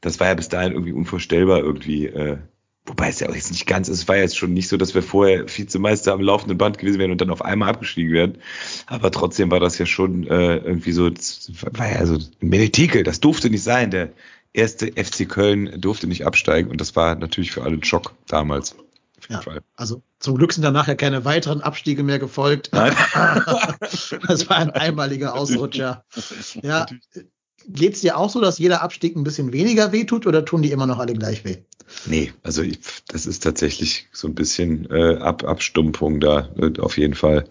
Das 0.00 0.20
war 0.20 0.28
ja 0.28 0.34
bis 0.34 0.48
dahin 0.48 0.72
irgendwie 0.72 0.92
unvorstellbar 0.92 1.58
irgendwie. 1.58 2.06
Äh, 2.06 2.38
wobei 2.84 3.08
es 3.08 3.18
ja 3.18 3.28
auch 3.28 3.34
jetzt 3.34 3.50
nicht 3.50 3.66
ganz, 3.66 3.88
es 3.88 4.06
war 4.06 4.16
jetzt 4.16 4.36
schon 4.38 4.52
nicht 4.52 4.68
so, 4.68 4.76
dass 4.76 4.94
wir 4.94 5.02
vorher 5.02 5.48
Vizemeister 5.48 6.12
am 6.12 6.20
laufenden 6.20 6.56
Band 6.56 6.78
gewesen 6.78 7.00
wären 7.00 7.10
und 7.10 7.20
dann 7.20 7.30
auf 7.30 7.42
einmal 7.44 7.70
abgestiegen 7.70 8.12
wären. 8.12 8.38
Aber 8.86 9.10
trotzdem 9.10 9.50
war 9.50 9.58
das 9.58 9.78
ja 9.78 9.86
schon 9.86 10.24
äh, 10.28 10.56
irgendwie 10.58 10.92
so, 10.92 11.10
war 11.72 11.90
ja 11.90 12.06
so 12.06 12.14
ein 12.14 12.48
Meditikel, 12.48 13.02
das 13.02 13.18
durfte 13.18 13.50
nicht 13.50 13.64
sein. 13.64 13.90
Der 13.90 14.10
erste 14.52 14.92
FC 14.94 15.28
Köln 15.28 15.80
durfte 15.80 16.06
nicht 16.06 16.24
absteigen 16.24 16.70
und 16.70 16.80
das 16.80 16.94
war 16.94 17.16
natürlich 17.16 17.50
für 17.50 17.62
alle 17.64 17.74
ein 17.74 17.82
Schock 17.84 18.14
damals. 18.28 18.76
Auf 19.26 19.30
jeden 19.30 19.40
Ja. 19.40 19.52
Fall. 19.52 19.60
Also 19.76 20.02
zum 20.18 20.36
Glück 20.36 20.52
sind 20.52 20.62
danach 20.62 20.88
ja 20.88 20.94
keine 20.94 21.24
weiteren 21.24 21.60
Abstiege 21.60 22.02
mehr 22.02 22.18
gefolgt. 22.18 22.70
Nein. 22.72 22.94
das 24.28 24.48
war 24.48 24.56
ein 24.56 24.70
einmaliger 24.70 25.34
Ausrutscher. 25.34 26.04
Ja. 26.62 26.86
Geht's 27.68 28.00
dir 28.00 28.16
auch 28.16 28.30
so, 28.30 28.40
dass 28.40 28.58
jeder 28.58 28.82
Abstieg 28.82 29.16
ein 29.16 29.24
bisschen 29.24 29.52
weniger 29.52 29.90
wehtut 29.90 30.26
oder 30.26 30.44
tun 30.44 30.62
die 30.62 30.70
immer 30.70 30.86
noch 30.86 30.98
alle 31.00 31.14
gleich 31.14 31.44
weh? 31.44 31.56
Nee, 32.04 32.32
also 32.44 32.62
ich, 32.62 32.78
das 33.08 33.26
ist 33.26 33.42
tatsächlich 33.42 34.08
so 34.12 34.28
ein 34.28 34.34
bisschen 34.34 34.88
äh, 34.90 35.16
Ab 35.16 35.42
Abstumpfung 35.44 36.20
da, 36.20 36.48
äh, 36.56 36.78
auf 36.80 36.96
jeden 36.98 37.14
Fall. 37.14 37.44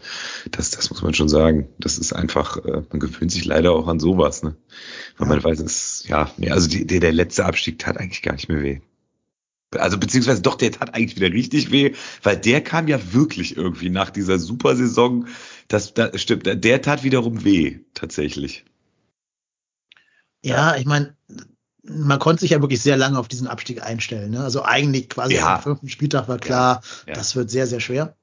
Das, 0.52 0.72
das 0.72 0.90
muss 0.90 1.02
man 1.02 1.14
schon 1.14 1.28
sagen. 1.30 1.68
Das 1.80 1.98
ist 1.98 2.14
einfach, 2.14 2.58
äh, 2.64 2.84
man 2.90 3.00
gewöhnt 3.00 3.32
sich 3.32 3.46
leider 3.46 3.72
auch 3.74 3.88
an 3.88 4.00
sowas, 4.00 4.44
ne? 4.44 4.56
Weil 5.18 5.28
Ja. 5.28 5.34
man 5.36 5.44
weiß, 5.44 5.60
es, 5.60 6.06
ja, 6.08 6.30
nee, 6.38 6.50
also 6.52 6.68
die, 6.70 6.86
der, 6.86 7.00
der 7.00 7.14
letzte 7.14 7.46
Abstieg 7.46 7.80
tat 7.80 7.98
eigentlich 7.98 8.22
gar 8.22 8.34
nicht 8.34 8.48
mehr 8.50 8.62
weh. 8.62 8.82
Also 9.78 9.98
beziehungsweise 9.98 10.42
doch, 10.42 10.56
der 10.56 10.72
tat 10.72 10.94
eigentlich 10.94 11.16
wieder 11.16 11.32
richtig 11.32 11.72
weh, 11.72 11.94
weil 12.24 12.38
der 12.38 12.62
kam 12.64 12.88
ja 12.88 13.00
wirklich 13.14 13.58
irgendwie 13.58 13.90
nach 13.90 14.10
dieser 14.10 14.40
Supersaison. 14.40 15.28
Das, 15.68 15.94
das 15.94 16.22
stimmt, 16.22 16.46
der- 16.46 16.82
tat 16.82 17.04
wiederum 17.04 17.44
weh, 17.44 17.80
tatsächlich. 17.94 18.66
Ja, 20.44 20.76
ich 20.76 20.86
meine, 20.86 21.16
man 21.84 22.20
konnte 22.20 22.42
sich 22.42 22.52
ja 22.52 22.62
wirklich 22.62 22.82
sehr 22.82 22.98
lange 22.98 23.18
auf 23.20 23.28
diesen 23.28 23.48
Abstieg 23.48 23.82
einstellen. 23.84 24.32
Ne? 24.32 24.44
Also 24.44 24.64
eigentlich 24.64 25.10
quasi 25.10 25.36
Ja. 25.36 25.56
am 25.56 25.62
fünften 25.62 25.90
Spieltag 25.90 26.28
war 26.28 26.38
klar, 26.38 26.82
Ja. 27.08 27.14
das 27.14 27.36
wird 27.36 27.50
sehr, 27.50 27.68
sehr 27.68 27.80
schwer. 27.80 28.16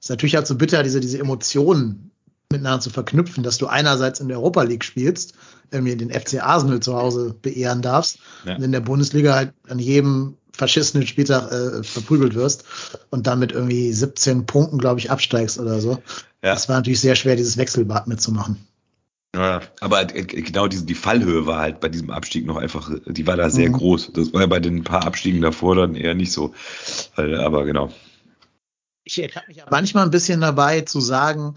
Ist 0.00 0.10
natürlich 0.10 0.36
halt 0.36 0.46
so 0.46 0.54
bitter, 0.56 0.82
diese, 0.82 1.00
diese 1.00 1.18
Emotionen 1.18 2.10
miteinander 2.52 2.80
zu 2.80 2.90
verknüpfen, 2.90 3.42
dass 3.42 3.58
du 3.58 3.66
einerseits 3.66 4.20
in 4.20 4.28
der 4.28 4.36
Europa 4.38 4.62
League 4.62 4.84
spielst, 4.84 5.34
irgendwie 5.70 5.96
den 5.96 6.10
FC 6.10 6.40
Arsenal 6.40 6.80
zu 6.80 6.94
Hause 6.94 7.34
beehren 7.40 7.82
darfst 7.82 8.18
Ja. 8.44 8.54
und 8.56 8.62
in 8.62 8.70
der 8.72 8.80
Bundesliga 8.80 9.34
halt 9.34 9.54
an 9.68 9.78
jedem 9.78 10.36
verschissenen 10.56 11.06
Spieltag 11.06 11.50
äh, 11.50 11.82
verprügelt 11.82 12.34
wirst 12.34 12.64
und 13.10 13.26
dann 13.26 13.38
mit 13.40 13.52
irgendwie 13.52 13.92
17 13.92 14.46
Punkten, 14.46 14.78
glaube 14.78 15.00
ich, 15.00 15.10
absteigst 15.10 15.58
oder 15.58 15.80
so. 15.80 16.02
Ja. 16.42 16.54
Das 16.54 16.68
war 16.68 16.76
natürlich 16.76 17.00
sehr 17.00 17.16
schwer, 17.16 17.36
dieses 17.36 17.56
Wechselbad 17.56 18.06
mitzumachen. 18.06 18.56
Ja, 19.34 19.62
aber 19.80 20.02
äh, 20.14 20.22
genau 20.22 20.68
diese, 20.68 20.84
die 20.84 20.94
Fallhöhe 20.94 21.46
war 21.46 21.58
halt 21.58 21.80
bei 21.80 21.88
diesem 21.88 22.10
Abstieg 22.10 22.46
noch 22.46 22.56
einfach, 22.56 22.90
die 23.06 23.26
war 23.26 23.36
da 23.36 23.50
sehr 23.50 23.68
Mhm. 23.68 23.74
groß. 23.74 24.12
Das 24.14 24.32
war 24.32 24.42
ja 24.42 24.46
bei 24.46 24.60
den 24.60 24.84
paar 24.84 25.04
Abstiegen 25.04 25.40
davor 25.40 25.74
dann 25.74 25.96
eher 25.96 26.14
nicht 26.14 26.32
so. 26.32 26.54
Aber 27.16 27.64
genau. 27.64 27.92
Ich 29.02 29.20
ertappe 29.20 29.48
mich 29.48 29.62
manchmal 29.70 30.04
ein 30.04 30.10
bisschen 30.10 30.40
dabei 30.40 30.82
zu 30.82 31.00
sagen, 31.00 31.54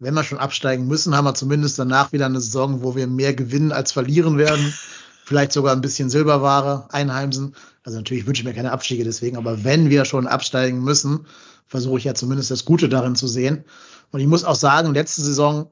wenn 0.00 0.14
wir 0.14 0.24
schon 0.24 0.38
absteigen 0.38 0.86
müssen, 0.88 1.16
haben 1.16 1.24
wir 1.26 1.34
zumindest 1.34 1.78
danach 1.78 2.12
wieder 2.12 2.26
eine 2.26 2.40
Saison, 2.40 2.82
wo 2.82 2.96
wir 2.96 3.06
mehr 3.06 3.34
gewinnen 3.34 3.70
als 3.70 3.92
verlieren 3.92 4.36
werden. 4.36 4.74
Vielleicht 5.30 5.52
sogar 5.52 5.72
ein 5.72 5.80
bisschen 5.80 6.10
Silberware 6.10 6.88
einheimsen. 6.90 7.54
Also 7.84 7.98
natürlich 7.98 8.26
wünsche 8.26 8.42
ich 8.42 8.48
mir 8.48 8.52
keine 8.52 8.72
Abstiege 8.72 9.04
deswegen, 9.04 9.36
aber 9.36 9.62
wenn 9.62 9.88
wir 9.88 10.04
schon 10.04 10.26
absteigen 10.26 10.82
müssen, 10.82 11.24
versuche 11.68 11.98
ich 11.98 12.04
ja 12.04 12.14
zumindest 12.14 12.50
das 12.50 12.64
Gute 12.64 12.88
darin 12.88 13.14
zu 13.14 13.28
sehen. 13.28 13.62
Und 14.10 14.18
ich 14.18 14.26
muss 14.26 14.42
auch 14.42 14.56
sagen, 14.56 14.92
letzte 14.92 15.22
Saison 15.22 15.70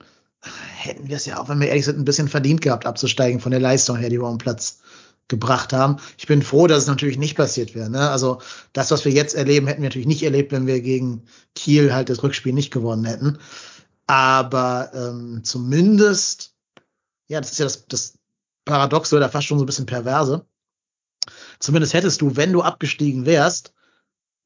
hätten 0.76 1.08
wir 1.08 1.16
es 1.16 1.26
ja 1.26 1.40
auch, 1.40 1.48
wenn 1.48 1.58
wir 1.58 1.66
ehrlich 1.66 1.86
sind, 1.86 1.98
ein 1.98 2.04
bisschen 2.04 2.28
verdient 2.28 2.60
gehabt, 2.60 2.86
abzusteigen 2.86 3.40
von 3.40 3.50
der 3.50 3.58
Leistung 3.58 3.96
her, 3.96 4.10
die 4.10 4.20
wir 4.20 4.28
am 4.28 4.38
Platz 4.38 4.78
gebracht 5.26 5.72
haben. 5.72 5.96
Ich 6.18 6.28
bin 6.28 6.42
froh, 6.42 6.68
dass 6.68 6.84
es 6.84 6.86
natürlich 6.86 7.18
nicht 7.18 7.36
passiert 7.36 7.74
wäre. 7.74 7.90
Ne? 7.90 8.08
Also 8.10 8.40
das, 8.72 8.92
was 8.92 9.04
wir 9.04 9.10
jetzt 9.10 9.34
erleben, 9.34 9.66
hätten 9.66 9.82
wir 9.82 9.88
natürlich 9.88 10.06
nicht 10.06 10.22
erlebt, 10.22 10.52
wenn 10.52 10.68
wir 10.68 10.80
gegen 10.80 11.24
Kiel 11.56 11.92
halt 11.92 12.10
das 12.10 12.22
Rückspiel 12.22 12.52
nicht 12.52 12.70
gewonnen 12.70 13.06
hätten. 13.06 13.38
Aber 14.06 14.92
ähm, 14.94 15.40
zumindest, 15.42 16.54
ja, 17.26 17.40
das 17.40 17.50
ist 17.50 17.58
ja 17.58 17.64
das, 17.64 17.88
das 17.88 18.17
Paradoxe 18.68 19.16
oder 19.16 19.28
fast 19.28 19.46
schon 19.46 19.58
so 19.58 19.64
ein 19.64 19.66
bisschen 19.66 19.86
perverse. 19.86 20.46
Zumindest 21.58 21.94
hättest 21.94 22.20
du, 22.20 22.36
wenn 22.36 22.52
du 22.52 22.62
abgestiegen 22.62 23.26
wärst, 23.26 23.72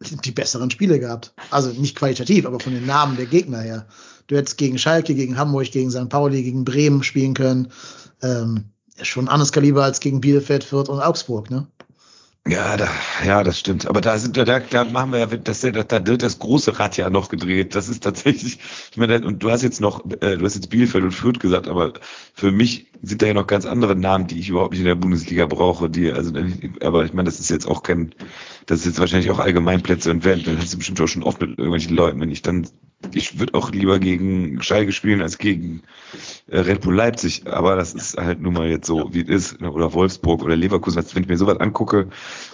die 0.01 0.31
besseren 0.33 0.71
Spiele 0.71 0.99
gehabt. 0.99 1.35
Also 1.51 1.71
nicht 1.71 1.97
qualitativ, 1.97 2.47
aber 2.47 2.59
von 2.59 2.73
den 2.73 2.87
Namen 2.87 3.17
der 3.17 3.27
Gegner 3.27 3.61
her. 3.61 3.87
Du 4.27 4.37
hättest 4.37 4.57
gegen 4.57 4.79
Schalke, 4.79 5.15
gegen 5.15 5.37
Hamburg, 5.37 5.71
gegen 5.71 5.91
St. 5.91 6.09
Pauli, 6.09 6.43
gegen 6.43 6.65
Bremen 6.65 7.03
spielen 7.03 7.35
können. 7.35 7.71
Ähm, 8.23 8.71
schon 9.03 9.29
anderes 9.29 9.53
Kaliber 9.53 9.85
als 9.85 10.01
gegen 10.01 10.21
Bielefeld, 10.21 10.65
Fürth 10.65 10.89
und 10.89 11.01
Augsburg, 11.01 11.51
ne? 11.51 11.67
Ja, 12.45 12.77
da, 12.77 12.89
ja, 13.25 13.45
das 13.45 13.57
stimmt. 13.61 13.87
Aber 13.87 14.01
da 14.01 14.19
sind, 14.19 14.37
da, 14.37 14.45
da 14.45 14.85
machen 14.85 15.13
wir 15.13 15.21
ja, 15.21 15.27
das, 15.27 15.61
da, 15.61 15.71
da 15.71 16.07
wird 16.07 16.23
das 16.25 16.41
große 16.41 16.77
Rad 16.77 16.97
ja 16.97 17.09
noch 17.09 17.29
gedreht. 17.29 17.77
Das 17.77 17.89
ist 17.89 18.03
tatsächlich, 18.03 18.59
ich 18.91 18.97
meine, 18.97 19.25
und 19.25 19.45
du 19.45 19.51
hast 19.53 19.63
jetzt 19.63 19.81
noch, 19.81 20.05
äh, 20.21 20.37
du 20.37 20.45
hast 20.45 20.57
jetzt 20.57 20.69
Bielefeld 20.69 21.05
und 21.05 21.13
Fürth 21.13 21.39
gesagt, 21.39 21.69
aber 21.69 21.93
für 22.35 22.51
mich 22.51 22.89
sind 23.01 23.23
da 23.23 23.27
ja 23.27 23.35
noch 23.35 23.47
ganz 23.47 23.65
andere 23.65 23.95
Namen, 23.95 24.27
die 24.27 24.41
ich 24.41 24.49
überhaupt 24.49 24.73
nicht 24.73 24.81
in 24.81 24.87
der 24.87 24.97
Bundesliga 24.97 25.47
brauche, 25.47 25.89
die, 25.89 26.11
also, 26.11 26.33
aber 26.81 27.05
ich 27.05 27.13
meine, 27.13 27.27
das 27.27 27.39
ist 27.39 27.49
jetzt 27.49 27.67
auch 27.67 27.85
kein, 27.85 28.13
das 28.67 28.81
ist 28.81 28.87
jetzt 28.87 28.99
wahrscheinlich 28.99 29.31
auch 29.31 29.39
Allgemeinplätze 29.39 30.11
und 30.11 30.25
werden, 30.25 30.43
dann 30.45 30.59
hast 30.59 30.73
du 30.75 30.79
bestimmt 30.79 31.01
auch 31.01 31.07
schon 31.07 31.23
oft 31.23 31.41
mit 31.41 31.51
irgendwelchen 31.51 31.95
Leuten, 31.95 32.21
wenn 32.21 32.31
ich 32.31 32.43
dann, 32.43 32.67
ich 33.13 33.39
würde 33.39 33.55
auch 33.55 33.71
lieber 33.71 33.99
gegen 33.99 34.63
Schalke 34.63 34.93
spielen 34.93 35.23
als 35.23 35.39
gegen 35.39 35.83
äh, 36.49 36.59
Red 36.59 36.83
Bull 36.83 36.95
Leipzig, 36.95 37.47
aber 37.47 37.77
das 37.77 37.95
ist 37.95 38.17
halt 38.17 38.41
nun 38.41 38.55
mal 38.55 38.69
jetzt 38.69 38.87
so, 38.87 39.13
wie 39.13 39.23
es 39.23 39.29
ist, 39.29 39.61
ne, 39.61 39.71
oder 39.71 39.93
Wolfsburg 39.93 40.43
oder 40.43 40.57
Leverkusen, 40.57 41.05
wenn 41.13 41.23
ich 41.23 41.29
mir 41.29 41.37
sowas 41.37 41.59
angucke 41.59 42.09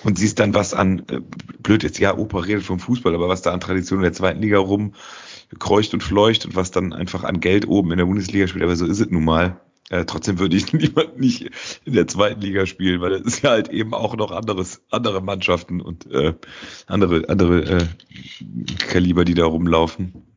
und 0.04 0.18
siehst 0.18 0.38
dann 0.38 0.54
was 0.54 0.74
an, 0.74 1.04
äh, 1.10 1.20
blöd 1.62 1.82
jetzt, 1.82 1.98
ja, 1.98 2.16
Opa 2.16 2.40
redet 2.40 2.64
vom 2.64 2.80
Fußball, 2.80 3.14
aber 3.14 3.28
was 3.28 3.42
da 3.42 3.52
an 3.52 3.60
Tradition 3.60 3.98
in 4.00 4.04
der 4.04 4.12
zweiten 4.12 4.40
Liga 4.40 4.58
rum 4.58 4.94
kreucht 5.58 5.94
und 5.94 6.02
fleucht 6.02 6.44
und 6.44 6.56
was 6.56 6.70
dann 6.70 6.92
einfach 6.92 7.24
an 7.24 7.40
Geld 7.40 7.66
oben 7.66 7.92
in 7.92 7.98
der 7.98 8.04
Bundesliga 8.04 8.46
spielt, 8.46 8.64
aber 8.64 8.76
so 8.76 8.86
ist 8.86 9.00
es 9.00 9.10
nun 9.10 9.24
mal. 9.24 9.60
Äh, 9.90 10.04
trotzdem 10.04 10.38
würde 10.38 10.56
ich 10.56 10.72
niemand 10.72 11.18
nicht 11.18 11.50
in 11.84 11.94
der 11.94 12.06
zweiten 12.06 12.40
Liga 12.40 12.66
spielen, 12.66 13.00
weil 13.00 13.12
es 13.12 13.22
ist 13.22 13.42
ja 13.42 13.50
halt 13.50 13.68
eben 13.68 13.94
auch 13.94 14.16
noch 14.16 14.30
anderes, 14.30 14.82
andere 14.90 15.22
Mannschaften 15.22 15.80
und 15.80 16.10
äh, 16.10 16.34
andere, 16.86 17.28
andere 17.28 17.62
äh, 17.64 17.86
Kaliber, 18.78 19.24
die 19.24 19.34
da 19.34 19.46
rumlaufen. 19.46 20.27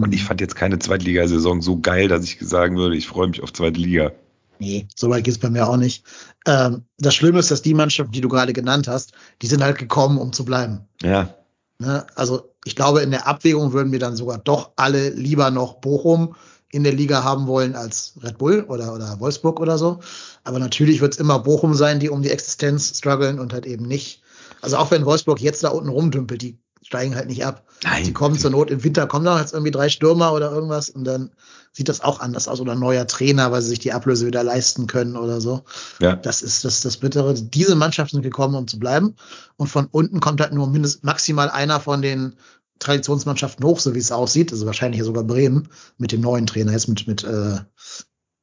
Und 0.00 0.14
ich 0.14 0.24
fand 0.24 0.40
jetzt 0.40 0.56
keine 0.56 0.78
Zweitligasaison 0.78 1.60
so 1.60 1.78
geil, 1.78 2.08
dass 2.08 2.24
ich 2.24 2.38
sagen 2.40 2.76
würde, 2.76 2.96
ich 2.96 3.06
freue 3.06 3.28
mich 3.28 3.42
auf 3.42 3.52
zweite 3.52 3.78
Liga. 3.78 4.12
Nee, 4.58 4.86
so 4.96 5.10
weit 5.10 5.24
geht's 5.24 5.38
bei 5.38 5.50
mir 5.50 5.68
auch 5.68 5.76
nicht. 5.76 6.04
Ähm, 6.46 6.82
das 6.98 7.14
Schlimme 7.14 7.40
ist, 7.40 7.50
dass 7.50 7.62
die 7.62 7.74
Mannschaften, 7.74 8.12
die 8.12 8.20
du 8.20 8.28
gerade 8.28 8.52
genannt 8.52 8.88
hast, 8.88 9.12
die 9.42 9.46
sind 9.46 9.62
halt 9.62 9.78
gekommen, 9.78 10.18
um 10.18 10.32
zu 10.32 10.44
bleiben. 10.44 10.86
Ja, 11.02 11.34
Ne? 11.82 12.06
Also 12.14 12.54
ich 12.64 12.76
glaube, 12.76 13.00
in 13.00 13.10
der 13.10 13.26
Abwägung 13.26 13.72
würden 13.72 13.90
wir 13.90 13.98
dann 13.98 14.16
sogar 14.16 14.38
doch 14.38 14.70
alle 14.76 15.10
lieber 15.10 15.50
noch 15.50 15.80
Bochum 15.80 16.36
in 16.70 16.84
der 16.84 16.92
Liga 16.92 17.24
haben 17.24 17.48
wollen 17.48 17.74
als 17.74 18.14
Red 18.22 18.38
Bull 18.38 18.64
oder, 18.68 18.94
oder 18.94 19.18
Wolfsburg 19.18 19.60
oder 19.60 19.76
so. 19.76 19.98
Aber 20.44 20.60
natürlich 20.60 21.00
wird 21.00 21.14
es 21.14 21.20
immer 21.20 21.40
Bochum 21.40 21.74
sein, 21.74 21.98
die 21.98 22.08
um 22.08 22.22
die 22.22 22.30
Existenz 22.30 22.96
strugglen 22.96 23.40
und 23.40 23.52
halt 23.52 23.66
eben 23.66 23.86
nicht. 23.86 24.22
Also 24.60 24.76
auch 24.76 24.92
wenn 24.92 25.04
Wolfsburg 25.04 25.40
jetzt 25.40 25.64
da 25.64 25.70
unten 25.70 25.88
rumdümpelt, 25.88 26.40
die 26.40 26.56
steigen 26.82 27.14
halt 27.14 27.28
nicht 27.28 27.44
ab. 27.44 27.64
Nein. 27.84 28.04
Die 28.04 28.12
kommen 28.12 28.38
zur 28.38 28.50
Not 28.50 28.70
im 28.70 28.84
Winter, 28.84 29.06
kommen 29.06 29.24
da 29.24 29.40
jetzt 29.40 29.52
irgendwie 29.52 29.70
drei 29.70 29.88
Stürmer 29.88 30.32
oder 30.32 30.50
irgendwas 30.52 30.90
und 30.90 31.04
dann 31.04 31.30
sieht 31.72 31.88
das 31.88 32.02
auch 32.02 32.20
anders 32.20 32.48
aus 32.48 32.60
oder 32.60 32.72
ein 32.72 32.78
neuer 32.78 33.06
Trainer, 33.06 33.50
weil 33.50 33.62
sie 33.62 33.70
sich 33.70 33.78
die 33.78 33.92
Ablöse 33.92 34.26
wieder 34.26 34.44
leisten 34.44 34.86
können 34.86 35.16
oder 35.16 35.40
so. 35.40 35.62
ja. 36.00 36.16
Das 36.16 36.42
ist 36.42 36.64
das, 36.64 36.82
das 36.82 36.98
Bittere. 36.98 37.34
Diese 37.34 37.74
Mannschaften 37.74 38.16
sind 38.16 38.22
gekommen, 38.22 38.54
um 38.54 38.68
zu 38.68 38.78
bleiben. 38.78 39.16
Und 39.56 39.68
von 39.68 39.86
unten 39.90 40.20
kommt 40.20 40.40
halt 40.40 40.52
nur 40.52 40.66
mindestens 40.66 41.02
maximal 41.02 41.48
einer 41.48 41.80
von 41.80 42.02
den 42.02 42.34
Traditionsmannschaften 42.78 43.64
hoch, 43.64 43.80
so 43.80 43.94
wie 43.94 44.00
es 44.00 44.12
aussieht. 44.12 44.52
Also 44.52 44.66
wahrscheinlich 44.66 44.98
ja 44.98 45.04
sogar 45.04 45.24
Bremen 45.24 45.68
mit 45.96 46.12
dem 46.12 46.20
neuen 46.20 46.46
Trainer 46.46 46.72
jetzt 46.72 46.88
mit, 46.88 47.06
mit 47.06 47.24
äh, 47.24 47.58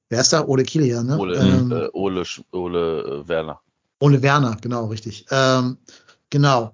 wer 0.09 0.21
ist 0.21 0.33
da? 0.33 0.47
Ole 0.47 0.63
Kilian, 0.63 1.05
ne? 1.05 1.17
Ole, 1.17 1.35
ähm, 1.37 1.71
äh, 1.71 1.87
Ole, 1.93 2.23
Ole 2.51 3.01
äh, 3.01 3.27
Werner. 3.27 3.59
Ole 3.99 4.21
Werner, 4.21 4.57
genau, 4.61 4.85
richtig. 4.87 5.25
Ähm, 5.29 5.77
genau. 6.29 6.73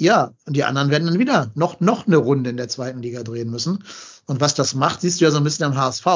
Ja, 0.00 0.32
und 0.46 0.56
die 0.56 0.64
anderen 0.64 0.88
werden 0.90 1.06
dann 1.06 1.18
wieder 1.18 1.50
noch, 1.54 1.78
noch 1.80 2.06
eine 2.06 2.16
Runde 2.16 2.48
in 2.48 2.56
der 2.56 2.68
zweiten 2.68 3.02
Liga 3.02 3.22
drehen 3.22 3.50
müssen. 3.50 3.84
Und 4.24 4.40
was 4.40 4.54
das 4.54 4.74
macht, 4.74 5.02
siehst 5.02 5.20
du 5.20 5.26
ja 5.26 5.30
so 5.30 5.36
ein 5.36 5.44
bisschen 5.44 5.66
am 5.66 5.76
HSV. 5.76 6.06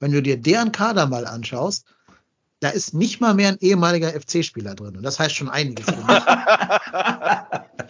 Wenn 0.00 0.12
du 0.12 0.20
dir 0.20 0.36
deren 0.36 0.70
Kader 0.70 1.06
mal 1.06 1.26
anschaust, 1.26 1.86
da 2.60 2.68
ist 2.68 2.92
nicht 2.92 3.22
mal 3.22 3.32
mehr 3.32 3.48
ein 3.48 3.56
ehemaliger 3.60 4.10
FC-Spieler 4.10 4.74
drin. 4.74 4.98
Und 4.98 5.02
das 5.02 5.18
heißt 5.18 5.34
schon 5.34 5.48
einiges. 5.48 5.86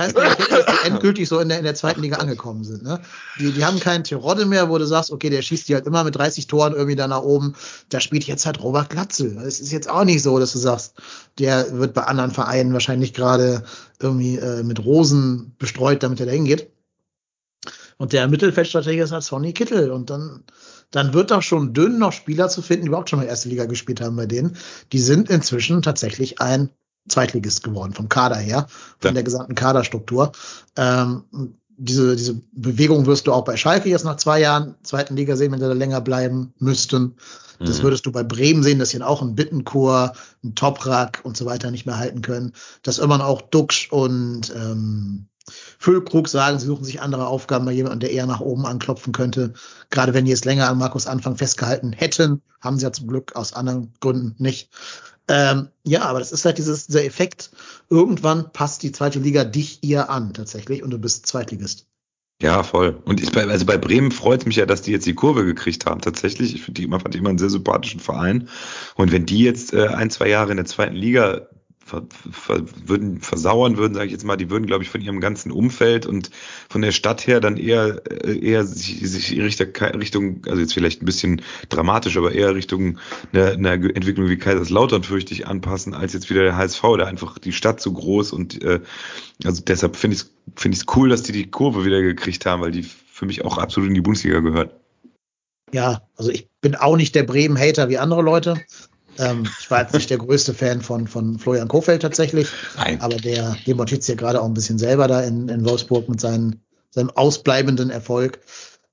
heißt, 0.00 0.16
dass 0.16 0.36
die 0.36 0.44
endgültig 0.88 1.28
so 1.28 1.38
in 1.38 1.48
der, 1.48 1.58
in 1.58 1.64
der 1.64 1.74
zweiten 1.74 2.02
Liga 2.02 2.16
angekommen 2.16 2.64
sind. 2.64 2.82
Ne? 2.82 3.00
Die, 3.38 3.52
die 3.52 3.64
haben 3.64 3.78
keinen 3.78 4.04
Terodde 4.04 4.46
mehr, 4.46 4.68
wo 4.68 4.78
du 4.78 4.86
sagst, 4.86 5.12
okay, 5.12 5.30
der 5.30 5.42
schießt 5.42 5.68
die 5.68 5.74
halt 5.74 5.86
immer 5.86 6.04
mit 6.04 6.16
30 6.16 6.46
Toren 6.46 6.72
irgendwie 6.72 6.96
da 6.96 7.06
nach 7.06 7.22
oben. 7.22 7.54
Da 7.88 8.00
spielt 8.00 8.24
jetzt 8.24 8.46
halt 8.46 8.62
Robert 8.62 8.90
Glatzel. 8.90 9.38
Es 9.38 9.60
ist 9.60 9.72
jetzt 9.72 9.88
auch 9.88 10.04
nicht 10.04 10.22
so, 10.22 10.38
dass 10.38 10.52
du 10.52 10.58
sagst, 10.58 10.94
der 11.38 11.78
wird 11.78 11.94
bei 11.94 12.02
anderen 12.02 12.32
Vereinen 12.32 12.72
wahrscheinlich 12.72 13.14
gerade 13.14 13.62
irgendwie 14.00 14.36
äh, 14.36 14.62
mit 14.62 14.84
Rosen 14.84 15.54
bestreut, 15.58 16.02
damit 16.02 16.20
er 16.20 16.26
da 16.26 16.32
hingeht. 16.32 16.70
Und 18.00 18.14
der 18.14 18.28
Mittelfeldstrategie 18.28 19.00
ist 19.00 19.12
halt 19.12 19.22
Sonny 19.22 19.52
Kittel. 19.52 19.90
Und 19.90 20.08
dann, 20.08 20.44
dann 20.90 21.12
wird 21.12 21.30
doch 21.30 21.42
schon 21.42 21.74
dünn, 21.74 21.98
noch 21.98 22.12
Spieler 22.12 22.48
zu 22.48 22.62
finden, 22.62 22.84
die 22.84 22.88
überhaupt 22.88 23.10
schon 23.10 23.18
mal 23.18 23.26
erste 23.26 23.50
Liga 23.50 23.66
gespielt 23.66 24.00
haben 24.00 24.16
bei 24.16 24.24
denen. 24.24 24.56
Die 24.92 24.98
sind 24.98 25.28
inzwischen 25.28 25.82
tatsächlich 25.82 26.40
ein 26.40 26.70
Zweitligist 27.08 27.62
geworden, 27.64 27.92
vom 27.92 28.08
Kader 28.08 28.36
her, 28.36 28.66
von 28.98 29.08
Ja. 29.08 29.12
der 29.12 29.22
gesamten 29.22 29.54
Kaderstruktur. 29.54 30.32
Ähm, 30.76 31.24
diese, 31.76 32.14
diese 32.14 32.40
Bewegung 32.52 33.06
wirst 33.06 33.26
du 33.26 33.32
auch 33.32 33.44
bei 33.44 33.56
Schalke 33.56 33.88
jetzt 33.88 34.04
nach 34.04 34.16
zwei 34.16 34.38
Jahren 34.40 34.74
zweiten 34.82 35.16
Liga 35.16 35.34
sehen, 35.36 35.50
wenn 35.52 35.60
sie 35.60 35.66
da 35.66 35.72
länger 35.72 36.00
bleiben 36.02 36.52
müssten. 36.58 37.16
Das 37.58 37.78
Mhm. 37.78 37.82
würdest 37.84 38.04
du 38.06 38.12
bei 38.12 38.22
Bremen 38.22 38.62
sehen, 38.62 38.78
dass 38.78 38.90
sie 38.90 39.02
auch 39.02 39.22
einen 39.22 39.34
Bittenkur, 39.34 40.12
einen 40.42 40.54
Toprak 40.54 41.20
und 41.24 41.36
so 41.36 41.46
weiter 41.46 41.70
nicht 41.70 41.86
mehr 41.86 41.98
halten 41.98 42.20
können. 42.22 42.52
Dass 42.82 42.98
irgendwann 42.98 43.22
auch 43.22 43.40
Duxch 43.42 43.90
und 43.90 44.52
ähm, 44.54 45.26
Füllkrug 45.78 46.28
sagen, 46.28 46.58
sie 46.58 46.66
suchen 46.66 46.84
sich 46.84 47.00
andere 47.00 47.26
Aufgaben 47.26 47.64
bei 47.64 47.72
jemandem, 47.72 48.00
der 48.00 48.12
eher 48.12 48.26
nach 48.26 48.40
oben 48.40 48.66
anklopfen 48.66 49.12
könnte. 49.12 49.54
Gerade 49.88 50.14
wenn 50.14 50.26
die 50.26 50.30
jetzt 50.30 50.44
länger 50.44 50.68
an 50.68 50.78
Markus 50.78 51.06
Anfang 51.06 51.36
festgehalten 51.36 51.92
hätten, 51.92 52.42
haben 52.60 52.78
sie 52.78 52.84
ja 52.84 52.92
zum 52.92 53.08
Glück 53.08 53.34
aus 53.36 53.52
anderen 53.54 53.92
Gründen 54.00 54.34
nicht. 54.38 54.70
Ähm, 55.32 55.68
ja, 55.84 56.02
aber 56.02 56.18
das 56.18 56.32
ist 56.32 56.44
halt 56.44 56.58
dieses, 56.58 56.88
dieser 56.88 57.04
Effekt. 57.04 57.50
Irgendwann 57.88 58.52
passt 58.52 58.82
die 58.82 58.90
zweite 58.90 59.20
Liga 59.20 59.44
dich 59.44 59.78
ihr 59.82 60.10
an, 60.10 60.34
tatsächlich, 60.34 60.82
und 60.82 60.90
du 60.90 60.98
bist 60.98 61.24
Zweitligist. 61.26 61.86
Ja, 62.42 62.64
voll. 62.64 63.00
Und 63.04 63.20
ich, 63.20 63.30
bei- 63.30 63.46
also 63.46 63.64
bei 63.64 63.78
Bremen 63.78 64.10
freut 64.10 64.40
es 64.40 64.46
mich 64.46 64.56
ja, 64.56 64.66
dass 64.66 64.82
die 64.82 64.90
jetzt 64.90 65.06
die 65.06 65.14
Kurve 65.14 65.44
gekriegt 65.44 65.86
haben. 65.86 66.00
Tatsächlich, 66.00 66.54
ich 66.54 66.62
finde 66.62 66.80
die 66.80 66.86
immer, 66.86 66.98
fand 66.98 67.14
die 67.14 67.18
immer 67.18 67.28
einen 67.28 67.38
sehr 67.38 67.50
sympathischen 67.50 68.00
Verein. 68.00 68.48
Und 68.96 69.12
wenn 69.12 69.24
die 69.24 69.40
jetzt 69.40 69.72
äh, 69.72 69.86
ein, 69.88 70.10
zwei 70.10 70.28
Jahre 70.28 70.50
in 70.50 70.56
der 70.56 70.66
zweiten 70.66 70.96
Liga 70.96 71.46
ver, 71.90 72.06
ver, 72.30 72.62
würden 72.86 73.20
versauern 73.20 73.76
würden, 73.76 73.94
sage 73.94 74.06
ich 74.06 74.12
jetzt 74.12 74.24
mal, 74.24 74.36
die 74.36 74.50
würden, 74.50 74.66
glaube 74.66 74.84
ich, 74.84 74.90
von 74.90 75.00
ihrem 75.00 75.20
ganzen 75.20 75.50
Umfeld 75.50 76.06
und 76.06 76.30
von 76.68 76.82
der 76.82 76.92
Stadt 76.92 77.26
her 77.26 77.40
dann 77.40 77.56
eher 77.56 78.02
äh, 78.24 78.38
eher 78.38 78.64
sich, 78.64 79.00
sich 79.00 79.40
Richtung, 79.40 80.42
also 80.46 80.60
jetzt 80.60 80.74
vielleicht 80.74 81.02
ein 81.02 81.06
bisschen 81.06 81.42
dramatisch, 81.68 82.16
aber 82.16 82.32
eher 82.32 82.54
Richtung 82.54 82.98
einer, 83.32 83.52
einer 83.52 83.72
Entwicklung 83.72 84.28
wie 84.28 84.38
Kaiserslautern 84.38 85.02
fürchte 85.02 85.34
ich 85.34 85.46
anpassen, 85.46 85.94
als 85.94 86.12
jetzt 86.12 86.30
wieder 86.30 86.42
der 86.42 86.56
HSV, 86.56 86.82
da 86.98 87.06
einfach 87.06 87.38
die 87.38 87.52
Stadt 87.52 87.80
so 87.80 87.92
groß 87.92 88.32
und 88.32 88.62
äh, 88.62 88.80
also 89.44 89.62
deshalb 89.62 89.96
finde 89.96 90.16
ich 90.16 90.22
es 90.22 90.30
finde 90.56 90.76
ich 90.76 90.96
cool, 90.96 91.08
dass 91.08 91.22
die 91.22 91.32
die 91.32 91.50
Kurve 91.50 91.84
wieder 91.84 92.02
gekriegt 92.02 92.46
haben, 92.46 92.62
weil 92.62 92.72
die 92.72 92.82
für 92.82 93.26
mich 93.26 93.44
auch 93.44 93.58
absolut 93.58 93.88
in 93.88 93.94
die 93.94 94.00
Bundesliga 94.00 94.40
gehört. 94.40 94.74
Ja, 95.72 96.02
also 96.16 96.30
ich 96.30 96.48
bin 96.60 96.74
auch 96.74 96.96
nicht 96.96 97.14
der 97.14 97.22
Bremen-Hater 97.22 97.88
wie 97.88 97.98
andere 97.98 98.22
Leute. 98.22 98.60
Ähm, 99.20 99.48
ich 99.60 99.70
war 99.70 99.82
jetzt 99.82 99.94
nicht 99.94 100.10
der 100.10 100.18
größte 100.18 100.54
Fan 100.54 100.80
von, 100.80 101.06
von 101.06 101.38
Florian 101.38 101.68
Kofeld 101.68 102.02
tatsächlich, 102.02 102.48
Nein. 102.76 103.00
aber 103.00 103.16
der 103.16 103.56
demontiert 103.66 104.02
sich 104.02 104.14
ja 104.14 104.18
gerade 104.20 104.40
auch 104.40 104.46
ein 104.46 104.54
bisschen 104.54 104.78
selber 104.78 105.06
da 105.08 105.20
in, 105.20 105.48
in 105.48 105.64
Wolfsburg 105.64 106.08
mit 106.08 106.20
seinen, 106.20 106.62
seinem 106.90 107.10
ausbleibenden 107.10 107.90
Erfolg. 107.90 108.40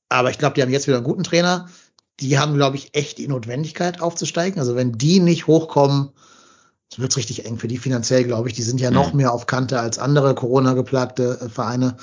Aber 0.09 0.29
ich 0.29 0.37
glaube, 0.37 0.55
die 0.55 0.61
haben 0.61 0.71
jetzt 0.71 0.87
wieder 0.87 0.97
einen 0.97 1.05
guten 1.05 1.23
Trainer. 1.23 1.69
Die 2.19 2.39
haben, 2.39 2.55
glaube 2.55 2.75
ich, 2.77 2.95
echt 2.95 3.17
die 3.17 3.27
Notwendigkeit 3.27 4.01
aufzusteigen. 4.01 4.59
Also 4.59 4.75
wenn 4.75 4.93
die 4.93 5.19
nicht 5.19 5.47
hochkommen, 5.47 6.09
wird 6.95 7.11
es 7.11 7.17
richtig 7.17 7.45
eng 7.45 7.57
für 7.57 7.67
die 7.67 7.77
finanziell, 7.77 8.23
glaube 8.23 8.47
ich. 8.49 8.55
Die 8.55 8.63
sind 8.63 8.79
ja 8.81 8.91
noch 8.91 9.11
Mhm. 9.11 9.17
mehr 9.17 9.33
auf 9.33 9.45
Kante 9.45 9.79
als 9.79 9.99
andere 9.99 10.33
Corona-geplagte 10.35 11.39
äh, 11.41 11.49
Vereine. 11.49 11.97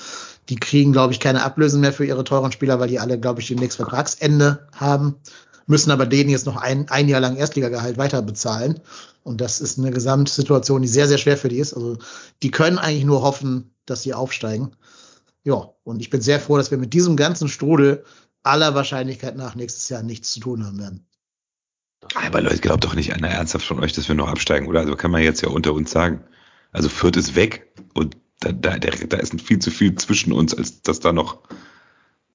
Die 0.50 0.56
kriegen, 0.56 0.92
glaube 0.92 1.12
ich, 1.12 1.20
keine 1.20 1.42
Ablösen 1.42 1.80
mehr 1.80 1.92
für 1.92 2.04
ihre 2.04 2.22
teuren 2.22 2.52
Spieler, 2.52 2.78
weil 2.78 2.88
die 2.88 3.00
alle, 3.00 3.18
glaube 3.18 3.40
ich, 3.40 3.48
demnächst 3.48 3.76
Vertragsende 3.76 4.68
haben. 4.74 5.16
Müssen 5.66 5.90
aber 5.90 6.06
denen 6.06 6.30
jetzt 6.30 6.46
noch 6.46 6.56
ein, 6.56 6.88
ein 6.90 7.08
Jahr 7.08 7.20
lang 7.20 7.36
Erstligagehalt 7.36 7.96
weiter 7.96 8.22
bezahlen. 8.22 8.80
Und 9.22 9.40
das 9.40 9.60
ist 9.60 9.78
eine 9.78 9.90
Gesamtsituation, 9.90 10.82
die 10.82 10.88
sehr, 10.88 11.08
sehr 11.08 11.18
schwer 11.18 11.36
für 11.36 11.48
die 11.48 11.58
ist. 11.58 11.74
Also 11.74 11.98
die 12.42 12.50
können 12.50 12.78
eigentlich 12.78 13.04
nur 13.04 13.22
hoffen, 13.22 13.74
dass 13.86 14.02
sie 14.02 14.14
aufsteigen. 14.14 14.72
Ja, 15.42 15.72
und 15.84 16.00
ich 16.00 16.10
bin 16.10 16.20
sehr 16.20 16.40
froh, 16.40 16.56
dass 16.56 16.70
wir 16.70 16.78
mit 16.78 16.92
diesem 16.92 17.16
ganzen 17.16 17.48
Strudel 17.48 18.04
aller 18.42 18.74
Wahrscheinlichkeit 18.74 19.36
nach 19.36 19.54
nächstes 19.54 19.88
Jahr 19.88 20.02
nichts 20.02 20.32
zu 20.32 20.40
tun 20.40 20.64
haben 20.66 20.78
werden. 20.78 21.06
Aber 22.14 22.42
Leute, 22.42 22.58
glaubt 22.58 22.84
doch 22.84 22.94
nicht 22.94 23.14
einer 23.14 23.28
ernsthaft 23.28 23.64
von 23.64 23.80
euch, 23.80 23.92
dass 23.92 24.08
wir 24.08 24.14
noch 24.14 24.28
absteigen, 24.28 24.66
oder? 24.66 24.80
Also 24.80 24.96
kann 24.96 25.10
man 25.10 25.22
jetzt 25.22 25.40
ja 25.40 25.48
unter 25.48 25.72
uns 25.72 25.90
sagen. 25.90 26.22
Also 26.72 26.88
Fürth 26.88 27.16
ist 27.16 27.34
weg 27.34 27.72
und 27.94 28.16
da, 28.40 28.52
da, 28.52 28.76
da 28.78 29.16
ist 29.16 29.40
viel 29.40 29.58
zu 29.58 29.70
viel 29.70 29.94
zwischen 29.94 30.32
uns, 30.32 30.54
als 30.54 30.82
dass 30.82 31.00
da 31.00 31.12
noch, 31.12 31.38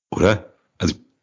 oder? 0.09 0.48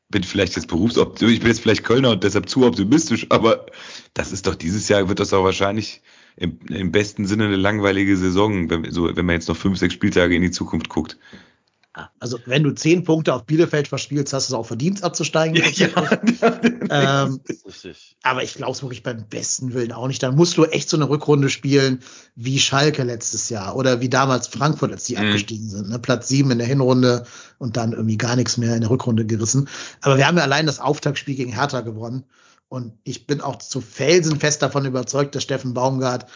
Bin 0.08 0.22
vielleicht 0.22 0.54
jetzt 0.56 0.68
berufsoptimistisch, 0.68 1.34
ich 1.34 1.40
bin 1.40 1.48
jetzt 1.48 1.60
vielleicht 1.60 1.84
Kölner 1.84 2.10
und 2.10 2.22
deshalb 2.22 2.48
zu 2.48 2.64
optimistisch, 2.64 3.26
aber 3.30 3.66
das 4.14 4.32
ist 4.32 4.46
doch 4.46 4.54
dieses 4.54 4.88
Jahr 4.88 5.08
wird 5.08 5.18
das 5.18 5.32
auch 5.32 5.42
wahrscheinlich 5.42 6.00
im, 6.36 6.60
im 6.68 6.92
besten 6.92 7.26
Sinne 7.26 7.46
eine 7.46 7.56
langweilige 7.56 8.16
Saison, 8.16 8.70
wenn, 8.70 8.90
so, 8.90 9.16
wenn 9.16 9.26
man 9.26 9.34
jetzt 9.34 9.48
noch 9.48 9.56
fünf, 9.56 9.78
sechs 9.78 9.94
Spieltage 9.94 10.36
in 10.36 10.42
die 10.42 10.50
Zukunft 10.50 10.88
guckt. 10.88 11.18
Also 12.18 12.38
wenn 12.44 12.62
du 12.62 12.72
zehn 12.72 13.04
Punkte 13.04 13.32
auf 13.32 13.46
Bielefeld 13.46 13.88
verspielst, 13.88 14.32
hast 14.32 14.50
du 14.50 14.54
es 14.54 14.58
auch 14.58 14.66
verdient 14.66 15.02
abzusteigen. 15.02 15.56
ähm, 16.90 17.40
Richtig. 17.66 18.16
aber 18.22 18.42
ich 18.42 18.54
glaube 18.54 18.72
es 18.72 18.82
wirklich 18.82 19.02
beim 19.02 19.26
besten 19.28 19.72
Willen 19.72 19.92
auch 19.92 20.06
nicht. 20.06 20.22
Dann 20.22 20.34
musst 20.36 20.56
du 20.58 20.64
echt 20.64 20.90
so 20.90 20.96
eine 20.96 21.08
Rückrunde 21.08 21.48
spielen 21.48 22.00
wie 22.34 22.58
Schalke 22.58 23.02
letztes 23.02 23.48
Jahr 23.48 23.76
oder 23.76 24.00
wie 24.00 24.08
damals 24.10 24.46
Frankfurt, 24.46 24.92
als 24.92 25.04
die 25.04 25.14
Mhm. 25.16 25.22
abgestiegen 25.22 25.68
sind. 25.68 25.88
Ne? 25.88 25.98
Platz 25.98 26.28
sieben 26.28 26.50
in 26.50 26.58
der 26.58 26.66
Hinrunde 26.66 27.24
und 27.58 27.76
dann 27.76 27.92
irgendwie 27.92 28.18
gar 28.18 28.36
nichts 28.36 28.56
mehr 28.58 28.74
in 28.74 28.82
der 28.82 28.90
Rückrunde 28.90 29.24
gerissen. 29.24 29.68
Aber 30.02 30.18
wir 30.18 30.26
haben 30.26 30.36
ja 30.36 30.42
allein 30.44 30.66
das 30.66 30.80
Auftaktspiel 30.80 31.34
gegen 31.34 31.52
Hertha 31.54 31.80
gewonnen. 31.80 32.24
Und 32.68 32.92
ich 33.04 33.26
bin 33.26 33.40
auch 33.40 33.56
zu 33.56 33.80
felsenfest 33.80 34.60
davon 34.60 34.84
überzeugt, 34.84 35.34
dass 35.34 35.44
Steffen 35.44 35.72
Baumgart 35.72 36.26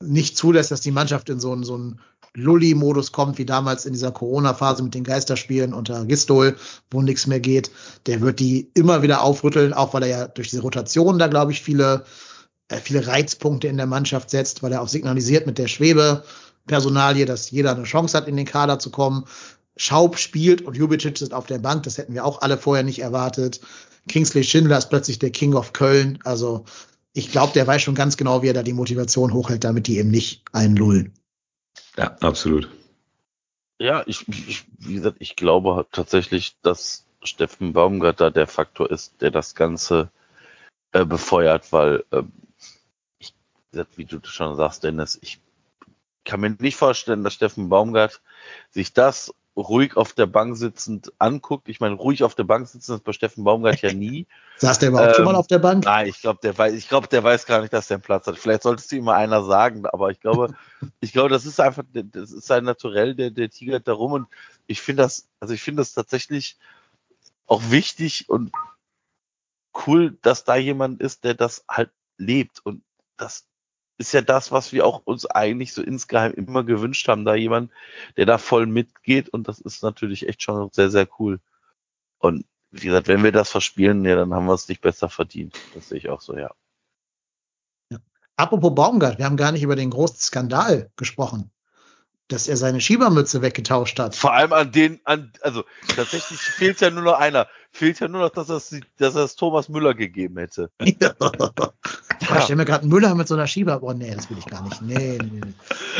nicht 0.00 0.36
zulässt, 0.36 0.70
dass 0.70 0.80
die 0.80 0.90
Mannschaft 0.90 1.28
in 1.28 1.38
so 1.38 1.52
einen, 1.52 1.62
so 1.62 1.74
einen 1.74 2.00
Lulli-Modus 2.34 3.12
kommt, 3.12 3.38
wie 3.38 3.44
damals 3.44 3.84
in 3.84 3.92
dieser 3.92 4.10
Corona-Phase 4.10 4.82
mit 4.82 4.94
den 4.94 5.04
Geisterspielen 5.04 5.74
unter 5.74 6.04
Gistol, 6.06 6.56
wo 6.90 7.02
nichts 7.02 7.26
mehr 7.26 7.40
geht. 7.40 7.70
Der 8.06 8.20
wird 8.20 8.40
die 8.40 8.70
immer 8.74 9.02
wieder 9.02 9.22
aufrütteln, 9.22 9.72
auch 9.72 9.92
weil 9.92 10.04
er 10.04 10.08
ja 10.08 10.28
durch 10.28 10.48
diese 10.50 10.62
Rotation 10.62 11.18
da, 11.18 11.26
glaube 11.26 11.52
ich, 11.52 11.62
viele, 11.62 12.04
äh, 12.68 12.78
viele 12.78 13.06
Reizpunkte 13.06 13.68
in 13.68 13.76
der 13.76 13.86
Mannschaft 13.86 14.30
setzt, 14.30 14.62
weil 14.62 14.72
er 14.72 14.80
auch 14.80 14.88
signalisiert 14.88 15.46
mit 15.46 15.58
der 15.58 15.68
Schwebe-Personalie, 15.68 17.26
dass 17.26 17.50
jeder 17.50 17.72
eine 17.72 17.84
Chance 17.84 18.16
hat, 18.16 18.28
in 18.28 18.36
den 18.36 18.46
Kader 18.46 18.78
zu 18.78 18.90
kommen. 18.90 19.24
Schaub 19.76 20.18
spielt 20.18 20.62
und 20.62 20.76
Jubicic 20.76 21.20
ist 21.20 21.34
auf 21.34 21.46
der 21.46 21.58
Bank, 21.58 21.82
das 21.82 21.98
hätten 21.98 22.14
wir 22.14 22.24
auch 22.24 22.40
alle 22.40 22.56
vorher 22.56 22.84
nicht 22.84 23.00
erwartet. 23.00 23.60
Kingsley 24.08 24.44
Schindler 24.44 24.78
ist 24.78 24.90
plötzlich 24.90 25.18
der 25.18 25.30
King 25.30 25.54
of 25.54 25.72
Köln. 25.72 26.18
Also 26.24 26.64
ich 27.12 27.30
glaube, 27.30 27.52
der 27.52 27.66
weiß 27.66 27.82
schon 27.82 27.94
ganz 27.94 28.16
genau, 28.16 28.42
wie 28.42 28.48
er 28.48 28.54
da 28.54 28.62
die 28.62 28.72
Motivation 28.72 29.32
hochhält, 29.32 29.64
damit 29.64 29.86
die 29.86 29.98
eben 29.98 30.10
nicht 30.10 30.42
einlullen. 30.52 31.12
Ja, 31.96 32.16
absolut. 32.20 32.70
Ja, 33.78 34.02
ich, 34.06 34.26
ich, 34.28 34.64
wie 34.78 34.94
gesagt, 34.94 35.16
ich 35.20 35.36
glaube 35.36 35.86
tatsächlich, 35.90 36.56
dass 36.62 37.06
Steffen 37.22 37.72
Baumgart 37.72 38.20
da 38.20 38.30
der 38.30 38.46
Faktor 38.46 38.90
ist, 38.90 39.20
der 39.20 39.30
das 39.30 39.54
Ganze 39.54 40.10
äh, 40.92 41.04
befeuert, 41.04 41.72
weil, 41.72 42.04
ähm, 42.12 42.32
ich, 43.18 43.34
wie 43.72 43.84
wie 43.96 44.04
du 44.04 44.20
schon 44.24 44.56
sagst, 44.56 44.84
Dennis, 44.84 45.18
ich 45.20 45.40
kann 46.24 46.40
mir 46.40 46.50
nicht 46.50 46.76
vorstellen, 46.76 47.24
dass 47.24 47.34
Steffen 47.34 47.68
Baumgart 47.68 48.20
sich 48.70 48.92
das 48.92 49.34
ruhig 49.56 49.96
auf 49.96 50.12
der 50.14 50.26
Bank 50.26 50.56
sitzend 50.56 51.12
anguckt. 51.18 51.68
Ich 51.68 51.80
meine, 51.80 51.94
ruhig 51.94 52.24
auf 52.24 52.34
der 52.34 52.44
Bank 52.44 52.66
sitzen 52.68 52.94
ist 52.94 53.04
bei 53.04 53.12
Steffen 53.12 53.44
Baumgart 53.44 53.82
ja 53.82 53.92
nie. 53.92 54.26
Saß 54.56 54.78
der 54.78 54.88
überhaupt 54.88 55.10
Ähm, 55.10 55.14
schon 55.16 55.24
mal 55.24 55.34
auf 55.34 55.46
der 55.46 55.58
Bank? 55.58 55.84
Nein, 55.84 56.06
ich 56.06 56.20
glaube, 56.20 56.40
der 56.42 56.56
weiß, 56.56 56.72
ich 56.74 56.88
glaube, 56.88 57.08
der 57.08 57.22
weiß 57.22 57.46
gar 57.46 57.60
nicht, 57.60 57.72
dass 57.72 57.88
der 57.88 57.96
einen 57.96 58.02
Platz 58.02 58.26
hat. 58.26 58.38
Vielleicht 58.38 58.62
sollte 58.62 58.82
es 58.82 58.92
ihm 58.92 59.04
mal 59.04 59.16
einer 59.16 59.44
sagen, 59.44 59.84
aber 59.86 60.10
ich 60.10 60.20
glaube, 60.20 60.54
ich 61.00 61.12
glaube, 61.12 61.28
das 61.28 61.44
ist 61.44 61.60
einfach, 61.60 61.84
das 61.92 62.32
ist 62.32 62.46
sein 62.46 62.64
Naturell, 62.64 63.14
der, 63.14 63.30
der 63.30 63.50
tigert 63.50 63.86
da 63.86 63.92
rum 63.92 64.12
und 64.12 64.26
ich 64.66 64.80
finde 64.80 65.02
das, 65.02 65.28
also 65.40 65.52
ich 65.52 65.62
finde 65.62 65.80
das 65.80 65.92
tatsächlich 65.92 66.56
auch 67.46 67.62
wichtig 67.70 68.28
und 68.28 68.52
cool, 69.86 70.16
dass 70.22 70.44
da 70.44 70.56
jemand 70.56 71.00
ist, 71.00 71.24
der 71.24 71.34
das 71.34 71.64
halt 71.68 71.90
lebt 72.16 72.64
und 72.64 72.82
das 73.16 73.44
ist 74.02 74.12
ja 74.12 74.20
das, 74.20 74.50
was 74.50 74.72
wir 74.72 74.84
auch 74.84 75.02
uns 75.04 75.26
eigentlich 75.26 75.72
so 75.72 75.80
insgeheim 75.80 76.32
immer 76.32 76.64
gewünscht 76.64 77.06
haben, 77.06 77.24
da 77.24 77.36
jemand, 77.36 77.70
der 78.16 78.26
da 78.26 78.36
voll 78.36 78.66
mitgeht 78.66 79.28
und 79.28 79.46
das 79.46 79.60
ist 79.60 79.82
natürlich 79.82 80.28
echt 80.28 80.42
schon 80.42 80.70
sehr, 80.72 80.90
sehr 80.90 81.08
cool. 81.18 81.40
Und 82.18 82.44
wie 82.72 82.86
gesagt, 82.86 83.06
wenn 83.06 83.22
wir 83.22 83.30
das 83.30 83.50
verspielen, 83.50 84.04
ja, 84.04 84.16
dann 84.16 84.34
haben 84.34 84.46
wir 84.46 84.54
es 84.54 84.68
nicht 84.68 84.80
besser 84.80 85.08
verdient. 85.08 85.56
Das 85.74 85.88
sehe 85.88 85.98
ich 85.98 86.08
auch 86.08 86.20
so, 86.20 86.36
ja. 86.36 86.50
Apropos 88.36 88.74
Baumgart, 88.74 89.18
wir 89.18 89.26
haben 89.26 89.36
gar 89.36 89.52
nicht 89.52 89.62
über 89.62 89.76
den 89.76 89.90
großen 89.90 90.16
Skandal 90.16 90.90
gesprochen, 90.96 91.52
dass 92.26 92.48
er 92.48 92.56
seine 92.56 92.80
Schiebermütze 92.80 93.40
weggetauscht 93.40 94.00
hat. 94.00 94.16
Vor 94.16 94.32
allem 94.32 94.52
an 94.52 94.72
den, 94.72 95.00
an, 95.04 95.32
also 95.42 95.62
tatsächlich 95.94 96.40
fehlt 96.58 96.80
ja 96.80 96.90
nur 96.90 97.04
noch 97.04 97.20
einer. 97.20 97.46
Fehlt 97.70 98.00
ja 98.00 98.08
nur 98.08 98.22
noch, 98.22 98.30
dass 98.30 98.48
er 98.48 98.56
es, 98.56 98.74
dass 98.96 99.36
Thomas 99.36 99.68
Müller 99.68 99.94
gegeben 99.94 100.38
hätte. 100.38 100.72
Ja. 101.00 101.14
Ich 102.38 102.44
stelle 102.44 102.56
mir 102.56 102.64
gerade 102.64 102.82
einen 102.82 102.90
Müller 102.92 103.14
mit 103.14 103.28
so 103.28 103.34
einer 103.34 103.46
Schieber. 103.46 103.82
Oh 103.82 103.92
nee, 103.92 104.14
das 104.14 104.30
will 104.30 104.38
ich 104.38 104.46
gar 104.46 104.62
nicht. 104.62 104.82
Nee, 104.82 105.18
nee, 105.22 105.40
nee. 105.44 105.52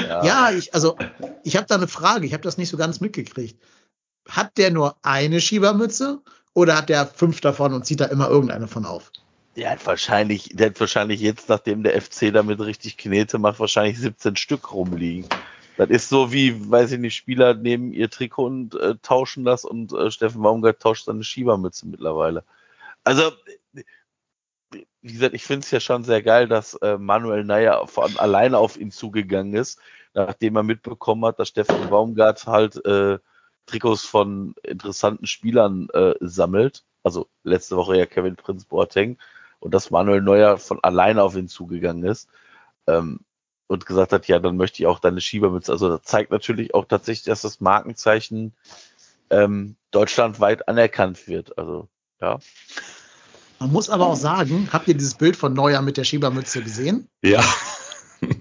Ja, 0.08 0.50
ich, 0.50 0.74
also, 0.74 0.96
ich 1.44 1.56
habe 1.56 1.66
da 1.66 1.76
eine 1.76 1.88
Frage. 1.88 2.26
Ich 2.26 2.32
habe 2.32 2.42
das 2.42 2.58
nicht 2.58 2.68
so 2.68 2.76
ganz 2.76 3.00
mitgekriegt. 3.00 3.60
Hat 4.28 4.56
der 4.58 4.70
nur 4.70 4.96
eine 5.02 5.40
Schiebermütze 5.40 6.20
oder 6.54 6.76
hat 6.76 6.88
der 6.88 7.06
fünf 7.06 7.40
davon 7.40 7.74
und 7.74 7.86
zieht 7.86 8.00
da 8.00 8.06
immer 8.06 8.28
irgendeine 8.28 8.68
von 8.68 8.84
auf? 8.86 9.10
Der 9.56 9.70
hat 9.70 9.84
wahrscheinlich, 9.84 10.50
der 10.54 10.68
hat 10.68 10.80
wahrscheinlich 10.80 11.20
jetzt, 11.20 11.48
nachdem 11.48 11.82
der 11.82 12.00
FC 12.00 12.32
damit 12.32 12.60
richtig 12.60 12.96
Knete 12.96 13.38
macht, 13.38 13.60
wahrscheinlich 13.60 13.98
17 13.98 14.36
Stück 14.36 14.72
rumliegen. 14.72 15.28
Das 15.76 15.90
ist 15.90 16.08
so 16.08 16.32
wie, 16.32 16.70
weiß 16.70 16.92
ich 16.92 16.98
nicht, 16.98 17.14
Spieler 17.14 17.54
nehmen 17.54 17.92
ihr 17.92 18.10
Trikot 18.10 18.46
und 18.46 18.74
äh, 18.74 18.94
tauschen 19.02 19.44
das 19.44 19.64
und 19.64 19.92
äh, 19.92 20.10
Steffen 20.10 20.42
Baumgart 20.42 20.80
tauscht 20.80 21.06
seine 21.06 21.24
Schiebermütze 21.24 21.86
mittlerweile. 21.86 22.44
Also, 23.04 23.32
wie 25.02 25.12
gesagt, 25.12 25.34
ich 25.34 25.44
finde 25.44 25.64
es 25.64 25.70
ja 25.70 25.80
schon 25.80 26.04
sehr 26.04 26.22
geil, 26.22 26.48
dass 26.48 26.74
äh, 26.74 26.96
Manuel 26.96 27.44
Neuer 27.44 27.86
von 27.88 28.16
alleine 28.18 28.58
auf 28.58 28.76
ihn 28.76 28.92
zugegangen 28.92 29.54
ist, 29.54 29.80
nachdem 30.14 30.56
er 30.56 30.62
mitbekommen 30.62 31.24
hat, 31.24 31.38
dass 31.38 31.48
Steffen 31.48 31.90
Baumgart 31.90 32.46
halt 32.46 32.84
äh, 32.86 33.18
Trikots 33.66 34.04
von 34.04 34.54
interessanten 34.62 35.26
Spielern 35.26 35.88
äh, 35.92 36.14
sammelt. 36.20 36.84
Also 37.02 37.28
letzte 37.42 37.76
Woche 37.76 37.96
ja 37.98 38.06
Kevin 38.06 38.36
Prinz 38.36 38.64
Boateng 38.64 39.18
und 39.58 39.74
dass 39.74 39.90
Manuel 39.90 40.22
Neuer 40.22 40.58
von 40.58 40.78
alleine 40.82 41.22
auf 41.22 41.36
ihn 41.36 41.48
zugegangen 41.48 42.04
ist 42.04 42.28
ähm, 42.86 43.20
und 43.66 43.86
gesagt 43.86 44.12
hat, 44.12 44.28
ja, 44.28 44.38
dann 44.38 44.56
möchte 44.56 44.82
ich 44.82 44.86
auch 44.86 45.00
deine 45.00 45.20
Schiebermütze. 45.20 45.72
Also 45.72 45.88
das 45.88 46.02
zeigt 46.02 46.30
natürlich 46.30 46.74
auch 46.74 46.84
tatsächlich, 46.84 47.24
dass 47.24 47.42
das 47.42 47.60
Markenzeichen 47.60 48.54
ähm, 49.30 49.76
deutschlandweit 49.90 50.68
anerkannt 50.68 51.26
wird. 51.26 51.58
Also 51.58 51.88
ja. 52.20 52.38
Man 53.62 53.70
muss 53.72 53.88
aber 53.90 54.08
auch 54.08 54.16
sagen, 54.16 54.68
habt 54.72 54.88
ihr 54.88 54.94
dieses 54.94 55.14
Bild 55.14 55.36
von 55.36 55.52
Neuer 55.52 55.82
mit 55.82 55.96
der 55.96 56.02
Schiebermütze 56.02 56.62
gesehen? 56.62 57.08
Ja. 57.22 57.44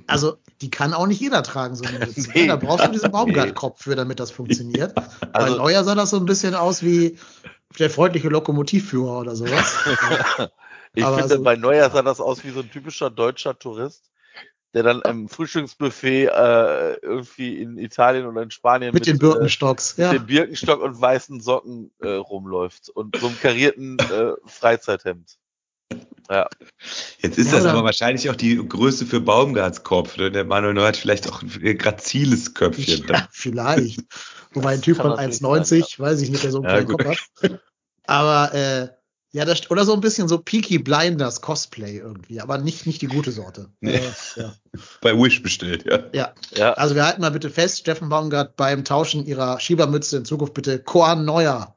Also, 0.07 0.37
die 0.61 0.71
kann 0.71 0.93
auch 0.95 1.05
nicht 1.05 1.21
jeder 1.21 1.43
tragen, 1.43 1.75
so 1.75 1.83
eine 1.85 1.99
Mütze. 2.07 2.27
Nee. 2.33 2.47
Da 2.47 2.55
brauchst 2.55 2.85
du 2.87 2.91
diesen 2.91 3.11
Baumgart-Kopf 3.11 3.83
für, 3.83 3.95
damit 3.95 4.19
das 4.19 4.31
funktioniert. 4.31 4.95
Bei 5.21 5.27
Also- 5.33 5.57
Neuer 5.57 5.83
sah 5.83 5.93
das 5.93 6.09
so 6.09 6.17
ein 6.17 6.25
bisschen 6.25 6.55
aus 6.55 6.81
wie 6.81 7.19
der 7.77 7.91
freundliche 7.91 8.29
Lokomotivführer 8.29 9.19
oder 9.19 9.35
sowas. 9.35 9.75
Ich 10.93 11.05
Aber 11.05 11.19
finde, 11.19 11.35
so- 11.37 11.43
bei 11.43 11.55
Neuer 11.55 11.89
sah 11.89 12.01
das 12.01 12.19
aus 12.19 12.43
wie 12.43 12.49
so 12.49 12.59
ein 12.59 12.69
typischer 12.69 13.09
deutscher 13.09 13.57
Tourist, 13.57 14.10
der 14.73 14.83
dann 14.83 15.01
im 15.01 15.27
Frühstücksbuffet 15.29 16.27
äh, 16.27 16.93
irgendwie 17.01 17.61
in 17.61 17.77
Italien 17.77 18.25
oder 18.25 18.41
in 18.41 18.51
Spanien 18.51 18.93
mit 18.93 19.05
den 19.05 19.17
Birkenstocks. 19.19 19.97
äh, 19.97 20.01
Ja. 20.03 20.13
mit 20.13 20.21
dem 20.21 20.27
Birkenstock 20.27 20.81
und 20.81 20.99
weißen 20.99 21.41
Socken 21.41 21.91
äh, 21.99 22.09
rumläuft 22.09 22.89
und 22.89 23.15
so 23.19 23.27
einem 23.27 23.39
karierten 23.39 23.97
äh, 23.99 24.31
Freizeithemd. 24.45 25.37
Ja, 26.29 26.47
Jetzt 27.19 27.37
ist 27.37 27.47
Ja, 27.51 27.57
das 27.59 27.65
aber 27.65 27.83
wahrscheinlich 27.83 28.29
auch 28.29 28.35
die 28.35 28.55
Größe 28.55 29.05
für 29.05 29.19
Baumgarts 29.19 29.83
Kopf. 29.83 30.15
Ne? 30.17 30.31
Der 30.31 30.45
Manuel 30.45 30.73
Neuer 30.73 30.87
hat 30.87 30.97
vielleicht 30.97 31.29
auch 31.29 31.41
ein 31.41 31.77
graziles 31.77 32.53
Köpfchen. 32.53 33.05
Ja, 33.07 33.27
vielleicht. 33.31 33.99
Wobei 34.53 34.73
ein 34.73 34.81
Typ 34.81 34.97
von 34.97 35.09
natürlich 35.11 35.39
1,90, 35.41 35.65
sein, 35.97 36.05
weiß 36.05 36.21
ich 36.21 36.29
nicht, 36.29 36.43
der 36.43 36.51
so 36.51 36.59
einen 36.59 36.65
Ja, 36.65 36.83
kleinen. 36.83 36.87
Kopf 36.87 37.05
hat. 37.41 37.59
Aber 38.05 38.53
äh, 38.53 38.87
Ja, 39.33 39.45
das, 39.45 39.71
oder 39.71 39.85
so 39.85 39.93
ein 39.93 40.01
bisschen 40.01 40.27
so 40.27 40.39
Peaky 40.39 40.79
Blinders 40.79 41.39
Cosplay 41.39 41.97
irgendwie, 41.97 42.41
aber 42.41 42.57
nicht, 42.57 42.85
nicht 42.85 43.01
die 43.01 43.07
gute 43.07 43.31
Sorte. 43.31 43.69
Nee. 43.79 43.95
Äh, 43.95 44.11
ja. 44.35 44.53
Bei 45.01 45.17
Wish 45.17 45.41
bestellt, 45.41 45.85
ja. 45.85 45.99
ja. 46.11 46.33
Ja, 46.53 46.73
Also 46.73 46.95
wir 46.95 47.05
halten 47.05 47.21
mal 47.21 47.31
bitte 47.31 47.49
fest, 47.49 47.79
Steffen 47.79 48.09
Baumgart 48.09 48.57
beim 48.57 48.83
Tauschen 48.83 49.25
ihrer 49.25 49.59
Schiebermütze 49.59 50.17
in 50.17 50.25
Zukunft 50.25 50.53
bitte 50.53 50.79
Korn 50.79 51.23
Neuer. 51.23 51.75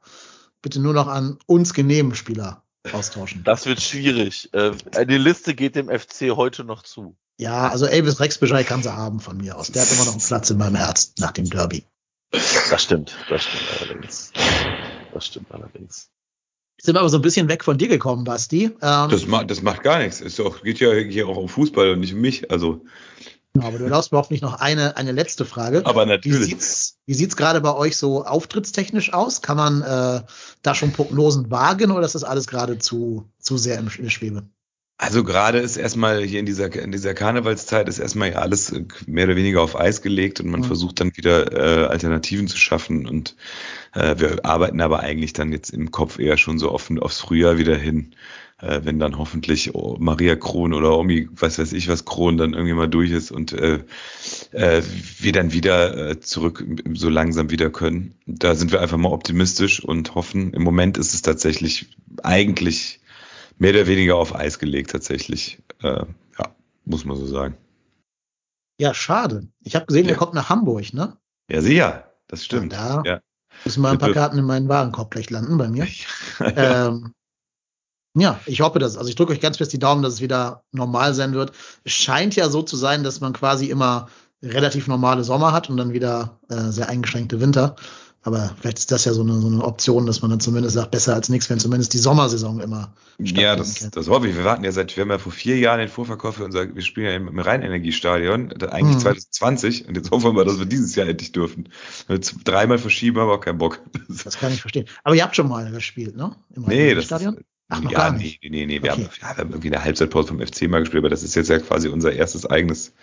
Bitte 0.61 0.81
nur 0.81 0.93
noch 0.93 1.07
an 1.07 1.37
uns 1.45 1.73
genehmen 1.73 2.15
Spieler 2.15 2.63
austauschen. 2.91 3.43
das 3.43 3.65
wird 3.65 3.81
schwierig. 3.81 4.53
Äh, 4.53 4.73
die 5.05 5.17
Liste 5.17 5.55
geht 5.55 5.75
dem 5.75 5.87
FC 5.89 6.35
heute 6.35 6.65
noch 6.65 6.83
zu. 6.83 7.15
Ja, 7.37 7.69
also 7.69 7.85
Elvis 7.85 8.19
Rexbeschei 8.19 8.63
kann 8.63 8.83
sie 8.83 8.95
haben 8.95 9.19
von 9.19 9.37
mir 9.37 9.57
aus. 9.57 9.71
Der 9.71 9.81
hat 9.81 9.91
immer 9.91 10.05
noch 10.05 10.13
einen 10.13 10.21
Platz 10.21 10.49
in 10.49 10.57
meinem 10.57 10.75
Herz 10.75 11.13
nach 11.19 11.31
dem 11.31 11.49
Derby. 11.49 11.85
Das 12.31 12.83
stimmt, 12.83 13.15
das 13.29 13.43
stimmt 13.43 13.63
allerdings. 13.81 14.31
Das 15.13 15.25
stimmt 15.25 15.51
allerdings. 15.51 16.09
Sind 16.81 16.95
wir 16.95 16.99
aber 16.99 17.09
so 17.09 17.17
ein 17.17 17.21
bisschen 17.21 17.47
weg 17.49 17.63
von 17.63 17.77
dir 17.77 17.87
gekommen, 17.87 18.23
Basti. 18.25 18.65
Ähm, 18.81 19.09
Das, 19.09 19.25
macht, 19.27 19.49
das 19.49 19.61
macht 19.61 19.83
gar 19.83 19.99
nichts. 19.99 20.21
Doch, 20.35 20.61
geht 20.61 20.79
ja 20.79 20.91
hier 20.93 21.27
auch 21.27 21.37
um 21.37 21.47
Fußball 21.47 21.91
und 21.91 21.99
nicht 22.01 22.13
um 22.13 22.21
mich. 22.21 22.51
Also, 22.51 22.81
aber 23.57 23.77
du 23.77 23.85
erlaubst 23.85 24.11
mir 24.11 24.25
nicht 24.29 24.41
noch 24.41 24.59
eine, 24.59 24.97
eine 24.97 25.13
letzte 25.13 25.45
Frage. 25.45 25.85
aber 25.85 26.05
Wie 26.05 26.09
natürlich. 26.09 26.45
sieht's, 26.45 26.97
wie 27.05 27.13
sieht's 27.13 27.37
gerade 27.37 27.61
bei 27.61 27.73
euch 27.73 27.95
so 27.95 28.25
auftrittstechnisch 28.25 29.13
aus? 29.13 29.41
Kann 29.41 29.57
man 29.57 29.81
äh, 29.81 30.21
da 30.61 30.75
schon 30.75 30.91
Prognosen 30.91 31.49
wagen 31.49 31.91
oder 31.91 32.05
ist 32.05 32.15
das 32.15 32.25
alles 32.25 32.47
gerade 32.47 32.77
zu, 32.77 33.29
zu 33.39 33.57
sehr 33.57 33.79
im, 33.79 33.89
in 33.97 34.03
der 34.03 34.09
Schwebe? 34.09 34.49
Also 34.97 35.25
gerade 35.25 35.57
ist 35.59 35.75
erstmal 35.75 36.23
hier 36.23 36.39
in 36.39 36.45
dieser 36.45 36.73
in 36.73 36.91
dieser 36.93 37.13
Karnevalszeit 37.13 37.89
ist 37.89 37.99
erstmal 37.99 38.31
ja 38.31 38.35
alles 38.37 38.71
äh, 38.71 38.85
mehr 39.07 39.25
oder 39.25 39.35
weniger 39.35 39.61
auf 39.61 39.77
Eis 39.77 40.01
gelegt 40.01 40.39
und 40.39 40.49
man 40.49 40.61
Mhm. 40.61 40.65
versucht 40.65 41.01
dann 41.01 41.15
wieder 41.17 41.51
äh, 41.51 41.87
Alternativen 41.87 42.47
zu 42.47 42.57
schaffen 42.57 43.05
und 43.05 43.35
äh, 43.93 44.15
wir 44.17 44.45
arbeiten 44.45 44.79
aber 44.79 45.01
eigentlich 45.01 45.33
dann 45.33 45.51
jetzt 45.51 45.71
im 45.71 45.91
Kopf 45.91 46.17
eher 46.17 46.37
schon 46.37 46.59
so 46.59 46.71
offen 46.71 46.97
aufs 46.99 47.19
Frühjahr 47.19 47.57
wieder 47.57 47.75
hin, 47.75 48.15
äh, 48.61 48.79
wenn 48.83 48.97
dann 48.97 49.17
hoffentlich 49.17 49.75
oh, 49.75 49.97
Maria 49.99 50.37
Kron 50.37 50.73
oder 50.73 50.97
Omi, 50.97 51.27
was 51.33 51.59
weiß 51.59 51.73
ich 51.73 51.89
was 51.89 52.05
Kron 52.05 52.37
dann 52.37 52.53
irgendwie 52.53 52.73
mal 52.73 52.87
durch 52.87 53.11
ist 53.11 53.31
und 53.31 53.51
äh, 53.51 53.83
äh, 54.51 54.81
wir 55.19 55.33
dann 55.33 55.51
wieder 55.51 56.11
äh, 56.11 56.19
zurück 56.21 56.65
so 56.93 57.09
langsam 57.09 57.49
wieder 57.51 57.69
können. 57.69 58.15
Da 58.27 58.55
sind 58.55 58.71
wir 58.71 58.79
einfach 58.79 58.97
mal 58.97 59.11
optimistisch 59.11 59.83
und 59.83 60.15
hoffen. 60.15 60.53
Im 60.53 60.63
Moment 60.63 60.97
ist 60.97 61.13
es 61.13 61.21
tatsächlich 61.21 61.87
eigentlich 62.23 63.01
mehr 63.57 63.71
oder 63.71 63.87
weniger 63.87 64.15
auf 64.15 64.35
Eis 64.35 64.59
gelegt 64.59 64.91
tatsächlich. 64.91 65.61
Äh, 65.81 66.05
ja, 66.39 66.55
muss 66.85 67.05
man 67.05 67.17
so 67.17 67.25
sagen. 67.25 67.57
Ja, 68.79 68.93
schade. 68.93 69.47
Ich 69.63 69.75
habe 69.75 69.85
gesehen, 69.85 70.03
Ja. 70.05 70.09
der 70.09 70.17
kommt 70.17 70.33
nach 70.33 70.49
Hamburg, 70.49 70.93
ne? 70.93 71.17
Ja, 71.49 71.61
sicher, 71.61 72.11
das 72.27 72.43
stimmt. 72.43 72.73
Ja, 72.73 73.01
da 73.01 73.09
Ja. 73.09 73.21
müssen 73.63 73.81
mal 73.81 73.91
ein 73.93 73.97
paar. 73.97 74.11
Karten 74.11 74.37
in 74.37 74.45
meinen 74.45 74.67
Warenkorb 74.67 75.11
gleich 75.11 75.29
landen 75.29 75.57
bei 75.57 75.69
mir. 75.69 75.87
ähm, 76.39 77.13
ja, 78.17 78.39
ich 78.45 78.61
hoffe 78.61 78.79
das. 78.79 78.97
Also 78.97 79.09
ich 79.09 79.15
drücke 79.15 79.33
euch 79.33 79.41
ganz 79.41 79.57
fest 79.57 79.73
die 79.73 79.79
Daumen, 79.79 80.01
dass 80.01 80.15
es 80.15 80.21
wieder 80.21 80.63
normal 80.71 81.13
sein 81.13 81.33
wird. 81.33 81.51
Es 81.83 81.93
scheint 81.93 82.35
ja 82.35 82.49
so 82.49 82.61
zu 82.63 82.75
sein, 82.77 83.03
dass 83.03 83.19
man 83.21 83.33
quasi 83.33 83.69
immer 83.69 84.09
relativ 84.41 84.87
normale 84.87 85.23
Sommer 85.23 85.51
hat 85.53 85.69
und 85.69 85.77
dann 85.77 85.93
wieder 85.93 86.39
äh, 86.49 86.69
sehr 86.71 86.89
eingeschränkte 86.89 87.39
Winter. 87.41 87.75
Aber 88.25 88.55
vielleicht 88.59 88.79
ist 88.79 88.91
das 88.91 89.05
ja 89.05 89.13
so 89.13 89.21
eine, 89.21 89.39
so 89.39 89.47
eine 89.47 89.63
Option, 89.63 90.07
dass 90.07 90.21
man 90.23 90.31
dann 90.31 90.39
zumindest 90.39 90.73
sagt, 90.73 90.89
besser 90.91 91.13
als 91.13 91.29
nichts, 91.29 91.47
wenn 91.49 91.59
zumindest 91.59 91.93
die 91.93 91.99
Sommersaison 91.99 92.59
immer 92.59 92.91
Ja, 93.19 93.55
das, 93.55 93.79
kann. 93.79 93.91
das 93.91 94.09
hoffe 94.09 94.27
ich. 94.27 94.35
Wir 94.35 94.43
warten 94.43 94.63
ja 94.63 94.71
seit, 94.71 94.95
wir 94.97 95.01
haben 95.03 95.11
ja 95.11 95.19
vor 95.19 95.31
vier 95.31 95.57
Jahren 95.59 95.79
den 95.79 95.89
Vorverkauf 95.89 96.35
für 96.37 96.43
unser, 96.43 96.73
wir 96.75 96.81
spielen 96.81 97.05
ja 97.05 97.13
im, 97.15 97.39
Rheinenergiestadion, 97.39 98.51
eigentlich 98.63 98.95
Mhm. 98.95 98.99
2020 98.99 99.87
und 99.87 99.95
jetzt 99.95 100.09
hoffen 100.09 100.25
wir 100.25 100.33
mal, 100.33 100.43
dass 100.45 100.57
wir 100.57 100.65
dieses 100.65 100.95
Jahr 100.95 101.07
endlich 101.07 101.31
dürfen. 101.33 101.69
Z- 102.07 102.35
dreimal 102.43 102.79
verschieben, 102.79 103.19
haben 103.21 103.27
wir 103.29 103.33
auch 103.35 103.41
keinen 103.41 103.59
Bock. 103.59 103.79
Das 104.23 104.37
kann 104.39 104.51
ich 104.51 104.61
verstehen. 104.61 104.87
Aber 105.03 105.15
ihr 105.15 105.23
habt 105.23 105.35
schon 105.35 105.47
mal 105.47 105.69
gespielt, 105.71 106.15
ne? 106.15 106.35
Im 106.55 106.63
Nee, 106.63 106.95
das 106.95 107.05
Stadion? 107.05 107.35
ist, 107.37 107.43
Ach, 107.69 107.81
noch 107.81 107.91
ja, 107.91 107.97
gar 107.99 108.11
nee, 108.11 108.23
nicht. 108.23 108.43
nee, 108.43 108.49
nee, 108.49 108.65
nee. 108.65 108.83
Wir, 108.83 108.91
Okay. 108.93 109.03
haben, 109.03 109.09
wir 109.19 109.27
haben 109.37 109.49
irgendwie 109.51 109.67
eine 109.73 109.83
Halbzeitpause 109.83 110.27
vom 110.29 110.39
FC 110.39 110.63
mal 110.67 110.79
gespielt, 110.79 111.01
aber 111.01 111.09
das 111.09 111.23
ist 111.23 111.35
jetzt 111.35 111.49
ja 111.49 111.59
quasi 111.59 111.89
unser 111.89 112.11
erstes 112.13 112.45
eigenes, 112.45 112.93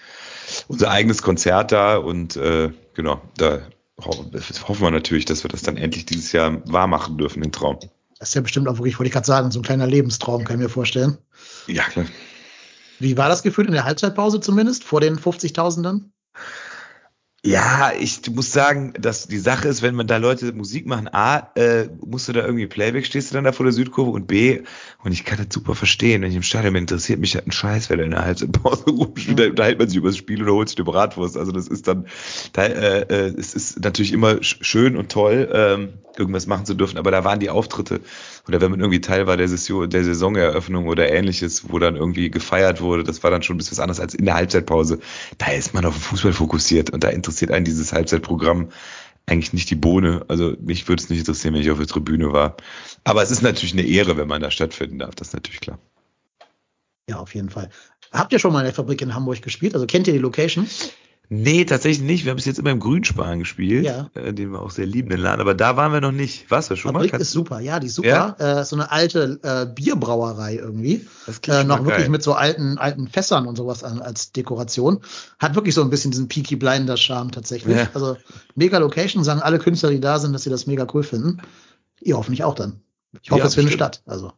unser 0.68 0.90
eigenes 0.90 1.22
Konzert 1.22 1.72
da 1.72 1.96
und 1.96 2.36
äh, 2.36 2.70
genau, 2.94 3.20
da 3.36 3.60
hoffen 4.06 4.80
wir 4.80 4.90
natürlich, 4.90 5.24
dass 5.24 5.44
wir 5.44 5.48
das 5.48 5.62
dann 5.62 5.76
endlich 5.76 6.06
dieses 6.06 6.32
Jahr 6.32 6.60
wahr 6.70 6.86
machen 6.86 7.18
dürfen, 7.18 7.42
den 7.42 7.52
Traum. 7.52 7.78
Das 8.18 8.30
ist 8.30 8.34
ja 8.34 8.40
bestimmt 8.40 8.68
auch 8.68 8.78
wirklich, 8.78 8.98
wollte 8.98 9.08
ich 9.08 9.12
gerade 9.12 9.26
sagen, 9.26 9.50
so 9.50 9.58
ein 9.58 9.64
kleiner 9.64 9.86
Lebenstraum, 9.86 10.44
kann 10.44 10.56
ich 10.56 10.62
mir 10.62 10.68
vorstellen. 10.68 11.18
Ja, 11.66 11.84
klar. 11.84 12.06
Wie 12.98 13.16
war 13.16 13.28
das 13.28 13.42
Gefühl 13.42 13.66
in 13.66 13.72
der 13.72 13.84
Halbzeitpause 13.84 14.40
zumindest, 14.40 14.84
vor 14.84 15.00
den 15.00 15.18
50.000ern? 15.18 16.02
Ja, 17.44 17.90
ich 17.98 18.20
muss 18.30 18.52
sagen, 18.52 18.92
dass 18.96 19.26
die 19.26 19.38
Sache 19.38 19.66
ist, 19.66 19.82
wenn 19.82 19.96
man 19.96 20.06
da 20.06 20.18
Leute 20.18 20.52
Musik 20.52 20.86
machen, 20.86 21.08
A, 21.12 21.50
äh, 21.56 21.88
musst 22.06 22.28
du 22.28 22.32
da 22.32 22.44
irgendwie 22.44 22.68
Playback, 22.68 23.04
stehst 23.04 23.30
du 23.30 23.34
dann 23.34 23.42
da 23.42 23.50
vor 23.50 23.64
der 23.64 23.72
Südkurve 23.72 24.12
und 24.12 24.28
B, 24.28 24.60
und 25.02 25.10
ich 25.10 25.24
kann 25.24 25.38
das 25.38 25.48
super 25.52 25.74
verstehen, 25.74 26.22
wenn 26.22 26.30
ich 26.30 26.36
im 26.36 26.44
Stadion 26.44 26.74
bin, 26.74 26.84
interessiert 26.84 27.18
mich 27.18 27.34
halt 27.34 27.48
ein 27.48 27.50
Scheiß, 27.50 27.90
wer 27.90 27.96
da 27.96 28.04
in 28.04 28.12
der 28.12 28.24
Halbzeitpause 28.24 28.84
rumspielt, 28.90 29.40
da 29.40 29.46
unterhält 29.46 29.80
man 29.80 29.88
sich 29.88 29.96
über 29.96 30.10
das 30.10 30.18
Spiel 30.18 30.40
oder 30.40 30.52
holt 30.52 30.68
sich 30.68 30.78
eine 30.78 30.84
Bratwurst, 30.84 31.36
also 31.36 31.50
das 31.50 31.66
ist 31.66 31.88
dann, 31.88 32.06
da, 32.52 32.62
äh, 32.64 33.00
äh, 33.00 33.34
es 33.36 33.54
ist 33.54 33.80
natürlich 33.82 34.12
immer 34.12 34.40
sch 34.40 34.58
schön 34.60 34.96
und 34.96 35.10
toll, 35.10 35.50
ähm, 35.52 35.94
irgendwas 36.16 36.46
machen 36.46 36.64
zu 36.64 36.74
dürfen, 36.74 36.96
aber 36.96 37.10
da 37.10 37.24
waren 37.24 37.40
die 37.40 37.50
Auftritte, 37.50 38.02
oder 38.48 38.60
wenn 38.60 38.70
man 38.70 38.80
irgendwie 38.80 39.00
Teil 39.00 39.26
war 39.26 39.36
der, 39.36 39.48
Saison, 39.48 39.88
der 39.88 40.04
Saisoneröffnung 40.04 40.88
oder 40.88 41.10
ähnliches, 41.10 41.70
wo 41.70 41.78
dann 41.78 41.96
irgendwie 41.96 42.30
gefeiert 42.30 42.80
wurde, 42.80 43.04
das 43.04 43.22
war 43.22 43.30
dann 43.30 43.42
schon 43.42 43.54
ein 43.54 43.58
bisschen 43.58 43.72
was 43.72 43.80
anderes 43.80 44.00
als 44.00 44.14
in 44.14 44.24
der 44.24 44.34
Halbzeitpause. 44.34 44.98
Da 45.38 45.52
ist 45.52 45.74
man 45.74 45.84
auf 45.84 45.94
Fußball 45.94 46.32
fokussiert 46.32 46.90
und 46.90 47.04
da 47.04 47.08
interessiert 47.08 47.52
einen 47.52 47.64
dieses 47.64 47.92
Halbzeitprogramm 47.92 48.70
eigentlich 49.26 49.52
nicht 49.52 49.70
die 49.70 49.76
Bohne. 49.76 50.24
Also 50.28 50.56
mich 50.60 50.88
würde 50.88 51.02
es 51.02 51.08
nicht 51.08 51.20
interessieren, 51.20 51.54
wenn 51.54 51.60
ich 51.62 51.70
auf 51.70 51.78
der 51.78 51.86
Tribüne 51.86 52.32
war. 52.32 52.56
Aber 53.04 53.22
es 53.22 53.30
ist 53.30 53.42
natürlich 53.42 53.72
eine 53.72 53.82
Ehre, 53.82 54.16
wenn 54.16 54.28
man 54.28 54.42
da 54.42 54.50
stattfinden 54.50 54.98
darf, 54.98 55.14
das 55.14 55.28
ist 55.28 55.34
natürlich 55.34 55.60
klar. 55.60 55.78
Ja, 57.08 57.18
auf 57.18 57.34
jeden 57.34 57.50
Fall. 57.50 57.70
Habt 58.12 58.32
ihr 58.32 58.38
schon 58.38 58.52
mal 58.52 58.60
in 58.60 58.66
der 58.66 58.74
Fabrik 58.74 59.00
in 59.00 59.14
Hamburg 59.14 59.42
gespielt? 59.42 59.74
Also 59.74 59.86
kennt 59.86 60.06
ihr 60.06 60.12
die 60.12 60.18
Location? 60.18 60.68
Nee, 61.34 61.64
tatsächlich 61.64 62.02
nicht. 62.06 62.24
Wir 62.24 62.30
haben 62.30 62.36
bis 62.36 62.44
jetzt 62.44 62.58
immer 62.58 62.70
im 62.72 62.78
Grünspan 62.78 63.38
gespielt, 63.38 63.86
Ja. 63.86 64.10
äh, 64.12 64.34
den 64.34 64.50
wir 64.52 64.60
auch 64.60 64.70
sehr 64.70 64.84
lieben, 64.84 65.08
den 65.08 65.18
Laden. 65.20 65.40
Aber 65.40 65.54
da 65.54 65.76
waren 65.78 65.90
wir 65.90 66.02
noch 66.02 66.12
nicht. 66.12 66.50
Warst 66.50 66.70
du 66.70 66.76
schon 66.76 66.92
Fabrik 66.92 67.12
mal? 67.12 67.20
ist 67.22 67.30
super, 67.32 67.58
ja, 67.60 67.80
die 67.80 67.86
ist 67.86 67.94
super. 67.94 68.36
Äh, 68.38 68.64
so 68.64 68.76
eine 68.76 68.90
alte 68.92 69.40
äh, 69.42 69.64
Bierbrauerei 69.72 70.56
irgendwie. 70.56 71.06
das 71.26 71.38
Äh, 71.48 71.64
noch 71.64 71.78
wirklich 71.78 71.96
geil. 72.04 72.08
mit 72.10 72.22
so 72.22 72.34
alten, 72.34 72.76
alten 72.76 73.08
Fässern 73.08 73.46
und 73.46 73.56
sowas 73.56 73.82
an, 73.82 74.02
als 74.02 74.32
Dekoration. 74.32 75.00
Hat 75.38 75.54
wirklich 75.54 75.74
so 75.74 75.80
ein 75.82 75.88
bisschen 75.88 76.10
diesen 76.10 76.28
Peaky 76.28 76.56
Blinder 76.56 76.98
Charme 76.98 77.30
tatsächlich. 77.30 77.76
Ja. 77.78 77.88
Also 77.94 78.18
mega 78.54 78.76
Location, 78.78 79.24
sagen 79.24 79.40
alle 79.40 79.58
Künstler, 79.58 79.88
die 79.88 80.00
da 80.00 80.18
sind, 80.18 80.34
dass 80.34 80.42
sie 80.42 80.50
das 80.50 80.66
mega 80.66 80.86
cool 80.92 81.02
finden. 81.02 81.40
Ihr 82.02 82.16
hoffentlich 82.18 82.44
auch 82.44 82.54
dann. 82.54 82.80
Ich 83.22 83.30
hoffe, 83.30 83.40
Ja, 83.40 83.46
es 83.46 83.54
findet 83.54 83.72
statt. 83.74 84.02
Also, 84.06 84.32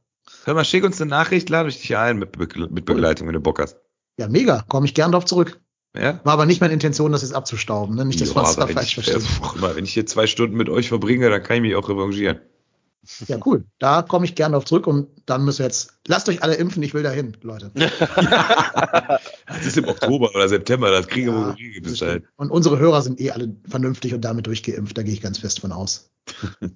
Hör 0.44 0.54
mal, 0.54 0.64
schick 0.64 0.84
uns 0.84 1.00
eine 1.00 1.10
Nachricht, 1.10 1.48
lade 1.50 1.68
dich 1.70 1.80
hier 1.82 1.98
ein 2.00 2.18
mit, 2.18 2.32
Be 2.32 2.46
mit 2.70 2.84
Begleitung, 2.84 3.26
wenn 3.26 3.34
du 3.34 3.40
Bock 3.40 3.58
hast. 3.58 3.76
ja, 4.16 4.28
mega. 4.28 4.62
Komme 4.68 4.86
ich 4.86 4.94
gern 4.94 5.10
drauf 5.12 5.24
zurück. 5.24 5.60
Ja? 5.96 6.20
War 6.24 6.32
aber 6.34 6.46
nicht 6.46 6.60
meine 6.60 6.74
Intention, 6.74 7.12
das 7.12 7.22
jetzt 7.22 7.34
abzustauben. 7.34 7.94
Ne? 7.94 8.04
Nicht, 8.04 8.20
dass 8.20 8.34
man 8.34 8.44
es 8.44 8.56
da 8.56 8.66
falsch 8.66 8.98
ich, 8.98 9.04
versteht. 9.06 9.16
äh, 9.16 9.76
wenn 9.76 9.84
ich 9.84 9.92
hier 9.94 10.06
zwei 10.06 10.26
Stunden 10.26 10.56
mit 10.56 10.68
euch 10.68 10.88
verbringe, 10.88 11.30
dann 11.30 11.42
kann 11.42 11.56
ich 11.56 11.62
mich 11.62 11.76
auch 11.76 11.88
revanchieren. 11.88 12.40
Ja, 13.28 13.38
cool. 13.44 13.64
Da 13.78 14.02
komme 14.02 14.24
ich 14.24 14.34
gern 14.34 14.52
drauf 14.52 14.64
zurück 14.64 14.86
und 14.86 15.08
dann 15.26 15.44
müssen 15.44 15.58
wir 15.58 15.66
jetzt, 15.66 15.98
lasst 16.06 16.28
euch 16.28 16.42
alle 16.42 16.54
impfen, 16.54 16.82
ich 16.82 16.94
will 16.94 17.02
dahin, 17.02 17.36
Leute. 17.42 17.70
Das 19.46 19.66
ist 19.66 19.76
im 19.76 19.86
Oktober 19.88 20.30
oder 20.34 20.48
September, 20.48 20.90
das 20.90 21.06
kriegen 21.06 21.26
wir 21.26 21.34
Ja, 21.34 21.46
wohl 21.48 21.80
bis 21.82 21.98
dahin. 21.98 22.26
Und 22.36 22.50
unsere 22.50 22.78
Hörer 22.78 23.02
sind 23.02 23.20
eh 23.20 23.30
alle 23.30 23.54
vernünftig 23.68 24.14
und 24.14 24.22
damit 24.22 24.46
durchgeimpft, 24.46 24.96
da 24.96 25.02
gehe 25.02 25.12
ich 25.12 25.20
ganz 25.20 25.38
fest 25.38 25.60
von 25.60 25.72
aus. 25.72 26.10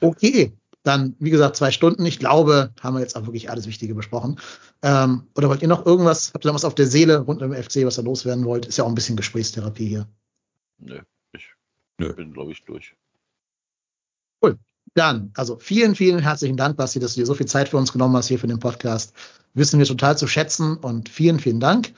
Okay, 0.00 0.56
dann, 0.82 1.14
wie 1.18 1.30
gesagt, 1.30 1.56
zwei 1.56 1.70
Stunden. 1.70 2.04
Ich 2.06 2.18
glaube, 2.18 2.72
haben 2.80 2.94
wir 2.94 3.00
jetzt 3.00 3.16
auch 3.16 3.26
wirklich 3.26 3.50
alles 3.50 3.66
Wichtige 3.66 3.94
besprochen. 3.94 4.38
Ähm, 4.82 5.28
oder 5.36 5.48
wollt 5.48 5.62
ihr 5.62 5.68
noch 5.68 5.86
irgendwas, 5.86 6.32
habt 6.34 6.44
ihr 6.44 6.48
noch 6.48 6.56
was 6.56 6.64
auf 6.64 6.74
der 6.74 6.86
Seele 6.86 7.18
rund 7.18 7.42
um 7.42 7.50
den 7.50 7.62
FC, 7.62 7.84
was 7.84 7.98
ihr 7.98 8.04
loswerden 8.04 8.44
wollt? 8.44 8.66
Ist 8.66 8.78
ja 8.78 8.84
auch 8.84 8.88
ein 8.88 8.94
bisschen 8.94 9.16
Gesprächstherapie 9.16 9.86
hier. 9.86 10.08
Nö, 10.78 11.00
ich 11.32 11.46
Nö. 11.98 12.12
bin, 12.14 12.32
glaube 12.32 12.52
ich, 12.52 12.64
durch. 12.64 12.96
Dann, 14.94 15.30
also 15.36 15.58
vielen, 15.58 15.94
vielen 15.94 16.18
herzlichen 16.18 16.56
Dank, 16.56 16.76
Basti, 16.76 16.98
dass 17.00 17.14
du 17.14 17.20
dir 17.20 17.26
so 17.26 17.34
viel 17.34 17.46
Zeit 17.46 17.70
für 17.70 17.78
uns 17.78 17.92
genommen 17.92 18.14
hast 18.16 18.28
hier 18.28 18.38
für 18.38 18.46
den 18.46 18.58
Podcast. 18.58 19.14
Wissen 19.54 19.78
wir 19.78 19.86
total 19.86 20.18
zu 20.18 20.26
schätzen 20.26 20.76
und 20.76 21.08
vielen, 21.08 21.38
vielen 21.38 21.60
Dank. 21.60 21.94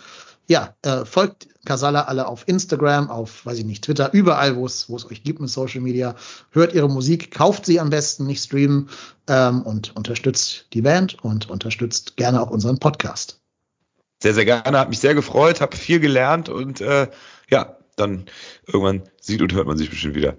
Ja, 0.47 0.75
äh, 0.83 1.05
folgt 1.05 1.49
Casala 1.65 2.03
alle 2.03 2.27
auf 2.27 2.47
Instagram, 2.47 3.11
auf, 3.11 3.47
weiß 3.47 3.59
ich 3.59 3.65
nicht, 3.65 3.85
Twitter, 3.85 4.12
überall, 4.12 4.57
wo 4.57 4.66
es 4.66 4.89
euch 4.91 5.23
gibt 5.23 5.41
mit 5.41 5.49
Social 5.49 5.81
Media. 5.81 6.15
Hört 6.51 6.75
ihre 6.75 6.91
Musik, 6.91 7.31
kauft 7.31 7.65
sie 7.65 7.81
am 7.81 7.89
besten, 7.91 8.27
nicht 8.27 8.45
streamen 8.45 8.91
ähm, 9.29 9.62
und 9.62 9.97
unterstützt 9.97 10.66
die 10.75 10.83
Band 10.83 11.23
und 11.25 11.49
unterstützt 11.49 12.16
gerne 12.16 12.43
auch 12.43 12.51
unseren 12.51 12.79
Podcast. 12.79 13.41
Sehr, 14.23 14.35
sehr 14.35 14.45
gerne, 14.45 14.79
hat 14.79 14.91
mich 14.91 15.01
sehr 15.01 15.15
gefreut, 15.15 15.61
habe 15.61 15.77
viel 15.77 16.01
gelernt 16.01 16.49
und 16.49 16.81
äh, 16.81 17.09
ja, 17.49 17.77
dann 17.97 18.27
irgendwann 18.66 19.03
sieht 19.21 19.41
und 19.41 19.53
hört 19.55 19.66
man 19.66 19.79
sich 19.79 19.91
bestimmt 19.91 20.15
wieder. 20.15 20.37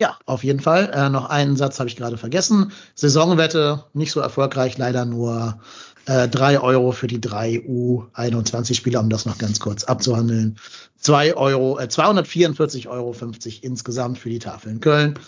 Ja, 0.00 0.16
auf 0.26 0.44
jeden 0.44 0.60
Fall. 0.60 0.90
Äh, 0.94 1.08
noch 1.10 1.26
einen 1.26 1.56
Satz 1.56 1.78
habe 1.80 1.88
ich 1.88 1.96
gerade 1.96 2.16
vergessen. 2.18 2.72
Saisonwette 2.94 3.84
nicht 3.94 4.12
so 4.12 4.20
erfolgreich, 4.20 4.78
leider 4.78 5.04
nur 5.04 5.60
äh, 6.06 6.28
3 6.28 6.60
Euro 6.60 6.92
für 6.92 7.08
die 7.08 7.20
drei 7.20 7.56
U21-Spieler, 7.66 9.00
um 9.00 9.10
das 9.10 9.26
noch 9.26 9.38
ganz 9.38 9.58
kurz 9.58 9.84
abzuhandeln. 9.84 10.58
2 10.98 11.36
Euro, 11.36 11.78
äh, 11.80 11.84
244,50 11.86 12.88
Euro 12.88 13.14
insgesamt 13.62 14.18
für 14.18 14.30
die 14.30 14.38
Tafel 14.38 14.72
in 14.72 14.80
Köln. 14.80 15.18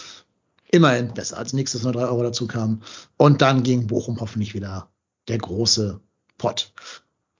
Immerhin 0.70 1.14
besser 1.14 1.36
als 1.38 1.52
nächstes 1.52 1.82
nur 1.82 1.92
drei 1.92 2.04
Euro 2.04 2.22
dazu 2.22 2.46
kamen. 2.46 2.82
Und 3.16 3.42
dann 3.42 3.64
ging 3.64 3.88
Bochum 3.88 4.20
hoffentlich 4.20 4.54
wieder 4.54 4.88
der 5.26 5.38
große 5.38 6.00
Pott. 6.38 6.72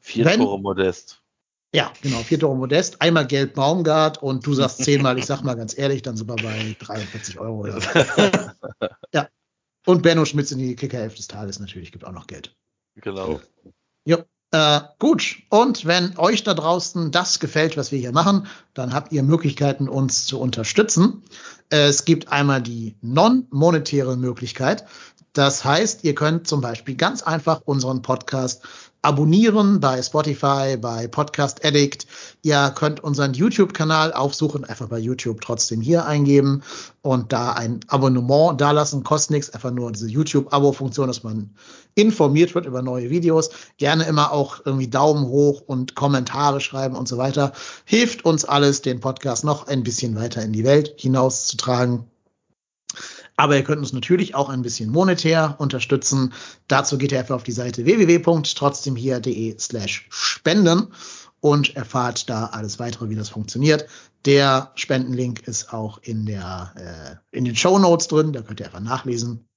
Vier 0.01 0.25
Wenn- 0.25 0.41
Tore 0.41 0.61
Modest. 0.61 1.20
Ja, 1.73 1.93
genau, 2.03 2.19
vier 2.19 2.39
Tore 2.39 2.57
Modest, 2.57 3.01
einmal 3.01 3.27
Geld 3.27 3.55
Baumgart 3.55 4.23
und 4.23 4.45
du 4.45 4.55
sagst 4.55 4.79
zehnmal, 4.85 5.19
ich 5.19 5.27
sag 5.27 5.43
mal 5.43 5.55
ganz 5.55 5.77
ehrlich, 5.77 6.03
dann 6.03 6.17
sind 6.17 6.29
wir 6.29 6.37
bei 6.37 6.77
43 6.79 7.39
Euro. 7.39 7.61
Oder 7.61 7.81
so. 7.81 7.89
ja. 9.15 9.29
Und 9.87 10.03
Benno 10.03 10.25
Schmitz 10.25 10.51
in 10.53 10.59
die 10.59 10.77
Kickerhälfte 10.77 11.19
des 11.19 11.29
Tages 11.29 11.59
natürlich, 11.59 11.93
gibt 11.93 12.05
auch 12.05 12.13
noch 12.13 12.27
Geld. 12.27 12.55
Genau. 12.97 13.41
Äh, 14.53 14.81
gut, 14.99 15.37
und 15.49 15.85
wenn 15.85 16.19
euch 16.19 16.43
da 16.43 16.55
draußen 16.55 17.13
das 17.13 17.39
gefällt, 17.39 17.77
was 17.77 17.93
wir 17.93 18.01
hier 18.01 18.11
machen, 18.11 18.49
dann 18.75 18.93
habt 18.93 19.13
ihr 19.13 19.23
Möglichkeiten, 19.23 19.89
uns 19.89 20.27
zu 20.27 20.41
unterstützen. 20.41 21.23
Äh, 21.71 21.87
es 21.87 22.05
gibt 22.05 22.33
einmal 22.33 22.61
die 22.61 22.97
non-monetäre 23.01 24.17
Möglichkeit. 24.17 24.87
Das 25.33 25.65
heißt, 25.65 26.03
ihr 26.05 26.15
könnt 26.15 26.49
zum 26.49 26.61
Beispiel 26.61 26.97
ganz 26.97 27.23
einfach 27.23 27.63
unseren 27.65 28.03
Podcast 28.03 28.63
abonnieren 29.03 29.81
bei 29.81 30.03
Spotify, 30.03 30.77
bei 30.77 31.09
Podcast 31.09 31.65
Addict. 31.65 32.07
Ihr 32.43 32.73
könnt 32.75 33.03
unseren 33.03 33.33
YouTube-Kanal 33.33 34.13
aufsuchen, 34.13 34.65
einfach 34.65 34.89
bei 34.89 34.99
YouTube 34.99 35.41
trotzdem 35.41 35.81
hier 35.81 36.05
eingeben 36.05 36.63
und 37.03 37.33
da 37.33 37.53
ein 37.53 37.81
Abonnement 37.87 38.61
dalassen. 38.61 39.05
Kostet 39.05 39.31
nichts, 39.31 39.51
einfach 39.51 39.71
nur 39.71 39.93
diese 39.93 40.09
YouTube-Abo-Funktion, 40.09 41.07
dass 41.07 41.23
man 41.23 41.55
informiert 41.95 42.55
wird 42.55 42.67
über 42.67 42.83
neue 42.83 43.09
Videos. 43.09 43.51
Gerne 43.79 44.05
immer 44.05 44.33
auch 44.33 44.61
irgendwie 44.65 44.89
Daumen 44.89 45.27
hoch 45.27 45.63
und 45.65 45.95
Kommentare 45.95 46.61
schreiben 46.61 46.97
und 46.97 47.09
so 47.09 47.17
weiter. 47.17 47.53
Hilft 47.85 48.25
uns 48.25 48.45
alles, 48.45 48.83
den 48.83 49.01
Podcast 49.01 49.45
noch 49.45 49.67
ein 49.67 49.83
bisschen 49.83 50.15
weiter 50.17 50.43
in 50.43 50.53
die 50.53 50.65
Welt 50.65 50.95
hinauszutragen. 50.99 52.10
Aber 53.41 53.57
ihr 53.57 53.65
könnt 53.65 53.79
uns 53.79 53.95
natürlich 53.95 54.35
auch 54.35 54.51
ein 54.51 54.61
bisschen 54.61 54.91
monetär 54.91 55.55
unterstützen. 55.57 56.35
Dazu 56.69 56.99
geht 56.99 57.11
ihr 57.11 57.19
einfach 57.19 57.37
auf 57.37 57.43
die 57.43 57.53
Seite 57.53 57.87
www.trotzdemhier.de 57.87 59.59
slash 59.59 60.07
spenden 60.11 60.89
und 61.41 61.75
erfahrt 61.75 62.29
da 62.29 62.51
alles 62.53 62.79
weitere, 62.79 63.09
wie 63.09 63.15
das 63.15 63.31
funktioniert. 63.31 63.87
Der 64.27 64.73
Spendenlink 64.75 65.49
ist 65.49 65.73
auch 65.73 66.03
in 66.03 66.27
der, 66.27 66.75
äh, 67.33 67.35
in 67.35 67.47
den 67.47 67.57
Show 67.57 67.79
Notes 67.79 68.09
drin. 68.09 68.35
Da 68.35 68.43
könnt 68.43 68.61
ihr 68.61 68.67
einfach 68.67 68.81
nachlesen. 68.81 69.49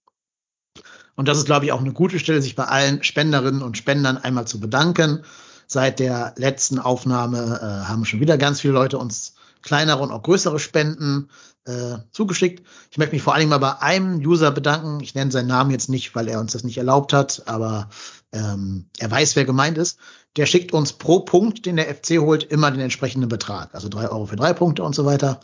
Und 1.16 1.28
das 1.28 1.38
ist, 1.38 1.46
glaube 1.46 1.66
ich, 1.66 1.74
auch 1.74 1.82
eine 1.82 1.92
gute 1.92 2.20
Stelle, 2.20 2.42
sich 2.42 2.56
bei 2.56 2.64
allen 2.64 3.04
Spenderinnen 3.04 3.62
und 3.62 3.78
Spendern 3.78 4.16
einmal 4.16 4.48
zu 4.48 4.62
bedanken. 4.62 5.26
Seit 5.68 6.00
der 6.00 6.34
letzten 6.38 6.80
Aufnahme 6.80 7.60
äh, 7.62 7.86
haben 7.90 8.06
schon 8.06 8.22
wieder 8.22 8.38
ganz 8.38 8.62
viele 8.62 8.76
Leute 8.76 8.98
uns 8.98 9.36
kleinere 9.64 10.00
und 10.00 10.12
auch 10.12 10.22
größere 10.22 10.60
Spenden 10.60 11.30
äh, 11.66 11.98
zugeschickt. 12.12 12.66
Ich 12.92 12.98
möchte 12.98 13.16
mich 13.16 13.24
vor 13.24 13.34
allen 13.34 13.42
Dingen 13.42 13.50
mal 13.50 13.58
bei 13.58 13.80
einem 13.80 14.20
User 14.20 14.52
bedanken. 14.52 15.00
Ich 15.02 15.16
nenne 15.16 15.32
seinen 15.32 15.48
Namen 15.48 15.72
jetzt 15.72 15.90
nicht, 15.90 16.14
weil 16.16 16.28
er 16.28 16.40
uns 16.40 16.52
das 16.52 16.64
nicht 16.64 16.78
erlaubt 16.78 17.14
hat, 17.14 17.44
aber 17.48 17.90
ähm, 18.32 18.90
er 18.98 19.10
weiß, 19.10 19.36
wer 19.36 19.46
gemeint 19.46 19.78
ist. 19.78 19.98
Der 20.36 20.46
schickt 20.46 20.74
uns 20.74 20.94
pro 20.94 21.22
Punkt, 21.22 21.66
den 21.66 21.78
der 21.78 21.94
FC 21.94 22.20
holt, 22.20 22.44
immer 22.44 22.72
den 22.72 22.82
entsprechenden 22.82 23.30
Betrag. 23.30 23.74
Also 23.74 23.88
drei 23.88 24.10
Euro 24.10 24.26
für 24.26 24.36
drei 24.36 24.54
Punkte 24.54 24.84
und 24.84 24.96
so 24.96 25.06
weiter. 25.06 25.40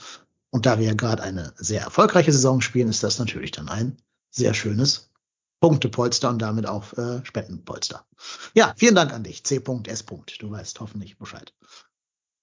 Und 0.51 0.65
da 0.65 0.79
wir 0.79 0.87
ja 0.87 0.93
gerade 0.93 1.23
eine 1.23 1.53
sehr 1.57 1.81
erfolgreiche 1.81 2.31
Saison 2.31 2.59
spielen, 2.61 2.89
ist 2.89 3.03
das 3.03 3.19
natürlich 3.19 3.51
dann 3.51 3.69
ein 3.69 3.97
sehr 4.31 4.53
schönes 4.53 5.09
Punktepolster 5.59 6.29
und 6.29 6.39
damit 6.39 6.67
auch 6.67 6.93
äh, 6.93 7.23
Spendenpolster. 7.23 8.05
Ja, 8.55 8.73
vielen 8.77 8.95
Dank 8.95 9.13
an 9.13 9.23
dich, 9.23 9.43
C.S. 9.43 10.05
Du 10.39 10.51
weißt 10.51 10.79
hoffentlich 10.79 11.17
Bescheid. 11.17 11.53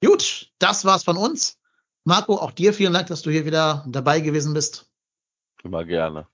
Gut, 0.05 0.53
das 0.59 0.85
war's 0.85 1.05
von 1.05 1.16
uns. 1.16 1.59
Marco, 2.07 2.37
auch 2.37 2.53
dir 2.53 2.73
vielen 2.73 2.93
Dank, 2.93 3.09
dass 3.09 3.23
du 3.23 3.31
hier 3.31 3.47
wieder 3.47 3.85
dabei 3.89 4.20
gewesen 4.20 4.55
bist. 4.55 4.89
Immer 5.65 5.85
gerne. 5.85 6.28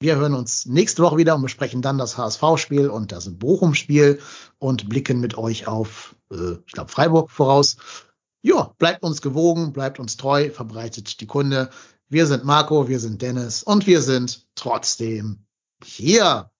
Wir 0.00 0.16
hören 0.16 0.34
uns 0.34 0.66
nächste 0.66 1.02
Woche 1.04 1.16
wieder 1.16 1.36
und 1.36 1.42
besprechen 1.42 1.80
dann 1.80 1.96
das 1.96 2.18
HSV-Spiel 2.18 2.88
und 2.88 3.12
das 3.12 3.38
Bochum-Spiel 3.38 4.20
und 4.58 4.88
blicken 4.88 5.20
mit 5.20 5.38
euch 5.38 5.68
auf, 5.68 6.16
äh, 6.32 6.54
ich 6.66 6.72
glaube, 6.72 6.90
Freiburg 6.90 7.30
voraus. 7.30 7.76
Ja, 8.42 8.74
bleibt 8.78 9.04
uns 9.04 9.22
gewogen, 9.22 9.72
bleibt 9.72 10.00
uns 10.00 10.16
treu, 10.16 10.50
verbreitet 10.50 11.20
die 11.20 11.26
Kunde. 11.26 11.70
Wir 12.08 12.26
sind 12.26 12.44
Marco, 12.44 12.88
wir 12.88 12.98
sind 12.98 13.22
Dennis 13.22 13.62
und 13.62 13.86
wir 13.86 14.02
sind 14.02 14.48
trotzdem 14.56 15.46
hier. 15.84 16.50